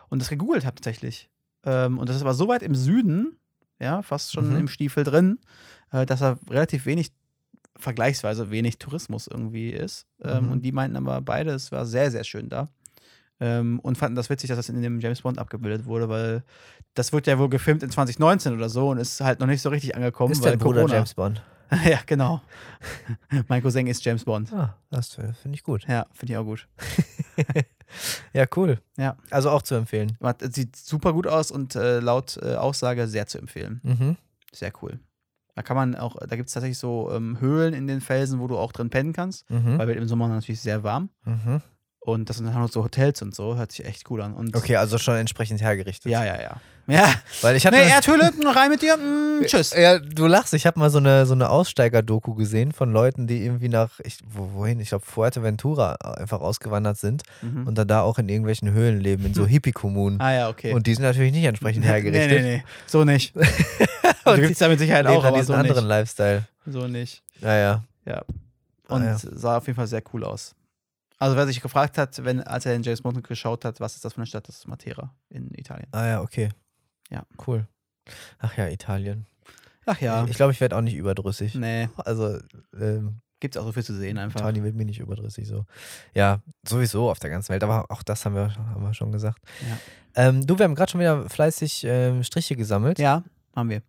Und 0.09 0.21
das 0.21 0.27
gegoogelt 0.29 0.65
habe 0.65 0.75
tatsächlich. 0.75 1.29
Ähm, 1.63 1.97
und 1.99 2.09
das 2.09 2.15
ist 2.17 2.23
aber 2.23 2.33
so 2.33 2.47
weit 2.49 2.61
im 2.63 2.73
Süden, 2.75 3.37
ja, 3.79 4.01
fast 4.01 4.33
schon 4.33 4.49
Mhm. 4.51 4.59
im 4.59 4.67
Stiefel 4.67 5.03
drin, 5.03 5.39
äh, 5.91 6.05
dass 6.05 6.19
da 6.19 6.37
relativ 6.49 6.85
wenig, 6.85 7.11
vergleichsweise 7.77 8.51
wenig 8.51 8.77
Tourismus 8.77 9.27
irgendwie 9.27 9.69
ist. 9.69 10.05
Ähm, 10.21 10.45
Mhm. 10.47 10.51
Und 10.51 10.61
die 10.63 10.71
meinten 10.71 10.97
aber 10.97 11.21
beide, 11.21 11.51
es 11.51 11.71
war 11.71 11.85
sehr, 11.85 12.11
sehr 12.11 12.23
schön 12.23 12.49
da. 12.49 12.67
Ähm, 13.41 13.79
und 13.79 13.97
fanden 13.97 14.17
das 14.17 14.29
witzig, 14.29 14.49
dass 14.49 14.57
das 14.57 14.67
in 14.67 14.81
dem 14.81 14.99
James 14.99 15.21
Bond 15.21 15.39
abgebildet 15.39 15.85
wurde, 15.85 16.09
weil 16.09 16.43
das 16.93 17.13
wird 17.13 17.25
ja 17.25 17.39
wohl 17.39 17.47
gefilmt 17.47 17.83
in 17.83 17.89
2019 17.89 18.53
oder 18.53 18.67
so 18.67 18.89
und 18.89 18.97
ist 18.97 19.21
halt 19.21 19.39
noch 19.39 19.47
nicht 19.47 19.61
so 19.61 19.69
richtig 19.69 19.95
angekommen, 19.95 20.33
Ist 20.33 20.43
weil 20.43 20.51
der 20.51 20.57
Bruder 20.57 20.81
Corona. 20.81 20.95
James 20.95 21.13
Bond. 21.13 21.41
ja, 21.85 21.99
genau. 22.05 22.41
mein 23.47 23.61
Cousin 23.61 23.87
ist 23.87 24.03
James 24.03 24.25
Bond. 24.25 24.51
Ah, 24.51 24.75
das 24.89 25.17
äh, 25.19 25.31
finde 25.33 25.55
ich 25.55 25.63
gut. 25.63 25.85
Ja, 25.87 26.05
finde 26.13 26.33
ich 26.33 26.37
auch 26.37 26.43
gut. 26.43 26.67
Ja, 28.33 28.45
cool. 28.55 28.79
Ja. 28.97 29.17
Also 29.31 29.49
auch 29.49 29.61
zu 29.61 29.75
empfehlen. 29.75 30.17
Sieht 30.51 30.75
super 30.75 31.13
gut 31.13 31.27
aus 31.27 31.51
und 31.51 31.75
äh, 31.75 31.99
laut 31.99 32.37
äh, 32.41 32.55
Aussage 32.55 33.07
sehr 33.07 33.27
zu 33.27 33.37
empfehlen. 33.37 33.81
Mhm. 33.83 34.17
Sehr 34.53 34.71
cool. 34.81 34.99
Da 35.55 35.63
kann 35.63 35.75
man 35.75 35.95
auch, 35.95 36.15
da 36.25 36.35
gibt 36.35 36.47
es 36.47 36.53
tatsächlich 36.53 36.77
so 36.77 37.11
ähm, 37.11 37.39
Höhlen 37.41 37.73
in 37.73 37.87
den 37.87 37.99
Felsen, 38.01 38.39
wo 38.39 38.47
du 38.47 38.57
auch 38.57 38.71
drin 38.71 38.89
pennen 38.89 39.13
kannst, 39.13 39.49
Mhm. 39.49 39.77
weil 39.77 39.87
wird 39.87 39.97
im 39.97 40.07
Sommer 40.07 40.27
natürlich 40.27 40.61
sehr 40.61 40.83
warm. 40.83 41.09
Mhm. 41.25 41.61
Und 42.01 42.29
das 42.29 42.37
sind 42.37 42.45
dann 42.47 42.55
auch 42.55 42.69
so 42.71 42.83
Hotels 42.83 43.21
und 43.21 43.35
so, 43.35 43.55
hört 43.57 43.71
sich 43.73 43.85
echt 43.85 44.09
cool 44.09 44.21
an. 44.21 44.33
Und 44.33 44.55
Okay, 44.55 44.77
also 44.77 44.97
schon 44.97 45.15
entsprechend 45.17 45.61
hergerichtet. 45.61 46.09
Ja, 46.11 46.23
ja, 46.25 46.41
ja. 46.41 46.61
Ja. 46.87 47.13
Weil 47.41 47.55
ich 47.55 47.67
hatte. 47.67 47.77
Nee, 47.77 47.87
Erdhöhle, 47.87 48.31
rein 48.55 48.71
mit 48.71 48.81
dir. 48.81 48.97
Mm, 48.97 49.43
tschüss. 49.45 49.75
ja, 49.75 49.99
du 49.99 50.25
lachst. 50.25 50.55
Ich 50.55 50.65
habe 50.65 50.79
mal 50.79 50.89
so 50.89 50.97
eine, 50.97 51.27
so 51.27 51.33
eine 51.33 51.49
Aussteiger-Doku 51.49 52.33
gesehen 52.33 52.71
von 52.71 52.91
Leuten, 52.91 53.27
die 53.27 53.43
irgendwie 53.45 53.69
nach, 53.69 53.99
ich, 54.03 54.17
wo, 54.27 54.53
wohin, 54.53 54.79
ich 54.79 54.89
glaube, 54.89 55.05
Fuerteventura 55.05 55.95
einfach 56.17 56.39
ausgewandert 56.41 56.97
sind 56.97 57.21
Mhm. 57.43 57.67
und 57.67 57.77
dann 57.77 57.87
da 57.87 58.01
auch 58.01 58.17
in 58.17 58.27
irgendwelchen 58.27 58.71
Höhlen 58.71 58.99
leben, 59.01 59.25
in 59.25 59.33
so 59.35 59.45
Hippie-Kommunen. 59.45 60.19
Ah 60.19 60.33
ja, 60.33 60.49
okay. 60.49 60.73
Und 60.73 60.87
die 60.87 60.95
sind 60.95 61.03
natürlich 61.03 61.31
nicht 61.33 61.43
entsprechend 61.45 61.85
hergerichtet. 61.85 62.31
Nee, 62.31 62.41
nee, 62.41 62.55
nee. 62.57 62.63
So 62.87 63.03
nicht. 63.03 63.35
Und 64.25 64.33
Und 64.33 64.35
die 64.37 64.41
gibt 64.41 64.53
es 64.53 64.59
da 64.59 64.67
mit 64.67 64.79
Sicherheit 64.79 65.05
auch, 65.05 65.17
dann 65.21 65.27
aber 65.27 65.37
diesen 65.37 65.47
so 65.47 65.53
anderen 65.53 65.83
nicht. 65.83 65.89
Lifestyle. 65.89 66.43
So 66.65 66.87
nicht. 66.87 67.21
Ja, 67.41 67.55
ja. 67.55 67.83
Ja. 68.05 68.21
Ah, 68.87 68.95
Und 68.95 69.03
ja. 69.05 69.17
sah 69.17 69.57
auf 69.57 69.67
jeden 69.67 69.77
Fall 69.77 69.87
sehr 69.87 70.01
cool 70.13 70.23
aus. 70.23 70.55
Also 71.19 71.35
wer 71.35 71.45
sich 71.45 71.61
gefragt 71.61 71.97
hat, 71.97 72.23
wenn, 72.23 72.41
als 72.41 72.65
er 72.65 72.71
den 72.71 72.83
James 72.83 73.01
Bond 73.01 73.21
geschaut 73.27 73.65
hat, 73.65 73.79
was 73.79 73.95
ist 73.95 74.05
das 74.05 74.13
für 74.13 74.17
eine 74.19 74.25
Stadt, 74.25 74.47
das 74.47 74.57
ist 74.59 74.67
Matera 74.67 75.13
in 75.29 75.53
Italien. 75.53 75.87
Ah 75.91 76.07
ja, 76.07 76.21
okay. 76.21 76.49
Ja. 77.09 77.23
Cool. 77.45 77.67
Ach 78.39 78.55
ja, 78.57 78.67
Italien. 78.69 79.25
Ach 79.85 79.99
ja. 79.99 80.25
Ich 80.25 80.35
glaube, 80.35 80.53
ich 80.53 80.61
werde 80.61 80.77
auch 80.77 80.81
nicht 80.81 80.95
überdrüssig. 80.95 81.55
nee, 81.55 81.89
Also, 81.97 82.39
ähm, 82.79 83.21
gibt's 83.39 83.57
auch 83.57 83.65
so 83.65 83.71
viel 83.71 83.83
zu 83.83 83.93
sehen 83.95 84.17
einfach. 84.17 84.39
Italien 84.39 84.63
wird 84.63 84.75
mir 84.75 84.85
nicht 84.85 84.99
überdrüssig 84.99 85.47
so. 85.47 85.65
Ja, 86.13 86.41
sowieso 86.67 87.09
auf 87.09 87.19
der 87.19 87.29
ganzen 87.29 87.49
Welt, 87.49 87.63
aber 87.63 87.85
auch 87.89 88.03
das 88.03 88.25
haben 88.25 88.35
wir, 88.35 88.55
haben 88.55 88.81
wir 88.83 88.93
schon 88.93 89.11
gesagt. 89.11 89.39
Ja. 89.67 89.77
Ähm, 90.15 90.47
du, 90.47 90.57
wir 90.57 90.65
haben 90.65 90.75
gerade 90.75 90.91
schon 90.91 91.01
wieder 91.01 91.29
fleißig 91.29 91.83
ähm, 91.85 92.23
Striche 92.23 92.55
gesammelt. 92.55 92.97
Ja, 92.99 93.23
haben 93.55 93.69
wir. 93.69 93.81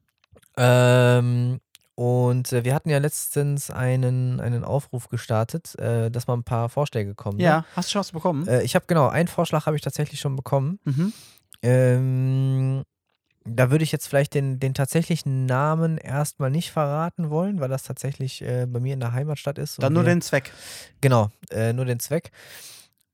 Ähm, 0.56 1.60
und 2.00 2.50
äh, 2.54 2.64
wir 2.64 2.74
hatten 2.74 2.88
ja 2.88 2.96
letztens 2.96 3.70
einen, 3.70 4.40
einen 4.40 4.64
Aufruf 4.64 5.08
gestartet, 5.10 5.78
äh, 5.78 6.10
dass 6.10 6.26
mal 6.26 6.32
ein 6.34 6.44
paar 6.44 6.70
Vorschläge 6.70 7.14
kommen. 7.14 7.36
ne? 7.36 7.44
Ja, 7.44 7.64
hast 7.76 7.90
du 7.90 7.92
Chance 7.92 8.14
bekommen? 8.14 8.48
Äh, 8.48 8.62
ich 8.62 8.74
habe 8.74 8.86
genau, 8.88 9.08
einen 9.08 9.28
Vorschlag 9.28 9.66
habe 9.66 9.76
ich 9.76 9.82
tatsächlich 9.82 10.18
schon 10.18 10.34
bekommen. 10.34 10.78
mhm. 10.84 11.12
Ähm, 11.62 12.84
da 13.44 13.70
würde 13.70 13.84
ich 13.84 13.92
jetzt 13.92 14.06
vielleicht 14.06 14.32
den, 14.32 14.60
den 14.60 14.72
tatsächlichen 14.72 15.44
Namen 15.44 15.98
erstmal 15.98 16.50
nicht 16.50 16.70
verraten 16.70 17.28
wollen, 17.28 17.60
weil 17.60 17.68
das 17.68 17.82
tatsächlich 17.82 18.40
äh, 18.42 18.66
bei 18.66 18.80
mir 18.80 18.94
in 18.94 19.00
der 19.00 19.12
Heimatstadt 19.12 19.58
ist. 19.58 19.82
Dann 19.82 19.92
nur 19.92 20.04
wir- 20.04 20.08
den 20.14 20.22
Zweck. 20.22 20.52
Genau, 21.02 21.30
äh, 21.50 21.74
nur 21.74 21.84
den 21.84 22.00
Zweck. 22.00 22.30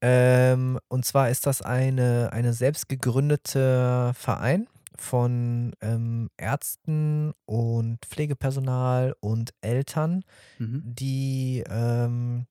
Ähm, 0.00 0.78
und 0.88 1.04
zwar 1.04 1.30
ist 1.30 1.46
das 1.46 1.60
eine, 1.62 2.28
eine 2.32 2.52
selbst 2.52 2.88
gegründete 2.88 4.12
Verein 4.14 4.68
von 5.02 5.72
ähm, 5.80 6.30
Ärzten 6.36 7.32
und 7.44 8.04
Pflegepersonal 8.06 9.14
und 9.20 9.54
Eltern, 9.60 10.24
Mhm. 10.58 10.82
die 10.84 11.64
ähm, 11.68 12.46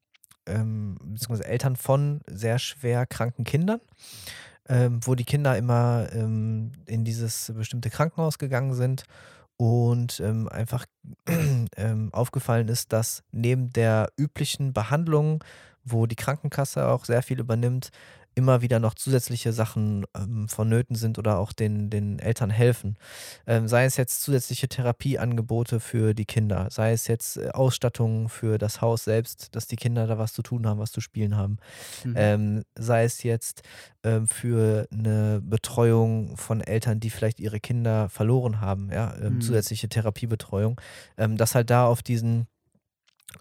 ähm, 0.45 0.97
beziehungsweise 1.01 1.45
Eltern 1.45 1.75
von 1.75 2.21
sehr 2.27 2.59
schwer 2.59 3.05
kranken 3.05 3.43
Kindern, 3.45 3.81
ähm, 4.69 4.99
wo 5.03 5.15
die 5.15 5.23
Kinder 5.23 5.57
immer 5.57 6.07
ähm, 6.13 6.71
in 6.85 7.03
dieses 7.03 7.51
bestimmte 7.55 7.89
Krankenhaus 7.89 8.37
gegangen 8.37 8.73
sind 8.73 9.03
und 9.57 10.19
ähm, 10.19 10.47
einfach 10.49 10.85
aufgefallen 12.11 12.67
ist, 12.67 12.93
dass 12.93 13.23
neben 13.31 13.71
der 13.71 14.09
üblichen 14.17 14.73
Behandlung, 14.73 15.43
wo 15.83 16.05
die 16.07 16.15
Krankenkasse 16.15 16.87
auch 16.87 17.05
sehr 17.05 17.21
viel 17.21 17.39
übernimmt, 17.39 17.89
immer 18.35 18.61
wieder 18.61 18.79
noch 18.79 18.93
zusätzliche 18.93 19.53
Sachen 19.53 20.05
ähm, 20.15 20.47
vonnöten 20.49 20.95
sind 20.95 21.17
oder 21.17 21.39
auch 21.39 21.53
den, 21.53 21.89
den 21.89 22.19
Eltern 22.19 22.49
helfen. 22.49 22.97
Ähm, 23.47 23.67
sei 23.67 23.85
es 23.85 23.97
jetzt 23.97 24.21
zusätzliche 24.23 24.67
Therapieangebote 24.67 25.79
für 25.79 26.13
die 26.13 26.25
Kinder, 26.25 26.67
sei 26.69 26.91
es 26.91 27.07
jetzt 27.07 27.37
äh, 27.37 27.49
Ausstattung 27.49 28.29
für 28.29 28.57
das 28.57 28.81
Haus 28.81 29.05
selbst, 29.05 29.55
dass 29.55 29.67
die 29.67 29.77
Kinder 29.77 30.05
da 30.07 30.17
was 30.17 30.33
zu 30.33 30.41
tun 30.41 30.67
haben, 30.67 30.79
was 30.79 30.91
zu 30.91 31.01
spielen 31.01 31.35
haben, 31.37 31.57
Mhm. 32.03 32.13
ähm, 32.17 32.63
sei 32.77 33.03
es 33.05 33.23
jetzt 33.23 33.61
ähm, 34.03 34.27
für 34.27 34.87
eine 34.91 35.41
Betreuung 35.41 36.37
von 36.37 36.61
Eltern, 36.61 36.99
die 36.99 37.09
vielleicht 37.09 37.39
ihre 37.39 37.59
Kinder 37.59 38.09
verloren 38.09 38.61
haben, 38.61 38.89
ja, 38.91 39.15
ähm, 39.21 39.35
Mhm. 39.35 39.41
zusätzliche 39.41 39.89
Therapiebetreuung, 39.89 40.79
ähm, 41.17 41.37
dass 41.37 41.55
halt 41.55 41.69
da 41.69 41.87
auf 41.87 42.03
diesen 42.03 42.47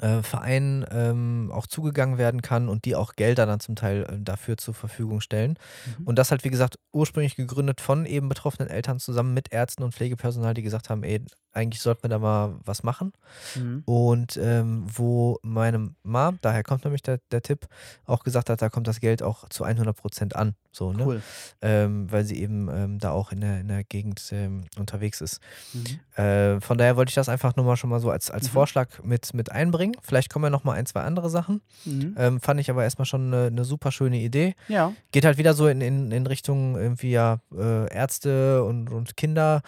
äh, 0.01 0.23
Verein 0.23 0.85
ähm, 0.91 1.51
auch 1.53 1.67
zugegangen 1.67 2.19
werden 2.19 2.43
kann 2.43 2.69
und 2.69 2.85
die 2.85 2.97
auch 2.97 3.15
Gelder 3.15 3.47
dann 3.47 3.61
zum 3.61 3.77
Teil 3.77 4.05
äh, 4.05 4.17
dafür 4.21 4.57
zur 4.57 4.75
Verfügung 4.75 5.21
stellen. 5.21 5.59
Mhm. 5.99 6.07
Und 6.07 6.19
das 6.19 6.31
halt, 6.31 6.45
wie 6.45 6.51
gesagt, 6.51 6.79
ursprünglich 6.93 7.37
gegründet 7.37 7.81
von 7.81 8.07
eben 8.07 8.29
betroffenen 8.29 8.69
Eltern 8.69 8.99
zusammen 8.99 9.35
mit 9.35 9.53
Ärzten 9.53 9.83
und 9.83 9.95
Pflegepersonal, 9.95 10.55
die 10.55 10.63
gesagt 10.63 10.91
haben, 10.91 11.03
ey, 11.03 11.25
eigentlich 11.55 11.81
sollten 11.81 12.03
wir 12.05 12.11
da 12.11 12.19
mal 12.19 12.55
was 12.65 12.83
machen. 12.83 13.13
Mhm. 13.55 13.83
Und 13.87 14.37
ähm, 14.37 14.85
wo 14.87 15.39
meine 15.43 15.91
Mom, 16.03 16.39
daher 16.43 16.63
kommt 16.63 16.85
nämlich 16.85 17.03
der, 17.03 17.21
der 17.31 17.43
Tipp, 17.43 17.67
auch 18.07 18.23
gesagt 18.25 18.51
hat, 18.51 18.61
da 18.61 18.69
kommt 18.69 18.87
das 18.89 19.01
Geld 19.01 19.23
auch 19.23 19.49
zu 19.49 19.65
100 19.65 19.97
Prozent 19.97 20.37
an. 20.37 20.55
So, 20.73 20.93
ne? 20.93 21.05
Cool. 21.07 21.23
ähm, 21.63 22.11
weil 22.11 22.25
sie 22.25 22.41
eben 22.43 22.69
ähm, 22.69 22.99
da 22.99 23.13
auch 23.13 23.31
in 23.31 23.41
der, 23.41 23.61
in 23.61 23.69
der 23.69 23.85
Gegend 23.85 24.21
ähm, 24.33 24.65
unterwegs 24.77 25.21
ist. 25.21 25.41
Mhm. 25.73 26.21
Äh, 26.23 26.61
von 26.61 26.77
daher 26.79 26.97
wollte 26.97 27.11
ich 27.11 27.15
das 27.15 27.29
einfach 27.29 27.55
nur 27.55 27.65
mal 27.65 27.77
schon 27.77 27.91
mal 27.91 28.01
so 28.01 28.11
als, 28.11 28.31
als 28.31 28.49
Mhm. 28.49 28.53
Vorschlag 28.55 28.89
mit, 29.05 29.33
mit 29.35 29.53
einbringen. 29.53 29.97
Vielleicht 30.03 30.31
kommen 30.33 30.45
ja 30.47 30.51
noch 30.51 30.65
mal 30.65 30.73
ein, 30.73 30.87
zwei 30.87 31.03
andere 31.03 31.31
Sachen. 31.31 31.61
Mhm. 31.85 32.17
Ähm, 32.19 32.41
fand 32.41 32.59
ich 32.61 32.71
aber 32.71 32.83
erstmal 32.83 33.07
schon 33.07 33.33
eine, 33.33 33.47
eine 33.47 33.65
super 33.65 33.93
schöne 33.93 34.19
Idee. 34.19 34.57
Ja. 34.67 34.93
Geht 35.13 35.25
halt 35.25 35.39
wieder 35.39 35.55
so 35.55 35.69
in, 35.69 35.81
in, 35.81 36.11
in 36.11 36.27
Richtung 36.27 36.77
irgendwie 36.77 37.13
ja 37.13 37.39
äh, 37.57 37.89
Ärzte 37.95 38.65
und, 38.65 38.91
und 38.91 39.17
Kinder, 39.17 39.63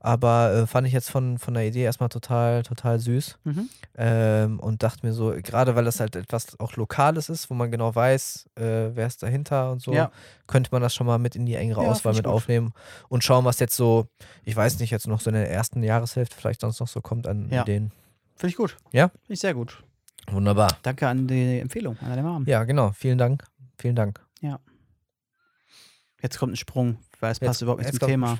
aber 0.00 0.52
äh, 0.54 0.66
fand 0.68 0.86
ich 0.86 0.92
jetzt 0.92 1.10
von, 1.10 1.31
von 1.38 1.54
der 1.54 1.66
Idee 1.66 1.82
erstmal 1.82 2.08
total, 2.08 2.62
total 2.62 2.98
süß. 2.98 3.38
Mhm. 3.44 3.68
Ähm, 3.96 4.60
und 4.60 4.82
dachte 4.82 5.06
mir 5.06 5.12
so, 5.12 5.30
gerade 5.42 5.74
weil 5.76 5.84
das 5.84 6.00
halt 6.00 6.16
etwas 6.16 6.58
auch 6.60 6.76
Lokales 6.76 7.28
ist, 7.28 7.50
wo 7.50 7.54
man 7.54 7.70
genau 7.70 7.94
weiß, 7.94 8.46
äh, 8.56 8.90
wer 8.94 9.06
ist 9.06 9.22
dahinter 9.22 9.72
und 9.72 9.80
so, 9.82 9.92
Ja. 9.92 10.10
könnte 10.46 10.70
man 10.72 10.82
das 10.82 10.94
schon 10.94 11.06
mal 11.06 11.18
mit 11.18 11.36
in 11.36 11.44
die 11.46 11.54
engere 11.54 11.82
Ja, 11.82 11.88
Auswahl 11.90 12.14
mit 12.14 12.24
gut. 12.24 12.32
aufnehmen 12.32 12.72
und 13.08 13.22
schauen, 13.24 13.44
was 13.44 13.58
jetzt 13.58 13.76
so, 13.76 14.06
ich 14.44 14.56
weiß 14.56 14.78
nicht, 14.80 14.90
jetzt 14.90 15.06
noch 15.06 15.20
so 15.20 15.30
in 15.30 15.34
der 15.34 15.50
ersten 15.50 15.82
Jahreshälfte 15.82 16.36
vielleicht 16.36 16.60
sonst 16.62 16.80
noch 16.80 16.88
so 16.88 17.00
kommt 17.00 17.26
an 17.26 17.48
Ja. 17.50 17.62
Ideen. 17.62 17.92
Finde 18.36 18.50
ich 18.50 18.56
gut. 18.56 18.76
Ja? 18.92 19.08
Finde 19.08 19.34
ich 19.34 19.40
sehr 19.40 19.54
gut. 19.54 19.82
Wunderbar. 20.30 20.68
Danke 20.82 21.06
an 21.08 21.26
die 21.26 21.58
Empfehlung, 21.60 21.96
an 22.00 22.08
deine 22.08 22.22
Mom. 22.22 22.44
Ja, 22.46 22.64
genau. 22.64 22.92
Vielen 22.92 23.18
Dank. 23.18 23.44
Vielen 23.78 23.96
Dank. 23.96 24.20
Jetzt 26.22 26.38
kommt 26.38 26.52
ein 26.52 26.56
Sprung, 26.56 26.98
weil 27.22 27.32
es 27.32 27.40
passt 27.40 27.60
Jetzt- 27.60 27.62
überhaupt 27.62 27.82
nicht 27.82 27.98
zum 27.98 28.08
Thema. 28.08 28.36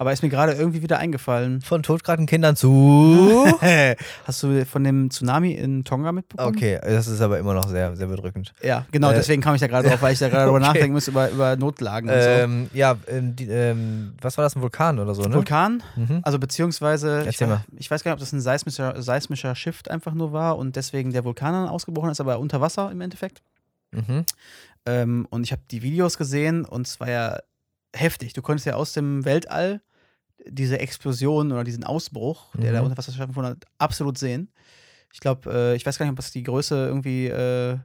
Aber 0.00 0.12
ist 0.12 0.22
mir 0.22 0.28
gerade 0.28 0.52
irgendwie 0.52 0.80
wieder 0.80 0.98
eingefallen. 0.98 1.60
Von 1.60 1.82
todkranken 1.82 2.26
Kindern 2.26 2.54
zu. 2.54 3.44
Hast 4.24 4.42
du 4.44 4.64
von 4.64 4.84
dem 4.84 5.10
Tsunami 5.10 5.52
in 5.52 5.82
Tonga 5.84 6.12
mitbekommen? 6.12 6.54
Okay, 6.56 6.78
das 6.80 7.08
ist 7.08 7.20
aber 7.20 7.38
immer 7.40 7.52
noch 7.52 7.68
sehr, 7.68 7.96
sehr 7.96 8.06
bedrückend. 8.06 8.54
Ja, 8.62 8.86
genau, 8.92 9.10
Äh, 9.10 9.14
deswegen 9.14 9.42
kam 9.42 9.56
ich 9.56 9.60
da 9.60 9.66
gerade 9.66 9.88
drauf, 9.88 10.00
weil 10.00 10.12
ich 10.12 10.20
da 10.20 10.28
gerade 10.28 10.44
drüber 10.44 10.58
okay. 10.58 10.66
nachdenken 10.68 10.92
muss 10.92 11.08
über, 11.08 11.28
über 11.30 11.56
Notlagen 11.56 12.08
und 12.08 12.14
Ähm, 12.16 12.70
ja, 12.72 12.96
ähm, 13.08 13.34
die, 13.34 13.48
ähm, 13.48 14.14
was 14.20 14.38
war 14.38 14.44
das, 14.44 14.54
ein 14.54 14.62
Vulkan 14.62 15.00
oder 15.00 15.14
so, 15.16 15.22
so. 15.24 15.28
ne? 15.28 15.34
Vulkan, 15.34 15.82
Mhm. 15.96 16.20
also 16.22 16.38
beziehungsweise, 16.38 17.26
ich, 17.28 17.40
ich 17.76 17.90
weiß 17.90 18.04
gar 18.04 18.10
nicht, 18.12 18.14
ob 18.14 18.20
das 18.20 18.32
ein 18.32 18.40
seismischer, 18.40 19.02
seismischer 19.02 19.54
Shift 19.56 19.90
einfach 19.90 20.14
nur 20.14 20.32
war 20.32 20.58
und 20.58 20.76
deswegen 20.76 21.12
der 21.12 21.24
Vulkan 21.24 21.52
dann 21.52 21.68
ausgebrochen 21.68 22.10
ist, 22.10 22.20
aber 22.20 22.38
unter 22.38 22.60
Wasser 22.60 22.90
im 22.92 23.00
Endeffekt. 23.00 23.42
Mhm. 23.90 24.24
Ähm, 24.86 25.26
und 25.30 25.42
ich 25.42 25.50
habe 25.50 25.62
die 25.72 25.82
Videos 25.82 26.18
gesehen 26.18 26.64
und 26.64 26.86
es 26.86 27.00
war 27.00 27.10
ja 27.10 27.38
heftig. 27.94 28.32
Du 28.32 28.42
konntest 28.42 28.66
ja 28.66 28.74
aus 28.74 28.92
dem 28.92 29.24
Weltall 29.24 29.80
diese 30.46 30.78
Explosion 30.78 31.52
oder 31.52 31.64
diesen 31.64 31.84
Ausbruch, 31.84 32.54
der 32.56 32.72
da 32.72 32.78
Mhm. 32.80 32.86
unter 32.86 32.98
Wasser 32.98 33.12
stattgefunden 33.12 33.52
hat, 33.52 33.64
absolut 33.78 34.18
sehen. 34.18 34.50
Ich 35.12 35.20
glaube, 35.20 35.50
äh, 35.52 35.74
ich 35.76 35.84
weiß 35.84 35.98
gar 35.98 36.06
nicht, 36.06 36.12
ob 36.12 36.16
das 36.16 36.30
die 36.30 36.42
Größe 36.42 36.86
irgendwie, 36.86 37.26
äh, 37.26 37.78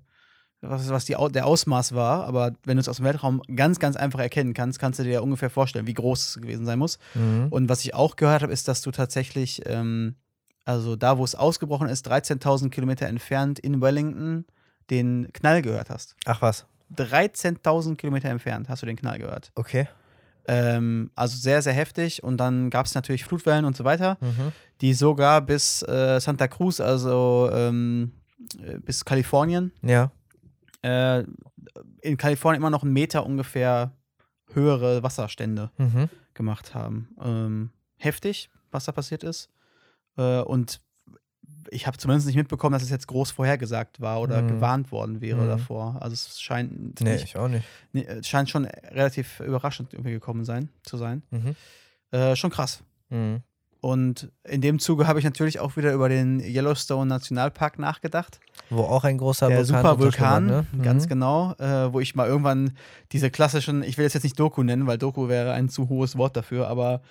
was, 0.61 0.87
was 0.89 1.05
die, 1.05 1.15
der 1.31 1.45
Ausmaß 1.45 1.93
war, 1.93 2.25
aber 2.25 2.53
wenn 2.63 2.77
du 2.77 2.81
es 2.81 2.87
aus 2.87 2.97
dem 2.97 3.05
Weltraum 3.05 3.41
ganz, 3.55 3.79
ganz 3.79 3.95
einfach 3.97 4.19
erkennen 4.19 4.53
kannst, 4.53 4.79
kannst 4.79 4.99
du 4.99 5.03
dir 5.03 5.13
ja 5.13 5.19
ungefähr 5.21 5.49
vorstellen, 5.49 5.87
wie 5.87 5.93
groß 5.93 6.29
es 6.35 6.41
gewesen 6.41 6.65
sein 6.65 6.79
muss. 6.79 6.99
Mhm. 7.15 7.47
Und 7.49 7.69
was 7.69 7.83
ich 7.83 7.93
auch 7.95 8.15
gehört 8.15 8.43
habe, 8.43 8.53
ist, 8.53 8.67
dass 8.67 8.81
du 8.81 8.91
tatsächlich, 8.91 9.61
ähm, 9.65 10.15
also 10.63 10.95
da, 10.95 11.17
wo 11.17 11.23
es 11.25 11.35
ausgebrochen 11.35 11.89
ist, 11.89 12.07
13.000 12.09 12.69
Kilometer 12.69 13.07
entfernt 13.07 13.59
in 13.59 13.81
Wellington, 13.81 14.45
den 14.89 15.27
Knall 15.33 15.61
gehört 15.61 15.89
hast. 15.89 16.15
Ach 16.25 16.41
was, 16.41 16.65
13.000 16.95 17.95
Kilometer 17.97 18.29
entfernt 18.29 18.69
hast 18.69 18.81
du 18.81 18.85
den 18.85 18.95
Knall 18.97 19.19
gehört. 19.19 19.51
okay. 19.55 19.87
Ähm, 20.45 21.09
also 21.15 21.37
sehr, 21.37 21.61
sehr 21.61 21.71
heftig. 21.73 22.21
Und 22.21 22.35
dann 22.37 22.69
gab 22.69 22.85
es 22.85 22.95
natürlich 22.95 23.23
Flutwellen 23.23 23.63
und 23.63 23.77
so 23.77 23.85
weiter, 23.85 24.17
Mhm. 24.19 24.51
die 24.81 24.93
sogar 24.93 25.39
bis 25.41 25.83
äh, 25.83 26.19
Santa 26.19 26.49
Cruz, 26.49 26.81
also 26.81 27.49
ähm, 27.53 28.11
äh, 28.61 28.77
bis 28.79 29.05
Kalifornien, 29.05 29.71
Ja. 29.81 30.11
äh, 30.81 31.23
in 32.01 32.17
Kalifornien 32.17 32.61
immer 32.61 32.69
noch 32.69 32.83
einen 32.83 32.91
Meter 32.91 33.25
ungefähr 33.25 33.93
höhere 34.53 35.01
Wasserstände 35.01 35.71
Mhm. 35.77 36.09
gemacht 36.33 36.75
haben. 36.75 37.15
Ähm, 37.23 37.69
heftig, 37.97 38.49
was 38.69 38.83
da 38.83 38.91
passiert 38.91 39.23
ist. 39.23 39.49
Äh, 40.17 40.41
und 40.41 40.81
ich 41.71 41.87
habe 41.87 41.97
zumindest 41.97 42.27
nicht 42.27 42.35
mitbekommen, 42.35 42.73
dass 42.73 42.83
es 42.83 42.89
jetzt 42.89 43.07
groß 43.07 43.31
vorhergesagt 43.31 44.01
war 44.01 44.21
oder 44.21 44.41
Mhm. 44.41 44.47
gewarnt 44.49 44.91
worden 44.91 45.21
wäre 45.21 45.41
Mhm. 45.43 45.47
davor. 45.49 45.97
Also 46.01 46.13
es 46.13 46.41
scheint 46.41 46.99
Nee, 47.01 47.13
nicht, 47.13 47.23
ich 47.25 47.37
auch 47.37 47.47
nicht. 47.47 47.65
nee, 47.91 48.03
es 48.05 48.27
scheint 48.27 48.49
schon 48.49 48.65
relativ 48.65 49.39
überraschend 49.39 49.93
irgendwie 49.93 50.11
gekommen 50.11 50.45
sein, 50.45 50.69
zu 50.83 50.97
sein. 50.97 51.23
Mhm. 51.31 51.55
Äh, 52.11 52.35
schon 52.35 52.49
krass. 52.51 52.83
Mhm. 53.09 53.41
Und 53.81 54.31
in 54.45 54.61
dem 54.61 54.79
Zuge 54.79 55.07
habe 55.07 55.19
ich 55.19 55.25
natürlich 55.25 55.59
auch 55.59 55.75
wieder 55.75 55.91
über 55.91 56.07
den 56.07 56.39
Yellowstone 56.39 57.05
Nationalpark 57.09 57.79
nachgedacht. 57.79 58.39
Wo 58.69 58.83
auch 58.83 59.03
ein 59.03 59.17
großer 59.17 59.49
Der 59.49 59.57
Vulkan 59.57 59.75
Supervulkan, 59.81 60.45
ne? 60.47 60.65
ganz 60.81 61.03
Mhm. 61.05 61.09
genau, 61.09 61.53
äh, 61.59 61.91
wo 61.91 61.99
ich 61.99 62.15
mal 62.15 62.25
irgendwann 62.27 62.77
diese 63.11 63.29
klassischen, 63.29 63.83
ich 63.83 63.97
will 63.97 64.05
es 64.05 64.13
jetzt 64.13 64.23
nicht 64.23 64.39
Doku 64.39 64.63
nennen, 64.63 64.87
weil 64.87 64.97
Doku 64.97 65.27
wäre 65.27 65.51
ein 65.51 65.67
zu 65.67 65.89
hohes 65.89 66.17
Wort 66.17 66.37
dafür, 66.37 66.69
aber 66.69 67.01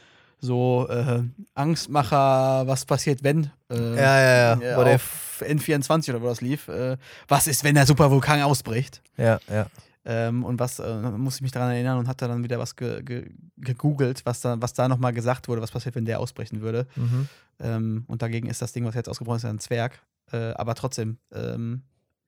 so 0.45 0.87
äh, 0.91 1.23
Angstmacher, 1.55 2.67
was 2.67 2.85
passiert, 2.85 3.23
wenn 3.23 3.51
äh, 3.71 3.97
Ja, 3.97 4.21
ja, 4.21 4.37
ja. 4.37 4.53
äh, 4.75 4.77
Wo 4.77 4.85
der- 4.85 4.97
auf 4.97 5.43
N24 5.47 6.11
oder 6.11 6.21
wo 6.23 6.27
das 6.27 6.41
lief, 6.41 6.69
äh, 6.69 6.97
was 7.29 7.47
ist, 7.47 7.65
wenn 7.65 7.75
der 7.75 7.87
Supervulkan 7.87 8.43
ausbricht? 8.43 9.03
Ja, 9.17 9.39
ja. 9.49 9.67
Ähm, 10.05 10.45
und 10.45 10.59
was 10.59 10.81
äh, 10.81 10.95
muss 11.13 11.37
ich 11.37 11.43
mich 11.43 11.53
daran 11.53 11.71
erinnern 11.71 11.97
und 11.99 12.09
hatte 12.09 12.27
dann 12.27 12.43
wieder 12.43 12.59
was 12.59 12.75
ge 12.75 13.03
ge 13.05 13.31
gegoogelt, 13.57 14.27
was 14.27 14.41
da, 14.41 14.61
was 14.61 14.73
da 14.75 14.89
nochmal 14.89 15.13
gesagt 15.13 15.47
wurde, 15.47 15.63
was 15.63 15.71
passiert, 15.71 15.95
wenn 15.95 16.05
der 16.05 16.19
ausbrechen 16.19 16.61
würde. 16.61 16.87
Mhm. 16.97 17.29
Ähm, 17.61 18.05
und 18.09 18.21
dagegen 18.21 18.49
ist 18.49 18.61
das 18.61 18.73
Ding, 18.73 18.85
was 18.85 18.97
jetzt 18.97 19.09
ausgebrochen 19.09 19.37
ist, 19.37 19.45
ein 19.45 19.61
Zwerg. 19.61 20.01
Äh, 20.33 20.55
aber 20.55 20.75
trotzdem 20.75 21.19
ähm, 21.33 21.83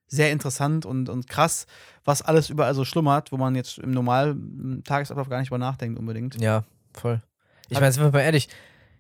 sehr 0.07 0.31
interessant 0.31 0.87
und, 0.87 1.09
und 1.09 1.29
krass, 1.29 1.67
was 2.05 2.23
alles 2.23 2.49
überall 2.49 2.75
so 2.75 2.85
schlummert, 2.85 3.33
wo 3.33 3.39
man 3.39 3.57
jetzt 3.57 3.79
im 3.79 3.91
normalen 3.91 4.85
Tagesablauf 4.85 5.29
gar 5.29 5.41
nicht 5.41 5.51
drüber 5.51 5.59
nachdenkt 5.59 5.99
unbedingt. 5.99 6.41
Ja, 6.41 6.63
voll. 6.93 7.21
Ich 7.69 7.81
meine, 7.81 7.93
sind 7.93 8.03
wir 8.05 8.11
mal 8.13 8.21
ehrlich, 8.21 8.49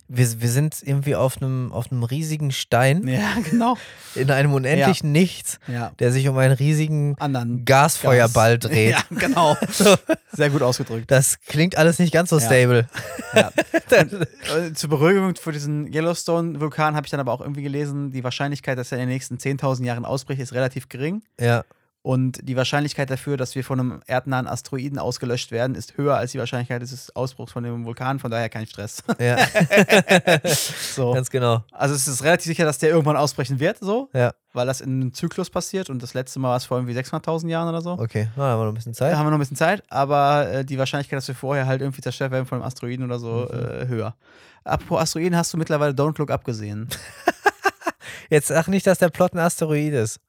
wir, 0.06 0.42
wir 0.42 0.48
sind 0.50 0.76
irgendwie 0.82 1.14
auf 1.14 1.40
einem 1.40 1.72
auf 1.72 1.90
einem 1.90 2.02
riesigen 2.02 2.52
Stein 2.52 3.08
Ja, 3.08 3.36
genau. 3.50 3.76
in 4.14 4.30
einem 4.30 4.52
unendlichen 4.52 5.12
Nichts, 5.12 5.58
Ja. 5.66 5.92
der 5.98 6.12
sich 6.12 6.28
um 6.28 6.36
einen 6.36 6.52
riesigen 6.52 7.16
Anderen 7.18 7.64
Gasfeuerball 7.64 8.58
Gas. 8.58 8.70
dreht. 8.70 8.90
Ja, 9.10 9.18
genau. 9.18 9.56
Sehr 10.32 10.50
gut 10.50 10.60
ausgedrückt. 10.60 11.10
Das 11.10 11.38
klingt 11.46 11.78
alles 11.78 11.98
nicht 11.98 12.12
ganz 12.12 12.28
so 12.30 12.38
Ja. 12.38 12.44
stable. 12.44 12.86
Ja. 13.34 13.50
Äh, 13.90 14.72
Zur 14.74 14.90
Beruhigung 14.90 15.36
für 15.36 15.52
diesen 15.52 15.86
Yellowstone-Vulkan 15.92 16.94
habe 16.96 17.06
ich 17.06 17.10
dann 17.10 17.20
aber 17.20 17.32
auch 17.32 17.40
irgendwie 17.40 17.62
gelesen, 17.62 18.10
die 18.10 18.24
Wahrscheinlichkeit, 18.24 18.76
dass 18.76 18.92
er 18.92 18.98
in 18.98 19.02
den 19.04 19.10
nächsten 19.10 19.36
10.000 19.38 19.84
Jahren 19.86 20.04
ausbricht, 20.04 20.40
ist 20.40 20.52
relativ 20.52 20.88
gering. 20.90 21.22
Ja, 21.40 21.64
Und 22.06 22.46
die 22.46 22.54
Wahrscheinlichkeit 22.54 23.08
dafür, 23.08 23.38
dass 23.38 23.54
wir 23.54 23.64
von 23.64 23.80
einem 23.80 24.00
erdnahen 24.06 24.46
Asteroiden 24.46 24.98
ausgelöscht 24.98 25.50
werden, 25.50 25.74
ist 25.74 25.96
höher 25.96 26.16
als 26.18 26.32
die 26.32 26.38
Wahrscheinlichkeit 26.38 26.82
des 26.82 27.16
Ausbruchs 27.16 27.52
von 27.52 27.64
dem 27.64 27.86
Vulkan. 27.86 28.18
Von 28.18 28.30
daher 28.30 28.50
kein 28.50 28.66
Stress. 28.66 29.02
ja, 29.18 29.38
so. 30.94 31.12
ganz 31.14 31.30
genau. 31.30 31.64
Also 31.72 31.94
es 31.94 32.06
ist 32.06 32.22
relativ 32.22 32.44
sicher, 32.44 32.66
dass 32.66 32.76
der 32.76 32.90
irgendwann 32.90 33.16
ausbrechen 33.16 33.58
wird, 33.58 33.78
so, 33.80 34.10
Ja, 34.12 34.34
weil 34.52 34.66
das 34.66 34.82
in 34.82 35.00
einem 35.00 35.14
Zyklus 35.14 35.48
passiert. 35.48 35.88
Und 35.88 36.02
das 36.02 36.12
letzte 36.12 36.38
Mal 36.40 36.50
war 36.50 36.56
es 36.58 36.66
vor 36.66 36.76
irgendwie 36.76 36.92
600.000 36.98 37.48
Jahren 37.48 37.70
oder 37.70 37.80
so. 37.80 37.92
okay. 37.92 38.28
Na, 38.36 38.44
da 38.48 38.50
haben 38.52 38.60
wir 38.60 38.64
noch 38.66 38.72
ein 38.72 38.74
bisschen 38.74 38.92
Da 38.92 38.98
Zeit. 38.98 39.16
haben 39.16 39.24
wir 39.26 39.30
noch 39.30 39.38
ein 39.38 39.40
bisschen 39.40 39.56
Zeit, 39.56 39.82
aber 39.88 40.50
äh, 40.50 40.64
die 40.66 40.78
Wahrscheinlichkeit, 40.78 41.16
dass 41.16 41.28
wir 41.28 41.34
vorher 41.34 41.64
halt 41.66 41.80
irgendwie 41.80 42.02
zerstört 42.02 42.32
werden 42.32 42.44
von 42.44 42.58
einem 42.58 42.66
Asteroiden 42.66 43.06
oder 43.06 43.18
so, 43.18 43.48
Mhm. 43.50 43.58
äh, 43.58 43.86
höher. 43.88 44.14
Apropos 44.62 45.00
Asteroiden, 45.00 45.36
hast 45.38 45.54
du 45.54 45.56
mittlerweile 45.56 45.94
Don't 45.94 46.18
Look 46.18 46.30
Up 46.30 46.44
gesehen? 46.44 46.86
Jetzt 48.30 48.48
sag 48.48 48.68
nicht, 48.68 48.86
dass 48.86 48.98
der 48.98 49.08
Plot 49.08 49.32
ein 49.34 49.38
Asteroid 49.38 49.92
ist. 49.94 50.20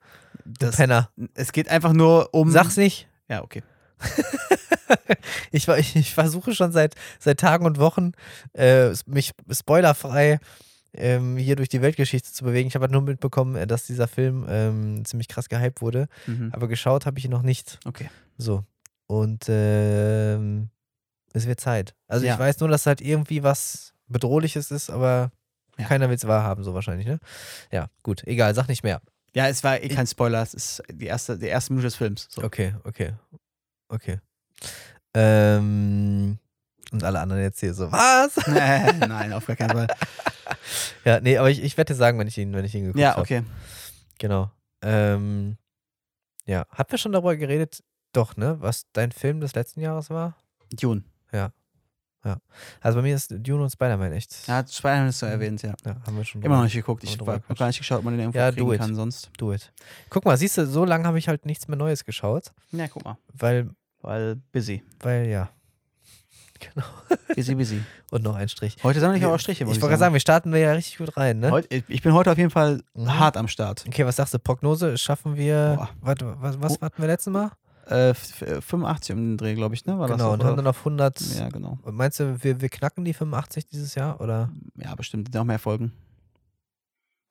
Du 0.46 0.54
Das, 0.66 0.76
Penner. 0.78 1.10
es 1.34 1.52
geht 1.52 1.70
einfach 1.70 1.94
nur 1.94 2.34
um. 2.34 2.50
Sag's 2.52 2.78
nicht. 2.78 3.08
Ja, 3.28 3.44
okay. 3.44 3.64
Ich, 5.52 5.68
ich, 5.68 5.96
ich 5.96 6.14
versuche 6.14 6.54
schon 6.54 6.72
seit, 6.72 6.96
seit 7.20 7.40
Tagen 7.40 7.66
und 7.66 7.80
Wochen, 7.80 8.12
äh, 8.54 8.92
mich 9.06 9.32
spoilerfrei 9.50 10.40
ähm, 10.94 11.38
hier 11.38 11.56
durch 11.56 11.70
die 11.70 11.82
Weltgeschichte 11.82 12.32
zu 12.32 12.44
bewegen. 12.44 12.68
Ich 12.68 12.76
habe 12.76 12.84
halt 12.84 12.92
nur 12.92 13.02
mitbekommen, 13.02 13.56
äh, 13.56 13.66
dass 13.66 13.86
dieser 13.88 14.08
Film 14.08 14.46
ähm, 14.48 15.04
ziemlich 15.06 15.28
krass 15.28 15.50
gehypt 15.50 15.82
wurde. 15.82 16.08
Mhm. 16.28 16.50
Aber 16.54 16.68
geschaut 16.68 17.06
habe 17.06 17.18
ich 17.18 17.26
ihn 17.26 17.32
noch 17.32 17.42
nicht. 17.42 17.80
Okay. 17.86 18.10
So. 18.38 18.64
Und 19.08 19.46
ähm, 19.48 20.70
es 21.34 21.48
wird 21.48 21.60
Zeit. 21.62 21.96
Also 22.08 22.26
Ja. 22.26 22.34
ich 22.34 22.40
weiß 22.40 22.60
nur, 22.60 22.70
dass 22.70 22.86
halt 22.86 23.02
irgendwie 23.02 23.42
was 23.44 23.94
Bedrohliches 24.08 24.72
ist, 24.72 24.90
aber 24.90 25.32
Ja. 25.80 25.86
keiner 25.88 26.10
will 26.10 26.16
es 26.16 26.28
wahrhaben, 26.28 26.64
so 26.64 26.74
wahrscheinlich, 26.74 27.08
ne? 27.08 27.20
Ja, 27.72 27.88
gut, 28.04 28.24
egal, 28.26 28.54
sag 28.54 28.68
nicht 28.68 28.84
mehr. 28.84 29.02
Ja, 29.36 29.48
es 29.50 29.64
war 29.64 29.82
eh 29.84 29.90
kein 29.90 30.08
Spoiler, 30.08 30.42
es 30.42 30.54
ist 30.54 30.84
die 30.92 31.06
erste, 31.08 31.38
die 31.38 31.48
erste 31.48 31.74
Minute 31.74 31.88
des 31.88 31.96
Films. 31.96 32.28
So. 32.30 32.42
Okay, 32.44 32.74
okay, 32.86 33.14
okay. 33.90 34.20
Ähm, 35.14 36.38
und 36.92 37.04
alle 37.04 37.20
anderen 37.20 37.42
jetzt 37.42 37.60
hier 37.60 37.74
so, 37.74 37.92
was? 37.92 38.38
Äh, 38.48 38.94
Nein, 38.94 39.34
auf 39.34 39.46
gar 39.46 39.56
keinen 39.56 39.72
Fall. 39.72 39.88
Ja, 41.04 41.20
nee, 41.20 41.38
aber 41.38 41.50
ich, 41.50 41.62
ich 41.64 41.76
werde 41.78 41.94
dir 41.94 41.98
sagen, 41.98 42.18
wenn 42.20 42.28
ich 42.28 42.38
ihn, 42.38 42.54
wenn 42.54 42.66
ich 42.66 42.76
ihn 42.76 42.84
geguckt 42.86 43.00
Ja, 43.00 43.12
habe. 43.12 43.22
okay. 43.22 43.44
Genau. 44.20 44.52
Ähm, 44.82 45.58
ja, 46.46 46.66
hatten 46.70 46.92
wir 46.92 46.98
schon 46.98 47.12
darüber 47.12 47.36
geredet? 47.36 47.84
Doch, 48.14 48.38
ne? 48.38 48.58
Was 48.62 48.86
dein 48.94 49.12
Film 49.12 49.42
des 49.42 49.56
letzten 49.56 49.82
Jahres 49.82 50.10
war? 50.10 50.38
Dune. 50.72 51.04
Also 52.82 52.98
bei 52.98 53.02
mir 53.04 53.16
ist 53.16 53.34
Dune 53.38 53.64
und 53.64 53.70
Spider-Man 53.70 54.12
echt. 54.14 54.48
Ja, 54.48 54.66
Spider-Man 54.68 55.10
ist 55.10 55.20
so 55.20 55.26
erwähnt, 55.26 55.62
ja. 55.62 55.74
Ja, 55.86 55.96
haben 56.06 56.18
wir 56.18 56.24
schon 56.26 56.42
Immer 56.42 56.58
noch 56.58 56.64
nicht 56.64 56.74
geguckt. 56.74 57.04
Ich 57.04 57.18
habe 57.20 57.42
gar 57.58 57.68
nicht 57.68 57.78
geschaut, 57.78 58.00
ob 58.00 58.04
man 58.06 58.14
den 58.14 58.22
irgendwo 58.22 58.40
Ja, 58.40 58.52
kriegen 58.52 58.66
do 58.66 58.74
it. 58.74 58.80
kann 58.80 58.96
sonst. 58.96 59.30
Do 59.38 59.54
it. 59.54 59.72
Guck 60.10 60.26
mal, 60.26 60.36
siehst 60.38 60.58
du, 60.58 60.66
so 60.66 60.86
lange 60.86 61.06
habe 61.06 61.20
ich 61.20 61.28
halt 61.28 61.46
nichts 61.46 61.68
mehr 61.68 61.78
Neues 61.78 62.06
geschaut, 62.06 62.52
Ja, 62.72 62.88
guck 62.88 63.04
mal. 63.06 63.18
weil, 63.34 63.70
Weil 64.02 64.36
busy. 64.52 64.84
weil 65.02 65.28
ja. 65.28 65.50
Genau. 66.74 66.86
Busy, 67.36 67.54
busy. 67.54 67.84
Und 68.12 68.24
noch 68.24 68.36
ein 68.36 68.48
Strich. 68.48 68.78
Heute 68.82 69.00
sammle 69.02 69.18
ich 69.18 69.24
aber 69.26 69.36
auch 69.36 69.40
Striche. 69.40 69.66
Ich 69.66 69.68
wollte 69.70 69.82
gerade 69.82 69.98
sagen, 69.98 70.14
wir 70.14 70.22
starten 70.22 70.54
wir 70.54 70.60
ja 70.62 70.72
richtig 70.72 70.98
gut 70.98 71.16
rein, 71.18 71.40
ne? 71.40 71.52
Heute, 71.52 71.84
ich 71.90 72.02
bin 72.02 72.14
heute 72.14 72.32
auf 72.32 72.38
jeden 72.38 72.50
Fall 72.50 72.82
Mhm. 72.94 73.20
hart 73.20 73.36
am 73.36 73.50
Start. 73.50 73.84
Okay, 73.86 74.06
was 74.06 74.16
sagst 74.16 74.34
du? 74.34 74.40
Prognose? 74.40 74.98
Schaffen 74.98 75.36
wir. 75.36 75.76
Boah. 75.78 75.90
Warte, 76.00 76.36
was, 76.40 76.62
was 76.62 76.78
Oh. 76.78 76.82
hatten 76.82 77.02
wir 77.02 77.08
letztes 77.08 77.32
Mal? 77.34 77.52
Äh, 77.88 78.10
f- 78.10 78.42
f- 78.42 78.64
85 78.66 79.16
um 79.16 79.22
den 79.22 79.38
Dreh, 79.38 79.54
glaube 79.56 79.76
ich, 79.76 79.86
ne? 79.86 79.98
War 80.00 80.08
genau, 80.08 80.32
das 80.32 80.40
und 80.40 80.44
haben 80.44 80.56
dann 80.58 80.68
auf 80.68 80.80
100. 80.80 81.20
Ja, 81.38 81.50
genau. 81.50 81.78
Meinst 81.86 82.20
du, 82.20 82.44
wir, 82.44 82.60
wir 82.62 82.70
knacken 82.70 83.06
die 83.06 83.14
85 83.14 83.68
dieses 83.68 83.96
Jahr 83.96 84.20
oder 84.22 84.50
Ja, 84.76 84.96
bestimmt. 84.96 85.34
Noch 85.34 85.44
mehr 85.44 85.60
Folgen. 85.60 85.92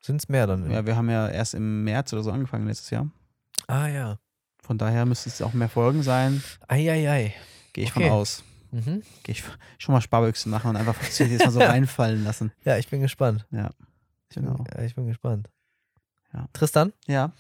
sind 0.03 0.17
es 0.23 0.29
mehr 0.29 0.47
dann? 0.47 0.71
Ja, 0.71 0.87
wir 0.87 0.97
haben 0.97 1.11
ja 1.11 1.29
erst 1.29 1.55
im 1.55 1.85
März 1.85 2.13
oder 2.13 2.23
so 2.23 2.31
angefangen 2.31 2.67
letztes 2.67 2.91
Jahr. 2.91 3.09
Ah 3.67 3.87
ja. 3.89 4.19
Von 4.63 4.79
daher 4.79 5.05
müsste 5.07 5.29
es 5.29 5.43
auch 5.43 5.53
mehr 5.55 5.69
Folgen 5.69 6.03
sein. 6.03 6.43
Eieiei. 6.69 7.35
Gehe 7.73 7.85
ich 7.85 7.91
Okay. 7.91 8.05
von 8.09 8.13
aus. 8.13 8.45
Mhm. 8.71 9.03
Gehe 9.23 9.35
ich 9.35 9.45
schon 9.79 9.93
mal 9.93 10.01
Sparbüchse 10.01 10.49
machen 10.49 10.71
und 10.71 10.77
einfach 10.77 10.97
jetzt 11.03 11.45
mal 11.45 11.51
so 11.51 11.61
reinfallen 11.61 12.25
lassen. 12.25 12.53
Ja, 12.65 12.77
ich 12.79 12.89
bin 12.89 13.01
gespannt. 13.01 13.47
Genau. 14.31 14.65
Ja, 14.75 14.83
ich 14.83 14.95
bin 14.95 15.07
gespannt. 15.07 15.49
Ja. 16.33 16.47
Tristan, 16.53 16.93
Ja. 17.07 17.33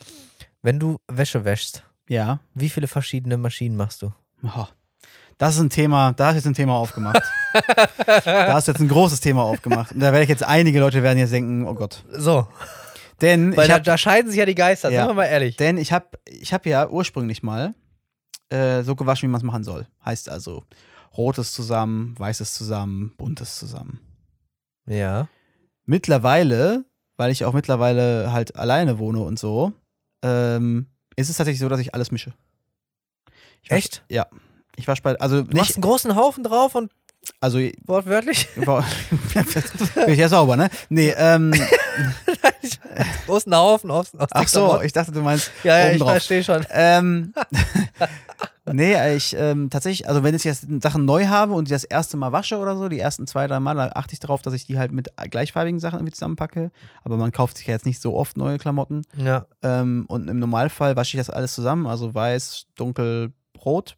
wenn 0.63 0.79
du 0.79 0.99
Wäsche 1.09 1.45
wäschst, 1.45 1.83
Ja. 2.09 2.41
wie 2.55 2.69
viele 2.69 2.87
verschiedene 2.87 3.37
Maschinen 3.39 3.77
machst 3.77 4.03
du? 4.03 4.13
Oh, 4.43 4.67
das 5.39 5.55
ist 5.57 5.61
ein 5.61 5.71
Thema, 5.71 6.13
da 6.13 6.31
ist 6.31 6.37
jetzt 6.37 6.47
ein 6.47 6.55
Thema 6.55 6.75
aufgemacht. 6.75 7.23
da 8.25 8.59
ist 8.59 8.69
jetzt 8.69 8.81
ein 8.81 8.89
großes 8.89 9.21
Thema 9.21 9.43
aufgemacht. 9.43 9.93
Und 9.93 10.01
da 10.01 10.07
werde 10.13 10.23
ich 10.23 10.29
jetzt 10.29 10.45
einige 10.45 10.81
Leute 10.81 11.03
werden 11.03 11.19
jetzt 11.19 11.33
denken, 11.33 11.67
oh 11.67 11.75
Gott. 11.75 12.05
So, 12.13 12.47
Denn 13.21 13.57
weil 13.57 13.65
ich 13.65 13.69
da, 13.69 13.75
habe 13.75 13.85
da 13.85 13.97
scheiden 13.99 14.31
sich 14.31 14.39
ja 14.39 14.47
die 14.47 14.55
Geister, 14.55 14.91
Ja. 14.91 15.01
sagen 15.01 15.11
wir 15.11 15.15
mal 15.23 15.25
ehrlich. 15.27 15.57
denn 15.57 15.77
ich 15.79 15.93
hab, 15.93 16.19
ich 16.27 16.53
hab 16.53 16.67
ja 16.67 16.89
ursprünglich 16.89 17.43
mal 17.43 17.75
äh, 18.51 18.83
so 18.83 18.95
gewaschen, 18.95 19.29
wie 19.29 19.33
man 19.33 19.39
es 19.41 19.45
machen 19.45 19.65
soll. 19.65 19.87
Heißt 20.05 20.29
also 20.29 20.65
rotes 21.17 21.53
zusammen, 21.53 22.15
weißes 22.19 22.55
zusammen, 22.55 23.15
buntes 23.17 23.57
zusammen. 23.59 24.01
Ja. 24.87 25.29
Mittlerweile, 25.87 26.85
weil 27.17 27.31
ich 27.31 27.45
auch 27.45 27.53
mittlerweile 27.55 28.33
halt 28.33 28.57
alleine 28.57 28.99
wohne 28.99 29.21
und 29.21 29.39
so, 29.39 29.73
ähm, 30.23 30.87
ist 31.17 31.29
es 31.29 31.37
tatsächlich 31.37 31.61
so, 31.61 31.69
dass 31.69 31.81
ich 31.81 31.95
alles 31.95 32.11
mische. 32.11 32.33
Ich 33.63 33.71
Echt? 33.71 34.05
Ja. 34.09 34.27
Ich 34.77 34.89
wasche 34.89 35.03
bei, 35.03 35.19
also 35.21 35.43
Du 35.43 35.57
machst 35.57 35.71
nicht, 35.71 35.77
einen 35.77 35.83
großen 35.83 36.17
Haufen 36.17 36.45
drauf 36.45 36.75
und 36.75 36.93
also 37.41 37.59
wortwörtlich? 37.85 38.49
bin 38.55 40.09
ich 40.09 40.19
ja 40.19 40.29
sauber, 40.29 40.57
ne? 40.57 40.69
Nee, 40.89 41.15
ähm, 41.17 41.53
großen 43.27 43.55
Haufen 43.55 43.91
aus, 43.91 44.15
aus 44.15 44.29
ach 44.31 44.49
so, 44.49 44.81
ich 44.83 44.93
dachte, 44.93 45.13
du 45.13 45.21
meinst 45.21 45.51
Ja, 45.63 45.79
ja, 45.79 45.93
ich 45.93 45.99
drauf. 45.99 46.11
verstehe 46.11 46.43
schon. 46.43 46.65
Ähm, 46.71 47.33
nee, 48.73 49.15
ich 49.15 49.35
ähm, 49.39 49.71
tatsächlich, 49.71 50.09
also 50.09 50.23
wenn 50.23 50.35
ich 50.35 50.45
jetzt 50.45 50.67
Sachen 50.83 51.05
neu 51.05 51.27
habe 51.27 51.55
und 51.55 51.69
die 51.69 51.73
das 51.73 51.85
erste 51.85 52.17
Mal 52.17 52.33
wasche 52.33 52.59
oder 52.59 52.77
so, 52.77 52.89
die 52.89 52.99
ersten 53.01 53.27
zwei, 53.27 53.47
drei 53.47 53.61
Mal, 53.61 53.75
dann 53.75 53.91
achte 53.95 54.13
ich 54.15 54.21
darauf, 54.21 54.43
dass 54.43 54.55
ich 54.55 54.67
die 54.67 54.79
halt 54.79 54.93
mit 54.93 55.11
gleichfarbigen 55.31 55.81
Sachen 55.81 55.99
irgendwie 55.99 56.15
zusammenpacke. 56.15 56.71
Aber 57.03 57.17
man 57.17 57.33
kauft 57.33 57.59
sich 57.59 57.67
ja 57.67 57.75
jetzt 57.75 57.87
nicht 57.87 58.01
so 58.01 58.15
oft 58.15 58.37
neue 58.37 58.59
Klamotten. 58.59 59.03
Ja. 59.17 59.47
Ähm, 59.63 60.05
und 60.09 60.29
im 60.29 60.39
Normalfall 60.39 60.97
wasche 60.97 61.17
ich 61.17 61.21
das 61.21 61.31
alles 61.31 61.55
zusammen, 61.55 61.87
also 61.87 62.15
weiß, 62.15 62.67
dunkel, 62.77 63.33
rot. 63.65 63.97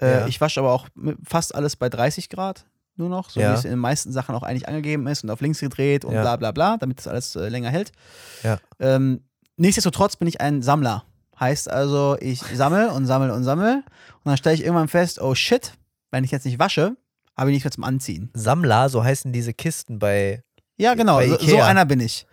Äh, 0.00 0.20
Ja. 0.20 0.26
Ich 0.26 0.40
wasche 0.40 0.60
aber 0.60 0.72
auch 0.72 0.88
fast 1.24 1.54
alles 1.54 1.76
bei 1.76 1.88
30 1.88 2.28
Grad 2.28 2.66
nur 2.96 3.08
noch, 3.10 3.28
so 3.30 3.40
Ja. 3.40 3.50
wie 3.50 3.54
es 3.54 3.64
in 3.64 3.70
den 3.70 3.78
meisten 3.78 4.10
Sachen 4.12 4.34
auch 4.34 4.42
eigentlich 4.42 4.68
angegeben 4.68 5.06
ist 5.06 5.22
und 5.22 5.30
auf 5.30 5.40
links 5.40 5.60
gedreht 5.60 6.04
und 6.04 6.14
Ja. 6.14 6.22
bla 6.22 6.36
bla 6.36 6.52
bla, 6.52 6.76
damit 6.78 6.98
das 6.98 7.06
alles 7.08 7.36
äh, 7.36 7.48
länger 7.48 7.70
hält. 7.70 7.92
Ja. 8.42 8.58
Ähm, 8.80 9.20
nichtsdestotrotz 9.56 10.16
bin 10.16 10.28
ich 10.28 10.40
ein 10.40 10.62
Sammler. 10.62 11.04
Heißt 11.38 11.70
also, 11.70 12.16
ich 12.20 12.40
sammle 12.40 12.90
und 12.92 13.04
sammle 13.06 13.34
und 13.34 13.44
sammle 13.44 13.82
und 13.84 14.24
dann 14.24 14.36
stelle 14.38 14.54
ich 14.54 14.62
irgendwann 14.64 14.88
fest, 14.88 15.20
oh 15.20 15.34
shit, 15.34 15.72
wenn 16.10 16.24
ich 16.24 16.30
jetzt 16.30 16.46
nicht 16.46 16.58
wasche, 16.58 16.96
habe 17.36 17.50
ich 17.50 17.54
nichts 17.56 17.64
mehr 17.64 17.72
zum 17.72 17.84
Anziehen. 17.84 18.30
Sammler, 18.32 18.88
so 18.88 19.04
heißen 19.04 19.30
diese 19.34 19.52
Kisten 19.52 19.98
bei 19.98 20.42
Ja, 20.78 20.94
genau, 20.94 21.20
so, 21.20 21.36
so 21.38 21.60
einer 21.60 21.84
bin 21.84 22.00
ich. 22.00 22.26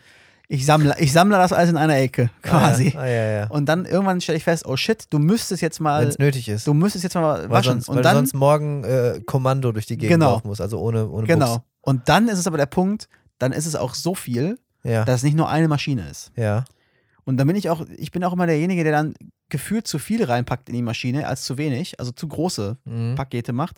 Ich 0.54 0.66
sammle, 0.68 0.96
ich 1.00 1.12
sammle 1.12 1.36
das 1.38 1.52
alles 1.52 1.72
in 1.72 1.78
einer 1.78 1.98
Ecke, 1.98 2.30
quasi. 2.44 2.94
Ah, 2.96 3.08
ja, 3.08 3.22
ah, 3.22 3.32
ja. 3.40 3.48
Und 3.48 3.66
dann 3.66 3.86
irgendwann 3.86 4.22
stelle 4.22 4.38
ich 4.38 4.44
fest, 4.44 4.68
oh 4.68 4.76
shit, 4.78 5.06
du 5.10 5.18
müsstest 5.18 5.62
jetzt 5.64 5.80
Wenn 5.80 5.84
mal, 5.86 6.08
es 6.08 6.20
nötig 6.20 6.48
ist. 6.48 6.68
du 6.68 6.76
müsstest 6.76 7.04
jetzt 7.04 7.16
mal 7.16 7.44
weil 7.44 7.50
waschen. 7.50 7.72
sonst, 7.82 7.90
weil 7.90 7.98
und 7.98 8.04
dann, 8.06 8.16
sonst 8.18 8.34
morgen 8.36 8.84
äh, 8.84 9.20
Kommando 9.26 9.72
durch 9.72 9.88
die 9.88 9.98
Gegend 9.98 10.14
Genau. 10.20 10.34
laufen 10.34 10.48
muss, 10.50 10.62
also 10.62 10.80
ohne, 10.80 11.10
ohne 11.10 11.26
genau. 11.26 11.56
Buchs. 11.56 11.66
Und 11.82 12.08
dann 12.08 12.28
ist 12.28 12.38
es 12.38 12.46
aber 12.46 12.58
der 12.58 12.68
Punkt, 12.68 13.08
dann 13.40 13.52
ist 13.52 13.66
es 13.66 13.76
auch 13.76 13.96
so 13.96 14.14
viel, 14.14 14.60
dass 14.84 15.08
es 15.10 15.24
nicht 15.24 15.36
nur 15.36 15.50
eine 15.50 15.68
Maschine 15.68 16.08
ist. 16.10 16.32
ja. 16.36 16.66
Und 17.26 17.38
dann 17.38 17.48
bin 17.48 17.56
ich 17.56 17.70
auch, 17.70 17.86
ich 17.98 18.12
bin 18.12 18.22
auch 18.26 18.34
immer 18.34 18.48
derjenige, 18.48 18.84
der 18.84 18.92
dann 18.92 19.14
gefühlt 19.48 19.88
zu 19.88 19.98
viel 19.98 20.26
reinpackt 20.26 20.68
in 20.68 20.76
die 20.76 20.82
Maschine 20.82 21.26
als 21.26 21.44
zu 21.46 21.58
wenig, 21.58 21.98
also 22.00 22.12
zu 22.12 22.28
große 22.28 22.76
Mhm. 22.84 23.16
Pakete 23.16 23.54
macht. 23.54 23.78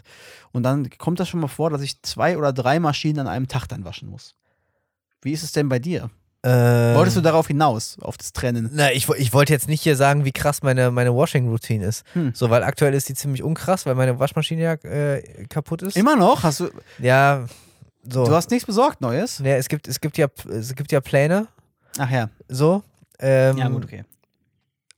Und 0.51 0.63
dann 0.63 0.89
kommt 0.97 1.19
das 1.19 1.30
schon 1.30 1.39
mal 1.41 1.47
vor, 1.47 1.69
dass 1.69 1.82
ich 1.84 2.01
zwei 2.01 2.39
oder 2.39 2.51
drei 2.51 2.80
Maschinen 2.80 3.19
an 3.19 3.28
einem 3.28 3.47
Tag 3.47 3.67
dann 3.67 3.86
waschen 3.86 4.09
muss. 4.09 4.34
Wie 5.21 5.32
ist 5.32 5.43
es 5.43 5.51
denn 5.51 5.69
bei 5.69 5.78
dir? 5.78 6.09
Ähm, 6.48 6.96
Wolltest 6.96 7.18
du 7.18 7.22
darauf 7.22 7.48
hinaus, 7.48 7.98
auf 8.02 8.18
das 8.18 8.32
Trennen? 8.32 8.70
Na, 8.72 8.91
ich, 8.91 9.10
ich 9.10 9.34
wollte 9.34 9.52
jetzt 9.52 9.68
nicht 9.68 9.82
hier 9.82 9.96
sagen, 9.96 10.26
wie 10.26 10.32
krass 10.32 10.62
meine, 10.62 10.91
meine 10.91 11.14
Washing-Routine 11.16 11.84
ist. 11.86 12.04
Hm. 12.14 12.34
So, 12.36 12.52
weil 12.52 12.62
aktuell 12.64 12.93
ist 12.93 13.10
die 13.10 13.16
ziemlich 13.16 13.41
unkrass, 13.41 13.88
weil 13.88 13.96
meine 13.96 14.20
Waschmaschine 14.20 14.62
ja 14.62 14.74
äh, 14.74 15.22
kaputt 15.50 15.82
ist. 15.82 15.98
Immer 15.98 16.16
noch? 16.16 16.43
Hast 16.43 16.60
du, 16.60 16.70
Ja, 17.00 17.46
so. 18.08 18.26
du 18.26 18.32
hast 18.32 18.52
nichts 18.52 18.68
besorgt 18.68 19.02
Neues? 19.02 19.39
ja, 19.39 19.56
es 19.56 19.68
gibt, 19.68 19.88
es 19.88 20.00
gibt 20.00 20.18
ja, 20.20 20.28
es 20.50 20.76
gibt 20.76 20.91
ja 20.91 21.02
Pläne, 21.02 21.48
Ach 21.98 22.12
ja. 22.12 22.30
so. 22.48 22.84
Ähm, 23.18 23.76
okay. 23.78 24.04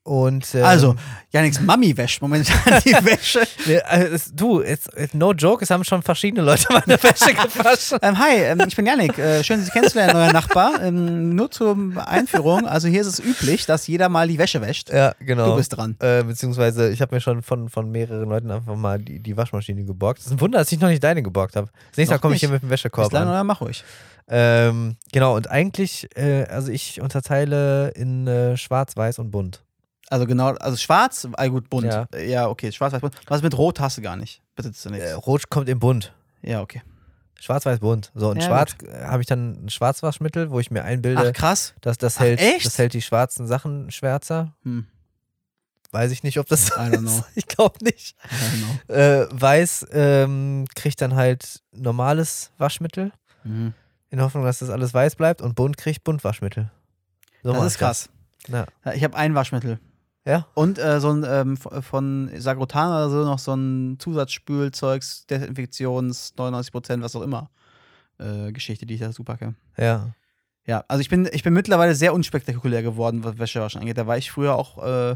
Und, 0.08 0.56
ähm, 0.56 0.64
Also, 0.64 0.96
Janiks 1.34 1.60
Mami 1.60 1.98
wäscht 1.98 2.22
momentan 2.22 2.56
die 2.86 2.94
Wäsche. 3.04 3.42
also 3.86 4.08
es, 4.16 4.34
du, 4.34 4.62
it's, 4.62 4.88
it's 4.96 5.14
no 5.14 5.34
joke, 5.34 5.62
es 5.62 5.70
haben 5.70 5.84
schon 5.84 6.02
verschiedene 6.02 6.44
Leute 6.44 6.66
meine 6.70 7.02
Wäsche 7.04 7.34
gewaschen. 7.34 8.00
Ähm, 8.02 8.18
hi, 8.18 8.36
ähm, 8.38 8.64
ich 8.66 8.74
bin 8.78 8.86
Janik. 8.86 9.18
Äh, 9.18 9.44
schön, 9.44 9.62
Sie 9.62 9.70
kennenzulernen, 9.70 10.16
euer 10.16 10.32
Nachbar. 10.32 10.82
Ähm, 10.82 11.36
nur 11.36 11.52
zur 11.52 11.76
Einführung. 12.06 12.66
Also 12.66 12.88
hier 12.88 13.02
ist 13.02 13.08
es 13.08 13.20
üblich, 13.20 13.66
dass 13.66 13.86
jeder 13.88 14.08
mal 14.08 14.30
die 14.30 14.38
Wäsche 14.38 14.62
wäscht. 14.62 14.90
Ja, 14.94 15.14
genau. 15.20 15.50
Du 15.52 15.56
bist 15.58 15.76
dran. 15.76 15.98
Äh, 16.00 16.24
beziehungsweise, 16.24 16.90
ich 16.90 17.02
habe 17.02 17.14
mir 17.14 17.20
schon 17.20 17.42
von, 17.42 17.68
von 17.68 17.92
mehreren 17.92 18.30
Leuten 18.30 18.50
einfach 18.50 18.78
mal 18.78 19.00
die, 19.00 19.20
die 19.20 19.36
Waschmaschine 19.36 19.84
geborgt. 19.84 20.20
Es 20.22 20.28
ist 20.28 20.32
ein 20.32 20.40
Wunder, 20.40 20.60
dass 20.60 20.72
ich 20.72 20.80
noch 20.80 20.88
nicht 20.88 21.04
deine 21.04 21.22
geborgt 21.22 21.58
habe. 21.58 21.68
Das 21.90 21.98
nächste 21.98 22.16
Mal 22.16 22.20
komme 22.20 22.36
ich 22.36 22.40
hier 22.40 22.50
mit 22.50 22.62
dem 22.62 22.70
Wäschekorb 22.70 23.10
Bislang 23.10 23.24
an. 23.24 23.30
oder 23.30 23.44
mach 23.44 23.60
ruhig. 23.60 23.84
Ähm, 24.30 24.96
genau, 25.12 25.36
und 25.36 25.50
eigentlich, 25.50 26.08
äh, 26.16 26.44
also 26.46 26.72
ich 26.72 27.02
unterteile 27.02 27.90
in 27.90 28.26
äh, 28.28 28.56
schwarz, 28.58 28.96
weiß 28.96 29.20
und 29.20 29.32
bunt. 29.32 29.64
Also 30.10 30.26
genau, 30.26 30.50
also 30.56 30.78
schwarz, 30.78 31.28
ah, 31.34 31.48
gut, 31.48 31.70
bunt. 31.70 31.86
Ja. 31.88 32.08
Äh, 32.14 32.30
Ja, 32.32 32.48
okay, 32.48 32.72
schwarz, 32.72 32.94
weiß, 32.94 33.02
bunt. 33.02 33.16
Was 33.28 33.42
mit 33.42 33.58
Rot 33.58 33.80
hast 33.80 33.98
du 33.98 34.02
gar 34.02 34.16
nicht. 34.16 34.42
Bitte 34.56 34.72
zunächst. 34.72 35.08
Äh, 35.08 35.14
Rot 35.14 35.50
kommt 35.50 35.68
in 35.70 35.80
bunt. 35.80 36.14
Ja, 36.42 36.62
okay. 36.62 36.82
Schwarz, 37.40 37.66
weiß, 37.66 37.80
bunt. 37.80 38.12
So, 38.16 38.30
und 38.30 38.38
Ja, 38.42 38.48
schwarz 38.48 38.76
äh, 38.84 39.04
habe 39.06 39.22
ich 39.22 39.28
dann 39.28 39.66
ein 39.66 39.70
Schwarzwaschmittel, 39.70 40.50
wo 40.50 40.60
ich 40.60 40.72
mir 40.72 40.84
einbilde, 40.84 41.30
Ach, 41.30 41.34
krass. 41.34 41.74
dass 41.82 41.98
das 41.98 42.18
Ach, 42.18 42.22
hält, 42.22 42.40
echt? 42.40 42.66
das 42.66 42.78
hält 42.78 42.94
die 42.94 43.02
schwarzen 43.02 43.46
Sachen 43.48 43.92
schwärzer. 43.92 44.56
Hm. 44.64 44.88
Weiß 45.92 46.12
ich 46.12 46.24
nicht, 46.24 46.38
ob 46.40 46.48
das 46.48 46.68
so 46.68 46.74
ist. 46.82 47.24
Ich 47.36 47.48
glaube 47.48 47.78
nicht. 47.84 48.16
Äh, 48.88 49.26
weiß 49.30 49.88
ähm, 49.92 50.66
kriegt 50.76 51.02
dann 51.02 51.16
halt 51.16 51.62
normales 51.72 52.52
Waschmittel, 52.58 53.12
Mhm. 53.44 53.74
in 54.10 54.22
Hoffnung, 54.22 54.44
dass 54.44 54.60
das 54.60 54.70
alles 54.70 54.94
weiß 54.94 55.16
bleibt. 55.16 55.42
Und 55.42 55.56
bunt 55.56 55.78
kriegt 55.78 56.04
Buntwaschmittel. 56.04 56.72
So 57.44 57.54
Das 57.54 57.66
ist 57.66 57.78
krass. 57.78 58.10
Ja. 58.50 58.66
Ja, 58.84 58.94
Ich 58.94 59.04
habe 59.04 59.16
ein 59.16 59.34
Waschmittel. 59.36 59.80
Ja? 60.28 60.46
Und 60.56 60.78
äh, 60.78 61.00
so 61.00 61.10
ein 61.10 61.26
ähm, 61.26 61.56
von 61.58 62.30
Sagrotan 62.36 62.90
oder 62.90 63.10
so 63.10 63.24
noch 63.24 63.40
so 63.40 63.56
ein 63.56 63.96
Zusatzspülzeugs, 63.98 65.26
Desinfektions, 65.28 66.34
99%, 66.38 67.02
was 67.02 67.16
auch 67.16 67.22
immer. 67.22 67.50
Äh, 68.20 68.52
Geschichte, 68.52 68.86
die 68.86 68.96
ich 68.96 69.00
dazu 69.00 69.24
packe. 69.24 69.56
Ja. 69.78 70.14
Ja, 70.66 70.84
also 70.90 71.00
ich 71.00 71.08
bin, 71.08 71.30
ich 71.32 71.44
bin 71.44 71.54
mittlerweile 71.54 71.96
sehr 71.96 72.14
unspektakulär 72.14 72.84
geworden, 72.84 73.24
was 73.24 73.40
Wäschewaschen 73.40 73.80
angeht. 73.80 73.98
Da 73.98 74.06
war 74.06 74.18
ich 74.18 74.30
früher 74.30 74.56
auch 74.56 74.84
äh, 74.84 75.16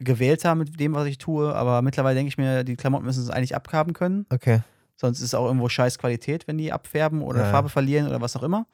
gewählter 0.00 0.56
mit 0.56 0.80
dem, 0.80 0.94
was 0.94 1.06
ich 1.06 1.18
tue, 1.18 1.54
aber 1.54 1.80
mittlerweile 1.80 2.16
denke 2.16 2.28
ich 2.28 2.38
mir, 2.38 2.64
die 2.64 2.74
Klamotten 2.74 3.06
müssen 3.06 3.22
es 3.22 3.30
eigentlich 3.30 3.54
abhaben 3.54 3.92
können. 3.92 4.26
Okay. 4.30 4.62
Sonst 4.96 5.18
ist 5.18 5.26
es 5.26 5.34
auch 5.34 5.46
irgendwo 5.46 5.68
scheiß 5.68 5.98
Qualität, 5.98 6.48
wenn 6.48 6.58
die 6.58 6.72
abfärben 6.72 7.22
oder 7.22 7.44
ja. 7.44 7.50
Farbe 7.52 7.68
verlieren 7.68 8.08
oder 8.08 8.20
was 8.20 8.34
auch 8.34 8.42
immer. 8.42 8.66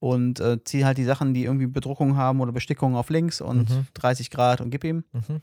Und 0.00 0.38
äh, 0.40 0.62
ziehe 0.62 0.84
halt 0.86 0.96
die 0.98 1.04
Sachen, 1.04 1.34
die 1.34 1.44
irgendwie 1.44 1.66
Bedruckung 1.66 2.16
haben 2.16 2.40
oder 2.40 2.52
Bestickungen 2.52 2.96
auf 2.96 3.10
links 3.10 3.40
und 3.40 3.68
Mhm. 3.70 3.86
30 3.94 4.30
Grad 4.30 4.60
und 4.60 4.70
gib 4.70 4.84
ihm. 4.84 5.04
Mhm. 5.12 5.42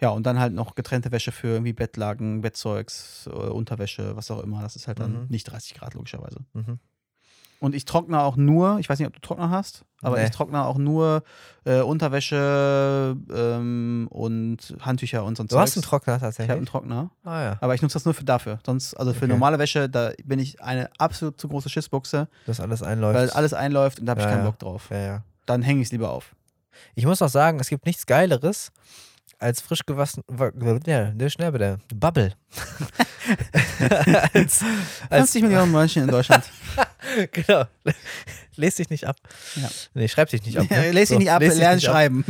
Ja, 0.00 0.10
und 0.10 0.24
dann 0.26 0.38
halt 0.38 0.52
noch 0.54 0.76
getrennte 0.76 1.10
Wäsche 1.10 1.32
für 1.32 1.48
irgendwie 1.48 1.72
Bettlaken, 1.72 2.40
Bettzeugs, 2.40 3.26
äh, 3.26 3.30
Unterwäsche, 3.30 4.14
was 4.14 4.30
auch 4.30 4.40
immer. 4.44 4.62
Das 4.62 4.76
ist 4.76 4.86
halt 4.86 5.00
dann 5.00 5.22
Mhm. 5.22 5.26
nicht 5.28 5.44
30 5.44 5.74
Grad, 5.74 5.94
logischerweise. 5.94 6.44
Mhm. 6.52 6.78
Und 7.60 7.74
ich 7.74 7.84
trockne 7.84 8.20
auch 8.22 8.36
nur, 8.36 8.78
ich 8.78 8.88
weiß 8.88 8.98
nicht, 9.00 9.08
ob 9.08 9.14
du 9.14 9.20
Trockner 9.20 9.50
hast, 9.50 9.84
aber 10.00 10.18
Nee. 10.18 10.24
ich 10.26 10.30
trockne 10.30 10.64
auch 10.64 10.78
nur 10.78 11.24
äh, 11.64 11.80
Unterwäsche 11.80 13.16
ähm, 13.34 14.06
und 14.10 14.76
Handtücher 14.80 15.24
und 15.24 15.36
so 15.36 15.42
ein 15.42 15.48
Du 15.48 15.58
hast 15.58 15.76
einen 15.76 15.82
Trockner 15.82 16.14
Ich 16.16 16.22
habe 16.22 16.26
tatsächlich. 16.26 16.56
einen 16.56 16.66
Trockner, 16.66 17.10
ah 17.24 17.42
ja. 17.42 17.56
aber 17.60 17.74
ich 17.74 17.82
nutze 17.82 17.94
das 17.94 18.04
nur 18.04 18.14
für 18.14 18.24
dafür. 18.24 18.60
Sonst, 18.64 18.94
also 18.94 19.12
für 19.12 19.24
Okay. 19.24 19.32
normale 19.32 19.58
Wäsche, 19.58 19.88
da 19.88 20.12
bin 20.24 20.38
ich 20.38 20.62
eine 20.62 20.88
absolut 20.98 21.40
zu 21.40 21.48
große 21.48 21.68
Schissbuchse, 21.68 22.28
Dass 22.46 22.60
alles 22.60 22.82
einläuft. 22.82 23.16
weil 23.18 23.30
alles 23.30 23.54
einläuft 23.54 23.98
und 24.00 24.06
da 24.06 24.10
habe 24.12 24.20
ich 24.20 24.26
Ja, 24.26 24.30
keinen 24.32 24.44
ja. 24.44 24.50
Bock 24.50 24.58
drauf. 24.60 24.88
ja, 24.90 24.98
ja. 24.98 25.22
Dann 25.46 25.62
hänge 25.62 25.80
ich 25.80 25.88
es 25.88 25.92
lieber 25.92 26.10
auf. 26.12 26.34
Ich 26.94 27.06
muss 27.06 27.20
auch 27.22 27.28
sagen, 27.28 27.58
es 27.58 27.68
gibt 27.68 27.86
nichts 27.86 28.06
Geileres 28.06 28.70
als 29.38 29.60
frisch 29.60 29.84
gewaschen. 29.86 30.22
wa- 30.26 30.52
Ja, 30.86 31.10
der 31.10 31.30
schnell 31.30 31.52
bitte. 31.52 31.78
Bubble. 31.94 32.32
als, 34.34 34.62
als, 35.10 35.30
50 35.30 35.42
Millionen 35.42 35.72
Menschen 35.72 36.02
in 36.02 36.08
Deutschland. 36.08 36.44
genau. 37.32 37.64
Lest 38.56 38.78
dich 38.78 38.90
nicht 38.90 39.06
ab. 39.06 39.16
Ja. 39.56 39.68
Nee, 39.94 40.08
schreib 40.08 40.28
dich 40.30 40.44
nicht 40.44 40.58
ab. 40.58 40.66
Ne? 40.70 40.90
Lest 40.92 41.10
dich 41.10 41.16
So, 41.16 41.18
nicht 41.18 41.30
ab, 41.30 41.42
lern 41.42 41.80
schreiben. 41.80 42.24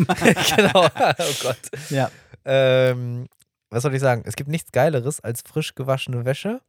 genau. 0.56 0.86
Oh 0.86 1.34
Gott. 1.42 1.58
ja. 1.90 2.10
Ähm, 2.44 3.28
was 3.70 3.82
soll 3.82 3.94
ich 3.94 4.00
sagen? 4.00 4.22
Es 4.26 4.36
gibt 4.36 4.48
nichts 4.48 4.72
Geileres 4.72 5.20
als 5.20 5.42
frisch 5.46 5.74
gewaschene 5.74 6.24
Wäsche 6.24 6.60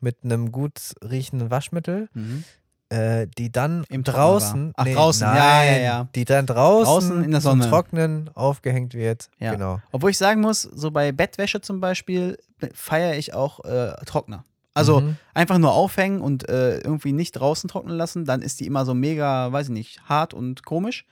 mit 0.00 0.18
einem 0.24 0.50
gut 0.52 0.78
riechenden 1.02 1.50
Waschmittel, 1.50 2.08
Mhm. 2.14 2.44
Äh, 2.90 3.26
die 3.38 3.50
dann 3.50 3.84
Im 3.88 4.04
draußen. 4.04 4.72
Ach, 4.76 4.84
draußen, 4.86 5.26
ja, 5.26 5.34
ja, 5.64 5.70
nein, 5.72 5.82
ja. 5.82 6.08
die 6.14 6.24
dann 6.24 6.44
draußen, 6.46 6.84
Draußen 6.84 7.24
in 7.24 7.30
der 7.30 7.40
Sonne. 7.40 7.62
zum 7.62 7.70
Trocknen 7.70 8.30
aufgehängt 8.34 8.94
wird. 8.94 9.30
Ja. 9.38 9.52
Genau. 9.52 9.80
Obwohl 9.92 10.10
ich 10.10 10.18
sagen 10.18 10.40
muss, 10.42 10.62
so 10.62 10.90
bei 10.90 11.12
Bettwäsche 11.12 11.60
zum 11.60 11.80
Beispiel 11.80 12.36
feiere 12.74 13.16
ich 13.16 13.32
auch 13.32 13.64
äh, 13.64 13.92
Trockner. 14.06 14.44
Also 14.74 15.00
Mhm. 15.00 15.16
einfach 15.34 15.58
nur 15.58 15.72
aufhängen 15.72 16.20
und 16.20 16.48
äh, 16.48 16.78
irgendwie 16.78 17.12
nicht 17.12 17.32
draußen 17.32 17.68
trocknen 17.68 17.96
lassen, 17.96 18.24
dann 18.24 18.40
ist 18.42 18.60
die 18.60 18.66
immer 18.66 18.84
so 18.84 18.94
mega, 18.94 19.50
weiß 19.52 19.66
ich 19.66 19.72
nicht, 19.72 20.02
hart 20.08 20.32
und 20.34 20.64
komisch. 20.64 21.04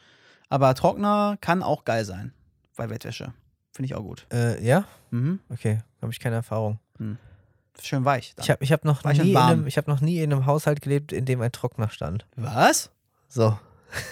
Aber 0.49 0.75
Trockner 0.75 1.37
kann 1.41 1.63
auch 1.63 1.85
geil 1.85 2.05
sein 2.05 2.33
bei 2.77 2.87
Bettwäsche. 2.87 3.33
Finde 3.73 3.87
ich 3.87 3.95
auch 3.95 4.03
gut. 4.03 4.27
Äh, 4.33 4.65
ja, 4.65 4.85
Mhm. 5.11 5.41
okay, 5.51 5.79
habe 6.03 6.13
ich 6.13 6.21
keine 6.21 6.37
Erfahrung. 6.37 6.79
Schön 7.81 8.05
weich. 8.05 8.35
Dann. 8.35 8.45
Ich 8.45 8.51
habe 8.51 8.65
ich 8.65 8.73
hab 8.73 8.85
noch, 8.85 9.05
Weich 9.05 9.19
nie 9.23 9.31
in 9.31 9.37
einem- 9.37 9.67
ich 9.67 9.77
hab 9.79 9.87
noch 9.89 10.01
nie 10.01 10.19
in 10.21 10.33
einem 10.33 10.47
Haushalt 10.47 10.81
gelebt, 10.83 11.13
in 11.13 11.25
dem 11.25 11.41
ein 11.41 11.53
Trockner 11.53 11.91
stand. 11.91 12.27
Was? 12.37 12.91
So. 13.29 13.59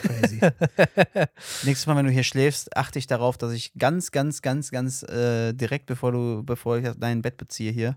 Crazy. 0.03 0.41
Nächstes 1.65 1.87
Mal, 1.87 1.97
wenn 1.97 2.07
du 2.07 2.11
hier 2.13 2.23
schläfst, 2.25 2.75
achte 2.77 2.99
ich 2.99 3.07
darauf, 3.07 3.37
dass 3.37 3.53
ich 3.53 3.75
ganz, 3.75 4.11
ganz, 4.11 4.41
ganz, 4.41 4.71
ganz 4.71 5.03
äh, 5.03 5.53
direkt, 5.53 5.87
bevor 5.87 6.13
du, 6.13 6.43
bevor 6.45 6.79
ich 6.79 6.89
dein 6.97 7.21
Bett 7.23 7.37
beziehe 7.37 7.73
hier, 7.73 7.97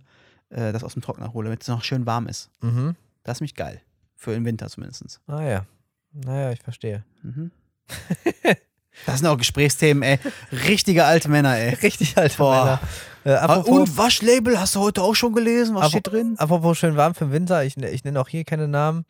äh, 0.50 0.74
das 0.74 0.84
aus 0.84 0.94
dem 0.94 1.02
Trockner 1.02 1.32
hole, 1.34 1.46
damit 1.46 1.62
es 1.62 1.68
noch 1.70 1.84
schön 1.84 2.06
warm 2.06 2.28
ist. 2.28 2.50
Mhm. 2.62 2.96
Das 3.24 3.38
ist 3.38 3.42
mich 3.42 3.56
geil. 3.56 3.82
Für 4.16 4.32
den 4.34 4.44
Winter 4.44 4.68
zumindest. 4.68 5.22
Ah 5.28 5.42
ja. 5.44 5.66
Naja, 6.12 6.52
ich 6.52 6.62
verstehe. 6.62 7.06
Mhm. 7.22 7.52
Das 9.06 9.20
sind 9.20 9.28
auch 9.28 9.38
Gesprächsthemen, 9.38 10.04
ey. 10.04 10.20
Richtige 10.52 11.06
alte 11.06 11.30
Männer, 11.30 11.58
ey. 11.58 11.74
Richtig 11.84 12.18
alte 12.18 12.38
Boah. 12.38 12.64
Männer. 12.66 12.80
Äh, 13.26 13.32
Ah, 13.32 13.46
apropos, 13.46 13.70
Und 13.90 13.98
Waschlabel 13.98 14.60
hast 14.60 14.76
du 14.76 14.80
heute 14.80 15.02
auch 15.02 15.14
schon 15.16 15.34
gelesen? 15.34 15.76
Was 15.76 15.90
steht 15.90 16.08
drin? 16.08 16.36
apropos 16.38 16.78
schön 16.78 16.96
warm 16.96 17.14
für 17.16 17.26
den 17.26 17.34
Winter, 17.34 17.64
ich, 17.66 17.76
ich 17.78 18.04
nenne 18.06 18.20
auch 18.20 18.30
hier 18.30 18.46
keine 18.46 18.68
Namen. 18.68 19.06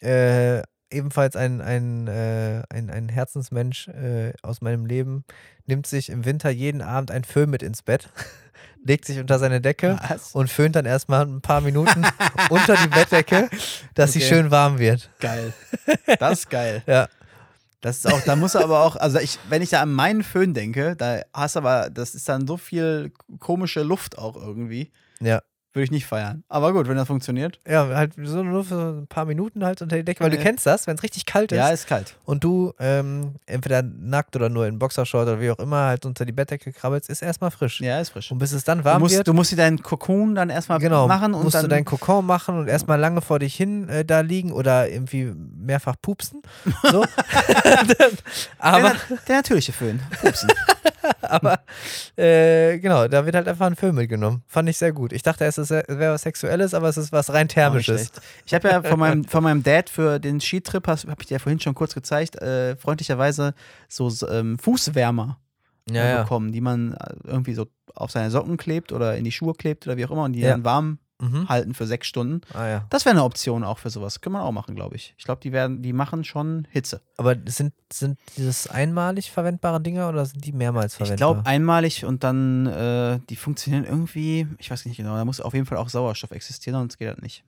Äh, 0.00 0.62
ebenfalls 0.90 1.36
ein, 1.36 1.60
ein, 1.60 2.06
äh, 2.08 2.62
ein, 2.70 2.90
ein 2.90 3.08
Herzensmensch 3.08 3.88
äh, 3.88 4.32
aus 4.42 4.60
meinem 4.60 4.86
Leben 4.86 5.24
nimmt 5.66 5.86
sich 5.86 6.10
im 6.10 6.24
Winter 6.24 6.50
jeden 6.50 6.80
Abend 6.82 7.10
ein 7.10 7.22
Föhn 7.24 7.48
mit 7.50 7.62
ins 7.62 7.82
Bett, 7.82 8.08
legt 8.84 9.04
sich 9.04 9.18
unter 9.18 9.38
seine 9.38 9.60
Decke 9.60 9.98
Was? 10.08 10.32
und 10.32 10.48
föhnt 10.50 10.74
dann 10.76 10.86
erstmal 10.86 11.26
ein 11.26 11.40
paar 11.42 11.60
Minuten 11.60 12.04
unter 12.50 12.76
die 12.76 12.88
Bettdecke, 12.88 13.50
dass 13.94 14.12
sie 14.14 14.20
Okay. 14.20 14.28
schön 14.28 14.50
warm 14.50 14.78
wird. 14.78 15.10
Geil. 15.20 15.52
Das 16.18 16.40
ist 16.40 16.50
geil. 16.50 16.82
Ja. 16.86 17.08
Das 17.80 17.98
ist 17.98 18.06
auch, 18.06 18.20
da 18.22 18.36
muss 18.36 18.54
er 18.54 18.62
aber 18.62 18.84
auch, 18.84 18.96
also 18.96 19.18
ich, 19.18 19.38
wenn 19.48 19.62
ich 19.62 19.70
da 19.70 19.80
an 19.80 19.92
meinen 19.92 20.22
Föhn 20.22 20.52
denke, 20.52 20.96
da 20.96 21.22
hast 21.32 21.56
du 21.56 21.60
aber, 21.60 21.88
das 21.88 22.14
ist 22.14 22.28
dann 22.28 22.46
so 22.46 22.56
viel 22.56 23.12
komische 23.38 23.82
Luft 23.82 24.18
auch 24.18 24.36
irgendwie. 24.36 24.90
Ja. 25.20 25.40
Würde 25.72 25.84
ich 25.84 25.90
nicht 25.92 26.06
feiern. 26.06 26.42
Aber 26.48 26.72
gut, 26.72 26.88
wenn 26.88 26.96
das 26.96 27.06
funktioniert. 27.06 27.60
Ja, 27.68 27.86
halt 27.88 28.14
so 28.20 28.42
nur 28.42 28.64
für 28.64 29.00
ein 29.02 29.06
paar 29.06 29.24
Minuten 29.24 29.64
halt 29.64 29.80
unter 29.82 29.94
die 29.96 30.04
Decke, 30.04 30.24
weil 30.24 30.30
du 30.30 30.38
kennst 30.38 30.66
das, 30.66 30.88
wenn 30.88 30.96
es 30.96 31.02
richtig 31.04 31.26
kalt 31.26 31.52
ist 31.52 31.58
Ja, 31.58 31.68
ist 31.68 31.86
kalt. 31.86 32.16
und 32.24 32.42
du 32.42 32.72
ähm, 32.80 33.36
entweder 33.46 33.82
nackt 33.82 34.34
oder 34.34 34.48
nur 34.48 34.66
in 34.66 34.80
Boxershort 34.80 35.28
oder 35.28 35.40
wie 35.40 35.48
auch 35.50 35.60
immer 35.60 35.86
halt 35.86 36.06
unter 36.06 36.24
die 36.24 36.32
Bettdecke 36.32 36.72
krabbelst, 36.72 37.08
ist 37.08 37.22
erstmal 37.22 37.52
frisch. 37.52 37.80
Ja, 37.80 38.00
ist 38.00 38.10
frisch. 38.10 38.32
Und 38.32 38.38
bis 38.38 38.50
es 38.50 38.64
dann 38.64 38.78
Du 38.78 38.84
warm 38.84 39.00
musst, 39.02 39.14
wird, 39.16 39.28
du 39.28 39.32
musst 39.32 39.52
dir 39.52 39.56
deinen 39.56 39.80
Kokon 39.80 40.34
dann 40.34 40.50
erstmal 40.50 40.80
genau, 40.80 41.06
machen 41.06 41.34
und 41.34 41.44
musst 41.44 41.54
dann. 41.54 41.62
du 41.62 41.68
deinen 41.68 41.84
Kokon 41.84 42.26
machen 42.26 42.58
und 42.58 42.66
erstmal 42.66 42.98
lange 42.98 43.20
vor 43.20 43.38
dich 43.38 43.54
hin 43.54 43.88
äh, 43.88 44.04
da 44.04 44.20
liegen 44.20 44.50
oder 44.50 44.88
irgendwie 44.88 45.32
mehrfach 45.36 45.94
pupsen. 46.02 46.42
So. 46.90 47.04
aber 48.58 48.90
der, 48.90 49.18
der 49.28 49.36
natürliche 49.36 49.72
Föhn. 49.72 50.00
Pupsen. 50.20 50.50
aber 51.22 51.60
äh, 52.16 52.78
genau, 52.78 53.06
da 53.08 53.24
wird 53.24 53.36
halt 53.36 53.46
einfach 53.48 53.66
ein 53.66 53.76
Föhn 53.76 53.94
mitgenommen. 53.94 54.42
Fand 54.46 54.68
ich 54.68 54.78
sehr 54.78 54.92
gut. 54.92 55.12
Ich 55.12 55.22
dachte, 55.22 55.44
es 55.44 55.58
ist- 55.60 55.70
es 55.70 55.98
wäre 55.98 56.14
was 56.14 56.22
Sexuelles, 56.22 56.74
aber 56.74 56.88
es 56.88 56.96
ist 56.96 57.12
was 57.12 57.32
rein 57.32 57.48
Thermisches. 57.48 58.10
Ich 58.46 58.54
habe 58.54 58.68
ja 58.68 58.82
von 58.82 58.98
meinem, 58.98 59.24
von 59.24 59.42
meinem 59.42 59.62
Dad 59.62 59.90
für 59.90 60.18
den 60.18 60.40
Skitrip, 60.40 60.86
habe 60.86 61.00
ich 61.20 61.26
dir 61.26 61.34
ja 61.34 61.38
vorhin 61.38 61.60
schon 61.60 61.74
kurz 61.74 61.94
gezeigt, 61.94 62.36
äh, 62.36 62.76
freundlicherweise 62.76 63.54
so 63.88 64.10
ähm, 64.28 64.58
Fußwärmer 64.58 65.38
Ja, 65.90 66.02
äh, 66.02 66.10
ja. 66.12 66.22
bekommen, 66.22 66.52
die 66.52 66.60
man 66.60 66.92
äh, 66.94 67.14
irgendwie 67.24 67.54
so 67.54 67.66
auf 67.94 68.10
seine 68.10 68.30
Socken 68.30 68.56
klebt 68.56 68.92
oder 68.92 69.16
in 69.16 69.24
die 69.24 69.32
Schuhe 69.32 69.54
klebt 69.54 69.86
oder 69.86 69.96
wie 69.96 70.04
auch 70.06 70.10
immer 70.12 70.24
und 70.24 70.32
die 70.34 70.40
Ja. 70.40 70.50
dann 70.52 70.64
warm 70.64 70.98
Mhm. 71.20 71.48
halten 71.48 71.74
für 71.74 71.86
sechs 71.86 72.06
Stunden. 72.06 72.40
Ah 72.54 72.66
ja. 72.66 72.86
Das 72.90 73.04
wäre 73.04 73.14
eine 73.14 73.24
Option 73.24 73.62
auch 73.64 73.78
für 73.78 73.90
sowas. 73.90 74.20
Können 74.20 74.34
wir 74.36 74.42
auch 74.42 74.52
machen, 74.52 74.74
glaube 74.74 74.96
ich. 74.96 75.14
Ich 75.18 75.24
glaube, 75.24 75.40
die 75.42 75.52
werden, 75.52 75.82
die 75.82 75.92
machen 75.92 76.24
schon 76.24 76.66
Hitze. 76.70 77.00
Aber 77.16 77.36
sind, 77.46 77.72
sind 77.92 78.18
dieses 78.36 78.66
einmalig 78.66 79.30
verwendbare 79.30 79.80
Dinger 79.80 80.08
oder 80.08 80.24
sind 80.24 80.44
die 80.44 80.52
mehrmals 80.52 80.94
Ich 80.94 80.98
verwendbar? 80.98 81.34
glaube 81.34 81.46
einmalig 81.46 82.04
und 82.04 82.24
dann, 82.24 82.66
äh, 82.66 83.18
die 83.28 83.36
funktionieren 83.36 83.84
irgendwie, 83.84 84.46
ich 84.58 84.70
weiß 84.70 84.84
nicht 84.86 84.96
genau, 84.96 85.14
da 85.16 85.24
muss 85.24 85.40
auf 85.40 85.54
jeden 85.54 85.66
Fall 85.66 85.78
auch 85.78 85.88
Sauerstoff 85.88 86.30
existieren, 86.30 86.78
sonst 86.78 86.98
geht 86.98 87.08
das 87.08 87.18
nicht. 87.18 87.44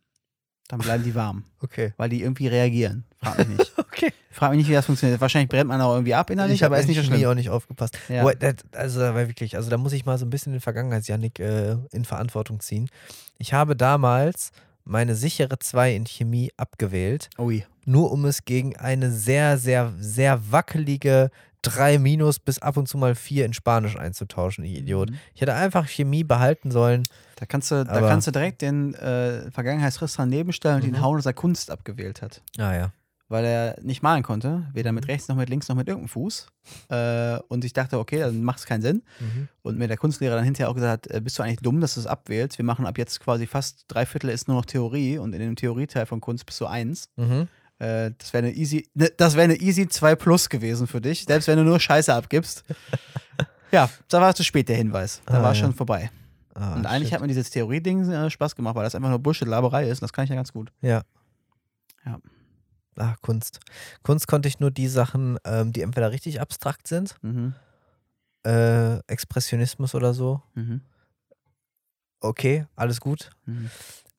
Dann 0.72 0.80
bleiben 0.80 1.04
die 1.04 1.14
warm, 1.14 1.44
Okay. 1.60 1.92
weil 1.98 2.08
die 2.08 2.22
irgendwie 2.22 2.46
reagieren. 2.46 3.04
Frag 3.22 3.36
mich 3.46 3.58
nicht. 3.58 3.72
Okay. 3.78 4.10
Frag 4.30 4.50
mich 4.52 4.58
nicht, 4.60 4.70
wie 4.70 4.72
das 4.72 4.86
funktioniert. 4.86 5.20
Wahrscheinlich 5.20 5.50
brennt 5.50 5.68
man 5.68 5.78
auch 5.82 5.92
irgendwie 5.92 6.14
ab 6.14 6.30
innerlich, 6.30 6.54
ich 6.54 6.62
habe 6.62 6.74
aber 6.74 6.80
ist 6.80 6.88
nicht 6.88 7.04
so 7.04 7.30
auch 7.30 7.34
nicht 7.34 7.50
aufgepasst. 7.50 7.98
Ja. 8.08 8.22
Boah, 8.22 8.34
das, 8.34 8.54
also 8.72 9.00
da 9.00 9.14
war 9.14 9.28
wirklich, 9.28 9.54
also 9.54 9.68
da 9.68 9.76
muss 9.76 9.92
ich 9.92 10.06
mal 10.06 10.16
so 10.16 10.24
ein 10.24 10.30
bisschen 10.30 10.52
den 10.52 10.62
Vergangenheits-Janik 10.62 11.38
äh, 11.40 11.76
in 11.92 12.06
Verantwortung 12.06 12.60
ziehen. 12.60 12.88
Ich 13.36 13.52
habe 13.52 13.76
damals 13.76 14.50
meine 14.84 15.14
sichere 15.14 15.58
2 15.58 15.94
in 15.94 16.06
Chemie 16.06 16.50
abgewählt, 16.56 17.28
Ui. 17.38 17.66
nur 17.84 18.10
um 18.10 18.24
es 18.24 18.46
gegen 18.46 18.76
eine 18.76 19.10
sehr, 19.10 19.58
sehr, 19.58 19.92
sehr 19.98 20.50
wackelige 20.50 21.30
3 21.62 21.98
minus 21.98 22.38
bis 22.38 22.58
ab 22.58 22.76
und 22.76 22.88
zu 22.88 22.98
mal 22.98 23.14
4 23.14 23.46
in 23.46 23.52
Spanisch 23.54 23.97
einzutauschen, 23.97 24.64
ich 24.64 24.78
Idiot. 24.78 25.10
Mhm. 25.10 25.18
Ich 25.34 25.40
hätte 25.40 25.55
einfach 25.55 25.89
Chemie 25.89 26.24
behalten 26.24 26.70
sollen. 26.70 27.05
Da 27.36 27.47
kannst 27.47 27.70
du, 27.70 27.84
da 27.84 28.01
kannst 28.01 28.26
du 28.26 28.30
direkt 28.32 28.62
den 28.62 28.94
äh, 28.94 29.51
Vergangenheitsriss 29.51 30.14
daneben 30.14 30.52
stellen 30.52 30.76
und 30.82 30.89
Mhm. 30.89 30.94
ihn 30.97 31.01
hauen, 31.02 31.16
dass 31.16 31.26
er 31.26 31.32
Kunst 31.32 31.70
abgewählt 31.70 32.20
hat. 32.22 32.43
Ah 32.59 32.74
ja. 32.74 32.93
Weil 33.28 33.44
er 33.47 33.76
nicht 33.80 34.02
malen 34.02 34.22
konnte, 34.22 34.66
weder 34.74 34.93
mit 34.93 35.09
rechts 35.09 35.26
noch 35.28 35.36
mit 35.36 35.48
links 35.48 35.66
noch 35.68 35.76
mit 35.76 35.89
irgendeinem 35.89 36.10
Fuß. 36.10 36.48
Äh, 36.90 37.39
und 37.48 37.64
ich 37.64 37.72
dachte, 37.72 37.98
okay, 37.98 38.18
dann 38.18 38.44
macht 38.44 38.59
es 38.59 38.66
keinen 38.66 38.82
Sinn. 38.82 39.02
Mhm. 39.20 39.48
Und 39.62 39.78
mir 39.78 39.89
der 39.89 39.97
Kunstlehrer 39.97 40.34
dann 40.36 40.44
hinterher 40.44 40.68
auch 40.68 40.74
gesagt 40.74 41.06
hat, 41.06 41.14
äh, 41.16 41.20
bist 41.20 41.39
du 41.39 41.43
eigentlich 41.43 41.60
dumm, 41.60 41.80
dass 41.80 41.94
du 41.94 42.01
es 42.01 42.06
abwählst? 42.06 42.59
Wir 42.59 42.64
machen 42.64 42.84
ab 42.86 42.98
jetzt 42.98 43.20
quasi 43.20 43.47
fast 43.47 43.84
drei 43.89 44.05
Viertel 44.05 44.28
ist 44.30 44.48
nur 44.48 44.56
noch 44.59 44.66
Theorie 44.66 45.16
und 45.18 45.32
in 45.32 45.39
dem 45.40 45.56
Theorieteil 45.56 46.05
von 46.06 46.20
Kunst 46.20 46.44
bist 46.44 46.60
du 46.60 46.66
eins. 46.66 47.09
Mhm. 47.16 47.48
Äh, 47.82 48.12
das 48.18 48.32
wäre 48.32 48.44
eine 48.46 48.54
easy, 48.54 48.88
ne, 48.94 49.10
das 49.16 49.34
wäre 49.34 49.44
eine 49.44 49.56
easy 49.56 49.88
2 49.88 50.14
plus 50.14 50.48
gewesen 50.48 50.86
für 50.86 51.00
dich, 51.00 51.24
selbst 51.24 51.48
wenn 51.48 51.56
du 51.59 51.64
nur 51.64 51.80
Scheiße 51.80 52.14
abgibst. 52.14 52.62
ja, 53.72 53.88
da 54.09 54.20
war 54.20 54.34
zu 54.34 54.44
spät 54.44 54.68
der 54.68 54.76
Hinweis. 54.76 55.20
Da 55.26 55.38
Ah, 55.40 55.42
war 55.42 55.48
ja. 55.50 55.54
schon 55.60 55.74
vorbei. 55.74 56.10
Ah, 56.54 56.74
und 56.74 56.86
eigentlich 56.86 57.09
shit. 57.09 57.14
hat 57.14 57.20
mir 57.22 57.28
dieses 57.28 57.50
Theorie-Ding 57.50 58.09
äh, 58.10 58.30
Spaß 58.30 58.54
gemacht, 58.54 58.74
weil 58.76 58.84
das 58.84 58.94
einfach 58.94 59.09
nur 59.09 59.18
Bullshit-Laberei 59.18 59.88
ist 59.88 59.98
und 59.98 60.02
das 60.02 60.12
kann 60.12 60.24
ich 60.24 60.30
ja 60.30 60.36
ganz 60.36 60.52
gut. 60.52 60.70
Ja. 60.82 61.02
Ja. 62.04 62.18
Ah, 62.96 63.14
Kunst. 63.22 63.59
Kunst 64.02 64.28
konnte 64.28 64.48
ich 64.48 64.60
nur 64.60 64.70
die 64.70 64.86
Sachen, 64.88 65.38
ähm, 65.44 65.72
die 65.72 65.80
entweder 65.82 66.12
richtig 66.12 66.40
abstrakt 66.40 66.86
sind, 66.86 67.16
Mhm. 67.22 67.54
äh, 68.46 68.98
Expressionismus 69.09 69.94
oder 69.94 70.12
so. 70.14 70.42
Mhm. 70.54 70.82
Okay, 72.20 72.66
alles 72.76 73.00
gut. 73.00 73.30
Mhm. 73.46 73.70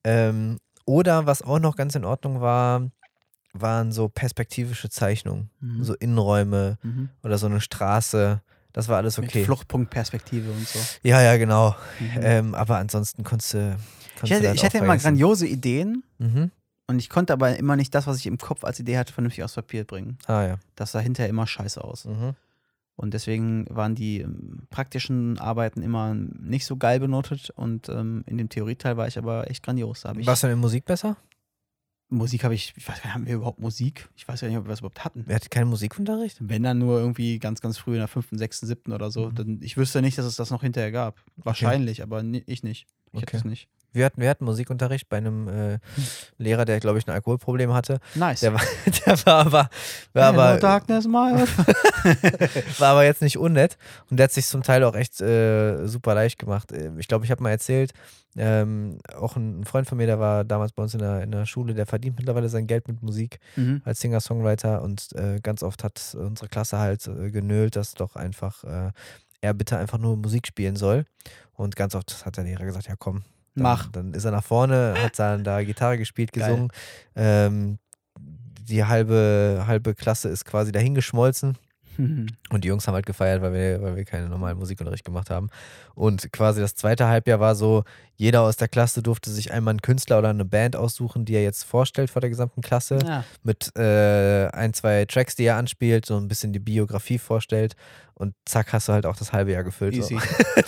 Ähm, 0.02 0.58
oder 0.86 1.26
was 1.26 1.40
auch 1.42 1.58
noch 1.60 1.76
ganz 1.76 1.94
in 1.94 2.04
Ordnung 2.04 2.40
war, 2.40 2.90
waren 3.54 3.92
so 3.92 4.08
perspektivische 4.08 4.90
Zeichnungen. 4.90 5.50
Mhm. 5.60 5.82
So 5.84 5.94
Innenräume 5.94 6.78
Mhm. 6.82 7.08
oder 7.22 7.38
so 7.38 7.46
eine 7.46 7.60
Straße. 7.60 8.42
Das 8.72 8.88
war 8.88 8.96
alles 8.96 9.18
okay. 9.18 9.38
Mit 9.38 9.44
Fluchtpunktperspektive 9.46 10.50
und 10.50 10.66
so. 10.66 10.78
Ja, 11.02 11.22
ja, 11.22 11.36
genau. 11.36 11.76
Mhm. 12.00 12.08
Ähm, 12.20 12.54
aber 12.54 12.78
ansonsten 12.78 13.22
konntest 13.22 13.54
du. 13.54 13.76
konntest 14.18 14.24
ich 14.24 14.32
hatte, 14.48 14.54
ich 14.56 14.64
hatte 14.64 14.78
immer 14.78 14.96
grandiose 14.96 15.46
Ideen 15.46 16.02
Mhm. 16.18 16.50
und 16.88 16.98
ich 16.98 17.08
konnte 17.08 17.32
aber 17.32 17.56
immer 17.56 17.76
nicht 17.76 17.94
das, 17.94 18.06
was 18.08 18.18
ich 18.18 18.26
im 18.26 18.38
Kopf 18.38 18.64
als 18.64 18.80
Idee 18.80 18.98
hatte, 18.98 19.12
vernünftig 19.12 19.44
aufs 19.44 19.54
Papier 19.54 19.84
bringen. 19.84 20.18
Ah, 20.26 20.42
ja. 20.42 20.56
Das 20.74 20.90
sah 20.92 20.98
hinterher 20.98 21.30
immer 21.30 21.46
scheiße 21.46 21.82
aus. 21.82 22.04
Mhm. 22.06 22.34
Und 22.96 23.12
deswegen 23.14 23.66
waren 23.70 23.94
die 23.96 24.20
ähm, 24.20 24.66
praktischen 24.70 25.38
Arbeiten 25.38 25.82
immer 25.82 26.14
nicht 26.14 26.64
so 26.66 26.76
geil 26.76 27.00
benotet 27.00 27.50
und 27.50 27.88
ähm, 27.88 28.22
in 28.26 28.38
dem 28.38 28.48
Theorieteil 28.48 28.96
war 28.96 29.06
ich 29.08 29.18
aber 29.18 29.50
echt 29.50 29.62
grandios. 29.64 30.04
Warst 30.04 30.42
du 30.44 30.46
in 30.48 30.58
Musik 30.60 30.84
besser? 30.84 31.16
Musik 32.14 32.44
habe 32.44 32.54
ich, 32.54 32.72
ich 32.76 32.88
weiß 32.88 32.96
gar 33.02 33.04
nicht, 33.06 33.14
haben 33.14 33.26
wir 33.26 33.34
überhaupt 33.34 33.60
Musik? 33.60 34.08
Ich 34.16 34.26
weiß 34.26 34.40
gar 34.40 34.48
nicht, 34.48 34.56
ob 34.56 34.64
wir 34.64 34.70
das 34.70 34.80
überhaupt 34.80 35.04
hatten. 35.04 35.24
Wir 35.26 35.34
hatten 35.34 35.50
keinen 35.50 35.68
Musikunterricht? 35.68 36.38
Wenn 36.40 36.62
dann 36.62 36.78
nur 36.78 36.98
irgendwie 36.98 37.38
ganz, 37.38 37.60
ganz 37.60 37.78
früh 37.78 37.92
in 37.92 37.98
der 37.98 38.08
fünften, 38.08 38.38
sechsten, 38.38 38.66
siebten 38.66 38.92
oder 38.92 39.10
so. 39.10 39.30
Mhm. 39.30 39.34
Dann, 39.34 39.58
ich 39.62 39.76
wüsste 39.76 40.00
nicht, 40.02 40.16
dass 40.18 40.24
es 40.26 40.36
das 40.36 40.50
noch 40.50 40.62
hinterher 40.62 40.92
gab. 40.92 41.20
Wahrscheinlich, 41.36 42.02
aber 42.02 42.22
ni- 42.22 42.42
ich 42.46 42.62
nicht. 42.62 42.86
Ich 43.12 43.18
Okay. 43.18 43.26
hatte 43.26 43.36
es 43.38 43.44
nicht. 43.44 43.68
Wir 43.94 44.04
hatten, 44.04 44.20
wir 44.20 44.28
hatten 44.28 44.44
Musikunterricht 44.44 45.08
bei 45.08 45.18
einem 45.18 45.48
äh, 45.48 45.78
Lehrer, 46.36 46.64
der, 46.64 46.80
glaube 46.80 46.98
ich, 46.98 47.06
ein 47.06 47.12
Alkoholproblem 47.12 47.72
hatte. 47.72 48.00
Nice. 48.14 48.40
Der 48.40 48.52
war, 48.52 48.60
der 49.06 49.26
war 49.26 49.46
aber, 49.46 49.70
war 50.12 50.32
Hello, 50.32 50.40
aber, 50.40 50.58
Darkness, 50.58 51.06
war 52.78 52.88
aber 52.88 53.04
jetzt 53.04 53.22
nicht 53.22 53.38
unnett 53.38 53.78
und 54.10 54.18
der 54.18 54.24
hat 54.24 54.32
sich 54.32 54.46
zum 54.46 54.62
Teil 54.62 54.84
auch 54.84 54.94
echt 54.94 55.20
äh, 55.20 55.86
super 55.86 56.14
leicht 56.14 56.38
gemacht. 56.38 56.72
Ähm, 56.72 56.98
Ich 56.98 57.08
glaube, 57.08 57.24
ich 57.24 57.30
habe 57.30 57.42
mal 57.42 57.50
erzählt, 57.50 57.92
ähm, 58.36 58.98
auch 59.16 59.36
ein 59.36 59.64
Freund 59.64 59.86
von 59.86 59.96
mir, 59.96 60.06
der 60.06 60.18
war 60.18 60.44
damals 60.44 60.72
bei 60.72 60.82
uns 60.82 60.94
in 60.94 61.00
der, 61.00 61.22
in 61.22 61.30
der 61.30 61.46
Schule, 61.46 61.72
der 61.72 61.86
verdient 61.86 62.16
mittlerweile 62.16 62.48
sein 62.48 62.66
Geld 62.66 62.88
mit 62.88 63.00
Musik 63.00 63.38
mhm. 63.54 63.80
als 63.84 64.00
Singer-Songwriter 64.00 64.82
und 64.82 65.12
äh, 65.14 65.38
ganz 65.40 65.62
oft 65.62 65.84
hat 65.84 66.16
unsere 66.18 66.48
Klasse 66.48 66.78
halt 66.78 67.06
äh, 67.06 67.30
genölt, 67.30 67.76
dass 67.76 67.94
doch 67.94 68.16
einfach 68.16 68.64
äh, 68.64 68.90
er 69.40 69.54
bitte 69.54 69.78
einfach 69.78 69.98
nur 69.98 70.16
Musik 70.16 70.46
spielen 70.46 70.74
soll. 70.74 71.04
Und 71.52 71.76
ganz 71.76 71.94
oft 71.94 72.26
hat 72.26 72.36
der 72.36 72.44
Lehrer 72.44 72.64
gesagt, 72.64 72.88
ja 72.88 72.96
komm, 72.98 73.22
dann, 73.54 73.62
Mach. 73.62 73.90
Dann 73.90 74.14
ist 74.14 74.24
er 74.24 74.32
nach 74.32 74.44
vorne, 74.44 74.94
hat 74.98 75.18
dann 75.18 75.44
da 75.44 75.62
Gitarre 75.62 75.98
gespielt, 75.98 76.32
gesungen. 76.32 76.68
Ähm, 77.14 77.78
die 78.18 78.84
halbe, 78.84 79.64
halbe 79.66 79.94
Klasse 79.94 80.28
ist 80.28 80.44
quasi 80.44 80.72
dahingeschmolzen. 80.72 81.56
Mhm. 81.96 82.26
Und 82.50 82.64
die 82.64 82.68
Jungs 82.68 82.86
haben 82.86 82.94
halt 82.94 83.06
gefeiert, 83.06 83.42
weil 83.42 83.52
wir, 83.52 83.82
weil 83.82 83.96
wir 83.96 84.04
keinen 84.04 84.30
normalen 84.30 84.58
Musikunterricht 84.58 85.04
gemacht 85.04 85.30
haben. 85.30 85.48
Und 85.94 86.32
quasi 86.32 86.60
das 86.60 86.74
zweite 86.74 87.06
Halbjahr 87.06 87.40
war 87.40 87.54
so, 87.54 87.84
jeder 88.16 88.42
aus 88.42 88.56
der 88.56 88.68
Klasse 88.68 89.02
durfte 89.02 89.30
sich 89.30 89.52
einmal 89.52 89.72
einen 89.72 89.82
Künstler 89.82 90.18
oder 90.18 90.30
eine 90.30 90.44
Band 90.44 90.76
aussuchen, 90.76 91.24
die 91.24 91.34
er 91.34 91.42
jetzt 91.42 91.64
vorstellt 91.64 92.10
vor 92.10 92.20
der 92.20 92.30
gesamten 92.30 92.62
Klasse. 92.62 92.98
Ja. 93.04 93.24
Mit 93.42 93.74
äh, 93.76 94.48
ein, 94.48 94.72
zwei 94.72 95.04
Tracks, 95.04 95.34
die 95.34 95.44
er 95.44 95.56
anspielt, 95.56 96.06
so 96.06 96.16
ein 96.16 96.28
bisschen 96.28 96.52
die 96.52 96.60
Biografie 96.60 97.18
vorstellt. 97.18 97.74
Und 98.16 98.34
zack, 98.44 98.72
hast 98.72 98.88
du 98.88 98.92
halt 98.92 99.06
auch 99.06 99.16
das 99.16 99.32
halbe 99.32 99.52
Jahr 99.52 99.64
gefüllt. 99.64 99.94
Easy. 99.94 100.16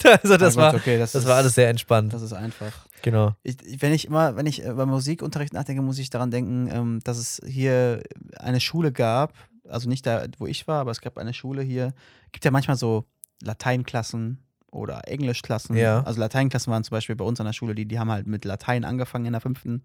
So. 0.02 0.08
also 0.22 0.36
das, 0.36 0.56
war, 0.56 0.74
okay, 0.74 0.98
das, 0.98 1.12
das 1.12 1.22
ist, 1.22 1.28
war 1.28 1.36
alles 1.36 1.54
sehr 1.54 1.68
entspannt. 1.68 2.12
Das 2.12 2.22
ist 2.22 2.32
einfach. 2.32 2.72
Genau. 3.02 3.36
Ich, 3.44 3.56
wenn 3.80 3.92
ich 3.92 4.06
immer, 4.06 4.34
wenn 4.34 4.46
ich 4.46 4.64
äh, 4.64 4.70
über 4.70 4.84
Musikunterricht 4.84 5.52
nachdenke, 5.52 5.80
muss 5.80 5.98
ich 5.98 6.10
daran 6.10 6.32
denken, 6.32 6.68
ähm, 6.72 7.00
dass 7.04 7.18
es 7.18 7.40
hier 7.46 8.02
eine 8.38 8.58
Schule 8.58 8.90
gab, 8.90 9.32
also 9.68 9.88
nicht 9.88 10.06
da, 10.06 10.26
wo 10.38 10.46
ich 10.46 10.66
war, 10.68 10.80
aber 10.80 10.90
es 10.90 11.00
gab 11.00 11.18
eine 11.18 11.34
Schule 11.34 11.62
hier. 11.62 11.92
Gibt 12.32 12.44
ja 12.44 12.50
manchmal 12.50 12.76
so 12.76 13.04
Lateinklassen 13.42 14.38
oder 14.70 15.08
Englischklassen. 15.08 15.76
Ja. 15.76 16.02
Also 16.02 16.20
Lateinklassen 16.20 16.72
waren 16.72 16.84
zum 16.84 16.94
Beispiel 16.94 17.16
bei 17.16 17.24
uns 17.24 17.40
an 17.40 17.46
der 17.46 17.52
Schule, 17.52 17.74
die, 17.74 17.86
die 17.86 17.98
haben 17.98 18.10
halt 18.10 18.26
mit 18.26 18.44
Latein 18.44 18.84
angefangen 18.84 19.26
in 19.26 19.32
der 19.32 19.40
fünften. 19.40 19.82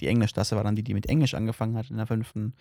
Die 0.00 0.08
Englischklasse 0.08 0.56
war 0.56 0.64
dann 0.64 0.76
die, 0.76 0.82
die 0.82 0.94
mit 0.94 1.06
Englisch 1.06 1.34
angefangen 1.34 1.76
hat 1.76 1.90
in 1.90 1.96
der 1.96 2.06
fünften. 2.06 2.54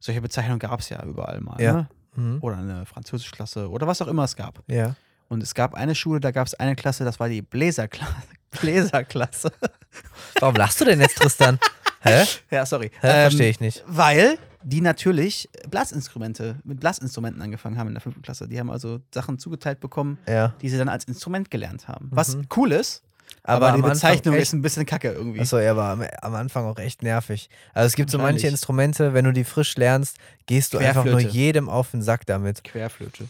Solche 0.00 0.20
Bezeichnungen 0.20 0.58
gab 0.58 0.80
es 0.80 0.88
ja 0.88 1.02
überall 1.04 1.40
mal. 1.40 1.60
Ja. 1.60 1.72
Ne? 1.72 1.88
Mhm. 2.16 2.38
Oder 2.40 2.58
eine 2.58 2.86
Französischklasse 2.86 3.70
oder 3.70 3.86
was 3.86 4.02
auch 4.02 4.08
immer 4.08 4.24
es 4.24 4.34
gab. 4.34 4.62
Ja. 4.66 4.96
Und 5.28 5.42
es 5.42 5.54
gab 5.54 5.74
eine 5.74 5.94
Schule, 5.94 6.18
da 6.18 6.32
gab 6.32 6.48
es 6.48 6.54
eine 6.54 6.74
Klasse, 6.74 7.04
das 7.04 7.20
war 7.20 7.28
die 7.28 7.42
Bläserklasse. 7.42 8.14
Bläserklasse. 8.60 9.52
Warum 10.40 10.56
lachst 10.56 10.80
du 10.80 10.84
denn 10.84 11.00
jetzt, 11.00 11.18
Tristan? 11.18 11.60
Hä? 12.00 12.24
Ja, 12.50 12.66
sorry. 12.66 12.86
Ähm, 13.02 13.30
Verstehe 13.30 13.50
ich 13.50 13.60
nicht. 13.60 13.84
Weil 13.86 14.38
die 14.62 14.80
natürlich 14.80 15.48
Blasinstrumente, 15.70 16.56
mit 16.64 16.80
Blasinstrumenten 16.80 17.40
angefangen 17.42 17.78
haben 17.78 17.88
in 17.88 17.94
der 17.94 18.00
fünften 18.02 18.22
Klasse. 18.22 18.46
Die 18.48 18.58
haben 18.60 18.70
also 18.70 19.00
Sachen 19.14 19.38
zugeteilt 19.38 19.80
bekommen, 19.80 20.18
Ja. 20.28 20.54
die 20.60 20.68
sie 20.68 20.78
dann 20.78 20.88
als 20.88 21.04
Instrument 21.04 21.50
gelernt 21.50 21.88
haben. 21.88 22.08
Was 22.12 22.36
Mhm. 22.36 22.46
cool 22.56 22.72
ist, 22.72 23.02
aber, 23.42 23.68
am 23.70 23.76
die 23.76 23.82
Bezeichnung 23.88 24.34
echt- 24.34 24.42
ist 24.44 24.52
ein 24.52 24.62
bisschen 24.62 24.84
kacke 24.86 25.10
irgendwie. 25.12 25.40
Achso, 25.40 25.56
er 25.56 25.76
war 25.76 25.92
am, 25.92 26.02
am 26.22 26.34
Anfang 26.34 26.66
auch 26.66 26.78
echt 26.78 27.02
nervig. 27.02 27.48
Also 27.72 27.86
es 27.86 27.94
gibt 27.94 28.10
so 28.10 28.18
manche. 28.18 28.48
Instrumente, 28.48 29.14
wenn 29.14 29.24
du 29.24 29.32
die 29.32 29.44
frisch 29.44 29.76
lernst, 29.76 30.16
gehst 30.46 30.74
du 30.74 30.78
einfach 30.78 31.04
nur 31.04 31.20
jedem 31.20 31.68
auf 31.68 31.90
den 31.92 32.02
Sack 32.02 32.26
damit. 32.26 32.62
Querflöte. 32.64 33.28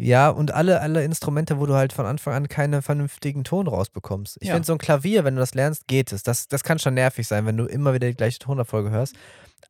Ja, 0.00 0.28
und 0.28 0.54
alle, 0.54 0.80
alle 0.80 1.02
Instrumente, 1.02 1.58
wo 1.58 1.66
du 1.66 1.74
halt 1.74 1.92
von 1.92 2.06
Anfang 2.06 2.32
an 2.34 2.48
keinen 2.48 2.82
vernünftigen 2.82 3.42
Ton 3.42 3.66
rausbekommst. 3.66 4.36
Ich 4.40 4.46
Ja. 4.48 4.54
finde, 4.54 4.66
so 4.66 4.72
ein 4.74 4.78
Klavier, 4.78 5.24
wenn 5.24 5.34
du 5.34 5.40
das 5.40 5.54
lernst, 5.54 5.88
geht 5.88 6.12
es. 6.12 6.22
Das, 6.22 6.46
das 6.46 6.62
kann 6.62 6.78
schon 6.78 6.94
nervig 6.94 7.26
sein, 7.26 7.46
wenn 7.46 7.56
du 7.56 7.64
immer 7.64 7.94
wieder 7.94 8.06
die 8.06 8.14
gleiche 8.14 8.38
Tonabfolge 8.38 8.90
hörst. 8.90 9.16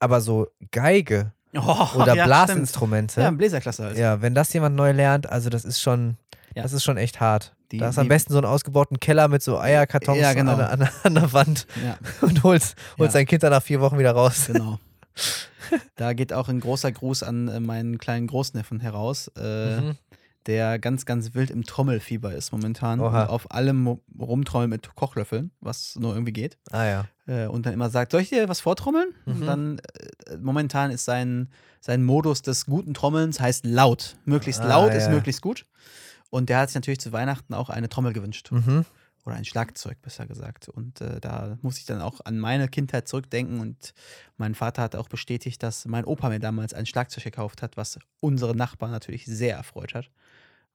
Aber 0.00 0.20
so 0.20 0.48
Geige 0.70 1.32
Oh, 1.54 1.88
oder 1.96 2.14
ja, 2.14 2.24
Blasinstrumente, 2.26 3.12
stimmt. 3.12 3.24
Ja, 3.24 3.30
ja, 3.30 3.36
Bläserklasse 3.36 3.84
halt. 3.84 4.22
wenn 4.22 4.34
das 4.34 4.52
jemand 4.52 4.76
neu 4.76 4.92
lernt, 4.92 5.28
also 5.28 5.48
das 5.50 5.64
ist 5.64 5.80
schon, 5.80 6.16
Ja. 6.54 6.62
das 6.62 6.72
ist 6.72 6.84
schon 6.84 6.96
echt 6.98 7.20
hart. 7.20 7.54
Die- 7.72 7.78
da 7.78 7.88
ist 7.90 7.98
am 7.98 8.08
besten 8.08 8.32
so 8.32 8.38
einen 8.38 8.46
ausgebauten 8.46 8.98
Keller 9.00 9.28
mit 9.28 9.42
so 9.42 9.58
Eierkartons 9.58 10.18
Ja, 10.18 10.32
genau. 10.34 10.52
an, 10.52 10.58
der- 10.58 10.70
an, 10.72 10.88
an 11.04 11.14
der 11.14 11.32
Wand 11.32 11.66
Ja, 11.84 11.96
und 12.26 12.42
holst, 12.42 12.76
holst 12.98 13.14
Ja. 13.14 13.20
dein 13.20 13.26
Kind 13.26 13.42
dann 13.42 13.50
nach 13.50 13.62
vier 13.62 13.80
Wochen 13.80 13.98
wieder 13.98 14.12
raus. 14.12 14.44
genau. 14.46 14.78
Da 15.96 16.14
geht 16.14 16.32
auch 16.32 16.48
ein 16.48 16.60
großer 16.60 16.90
Gruß 16.92 17.22
an 17.24 17.48
äh, 17.48 17.60
meinen 17.60 17.98
kleinen 17.98 18.26
Großneffen 18.26 18.80
heraus, 18.80 19.30
äh, 19.36 19.80
Mhm. 19.80 19.96
Der 20.48 20.78
ganz, 20.78 21.04
ganz 21.04 21.34
wild 21.34 21.50
im 21.50 21.62
Trommelfieber 21.64 22.34
ist 22.34 22.52
momentan 22.52 23.00
Oha. 23.00 23.22
und 23.24 23.28
auf 23.28 23.50
allem 23.52 24.00
rumtrommeln 24.18 24.70
mit 24.70 24.94
Kochlöffeln, 24.96 25.50
was 25.60 25.94
nur 25.96 26.14
irgendwie 26.14 26.32
geht. 26.32 26.56
Ah 26.70 26.84
ja. 26.86 27.04
äh, 27.26 27.46
und 27.46 27.66
dann 27.66 27.74
immer 27.74 27.90
sagt, 27.90 28.12
soll 28.12 28.22
ich 28.22 28.30
dir 28.30 28.48
was 28.48 28.60
vortrommeln? 28.60 29.14
Mhm. 29.26 29.32
Und 29.34 29.46
dann 29.46 29.78
äh, 30.26 30.36
momentan 30.38 30.90
ist 30.90 31.04
sein, 31.04 31.50
sein 31.80 32.02
Modus 32.02 32.40
des 32.42 32.64
guten 32.64 32.94
Trommelns 32.94 33.38
heißt 33.38 33.66
laut. 33.66 34.16
Möglichst 34.24 34.62
Ah, 34.62 34.68
laut 34.68 34.94
ist 34.94 35.04
ja. 35.04 35.10
möglichst 35.10 35.42
gut. 35.42 35.66
Und 36.30 36.48
der 36.48 36.58
hat 36.60 36.70
sich 36.70 36.76
natürlich 36.76 37.00
zu 37.00 37.12
Weihnachten 37.12 37.52
auch 37.52 37.68
eine 37.68 37.88
Trommel 37.90 38.14
gewünscht. 38.14 38.50
Mhm. 38.50 38.86
Oder 39.26 39.36
ein 39.36 39.44
Schlagzeug, 39.44 40.00
besser 40.00 40.24
gesagt. 40.26 40.70
Und 40.70 41.02
äh, 41.02 41.20
da 41.20 41.58
muss 41.60 41.76
ich 41.76 41.84
dann 41.84 42.00
auch 42.00 42.20
an 42.24 42.38
meine 42.38 42.68
Kindheit 42.68 43.06
zurückdenken. 43.06 43.60
Und 43.60 43.92
mein 44.38 44.54
Vater 44.54 44.80
hat 44.80 44.96
auch 44.96 45.08
bestätigt, 45.08 45.62
dass 45.62 45.84
mein 45.84 46.06
Opa 46.06 46.30
mir 46.30 46.38
damals 46.40 46.72
ein 46.72 46.86
Schlagzeug 46.86 47.24
gekauft 47.24 47.60
hat, 47.60 47.76
was 47.76 47.98
unsere 48.20 48.56
Nachbarn 48.56 48.90
natürlich 48.90 49.26
sehr 49.26 49.56
erfreut 49.56 49.92
hat. 49.92 50.10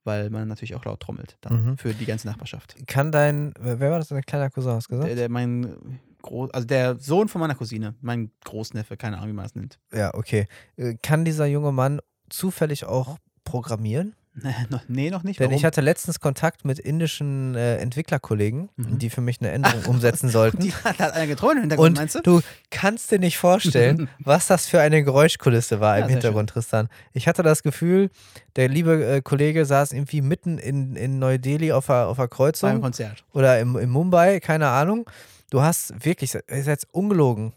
Weil 0.06 0.30
man 0.30 0.48
natürlich 0.48 0.76
auch 0.76 0.84
laut 0.86 1.00
trommelt 1.00 1.38
dann 1.42 1.66
Mhm. 1.72 1.78
für 1.78 1.94
die 1.94 2.06
ganze 2.06 2.28
Nachbarschaft. 2.28 2.76
Kann 2.88 3.12
dein, 3.12 3.54
wer 3.60 3.80
war 3.92 4.00
das, 4.00 4.10
dein 4.10 4.22
kleiner 4.24 4.50
Cousin, 4.50 4.72
hast 4.74 4.88
du 4.88 4.96
gesagt? 4.96 5.10
Der, 5.10 5.16
der 5.16 5.30
mein 5.30 6.00
Gro 6.22 6.46
also 6.48 6.66
der 6.68 6.98
Sohn 7.00 7.28
von 7.30 7.40
meiner 7.42 7.56
Cousine, 7.56 7.96
mein 8.02 8.32
Großneffe, 8.46 8.98
keine 8.98 9.18
Ahnung, 9.18 9.30
wie 9.30 9.34
man 9.34 9.44
das 9.46 9.56
nennt. 9.56 9.80
Ja, 9.94 10.14
okay. 10.14 10.48
Äh, 10.78 10.96
Kann 11.02 11.26
dieser 11.26 11.46
junge 11.46 11.72
Mann 11.72 12.00
zufällig 12.30 12.86
auch 12.86 13.18
programmieren? 13.44 14.16
Nee, 14.88 15.10
noch 15.12 15.24
nicht. 15.24 15.40
Denn 15.40 15.46
Warum? 15.48 15.58
ich 15.58 15.66
hatte 15.66 15.82
letztens 15.82 16.20
Kontakt 16.20 16.66
mit 16.66 16.80
indischen 16.80 17.56
äh, 17.56 17.78
Entwicklerkollegen, 17.78 18.70
Mhm. 18.76 18.98
die 19.00 19.10
für 19.10 19.22
mich 19.22 19.40
eine 19.42 19.52
Änderung 19.52 19.84
umsetzen 19.86 20.30
sollten. 20.30 20.58
die 20.62 20.74
hat, 20.74 20.98
hat 21.00 21.14
einer 21.14 21.28
getrollt 21.28 21.56
im 21.56 21.62
Hintergrund, 21.62 21.90
Und 21.90 21.98
meinst 21.98 22.16
du? 22.16 22.22
du 22.22 22.42
kannst 22.72 23.12
dir 23.12 23.20
nicht 23.20 23.38
vorstellen, 23.38 24.10
was 24.20 24.48
das 24.48 24.66
für 24.68 24.82
eine 24.82 25.04
Geräuschkulisse 25.04 25.80
war 25.80 25.98
Ja, 26.00 26.06
im 26.06 26.10
Hintergrund, 26.10 26.50
Tristan. 26.50 26.90
Ich 27.14 27.28
hatte 27.28 27.44
das 27.44 27.62
Gefühl, 27.64 28.10
der 28.56 28.70
liebe 28.70 29.06
äh, 29.06 29.22
Kollege 29.22 29.66
saß 29.66 29.92
irgendwie 29.94 30.22
mitten 30.22 30.58
in, 30.58 30.96
in 30.96 31.20
Neu-Delhi 31.20 31.72
auf 31.72 31.86
der, 31.88 32.08
auf 32.08 32.18
der 32.18 32.24
Beim 32.24 32.30
Kreuzung 32.32 32.82
Konzert. 32.82 33.24
oder 33.34 33.60
im, 33.60 33.76
in 33.78 33.90
Mumbai, 33.90 34.40
keine 34.40 34.68
Ahnung. 34.70 35.10
Du 35.52 35.62
hast 35.62 35.94
wirklich, 36.04 36.34
ist 36.34 36.68
jetzt 36.68 36.88
ungelogen, 36.92 37.54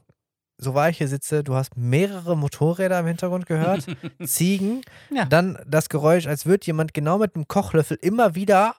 so 0.58 0.74
wahr 0.74 0.88
ich 0.88 0.98
hier 0.98 1.08
sitze, 1.08 1.44
du 1.44 1.54
hast 1.54 1.76
mehrere 1.76 2.36
Motorräder 2.36 2.98
im 3.00 3.06
Hintergrund 3.06 3.46
gehört, 3.46 3.84
Ziegen, 4.24 4.82
Ja. 5.10 5.24
dann 5.26 5.58
das 5.66 5.88
Geräusch, 5.88 6.26
als 6.26 6.46
würde 6.46 6.66
jemand 6.66 6.94
genau 6.94 7.18
mit 7.18 7.34
einem 7.34 7.46
Kochlöffel 7.48 7.98
immer 8.00 8.34
wieder 8.34 8.74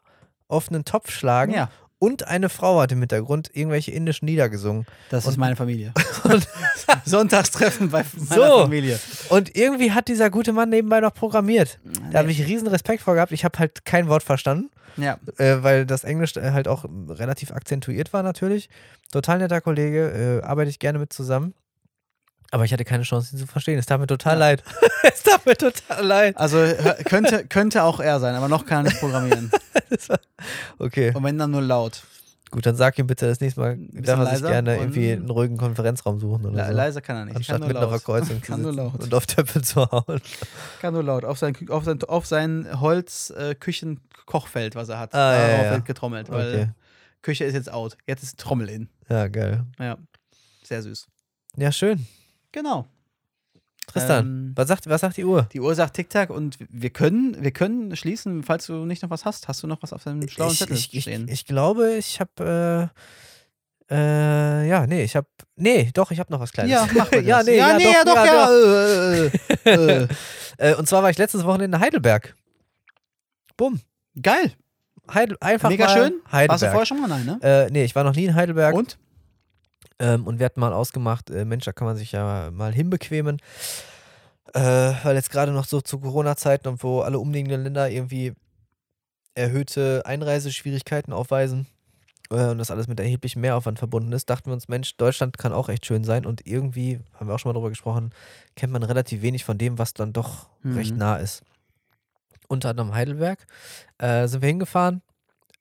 auf 0.48 0.70
einen 0.70 0.86
Topf 0.86 1.12
schlagen 1.12 1.54
Ja, 1.54 1.70
und 2.00 2.28
eine 2.28 2.50
Frau 2.50 2.80
hat 2.82 2.92
im 2.92 3.00
Hintergrund 3.00 3.50
irgendwelche 3.54 3.92
indischen 3.92 4.28
Lieder 4.28 4.50
gesungen. 4.50 4.86
das 5.10 5.26
ist 5.26 5.32
Und- 5.34 5.38
meine 5.40 5.56
Familie. 5.56 5.94
Sonntagstreffen 7.06 7.90
bei 7.90 8.04
meiner 8.30 8.48
So. 8.50 8.62
Familie. 8.62 9.00
und 9.30 9.56
irgendwie 9.56 9.92
hat 9.92 10.08
dieser 10.08 10.30
gute 10.30 10.54
Mann 10.54 10.70
nebenbei 10.70 11.00
noch 11.00 11.14
programmiert. 11.14 11.80
Da 12.12 12.20
habe 12.20 12.32
ich 12.32 12.46
riesen 12.46 12.68
Respekt 12.68 13.02
vor 13.02 13.14
gehabt. 13.16 13.32
Ich 13.32 13.44
habe 13.46 13.58
halt 13.60 13.86
kein 13.86 14.08
Wort 14.08 14.24
verstanden, 14.24 14.70
Ja, 14.98 15.18
äh, 15.38 15.58
weil 15.62 15.86
das 15.86 16.04
Englisch 16.04 16.36
äh, 16.38 16.52
halt 16.52 16.68
auch 16.68 16.86
relativ 17.10 17.52
akzentuiert 17.52 18.14
war 18.14 18.24
natürlich. 18.24 18.70
Total 19.12 19.38
netter 19.40 19.62
Kollege, 19.62 20.42
äh, 20.42 20.46
arbeite 20.46 20.70
ich 20.70 20.80
gerne 20.80 21.00
mit 21.00 21.14
zusammen. 21.14 21.54
Aber 22.52 22.64
ich 22.66 22.72
hatte 22.74 22.86
keine 22.86 23.04
Chance, 23.04 23.36
ihn 23.36 23.40
zu 23.40 23.48
verstehen. 23.48 23.78
Es 23.78 23.86
tat 23.86 24.00
mir 24.00 24.08
total 24.08 24.34
Ja. 24.34 24.40
leid. 24.40 24.64
es 25.04 25.24
tat 25.24 25.46
mir 25.46 25.56
total 25.58 26.06
leid. 26.06 26.38
also 26.38 26.58
könnte, 27.06 27.46
könnte 27.48 27.84
auch 27.84 28.00
er 28.00 28.20
sein, 28.20 28.36
aber 28.36 28.48
noch 28.48 28.66
kann 28.66 28.86
er 28.86 28.90
nicht 28.90 29.00
programmieren. 29.00 29.52
War- 30.08 30.20
okay. 30.80 31.14
Und 31.14 31.24
wenn 31.24 31.38
dann 31.38 31.52
nur 31.52 31.62
laut. 31.62 32.04
Gut, 32.50 32.66
dann 32.66 32.78
sag 32.78 32.98
ihm 32.98 33.08
bitte 33.08 33.28
das 33.28 33.42
nächste 33.42 33.60
Mal, 33.60 33.78
darf 33.92 34.20
er 34.20 34.26
sich 34.28 34.34
leiser 34.36 34.48
gerne 34.50 34.78
irgendwie 34.78 35.12
einen 35.12 35.30
ruhigen 35.30 35.58
Konferenzraum 35.58 36.18
suchen 36.22 36.46
oder 36.46 36.56
Le 36.64 36.68
so. 36.68 36.72
Leise 36.78 37.02
kann 37.02 37.18
er 37.18 37.26
nicht. 37.26 37.36
Anstatt 37.36 37.60
kann 37.60 37.68
mit 37.68 37.76
nur 37.76 37.84
einer 37.92 37.92
laut. 37.92 38.42
Kann 38.44 38.62
nur 38.62 38.74
laut. 38.74 39.04
und 39.04 39.14
auf 39.14 39.28
Töpfe 39.28 39.62
zu 39.62 39.86
hauen. 39.92 40.22
Kann 40.80 40.94
nur 40.94 41.04
laut. 41.04 41.26
Auf 41.26 41.38
sein, 41.38 41.54
auf 41.70 41.84
sein, 41.84 42.02
auf 42.04 42.26
sein 42.26 42.66
Holz-Küchen-Kochfeld, 42.80 44.76
was 44.76 44.88
er 44.90 45.00
hat. 45.00 45.14
Ah, 45.14 45.34
ja, 45.38 45.64
ja. 45.64 45.72
wird 45.72 45.86
getrommelt, 45.86 46.30
weil 46.30 46.48
Okay. 46.54 46.70
Küche 47.22 47.44
ist 47.44 47.54
jetzt 47.54 47.72
out. 47.72 47.98
Jetzt 48.06 48.24
ist 48.24 48.40
Trommel 48.40 48.70
in. 48.70 48.90
Ja, 49.10 49.28
geil. 49.28 49.66
Ja. 49.80 49.98
Sehr 50.64 50.82
süß. 50.82 51.08
Ja, 51.58 51.72
schön. 51.72 52.06
Genau. 52.52 52.88
Tristan, 53.88 54.26
Ähm, 54.26 54.52
was, 54.56 54.68
sagt, 54.68 54.90
was 54.90 55.02
sagt 55.02 55.16
die 55.16 55.24
Uhr? 55.24 55.48
Die 55.54 55.62
Uhr 55.62 55.74
sagt 55.74 55.96
Tic-Tac 55.96 56.30
und 56.30 56.58
wir 56.60 56.90
können, 56.90 57.42
wir 57.42 57.52
können 57.52 57.96
schließen, 57.96 58.44
falls 58.44 58.66
du 58.66 58.86
nicht 58.86 59.02
noch 59.02 59.10
was 59.10 59.24
hast. 59.24 59.48
Hast 59.48 59.64
du 59.64 59.68
noch 59.68 59.82
was 59.82 59.94
auf 59.94 60.04
deinem 60.04 60.28
schlauen 60.28 60.52
ich, 60.52 60.60
Zettel 60.60 60.76
ich, 60.76 60.94
ich, 60.94 61.04
stehen? 61.04 61.28
ich 61.30 61.46
glaube, 61.46 61.96
ich 61.96 62.20
habe 62.20 62.92
äh, 63.90 63.94
äh, 63.94 64.68
ja, 64.68 64.86
nee, 64.86 65.04
ich 65.04 65.16
habe 65.16 65.28
nee, 65.56 65.90
doch, 65.94 66.12
ich 66.12 66.20
habe 66.20 66.32
noch 66.32 66.42
was 66.42 66.52
kleines. 66.52 66.72
ja, 66.72 66.86
mach 66.94 67.10
mal 67.10 67.24
ja, 67.24 67.42
nee, 67.44 67.58
ja, 67.58 67.70
ja, 67.70 67.78
nee, 67.78 67.84
doch, 67.84 67.94
ja, 67.94 68.04
doch, 68.04 68.16
ja, 68.16 68.26
ja. 68.26 69.30
doch. 69.30 69.66
äh, 69.66 70.04
äh, 70.04 70.08
äh. 70.58 70.76
Und 70.76 70.90
zwar 70.90 71.04
war 71.04 71.10
ich 71.10 71.18
letztes 71.18 71.46
Wochenende 71.46 71.78
in 71.78 71.82
Heidelberg. 71.82 72.36
Bumm. 73.56 73.80
Geil. 74.22 74.54
Heidel, 75.14 75.38
einfach 75.40 75.70
Mega 75.70 75.86
mal 75.86 75.94
schön. 75.94 76.14
Heidelberg. 76.30 76.50
Warst 76.50 76.64
du 76.64 76.68
vorher 76.68 76.86
schon 76.86 77.00
mal? 77.00 77.08
Nein, 77.08 77.26
ne? 77.26 77.40
Äh, 77.42 77.72
nee, 77.72 77.86
ich 77.86 77.96
war 77.96 78.04
noch 78.04 78.16
nie 78.16 78.26
in 78.26 78.36
Heidelberg. 78.36 78.76
Und? 78.76 78.98
Ähm, 80.00 80.28
und 80.28 80.40
wir 80.40 80.46
hatten 80.46 80.60
mal 80.60 80.74
ausgemacht, 80.74 81.30
äh, 81.30 81.46
Mensch, 81.46 81.66
da 81.66 81.72
kann 81.72 81.88
man 81.88 81.98
sich 81.98 82.12
ja 82.12 82.52
mal 82.52 82.74
hinbequemen. 82.74 83.40
Äh, 84.54 84.94
weil 85.04 85.16
jetzt 85.16 85.32
gerade 85.32 85.52
noch 85.52 85.66
so 85.66 85.82
zu 85.82 86.00
Corona-Zeiten 86.00 86.68
und 86.68 86.84
wo 86.84 87.02
alle 87.02 87.20
umliegenden 87.20 87.64
Länder 87.64 87.90
irgendwie 87.90 88.34
erhöhte 89.36 90.04
Einreiseschwierigkeiten 90.06 91.14
aufweisen 91.14 91.68
äh, 92.32 92.46
und 92.46 92.58
das 92.58 92.72
alles 92.72 92.88
mit 92.88 93.00
erheblichem 93.00 93.42
Mehraufwand 93.42 93.78
verbunden 93.78 94.12
ist, 94.14 94.30
dachten 94.30 94.50
wir 94.50 94.54
uns, 94.54 94.68
Mensch, 94.68 94.96
Deutschland 94.98 95.38
kann 95.38 95.52
auch 95.54 95.70
echt 95.70 95.86
schön 95.86 96.04
sein 96.04 96.26
und 96.26 96.48
irgendwie, 96.48 97.00
haben 97.14 97.28
wir 97.28 97.36
auch 97.36 97.40
schon 97.40 97.50
mal 97.50 97.54
drüber 97.54 97.70
gesprochen, 97.70 98.12
kennt 98.56 98.72
man 98.74 98.84
relativ 98.84 99.22
wenig 99.22 99.44
von 99.44 99.58
dem, 99.58 99.78
was 99.78 99.94
dann 99.94 100.14
doch 100.14 100.48
Mhm. 100.64 100.76
recht 100.76 100.96
nah 100.96 101.18
ist. 101.18 101.44
Unter 102.48 102.70
anderem 102.70 102.94
Heidelberg 102.94 103.46
äh, 103.98 104.28
sind 104.28 104.42
wir 104.42 104.48
hingefahren. 104.48 105.02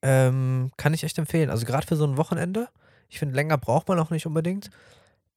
Ähm, 0.03 0.71
kann 0.77 0.95
ich 0.95 1.03
echt 1.03 1.19
empfehlen. 1.19 1.51
Also 1.51 1.67
gerade 1.67 1.87
für 1.87 1.97
so 1.97 2.07
ein 2.07 2.17
Wochenende. 2.17 2.69
Ich 3.09 3.19
finde, 3.19 3.35
länger 3.35 3.59
braucht 3.59 3.89
man 3.89 3.99
auch 3.99 4.11
nicht 4.11 4.27
unbedingt. 4.27 4.71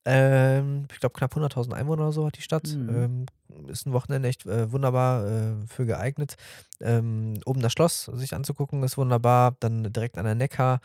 Ähm, 0.05 0.87
ich 0.91 0.99
glaube, 0.99 1.13
knapp 1.13 1.35
100.000 1.35 1.73
Einwohner 1.73 2.03
oder 2.03 2.11
so 2.11 2.25
hat 2.25 2.37
die 2.37 2.41
Stadt. 2.41 2.67
Mhm. 2.67 2.89
Ähm, 2.89 3.25
ist 3.67 3.85
ein 3.85 3.93
Wochenende 3.93 4.29
echt 4.29 4.45
äh, 4.45 4.71
wunderbar 4.71 5.25
äh, 5.27 5.53
für 5.67 5.85
geeignet. 5.85 6.35
Ähm, 6.81 7.33
oben 7.45 7.61
das 7.61 7.73
Schloss 7.73 8.05
sich 8.05 8.33
anzugucken 8.33 8.83
ist 8.83 8.97
wunderbar. 8.97 9.55
Dann 9.59 9.91
direkt 9.91 10.17
an 10.17 10.25
der 10.25 10.35
Neckar 10.35 10.79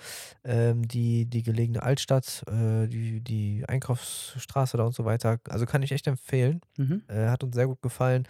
ähm, 0.45 0.87
die, 0.89 1.27
die 1.27 1.43
gelegene 1.43 1.83
Altstadt, 1.83 2.43
äh, 2.49 2.87
die, 2.89 3.21
die 3.21 3.65
Einkaufsstraße 3.69 4.77
da 4.77 4.85
und 4.85 4.95
so 4.95 5.05
weiter. 5.05 5.39
Also 5.49 5.67
kann 5.67 5.83
ich 5.83 5.93
echt 5.93 6.07
empfehlen. 6.07 6.61
Mhm. 6.77 7.03
Äh, 7.09 7.29
hat 7.29 7.45
uns 7.45 7.55
sehr 7.55 7.67
gut 7.67 7.81
gefallen. 7.83 8.27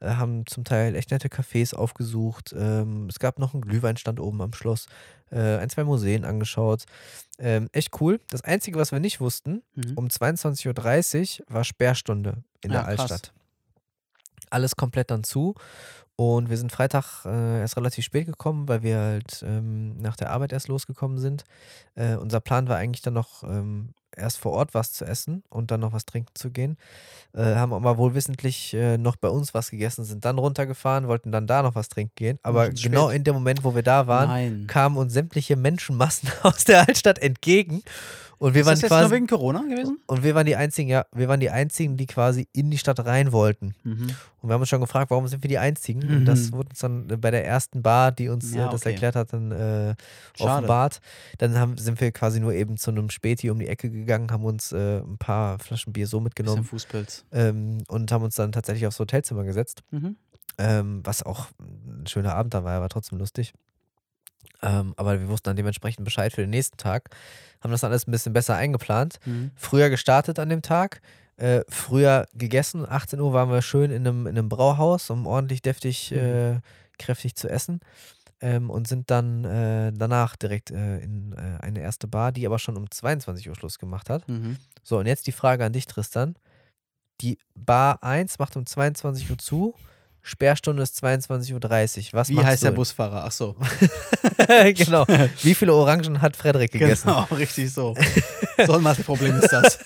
Äh, 0.00 0.10
haben 0.10 0.46
zum 0.46 0.64
Teil 0.64 0.94
echt 0.94 1.10
nette 1.10 1.28
Cafés 1.28 1.74
aufgesucht. 1.74 2.54
Ähm, 2.56 3.06
es 3.08 3.18
gab 3.18 3.38
noch 3.38 3.54
einen 3.54 3.62
Glühweinstand 3.62 4.20
oben 4.20 4.42
am 4.42 4.52
Schloss. 4.52 4.86
Äh, 5.30 5.56
ein, 5.58 5.70
zwei 5.70 5.84
Museen 5.84 6.24
angeschaut. 6.24 6.84
Ähm, 7.38 7.68
echt 7.72 8.00
cool. 8.00 8.20
Das 8.30 8.44
Einzige, 8.44 8.78
was 8.78 8.92
wir 8.92 9.00
nicht 9.00 9.20
wussten, 9.20 9.62
Mhm. 9.74 9.92
um 9.96 10.06
22.30 10.08 11.40
Uhr 11.40 11.46
war 11.54 11.64
Sperrstunde 11.64 12.44
in 12.62 12.70
der 12.72 12.86
Ah, 12.86 12.94
krass. 12.94 13.32
Alles 14.50 14.76
komplett 14.76 15.10
dann 15.10 15.24
zu. 15.24 15.54
Und 16.16 16.48
wir 16.48 16.56
sind 16.56 16.72
Freitag 16.72 17.26
äh, 17.26 17.60
erst 17.60 17.76
relativ 17.76 18.04
spät 18.04 18.26
gekommen, 18.26 18.68
weil 18.68 18.82
wir 18.82 18.98
halt 18.98 19.44
ähm, 19.46 19.98
nach 19.98 20.16
der 20.16 20.30
Arbeit 20.30 20.52
erst 20.52 20.68
losgekommen 20.68 21.18
sind. 21.18 21.44
Äh, 21.94 22.16
unser 22.16 22.40
Plan 22.40 22.68
war 22.68 22.76
eigentlich 22.76 23.02
dann 23.02 23.12
noch 23.12 23.42
ähm, 23.42 23.90
erst 24.16 24.38
vor 24.38 24.52
Ort 24.52 24.74
was 24.74 24.92
zu 24.92 25.04
essen 25.04 25.44
und 25.50 25.70
dann 25.70 25.80
noch 25.80 25.92
was 25.92 26.06
trinken 26.06 26.32
zu 26.34 26.50
gehen. 26.50 26.78
Äh, 27.34 27.56
haben 27.56 27.74
aber 27.74 27.98
wohlwissentlich 27.98 28.72
äh, 28.74 28.96
noch 28.96 29.16
bei 29.16 29.28
uns 29.28 29.52
was 29.54 29.70
gegessen, 29.70 30.04
sind 30.04 30.24
dann 30.24 30.38
runtergefahren, 30.38 31.06
wollten 31.06 31.32
dann 31.32 31.46
da 31.46 31.62
noch 31.62 31.74
was 31.74 31.90
trinken 31.90 32.14
gehen. 32.16 32.38
Aber 32.42 32.70
genau 32.70 33.10
in 33.10 33.22
dem 33.22 33.34
Moment, 33.34 33.62
wo 33.62 33.74
wir 33.74 33.82
da 33.82 34.06
waren, 34.06 34.28
Nein. 34.28 34.66
kamen 34.66 34.96
uns 34.96 35.12
sämtliche 35.12 35.56
Menschenmassen 35.56 36.30
aus 36.42 36.64
der 36.64 36.88
Altstadt 36.88 37.18
entgegen. 37.18 37.82
Und 38.38 38.54
wir 38.54 38.60
ist 38.60 38.66
waren 38.66 38.74
das 38.74 38.82
jetzt 38.82 38.90
quasi 38.90 39.04
nur 39.08 39.12
wegen 39.16 39.26
Corona 39.26 39.60
gewesen? 39.62 39.98
und 40.06 40.22
wir 40.22 40.34
waren 40.34 40.44
die 40.46 40.56
einzigen, 40.56 40.90
ja, 40.90 41.06
wir 41.12 41.26
waren 41.28 41.40
die 41.40 41.50
einzigen, 41.50 41.96
die 41.96 42.06
quasi 42.06 42.48
in 42.52 42.70
die 42.70 42.76
Stadt 42.78 43.04
rein 43.04 43.32
wollten. 43.32 43.74
Mhm. 43.82 44.10
Und 44.42 44.48
wir 44.50 44.54
haben 44.54 44.60
uns 44.60 44.68
schon 44.68 44.80
gefragt, 44.80 45.10
warum 45.10 45.26
sind 45.26 45.42
wir 45.42 45.48
die 45.48 45.58
einzigen? 45.58 46.02
Und 46.08 46.24
das 46.26 46.50
Mhm. 46.50 46.56
wurde 46.56 46.68
uns 46.70 46.78
dann 46.80 47.08
äh, 47.10 47.16
bei 47.16 47.30
der 47.30 47.46
ersten 47.46 47.82
Bar, 47.82 48.12
die 48.12 48.28
uns 48.28 48.54
Ja, 48.54 48.68
äh, 48.68 48.70
das 48.70 48.82
okay. 48.82 48.90
erklärt 48.92 49.16
hat, 49.16 49.32
dann 49.32 49.52
äh, 49.52 49.94
offenbart. 50.38 51.00
Dann 51.38 51.58
haben, 51.58 51.78
sind 51.78 52.00
wir 52.00 52.12
quasi 52.12 52.40
nur 52.40 52.52
eben 52.52 52.76
zu 52.76 52.90
einem 52.90 53.08
Späti 53.10 53.48
um 53.50 53.58
die 53.58 53.68
Ecke 53.68 53.90
gegangen, 53.90 54.30
haben 54.30 54.44
uns 54.44 54.72
äh, 54.72 54.98
ein 55.00 55.16
paar 55.18 55.58
Flaschen 55.58 55.92
Bier 55.94 56.06
so 56.06 56.20
mitgenommen 56.20 56.64
Fußpilz. 56.64 57.24
ähm, 57.32 57.78
und 57.88 58.12
haben 58.12 58.22
uns 58.24 58.34
dann 58.34 58.52
tatsächlich 58.52 58.86
aufs 58.86 58.98
Hotelzimmer 58.98 59.44
gesetzt. 59.44 59.82
Mhm. 59.90 60.16
Ähm, 60.58 61.00
was 61.04 61.22
auch 61.22 61.48
ein 61.60 62.06
schöner 62.06 62.34
Abend 62.34 62.54
dann 62.54 62.64
war, 62.64 62.72
aber 62.74 62.88
trotzdem 62.88 63.18
lustig. 63.18 63.52
Ähm, 64.62 64.94
aber 64.96 65.20
wir 65.20 65.28
wussten 65.28 65.50
dann 65.50 65.56
dementsprechend 65.56 66.04
Bescheid 66.04 66.32
für 66.32 66.40
den 66.42 66.50
nächsten 66.50 66.76
Tag, 66.76 67.10
haben 67.60 67.70
das 67.70 67.84
alles 67.84 68.06
ein 68.06 68.10
bisschen 68.12 68.32
besser 68.32 68.54
eingeplant 68.56 69.18
Mhm. 69.24 69.50
früher 69.56 69.90
gestartet 69.90 70.38
an 70.38 70.48
dem 70.48 70.62
Tag, 70.62 71.00
äh, 71.36 71.62
früher 71.68 72.26
gegessen. 72.34 72.86
18 72.88 73.20
Uhr 73.20 73.32
waren 73.32 73.50
wir 73.50 73.62
schön 73.62 73.90
in 73.90 74.06
einem, 74.06 74.26
in 74.26 74.38
einem 74.38 74.48
Brauhaus, 74.48 75.10
um 75.10 75.26
ordentlich 75.26 75.62
deftig, 75.62 76.10
Mhm. 76.10 76.16
äh, 76.18 76.60
kräftig 76.98 77.34
zu 77.36 77.48
essen. 77.48 77.80
Ähm, 78.42 78.68
und 78.68 78.86
sind 78.86 79.10
dann 79.10 79.44
äh, 79.46 79.92
danach 79.94 80.36
direkt 80.36 80.70
äh, 80.70 80.98
in 80.98 81.32
äh, 81.32 81.62
eine 81.64 81.80
erste 81.80 82.06
Bar, 82.06 82.32
die 82.32 82.44
aber 82.46 82.58
schon 82.58 82.76
um 82.76 82.90
22 82.90 83.48
Uhr 83.48 83.54
Schluss 83.56 83.78
gemacht 83.78 84.10
hat. 84.10 84.28
Mhm. 84.28 84.58
So, 84.82 84.98
und 84.98 85.06
jetzt 85.06 85.26
die 85.26 85.32
Frage 85.32 85.64
an 85.64 85.72
dich, 85.72 85.86
Tristan. 85.86 86.36
Die 87.22 87.38
Bar 87.54 88.02
1 88.02 88.38
macht 88.38 88.56
um 88.58 88.66
22 88.66 89.30
Uhr 89.30 89.38
zu, 89.38 89.74
Sperrstunde 90.26 90.82
ist 90.82 91.00
22.30 91.04 91.52
Uhr. 91.54 92.12
Was 92.14 92.28
Wie 92.28 92.44
heißt 92.44 92.62
du? 92.62 92.66
der 92.66 92.72
Busfahrer? 92.72 93.22
Ach 93.24 93.30
so. 93.30 93.54
genau. 94.74 95.06
Wie 95.42 95.54
viele 95.54 95.72
Orangen 95.72 96.20
hat 96.20 96.36
Frederik 96.36 96.72
gegessen? 96.72 97.06
Genau, 97.06 97.22
richtig 97.30 97.72
so. 97.72 97.94
so 98.66 98.72
ein 98.72 98.82
Matheproblem 98.82 99.38
ist 99.38 99.52
das. 99.52 99.78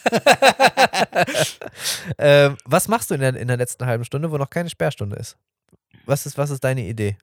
ähm, 2.17 2.57
was 2.65 2.89
machst 2.89 3.11
du 3.11 3.17
in 3.17 3.21
der, 3.21 3.37
in 3.37 3.49
der 3.49 3.59
letzten 3.59 3.85
halben 3.85 4.07
Stunde, 4.07 4.31
wo 4.31 4.39
noch 4.39 4.49
keine 4.49 4.71
Sperrstunde 4.71 5.17
ist? 5.17 5.37
Was 6.07 6.25
ist, 6.25 6.39
was 6.39 6.49
ist 6.49 6.65
deine 6.65 6.87
Idee? 6.87 7.19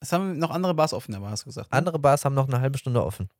Es 0.00 0.12
haben 0.12 0.38
noch 0.38 0.50
andere 0.50 0.74
Bars 0.74 0.92
offen, 0.92 1.14
aber 1.14 1.30
hast 1.30 1.44
du 1.44 1.46
gesagt. 1.46 1.72
Ne? 1.72 1.78
Andere 1.78 1.98
Bars 1.98 2.26
haben 2.26 2.34
noch 2.34 2.46
eine 2.46 2.60
halbe 2.60 2.76
Stunde 2.76 3.02
offen. 3.02 3.30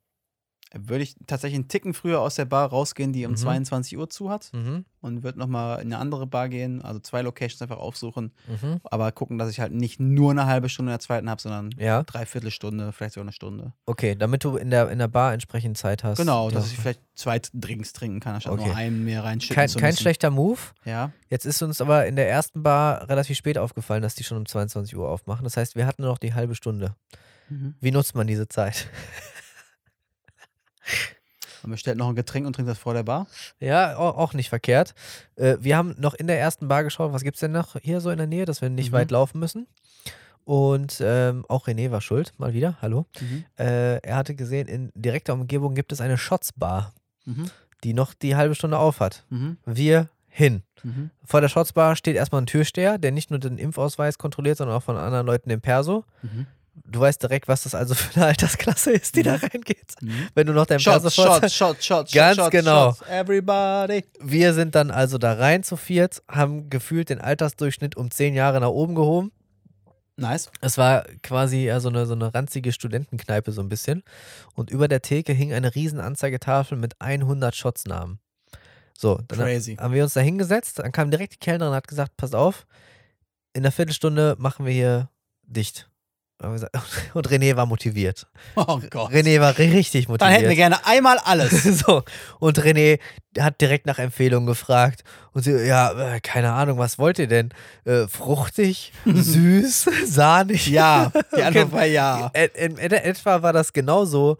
Würde 0.77 1.03
ich 1.03 1.15
tatsächlich 1.27 1.55
einen 1.55 1.67
Ticken 1.67 1.93
früher 1.93 2.19
aus 2.21 2.35
der 2.35 2.45
Bar 2.45 2.69
rausgehen, 2.69 3.13
die 3.13 3.25
um 3.25 3.31
Mhm. 3.31 3.37
22 3.37 3.97
Uhr 3.97 4.09
zu 4.09 4.29
hat 4.29 4.49
Mhm. 4.53 4.85
und 5.01 5.23
würde 5.23 5.39
nochmal 5.39 5.77
in 5.81 5.87
eine 5.93 5.99
andere 5.99 6.27
Bar 6.27 6.49
gehen, 6.49 6.81
also 6.81 6.99
zwei 6.99 7.21
Locations 7.21 7.61
einfach 7.61 7.77
aufsuchen, 7.77 8.31
Mhm. 8.47 8.81
aber 8.83 9.11
gucken, 9.11 9.37
dass 9.37 9.49
ich 9.49 9.59
halt 9.59 9.71
nicht 9.71 9.99
nur 9.99 10.31
eine 10.31 10.45
halbe 10.47 10.67
Stunde 10.69 10.91
in 10.91 10.93
der 10.93 10.99
zweiten 10.99 11.29
habe, 11.29 11.41
sondern 11.41 11.69
Ja, 11.77 12.03
dreiviertel 12.03 12.51
Stunde, 12.51 12.91
vielleicht 12.91 13.13
sogar 13.13 13.25
eine 13.25 13.31
Stunde. 13.31 13.73
okay, 13.85 14.15
damit 14.15 14.43
du 14.43 14.57
in 14.57 14.69
der, 14.69 14.89
in 14.89 14.99
der 14.99 15.07
Bar 15.07 15.33
entsprechend 15.33 15.77
Zeit 15.77 16.03
hast. 16.03 16.17
Genau, 16.17 16.49
dass 16.51 16.71
ich 16.71 16.77
vielleicht 16.77 17.01
zwei 17.15 17.39
Drinks 17.53 17.93
trinken 17.93 18.19
kann, 18.19 18.35
anstatt 18.35 18.53
Okay. 18.53 18.65
nur 18.67 18.75
einen 18.75 19.03
mehr 19.03 19.23
reinschütten 19.23 19.55
kein, 19.55 19.69
zu 19.69 19.79
kein 19.79 19.95
schlechter 19.95 20.29
Move. 20.29 20.59
Ja, 20.83 21.11
Jetzt 21.29 21.45
ist 21.45 21.61
uns 21.63 21.81
aber 21.81 22.05
in 22.05 22.15
der 22.15 22.29
ersten 22.29 22.61
Bar 22.63 23.09
relativ 23.09 23.37
spät 23.37 23.57
aufgefallen, 23.57 24.01
dass 24.03 24.15
die 24.15 24.23
schon 24.23 24.37
um 24.37 24.45
22 24.45 24.95
Uhr 24.95 25.09
aufmachen. 25.09 25.43
Das 25.43 25.57
heißt, 25.57 25.75
wir 25.75 25.85
hatten 25.87 26.01
nur 26.03 26.11
noch 26.11 26.17
die 26.19 26.33
halbe 26.33 26.53
Stunde. 26.55 26.95
mhm. 27.49 27.75
Wie 27.79 27.91
nutzt 27.91 28.15
man 28.15 28.27
diese 28.27 28.47
Zeit? 28.47 28.87
Man 31.63 31.71
bestellt 31.71 31.97
noch 31.97 32.09
ein 32.09 32.15
Getränk 32.15 32.45
und 32.45 32.53
trinkt 32.53 32.69
das 32.69 32.77
vor 32.77 32.93
der 32.93 33.03
Bar. 33.03 33.27
Ja, 33.59 33.95
au- 33.97 34.09
auch 34.17 34.33
nicht 34.33 34.49
verkehrt. 34.49 34.93
Äh, 35.35 35.57
wir 35.59 35.77
haben 35.77 35.95
noch 35.97 36.13
in 36.13 36.27
der 36.27 36.39
ersten 36.39 36.67
Bar 36.67 36.83
geschaut, 36.83 37.11
was 37.13 37.23
gibt 37.23 37.35
es 37.37 37.39
denn 37.41 37.51
noch 37.51 37.75
hier 37.81 38.01
so 38.01 38.09
in 38.11 38.17
der 38.17 38.27
Nähe, 38.27 38.45
dass 38.45 38.61
wir 38.61 38.69
nicht 38.69 38.91
Mhm. 38.91 38.95
weit 38.95 39.11
laufen 39.11 39.39
müssen. 39.39 39.67
Und 40.43 41.01
ähm, 41.03 41.43
auch 41.49 41.67
René 41.67 41.89
war 41.89 42.01
schuld, 42.01 42.33
mal 42.37 42.53
wieder, 42.53 42.77
hallo. 42.81 43.07
Mhm. 43.19 43.45
Äh, 43.57 43.97
er 43.97 44.15
hatte 44.17 44.35
gesehen, 44.35 44.67
in 44.67 44.91
direkter 44.93 45.33
Umgebung 45.33 45.73
gibt 45.73 45.91
es 45.91 46.01
eine 46.01 46.17
Shots-Bar, 46.19 46.93
Mhm. 47.25 47.49
die 47.83 47.93
noch 47.95 48.13
die 48.13 48.35
halbe 48.35 48.53
Stunde 48.53 48.77
auf 48.77 48.99
hat. 48.99 49.25
Mhm. 49.29 49.57
Wir 49.65 50.09
hin. 50.27 50.61
Mhm. 50.83 51.09
Vor 51.23 51.41
der 51.41 51.49
Shots-Bar 51.49 51.95
steht 51.95 52.15
erstmal 52.15 52.43
ein 52.43 52.45
Türsteher, 52.45 52.99
der 52.99 53.11
nicht 53.11 53.31
nur 53.31 53.39
den 53.39 53.57
Impfausweis 53.57 54.19
kontrolliert, 54.19 54.57
sondern 54.57 54.77
auch 54.77 54.83
von 54.83 54.97
anderen 54.97 55.25
Leuten 55.25 55.49
den 55.49 55.61
Perso. 55.61 56.03
Mhm. 56.75 56.91
Du 56.91 56.99
weißt 56.99 57.21
direkt, 57.21 57.47
was 57.47 57.63
das 57.63 57.75
also 57.75 57.95
für 57.95 58.15
eine 58.15 58.27
Altersklasse 58.27 58.91
ist, 58.91 59.15
die 59.15 59.23
da 59.23 59.35
reingeht. 59.35 59.95
Mhm. 60.01 60.27
Wenn 60.33 60.47
du 60.47 60.53
noch 60.53 60.65
deinen 60.65 60.79
Shots, 60.79 61.15
vorzeigst. 61.15 61.55
Shots, 61.55 61.85
Shots, 61.85 61.85
Shots, 61.85 62.11
Ganz 62.13 62.37
Shots, 62.37 62.51
genau. 62.51 62.93
Shots, 62.93 63.09
everybody. 63.09 64.05
Wir 64.19 64.53
sind 64.53 64.75
dann 64.75 64.91
also 64.91 65.17
da 65.17 65.33
rein 65.33 65.63
zu 65.63 65.77
viert, 65.77 66.21
haben 66.29 66.69
gefühlt 66.69 67.09
den 67.09 67.21
Altersdurchschnitt 67.21 67.97
um 67.97 68.11
zehn 68.11 68.33
Jahre 68.33 68.59
nach 68.59 68.69
oben 68.69 68.95
gehoben. 68.95 69.31
Nice. 70.17 70.49
Es 70.61 70.77
war 70.77 71.03
quasi 71.23 71.65
ja 71.65 71.79
so 71.79 71.89
eine, 71.89 72.05
so 72.05 72.13
eine 72.13 72.33
ranzige 72.33 72.71
Studentenkneipe 72.71 73.51
so 73.51 73.61
ein 73.61 73.67
bisschen. 73.67 74.03
Und 74.53 74.69
über 74.69 74.87
der 74.87 75.01
Theke 75.01 75.33
hing 75.33 75.51
eine 75.51 75.75
riesen 75.75 75.99
Anzeigetafel 75.99 76.77
mit 76.77 76.93
100 76.99 77.53
Shotsnamen. 77.53 78.19
So, 78.97 79.19
dann 79.27 79.39
Crazy. 79.39 79.75
haben 79.75 79.93
wir 79.93 80.03
uns 80.03 80.13
da 80.13 80.21
hingesetzt, 80.21 80.79
dann 80.79 80.93
kam 80.93 81.11
direkt 81.11 81.33
die 81.33 81.39
Kellnerin 81.39 81.71
und 81.71 81.75
hat 81.75 81.87
gesagt, 81.87 82.15
passt 82.15 82.33
auf, 82.33 82.65
in 83.51 83.63
einer 83.63 83.71
Viertelstunde 83.71 84.35
machen 84.37 84.65
wir 84.65 84.71
hier 84.71 85.09
dicht. 85.43 85.89
Und 87.13 87.29
René 87.29 87.55
war 87.55 87.65
motiviert. 87.65 88.27
Oh 88.55 88.79
Gott. 88.89 89.11
René 89.11 89.39
war 89.41 89.57
richtig 89.57 90.07
motiviert. 90.07 90.21
Dann 90.21 90.31
hätten 90.31 90.49
wir 90.49 90.55
gerne 90.55 90.85
einmal 90.85 91.17
alles. 91.17 91.63
so. 91.85 92.03
Und 92.39 92.59
René 92.59 92.99
hat 93.39 93.59
direkt 93.59 93.85
nach 93.85 93.99
Empfehlungen 93.99 94.47
gefragt. 94.47 95.03
Und 95.33 95.43
sie, 95.43 95.51
ja, 95.51 95.91
äh, 96.15 96.21
keine 96.21 96.53
Ahnung, 96.53 96.77
was 96.77 96.97
wollt 96.97 97.19
ihr 97.19 97.27
denn? 97.27 97.49
Äh, 97.83 98.07
fruchtig, 98.07 98.93
süß, 99.05 99.89
sahnig? 100.05 100.67
Ja, 100.67 101.11
die 101.35 101.43
Antwort 101.43 101.73
war 101.73 101.85
ja. 101.85 102.31
In, 102.53 102.77
in, 102.77 102.91
etwa 102.91 103.41
war 103.41 103.51
das 103.51 103.73
genauso. 103.73 104.37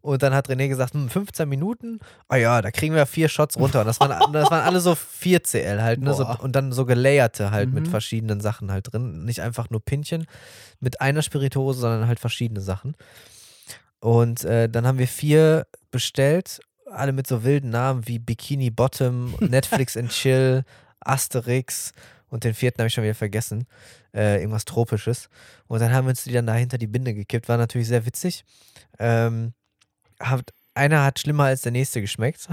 Und 0.00 0.22
dann 0.22 0.32
hat 0.32 0.48
René 0.48 0.68
gesagt, 0.68 0.94
hm, 0.94 1.08
15 1.08 1.48
Minuten, 1.48 1.98
ah 2.28 2.36
ja, 2.36 2.62
da 2.62 2.70
kriegen 2.70 2.94
wir 2.94 3.06
vier 3.06 3.28
Shots 3.28 3.58
runter. 3.58 3.80
Und 3.80 3.86
das 3.86 3.98
waren, 3.98 4.32
das 4.32 4.50
waren 4.50 4.62
alle 4.62 4.78
so 4.78 4.94
4 4.94 5.42
CL 5.42 5.82
halt. 5.82 6.00
Ne? 6.00 6.14
So, 6.14 6.24
und 6.24 6.54
dann 6.54 6.70
so 6.70 6.84
gelayerte 6.84 7.50
halt 7.50 7.70
mhm. 7.70 7.74
mit 7.74 7.88
verschiedenen 7.88 8.40
Sachen 8.40 8.70
halt 8.70 8.92
drin. 8.92 9.24
Nicht 9.24 9.40
einfach 9.40 9.70
nur 9.70 9.84
Pinchen 9.84 10.26
mit 10.80 11.00
einer 11.00 11.22
Spirituose, 11.46 11.80
sondern 11.80 12.08
halt 12.08 12.20
verschiedene 12.20 12.60
Sachen. 12.60 12.96
Und 14.00 14.44
äh, 14.44 14.68
dann 14.68 14.86
haben 14.86 14.98
wir 14.98 15.08
vier 15.08 15.66
bestellt, 15.90 16.60
alle 16.90 17.12
mit 17.12 17.26
so 17.26 17.44
wilden 17.44 17.70
Namen 17.70 18.06
wie 18.06 18.18
Bikini 18.18 18.70
Bottom, 18.70 19.34
Netflix 19.40 19.96
and 19.96 20.10
Chill, 20.10 20.64
Asterix 21.00 21.92
und 22.28 22.44
den 22.44 22.54
vierten 22.54 22.78
habe 22.78 22.88
ich 22.88 22.94
schon 22.94 23.04
wieder 23.04 23.14
vergessen. 23.14 23.66
Äh, 24.12 24.40
irgendwas 24.40 24.64
Tropisches. 24.64 25.28
Und 25.66 25.80
dann 25.80 25.92
haben 25.92 26.06
wir 26.06 26.10
uns 26.10 26.24
die 26.24 26.32
dann 26.32 26.46
da 26.46 26.54
hinter 26.54 26.78
die 26.78 26.86
Binde 26.86 27.14
gekippt. 27.14 27.48
War 27.48 27.56
natürlich 27.56 27.88
sehr 27.88 28.06
witzig. 28.06 28.44
Ähm, 28.98 29.52
hat 30.20 30.52
einer 30.76 31.04
hat 31.04 31.18
schlimmer 31.18 31.44
als 31.44 31.62
der 31.62 31.72
nächste 31.72 32.00
geschmeckt. 32.00 32.48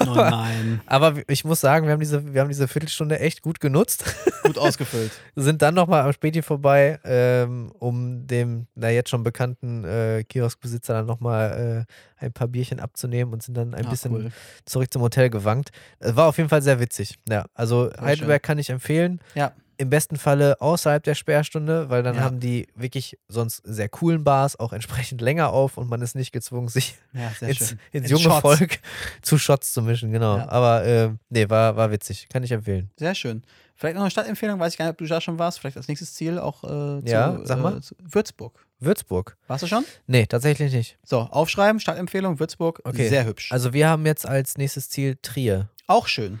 Oh 0.00 0.14
nein. 0.14 0.80
Aber 0.86 1.14
ich 1.28 1.44
muss 1.44 1.60
sagen, 1.60 1.86
wir 1.86 1.92
haben 1.92 2.00
diese, 2.00 2.32
wir 2.32 2.40
haben 2.40 2.48
diese 2.48 2.68
Viertelstunde 2.68 3.18
echt 3.18 3.42
gut 3.42 3.60
genutzt. 3.60 4.04
Gut 4.42 4.58
ausgefüllt. 4.58 5.12
Sind 5.36 5.62
dann 5.62 5.74
nochmal 5.74 6.02
am 6.02 6.12
Späti 6.12 6.42
vorbei, 6.42 6.98
ähm, 7.04 7.72
um 7.78 8.26
dem, 8.26 8.66
na 8.74 8.90
jetzt 8.90 9.10
schon 9.10 9.22
bekannten 9.22 9.84
äh, 9.84 10.24
Kioskbesitzer 10.24 10.94
dann 10.94 11.06
nochmal 11.06 11.86
äh, 12.20 12.24
ein 12.24 12.32
paar 12.32 12.48
Bierchen 12.48 12.80
abzunehmen 12.80 13.32
und 13.32 13.42
sind 13.42 13.56
dann 13.56 13.74
ein 13.74 13.86
ah, 13.86 13.90
bisschen 13.90 14.12
cool. 14.12 14.30
zurück 14.64 14.92
zum 14.92 15.02
Hotel 15.02 15.30
gewankt. 15.30 15.70
War 16.00 16.26
auf 16.26 16.38
jeden 16.38 16.48
Fall 16.48 16.62
sehr 16.62 16.80
witzig. 16.80 17.18
Ja, 17.28 17.46
also 17.54 17.90
Heidelberg 18.00 18.42
kann 18.42 18.58
ich 18.58 18.70
empfehlen. 18.70 19.20
Ja 19.34 19.52
im 19.78 19.90
besten 19.90 20.16
Falle 20.16 20.60
außerhalb 20.60 21.02
der 21.02 21.14
Sperrstunde, 21.14 21.90
weil 21.90 22.02
dann 22.02 22.16
ja. 22.16 22.22
haben 22.22 22.40
die 22.40 22.66
wirklich 22.74 23.18
sonst 23.28 23.62
sehr 23.64 23.88
coolen 23.88 24.24
Bars 24.24 24.58
auch 24.58 24.72
entsprechend 24.72 25.20
länger 25.20 25.50
auf 25.52 25.76
und 25.76 25.88
man 25.88 26.02
ist 26.02 26.14
nicht 26.14 26.32
gezwungen, 26.32 26.68
sich 26.68 26.96
ja, 27.12 27.32
ins, 27.46 27.76
ins, 27.92 28.10
junge 28.10 28.24
Shots. 28.24 28.40
Volk 28.40 28.78
zu 29.22 29.38
Shots 29.38 29.72
zu 29.72 29.82
mischen, 29.82 30.12
genau. 30.12 30.38
Ja. 30.38 30.48
Aber 30.48 30.84
äh, 30.84 31.10
nee, 31.28 31.48
war, 31.48 31.76
war 31.76 31.90
witzig, 31.90 32.28
kann 32.28 32.42
ich 32.42 32.52
empfehlen. 32.52 32.90
Sehr 32.96 33.14
schön. 33.14 33.42
Vielleicht 33.74 33.96
noch 33.96 34.02
eine 34.02 34.10
Stadtempfehlung, 34.10 34.58
weiß 34.58 34.72
ich 34.72 34.78
gar 34.78 34.86
nicht, 34.86 34.92
ob 34.92 34.98
du 34.98 35.06
da 35.06 35.20
schon 35.20 35.38
warst, 35.38 35.60
vielleicht 35.60 35.76
als 35.76 35.88
nächstes 35.88 36.14
Ziel 36.14 36.38
auch 36.38 36.64
äh, 36.64 36.66
zu, 36.66 37.02
ja, 37.04 37.38
sag 37.44 37.60
mal. 37.60 37.76
Äh, 37.76 37.80
Würzburg. 37.98 38.64
Würzburg. 38.78 39.36
Warst 39.46 39.62
du 39.62 39.66
schon? 39.66 39.84
Nee, 40.06 40.26
tatsächlich 40.26 40.72
nicht. 40.72 40.98
So, 41.04 41.20
aufschreiben, 41.20 41.80
Stadtempfehlung, 41.80 42.38
Würzburg, 42.38 42.80
okay. 42.84 43.08
sehr 43.08 43.26
hübsch. 43.26 43.52
Also 43.52 43.72
wir 43.72 43.88
haben 43.88 44.06
jetzt 44.06 44.26
als 44.26 44.56
nächstes 44.56 44.88
Ziel 44.88 45.18
Trier. 45.20 45.68
Auch 45.86 46.06
schön. 46.06 46.40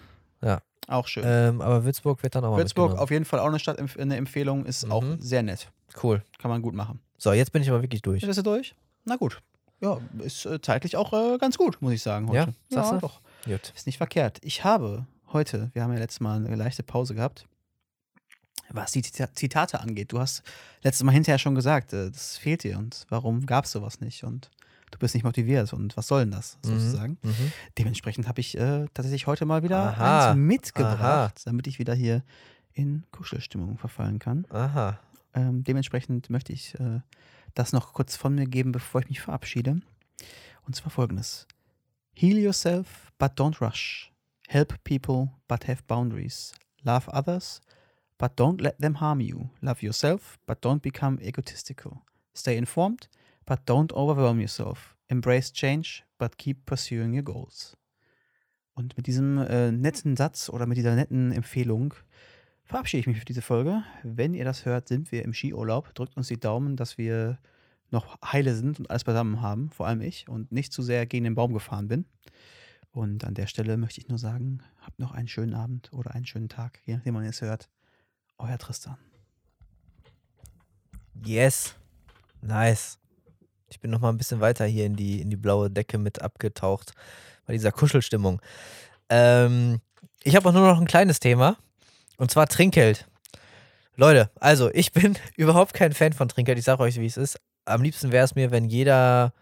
Auch 0.88 1.08
schön. 1.08 1.24
Ähm, 1.26 1.60
aber 1.60 1.84
Würzburg 1.84 2.22
wird 2.22 2.34
dann 2.34 2.44
auch 2.44 2.56
Würzburg 2.56 2.96
auf 2.96 3.10
jeden 3.10 3.24
Fall 3.24 3.40
auch 3.40 3.46
eine 3.46 3.58
Stadt, 3.58 3.78
eine 3.98 4.16
Empfehlung, 4.16 4.66
ist 4.66 4.86
mhm. 4.86 4.92
auch 4.92 5.04
sehr 5.18 5.42
nett. 5.42 5.70
Cool. 6.02 6.22
Kann 6.38 6.50
man 6.50 6.62
gut 6.62 6.74
machen. 6.74 7.00
So, 7.18 7.32
jetzt 7.32 7.52
bin 7.52 7.62
ich 7.62 7.70
aber 7.70 7.82
wirklich 7.82 8.02
durch. 8.02 8.24
Bist 8.24 8.38
du 8.38 8.42
durch? 8.42 8.74
Na 9.04 9.16
gut. 9.16 9.40
Ja, 9.80 9.98
ist 10.18 10.46
äh, 10.46 10.60
zeitlich 10.60 10.96
auch 10.96 11.12
äh, 11.12 11.38
ganz 11.38 11.58
gut, 11.58 11.80
muss 11.82 11.92
ich 11.92 12.02
sagen. 12.02 12.28
Heute. 12.28 12.36
Ja, 12.38 12.46
sagst 12.68 12.92
ja, 12.92 12.98
du? 12.98 13.00
doch. 13.00 13.20
Gut. 13.44 13.72
Ist 13.74 13.86
nicht 13.86 13.98
verkehrt. 13.98 14.38
Ich 14.42 14.64
habe 14.64 15.06
heute, 15.32 15.70
wir 15.74 15.82
haben 15.82 15.92
ja 15.92 15.98
letztes 15.98 16.20
Mal 16.20 16.44
eine 16.44 16.56
leichte 16.56 16.82
Pause 16.82 17.14
gehabt, 17.14 17.46
was 18.70 18.92
die 18.92 19.02
Zitate 19.02 19.80
angeht. 19.80 20.12
Du 20.12 20.18
hast 20.18 20.42
letztes 20.82 21.04
Mal 21.04 21.12
hinterher 21.12 21.38
schon 21.38 21.54
gesagt, 21.54 21.92
äh, 21.92 22.10
das 22.10 22.36
fehlt 22.36 22.64
dir 22.64 22.78
und 22.78 23.06
warum 23.08 23.46
gab 23.46 23.64
es 23.64 23.72
sowas 23.72 24.00
nicht? 24.00 24.24
Und 24.24 24.50
du 24.90 24.98
bist 24.98 25.14
nicht 25.14 25.24
motiviert 25.24 25.72
und 25.72 25.96
was 25.96 26.06
soll 26.06 26.20
denn 26.20 26.30
das 26.30 26.58
mhm, 26.64 26.70
sozusagen? 26.70 27.18
Mhm. 27.22 27.52
Dementsprechend 27.78 28.28
habe 28.28 28.40
ich 28.40 28.56
äh, 28.56 28.86
tatsächlich 28.94 29.26
heute 29.26 29.44
mal 29.44 29.62
wieder 29.62 29.78
Aha. 29.78 30.30
eins 30.30 30.38
mitgebracht, 30.38 31.00
Aha. 31.00 31.44
damit 31.44 31.66
ich 31.66 31.78
wieder 31.78 31.94
hier 31.94 32.22
in 32.72 33.04
Kuschelstimmung 33.10 33.78
verfallen 33.78 34.18
kann. 34.18 34.46
Aha. 34.50 34.98
Ähm, 35.34 35.64
dementsprechend 35.64 36.30
möchte 36.30 36.52
ich 36.52 36.78
äh, 36.78 37.00
das 37.54 37.72
noch 37.72 37.92
kurz 37.92 38.16
von 38.16 38.34
mir 38.34 38.46
geben, 38.46 38.72
bevor 38.72 39.00
ich 39.00 39.08
mich 39.08 39.20
verabschiede. 39.20 39.80
Und 40.66 40.76
zwar 40.76 40.90
folgendes. 40.90 41.46
Heal 42.14 42.38
yourself, 42.38 43.12
but 43.18 43.32
don't 43.38 43.60
rush. 43.60 44.12
Help 44.48 44.82
people, 44.84 45.30
but 45.48 45.68
have 45.68 45.82
boundaries. 45.86 46.54
Love 46.82 47.08
others, 47.12 47.60
but 48.18 48.38
don't 48.38 48.60
let 48.60 48.78
them 48.78 49.00
harm 49.00 49.20
you. 49.20 49.50
Love 49.60 49.82
yourself, 49.82 50.38
but 50.46 50.64
don't 50.64 50.80
become 50.80 51.18
egotistical. 51.20 52.02
Stay 52.34 52.56
informed, 52.56 53.08
but 53.46 53.60
don't 53.66 53.92
overwhelm 53.94 54.40
yourself. 54.40 54.96
Embrace 55.08 55.52
change, 55.52 56.04
but 56.18 56.36
keep 56.36 56.66
pursuing 56.66 57.14
your 57.14 57.22
goals. 57.22 57.76
Und 58.74 58.96
mit 58.96 59.06
diesem 59.06 59.38
äh, 59.38 59.72
netten 59.72 60.16
Satz 60.16 60.50
oder 60.50 60.66
mit 60.66 60.76
dieser 60.76 60.94
netten 60.94 61.32
Empfehlung 61.32 61.94
verabschiede 62.64 63.00
ich 63.00 63.06
mich 63.06 63.18
für 63.18 63.24
diese 63.24 63.40
Folge. 63.40 63.82
Wenn 64.02 64.34
ihr 64.34 64.44
das 64.44 64.66
hört, 64.66 64.88
sind 64.88 65.12
wir 65.12 65.24
im 65.24 65.32
Skiurlaub. 65.32 65.94
Drückt 65.94 66.16
uns 66.16 66.28
die 66.28 66.38
Daumen, 66.38 66.76
dass 66.76 66.98
wir 66.98 67.38
noch 67.90 68.18
heile 68.20 68.54
sind 68.54 68.80
und 68.80 68.90
alles 68.90 69.04
beisammen 69.04 69.40
haben, 69.40 69.70
vor 69.70 69.86
allem 69.86 70.00
ich, 70.00 70.28
und 70.28 70.52
nicht 70.52 70.72
zu 70.72 70.82
sehr 70.82 71.06
gegen 71.06 71.24
den 71.24 71.36
Baum 71.36 71.54
gefahren 71.54 71.88
bin. 71.88 72.04
Und 72.90 73.24
an 73.24 73.34
der 73.34 73.46
Stelle 73.46 73.76
möchte 73.76 74.00
ich 74.00 74.08
nur 74.08 74.18
sagen, 74.18 74.62
habt 74.80 74.98
noch 74.98 75.12
einen 75.12 75.28
schönen 75.28 75.54
Abend 75.54 75.92
oder 75.92 76.14
einen 76.14 76.26
schönen 76.26 76.48
Tag, 76.48 76.80
je 76.84 76.96
nachdem, 76.96 77.14
wann 77.14 77.24
ihr 77.24 77.30
es 77.30 77.42
hört. 77.42 77.70
Euer 78.38 78.58
Tristan. 78.58 78.98
Yes. 81.24 81.76
Nice. 82.42 82.98
Ich 83.68 83.80
bin 83.80 83.90
noch 83.90 84.00
mal 84.00 84.10
ein 84.10 84.18
bisschen 84.18 84.40
weiter 84.40 84.64
hier 84.64 84.86
in 84.86 84.96
die, 84.96 85.20
in 85.20 85.30
die 85.30 85.36
blaue 85.36 85.70
Decke 85.70 85.98
mit 85.98 86.22
abgetaucht 86.22 86.92
bei 87.46 87.52
dieser 87.52 87.72
Kuschelstimmung. 87.72 88.40
Ähm, 89.08 89.80
ich 90.22 90.36
habe 90.36 90.48
auch 90.48 90.52
nur 90.52 90.66
noch 90.66 90.80
ein 90.80 90.86
kleines 90.86 91.20
Thema 91.20 91.56
und 92.16 92.30
zwar 92.30 92.46
Trinkgeld. 92.46 93.06
Leute, 93.96 94.30
also 94.40 94.70
ich 94.72 94.92
bin 94.92 95.16
überhaupt 95.36 95.74
kein 95.74 95.92
Fan 95.92 96.12
von 96.12 96.28
Trinkgeld. 96.28 96.58
Ich 96.58 96.64
sage 96.64 96.82
euch, 96.82 96.98
wie 97.00 97.06
es 97.06 97.16
ist. 97.16 97.40
Am 97.64 97.82
liebsten 97.82 98.12
wäre 98.12 98.24
es 98.24 98.34
mir, 98.34 98.50
wenn 98.50 98.64
jeder 98.64 99.32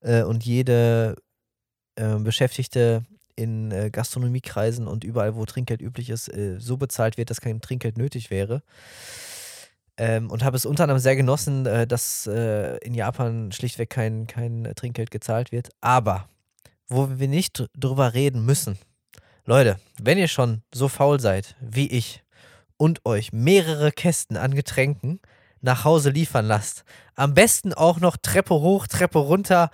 äh, 0.00 0.22
und 0.22 0.44
jede 0.44 1.16
äh, 1.96 2.16
Beschäftigte 2.16 3.04
in 3.36 3.70
äh, 3.70 3.90
Gastronomiekreisen 3.90 4.86
und 4.86 5.04
überall, 5.04 5.34
wo 5.34 5.44
Trinkgeld 5.46 5.80
üblich 5.80 6.10
ist, 6.10 6.28
äh, 6.28 6.56
so 6.58 6.76
bezahlt 6.76 7.16
wird, 7.16 7.30
dass 7.30 7.40
kein 7.40 7.60
Trinkgeld 7.60 7.96
nötig 7.96 8.30
wäre. 8.30 8.62
Ähm, 10.02 10.32
und 10.32 10.42
habe 10.42 10.56
es 10.56 10.66
unter 10.66 10.82
anderem 10.82 10.98
sehr 10.98 11.14
genossen, 11.14 11.64
äh, 11.64 11.86
dass 11.86 12.26
äh, 12.26 12.76
in 12.78 12.92
Japan 12.92 13.52
schlichtweg 13.52 13.88
kein, 13.88 14.26
kein 14.26 14.72
Trinkgeld 14.74 15.12
gezahlt 15.12 15.52
wird. 15.52 15.70
Aber 15.80 16.28
wo 16.88 17.20
wir 17.20 17.28
nicht 17.28 17.68
drüber 17.78 18.12
reden 18.12 18.44
müssen, 18.44 18.78
Leute, 19.44 19.78
wenn 20.00 20.18
ihr 20.18 20.26
schon 20.26 20.62
so 20.74 20.88
faul 20.88 21.20
seid 21.20 21.54
wie 21.60 21.86
ich 21.86 22.24
und 22.76 23.06
euch 23.06 23.32
mehrere 23.32 23.92
Kästen 23.92 24.36
an 24.36 24.56
Getränken 24.56 25.20
nach 25.60 25.84
Hause 25.84 26.10
liefern 26.10 26.46
lasst, 26.46 26.82
am 27.14 27.34
besten 27.34 27.72
auch 27.72 28.00
noch 28.00 28.16
Treppe 28.16 28.54
hoch, 28.54 28.88
Treppe 28.88 29.20
runter, 29.20 29.70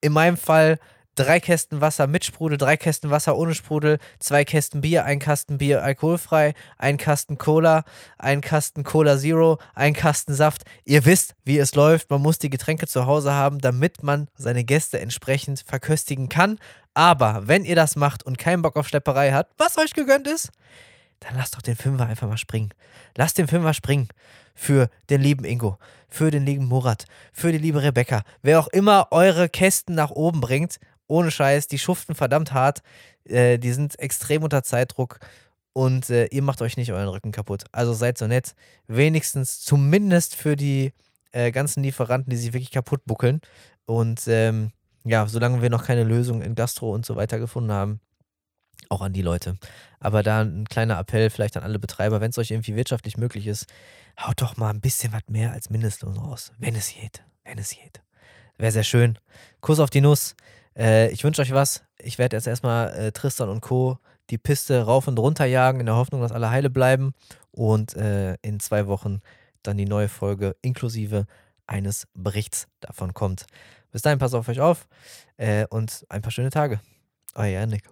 in 0.00 0.12
meinem 0.12 0.38
Fall 0.38 0.80
drei 1.14 1.40
Kästen 1.40 1.80
Wasser 1.80 2.06
mit 2.06 2.24
Sprudel, 2.24 2.58
drei 2.58 2.76
Kästen 2.76 3.10
Wasser 3.10 3.36
ohne 3.36 3.54
Sprudel, 3.54 3.98
zwei 4.18 4.44
Kästen 4.44 4.80
Bier, 4.80 5.04
ein 5.04 5.18
Kasten 5.18 5.58
Bier 5.58 5.82
alkoholfrei, 5.82 6.54
ein 6.78 6.96
Kasten 6.96 7.38
Cola, 7.38 7.84
ein 8.18 8.40
Kasten 8.40 8.84
Cola 8.84 9.18
Zero, 9.18 9.58
ein 9.74 9.92
Kasten 9.92 10.34
Saft. 10.34 10.62
Ihr 10.84 11.04
wisst, 11.04 11.34
wie 11.44 11.58
es 11.58 11.74
läuft. 11.74 12.10
Man 12.10 12.22
muss 12.22 12.38
die 12.38 12.50
Getränke 12.50 12.86
zu 12.86 13.06
Hause 13.06 13.32
haben, 13.32 13.58
damit 13.58 14.02
man 14.02 14.28
seine 14.36 14.64
Gäste 14.64 15.00
entsprechend 15.00 15.64
verköstigen 15.66 16.28
kann. 16.28 16.58
Aber 16.94 17.42
wenn 17.46 17.64
ihr 17.64 17.76
das 17.76 17.96
macht 17.96 18.24
und 18.24 18.38
keinen 18.38 18.62
Bock 18.62 18.76
auf 18.76 18.88
Schlepperei 18.88 19.32
habt, 19.32 19.52
was 19.58 19.78
euch 19.78 19.92
gegönnt 19.92 20.28
ist, 20.28 20.50
dann 21.20 21.36
lasst 21.36 21.54
doch 21.54 21.62
den 21.62 21.76
Fünfer 21.76 22.06
einfach 22.06 22.28
mal 22.28 22.36
springen. 22.36 22.70
Lasst 23.16 23.38
den 23.38 23.46
Fünfer 23.48 23.74
springen 23.74 24.08
für 24.54 24.88
den 25.08 25.20
lieben 25.20 25.44
Ingo, 25.44 25.78
für 26.08 26.30
den 26.30 26.44
lieben 26.44 26.66
Murat, 26.66 27.06
für 27.32 27.52
die 27.52 27.58
liebe 27.58 27.82
Rebecca, 27.82 28.22
wer 28.42 28.58
auch 28.60 28.68
immer 28.68 29.08
eure 29.10 29.48
Kästen 29.48 29.94
nach 29.94 30.10
oben 30.10 30.40
bringt 30.40 30.78
ohne 31.06 31.30
Scheiß, 31.30 31.66
die 31.68 31.78
schuften 31.78 32.14
verdammt 32.14 32.52
hart. 32.52 32.82
Äh, 33.24 33.58
die 33.58 33.72
sind 33.72 33.98
extrem 33.98 34.42
unter 34.42 34.62
Zeitdruck 34.62 35.18
und 35.72 36.10
äh, 36.10 36.26
ihr 36.26 36.42
macht 36.42 36.62
euch 36.62 36.76
nicht 36.76 36.92
euren 36.92 37.08
Rücken 37.08 37.32
kaputt. 37.32 37.64
Also 37.72 37.92
seid 37.92 38.18
so 38.18 38.26
nett. 38.26 38.54
Wenigstens 38.88 39.60
zumindest 39.60 40.34
für 40.34 40.56
die 40.56 40.92
äh, 41.32 41.50
ganzen 41.50 41.82
Lieferanten, 41.82 42.30
die 42.30 42.36
sich 42.36 42.52
wirklich 42.52 42.70
kaputt 42.70 43.04
buckeln. 43.06 43.40
Und 43.86 44.22
ähm, 44.26 44.72
ja, 45.04 45.26
solange 45.26 45.62
wir 45.62 45.70
noch 45.70 45.84
keine 45.84 46.04
Lösung 46.04 46.42
in 46.42 46.54
Gastro 46.54 46.92
und 46.92 47.06
so 47.06 47.16
weiter 47.16 47.38
gefunden 47.38 47.72
haben, 47.72 48.00
auch 48.88 49.00
an 49.00 49.12
die 49.12 49.22
Leute. 49.22 49.56
Aber 49.98 50.22
da 50.22 50.42
ein 50.42 50.66
kleiner 50.68 50.98
Appell 50.98 51.30
vielleicht 51.30 51.56
an 51.56 51.62
alle 51.62 51.78
Betreiber, 51.78 52.20
wenn 52.20 52.30
es 52.30 52.38
euch 52.38 52.50
irgendwie 52.50 52.76
wirtschaftlich 52.76 53.16
möglich 53.16 53.46
ist, 53.46 53.66
haut 54.20 54.40
doch 54.42 54.56
mal 54.56 54.70
ein 54.70 54.80
bisschen 54.80 55.12
was 55.12 55.22
mehr 55.28 55.52
als 55.52 55.70
Mindestlohn 55.70 56.16
raus. 56.16 56.52
Wenn 56.58 56.74
es 56.74 56.92
geht. 56.92 57.24
Wenn 57.44 57.58
es 57.58 57.70
geht. 57.70 58.02
Wäre 58.58 58.72
sehr 58.72 58.84
schön. 58.84 59.18
Kuss 59.60 59.80
auf 59.80 59.90
die 59.90 60.00
Nuss. 60.00 60.36
Äh, 60.76 61.10
ich 61.10 61.24
wünsche 61.24 61.42
euch 61.42 61.52
was. 61.52 61.84
Ich 61.98 62.18
werde 62.18 62.36
jetzt 62.36 62.46
erstmal 62.46 62.92
äh, 62.94 63.12
Tristan 63.12 63.48
und 63.48 63.60
Co. 63.60 63.98
die 64.30 64.38
Piste 64.38 64.82
rauf 64.82 65.08
und 65.08 65.18
runter 65.18 65.44
jagen, 65.44 65.80
in 65.80 65.86
der 65.86 65.96
Hoffnung, 65.96 66.20
dass 66.20 66.32
alle 66.32 66.50
heile 66.50 66.70
bleiben. 66.70 67.14
Und 67.50 67.94
äh, 67.96 68.34
in 68.42 68.60
zwei 68.60 68.86
Wochen 68.86 69.20
dann 69.62 69.76
die 69.76 69.84
neue 69.84 70.08
Folge 70.08 70.56
inklusive 70.62 71.26
eines 71.66 72.06
Berichts 72.14 72.68
davon 72.80 73.14
kommt. 73.14 73.46
Bis 73.90 74.02
dahin, 74.02 74.18
passt 74.18 74.34
auf 74.34 74.48
euch 74.48 74.60
auf 74.60 74.88
äh, 75.36 75.66
und 75.68 76.04
ein 76.08 76.22
paar 76.22 76.32
schöne 76.32 76.50
Tage. 76.50 76.80
Euer 77.34 77.66
Nick. 77.66 77.84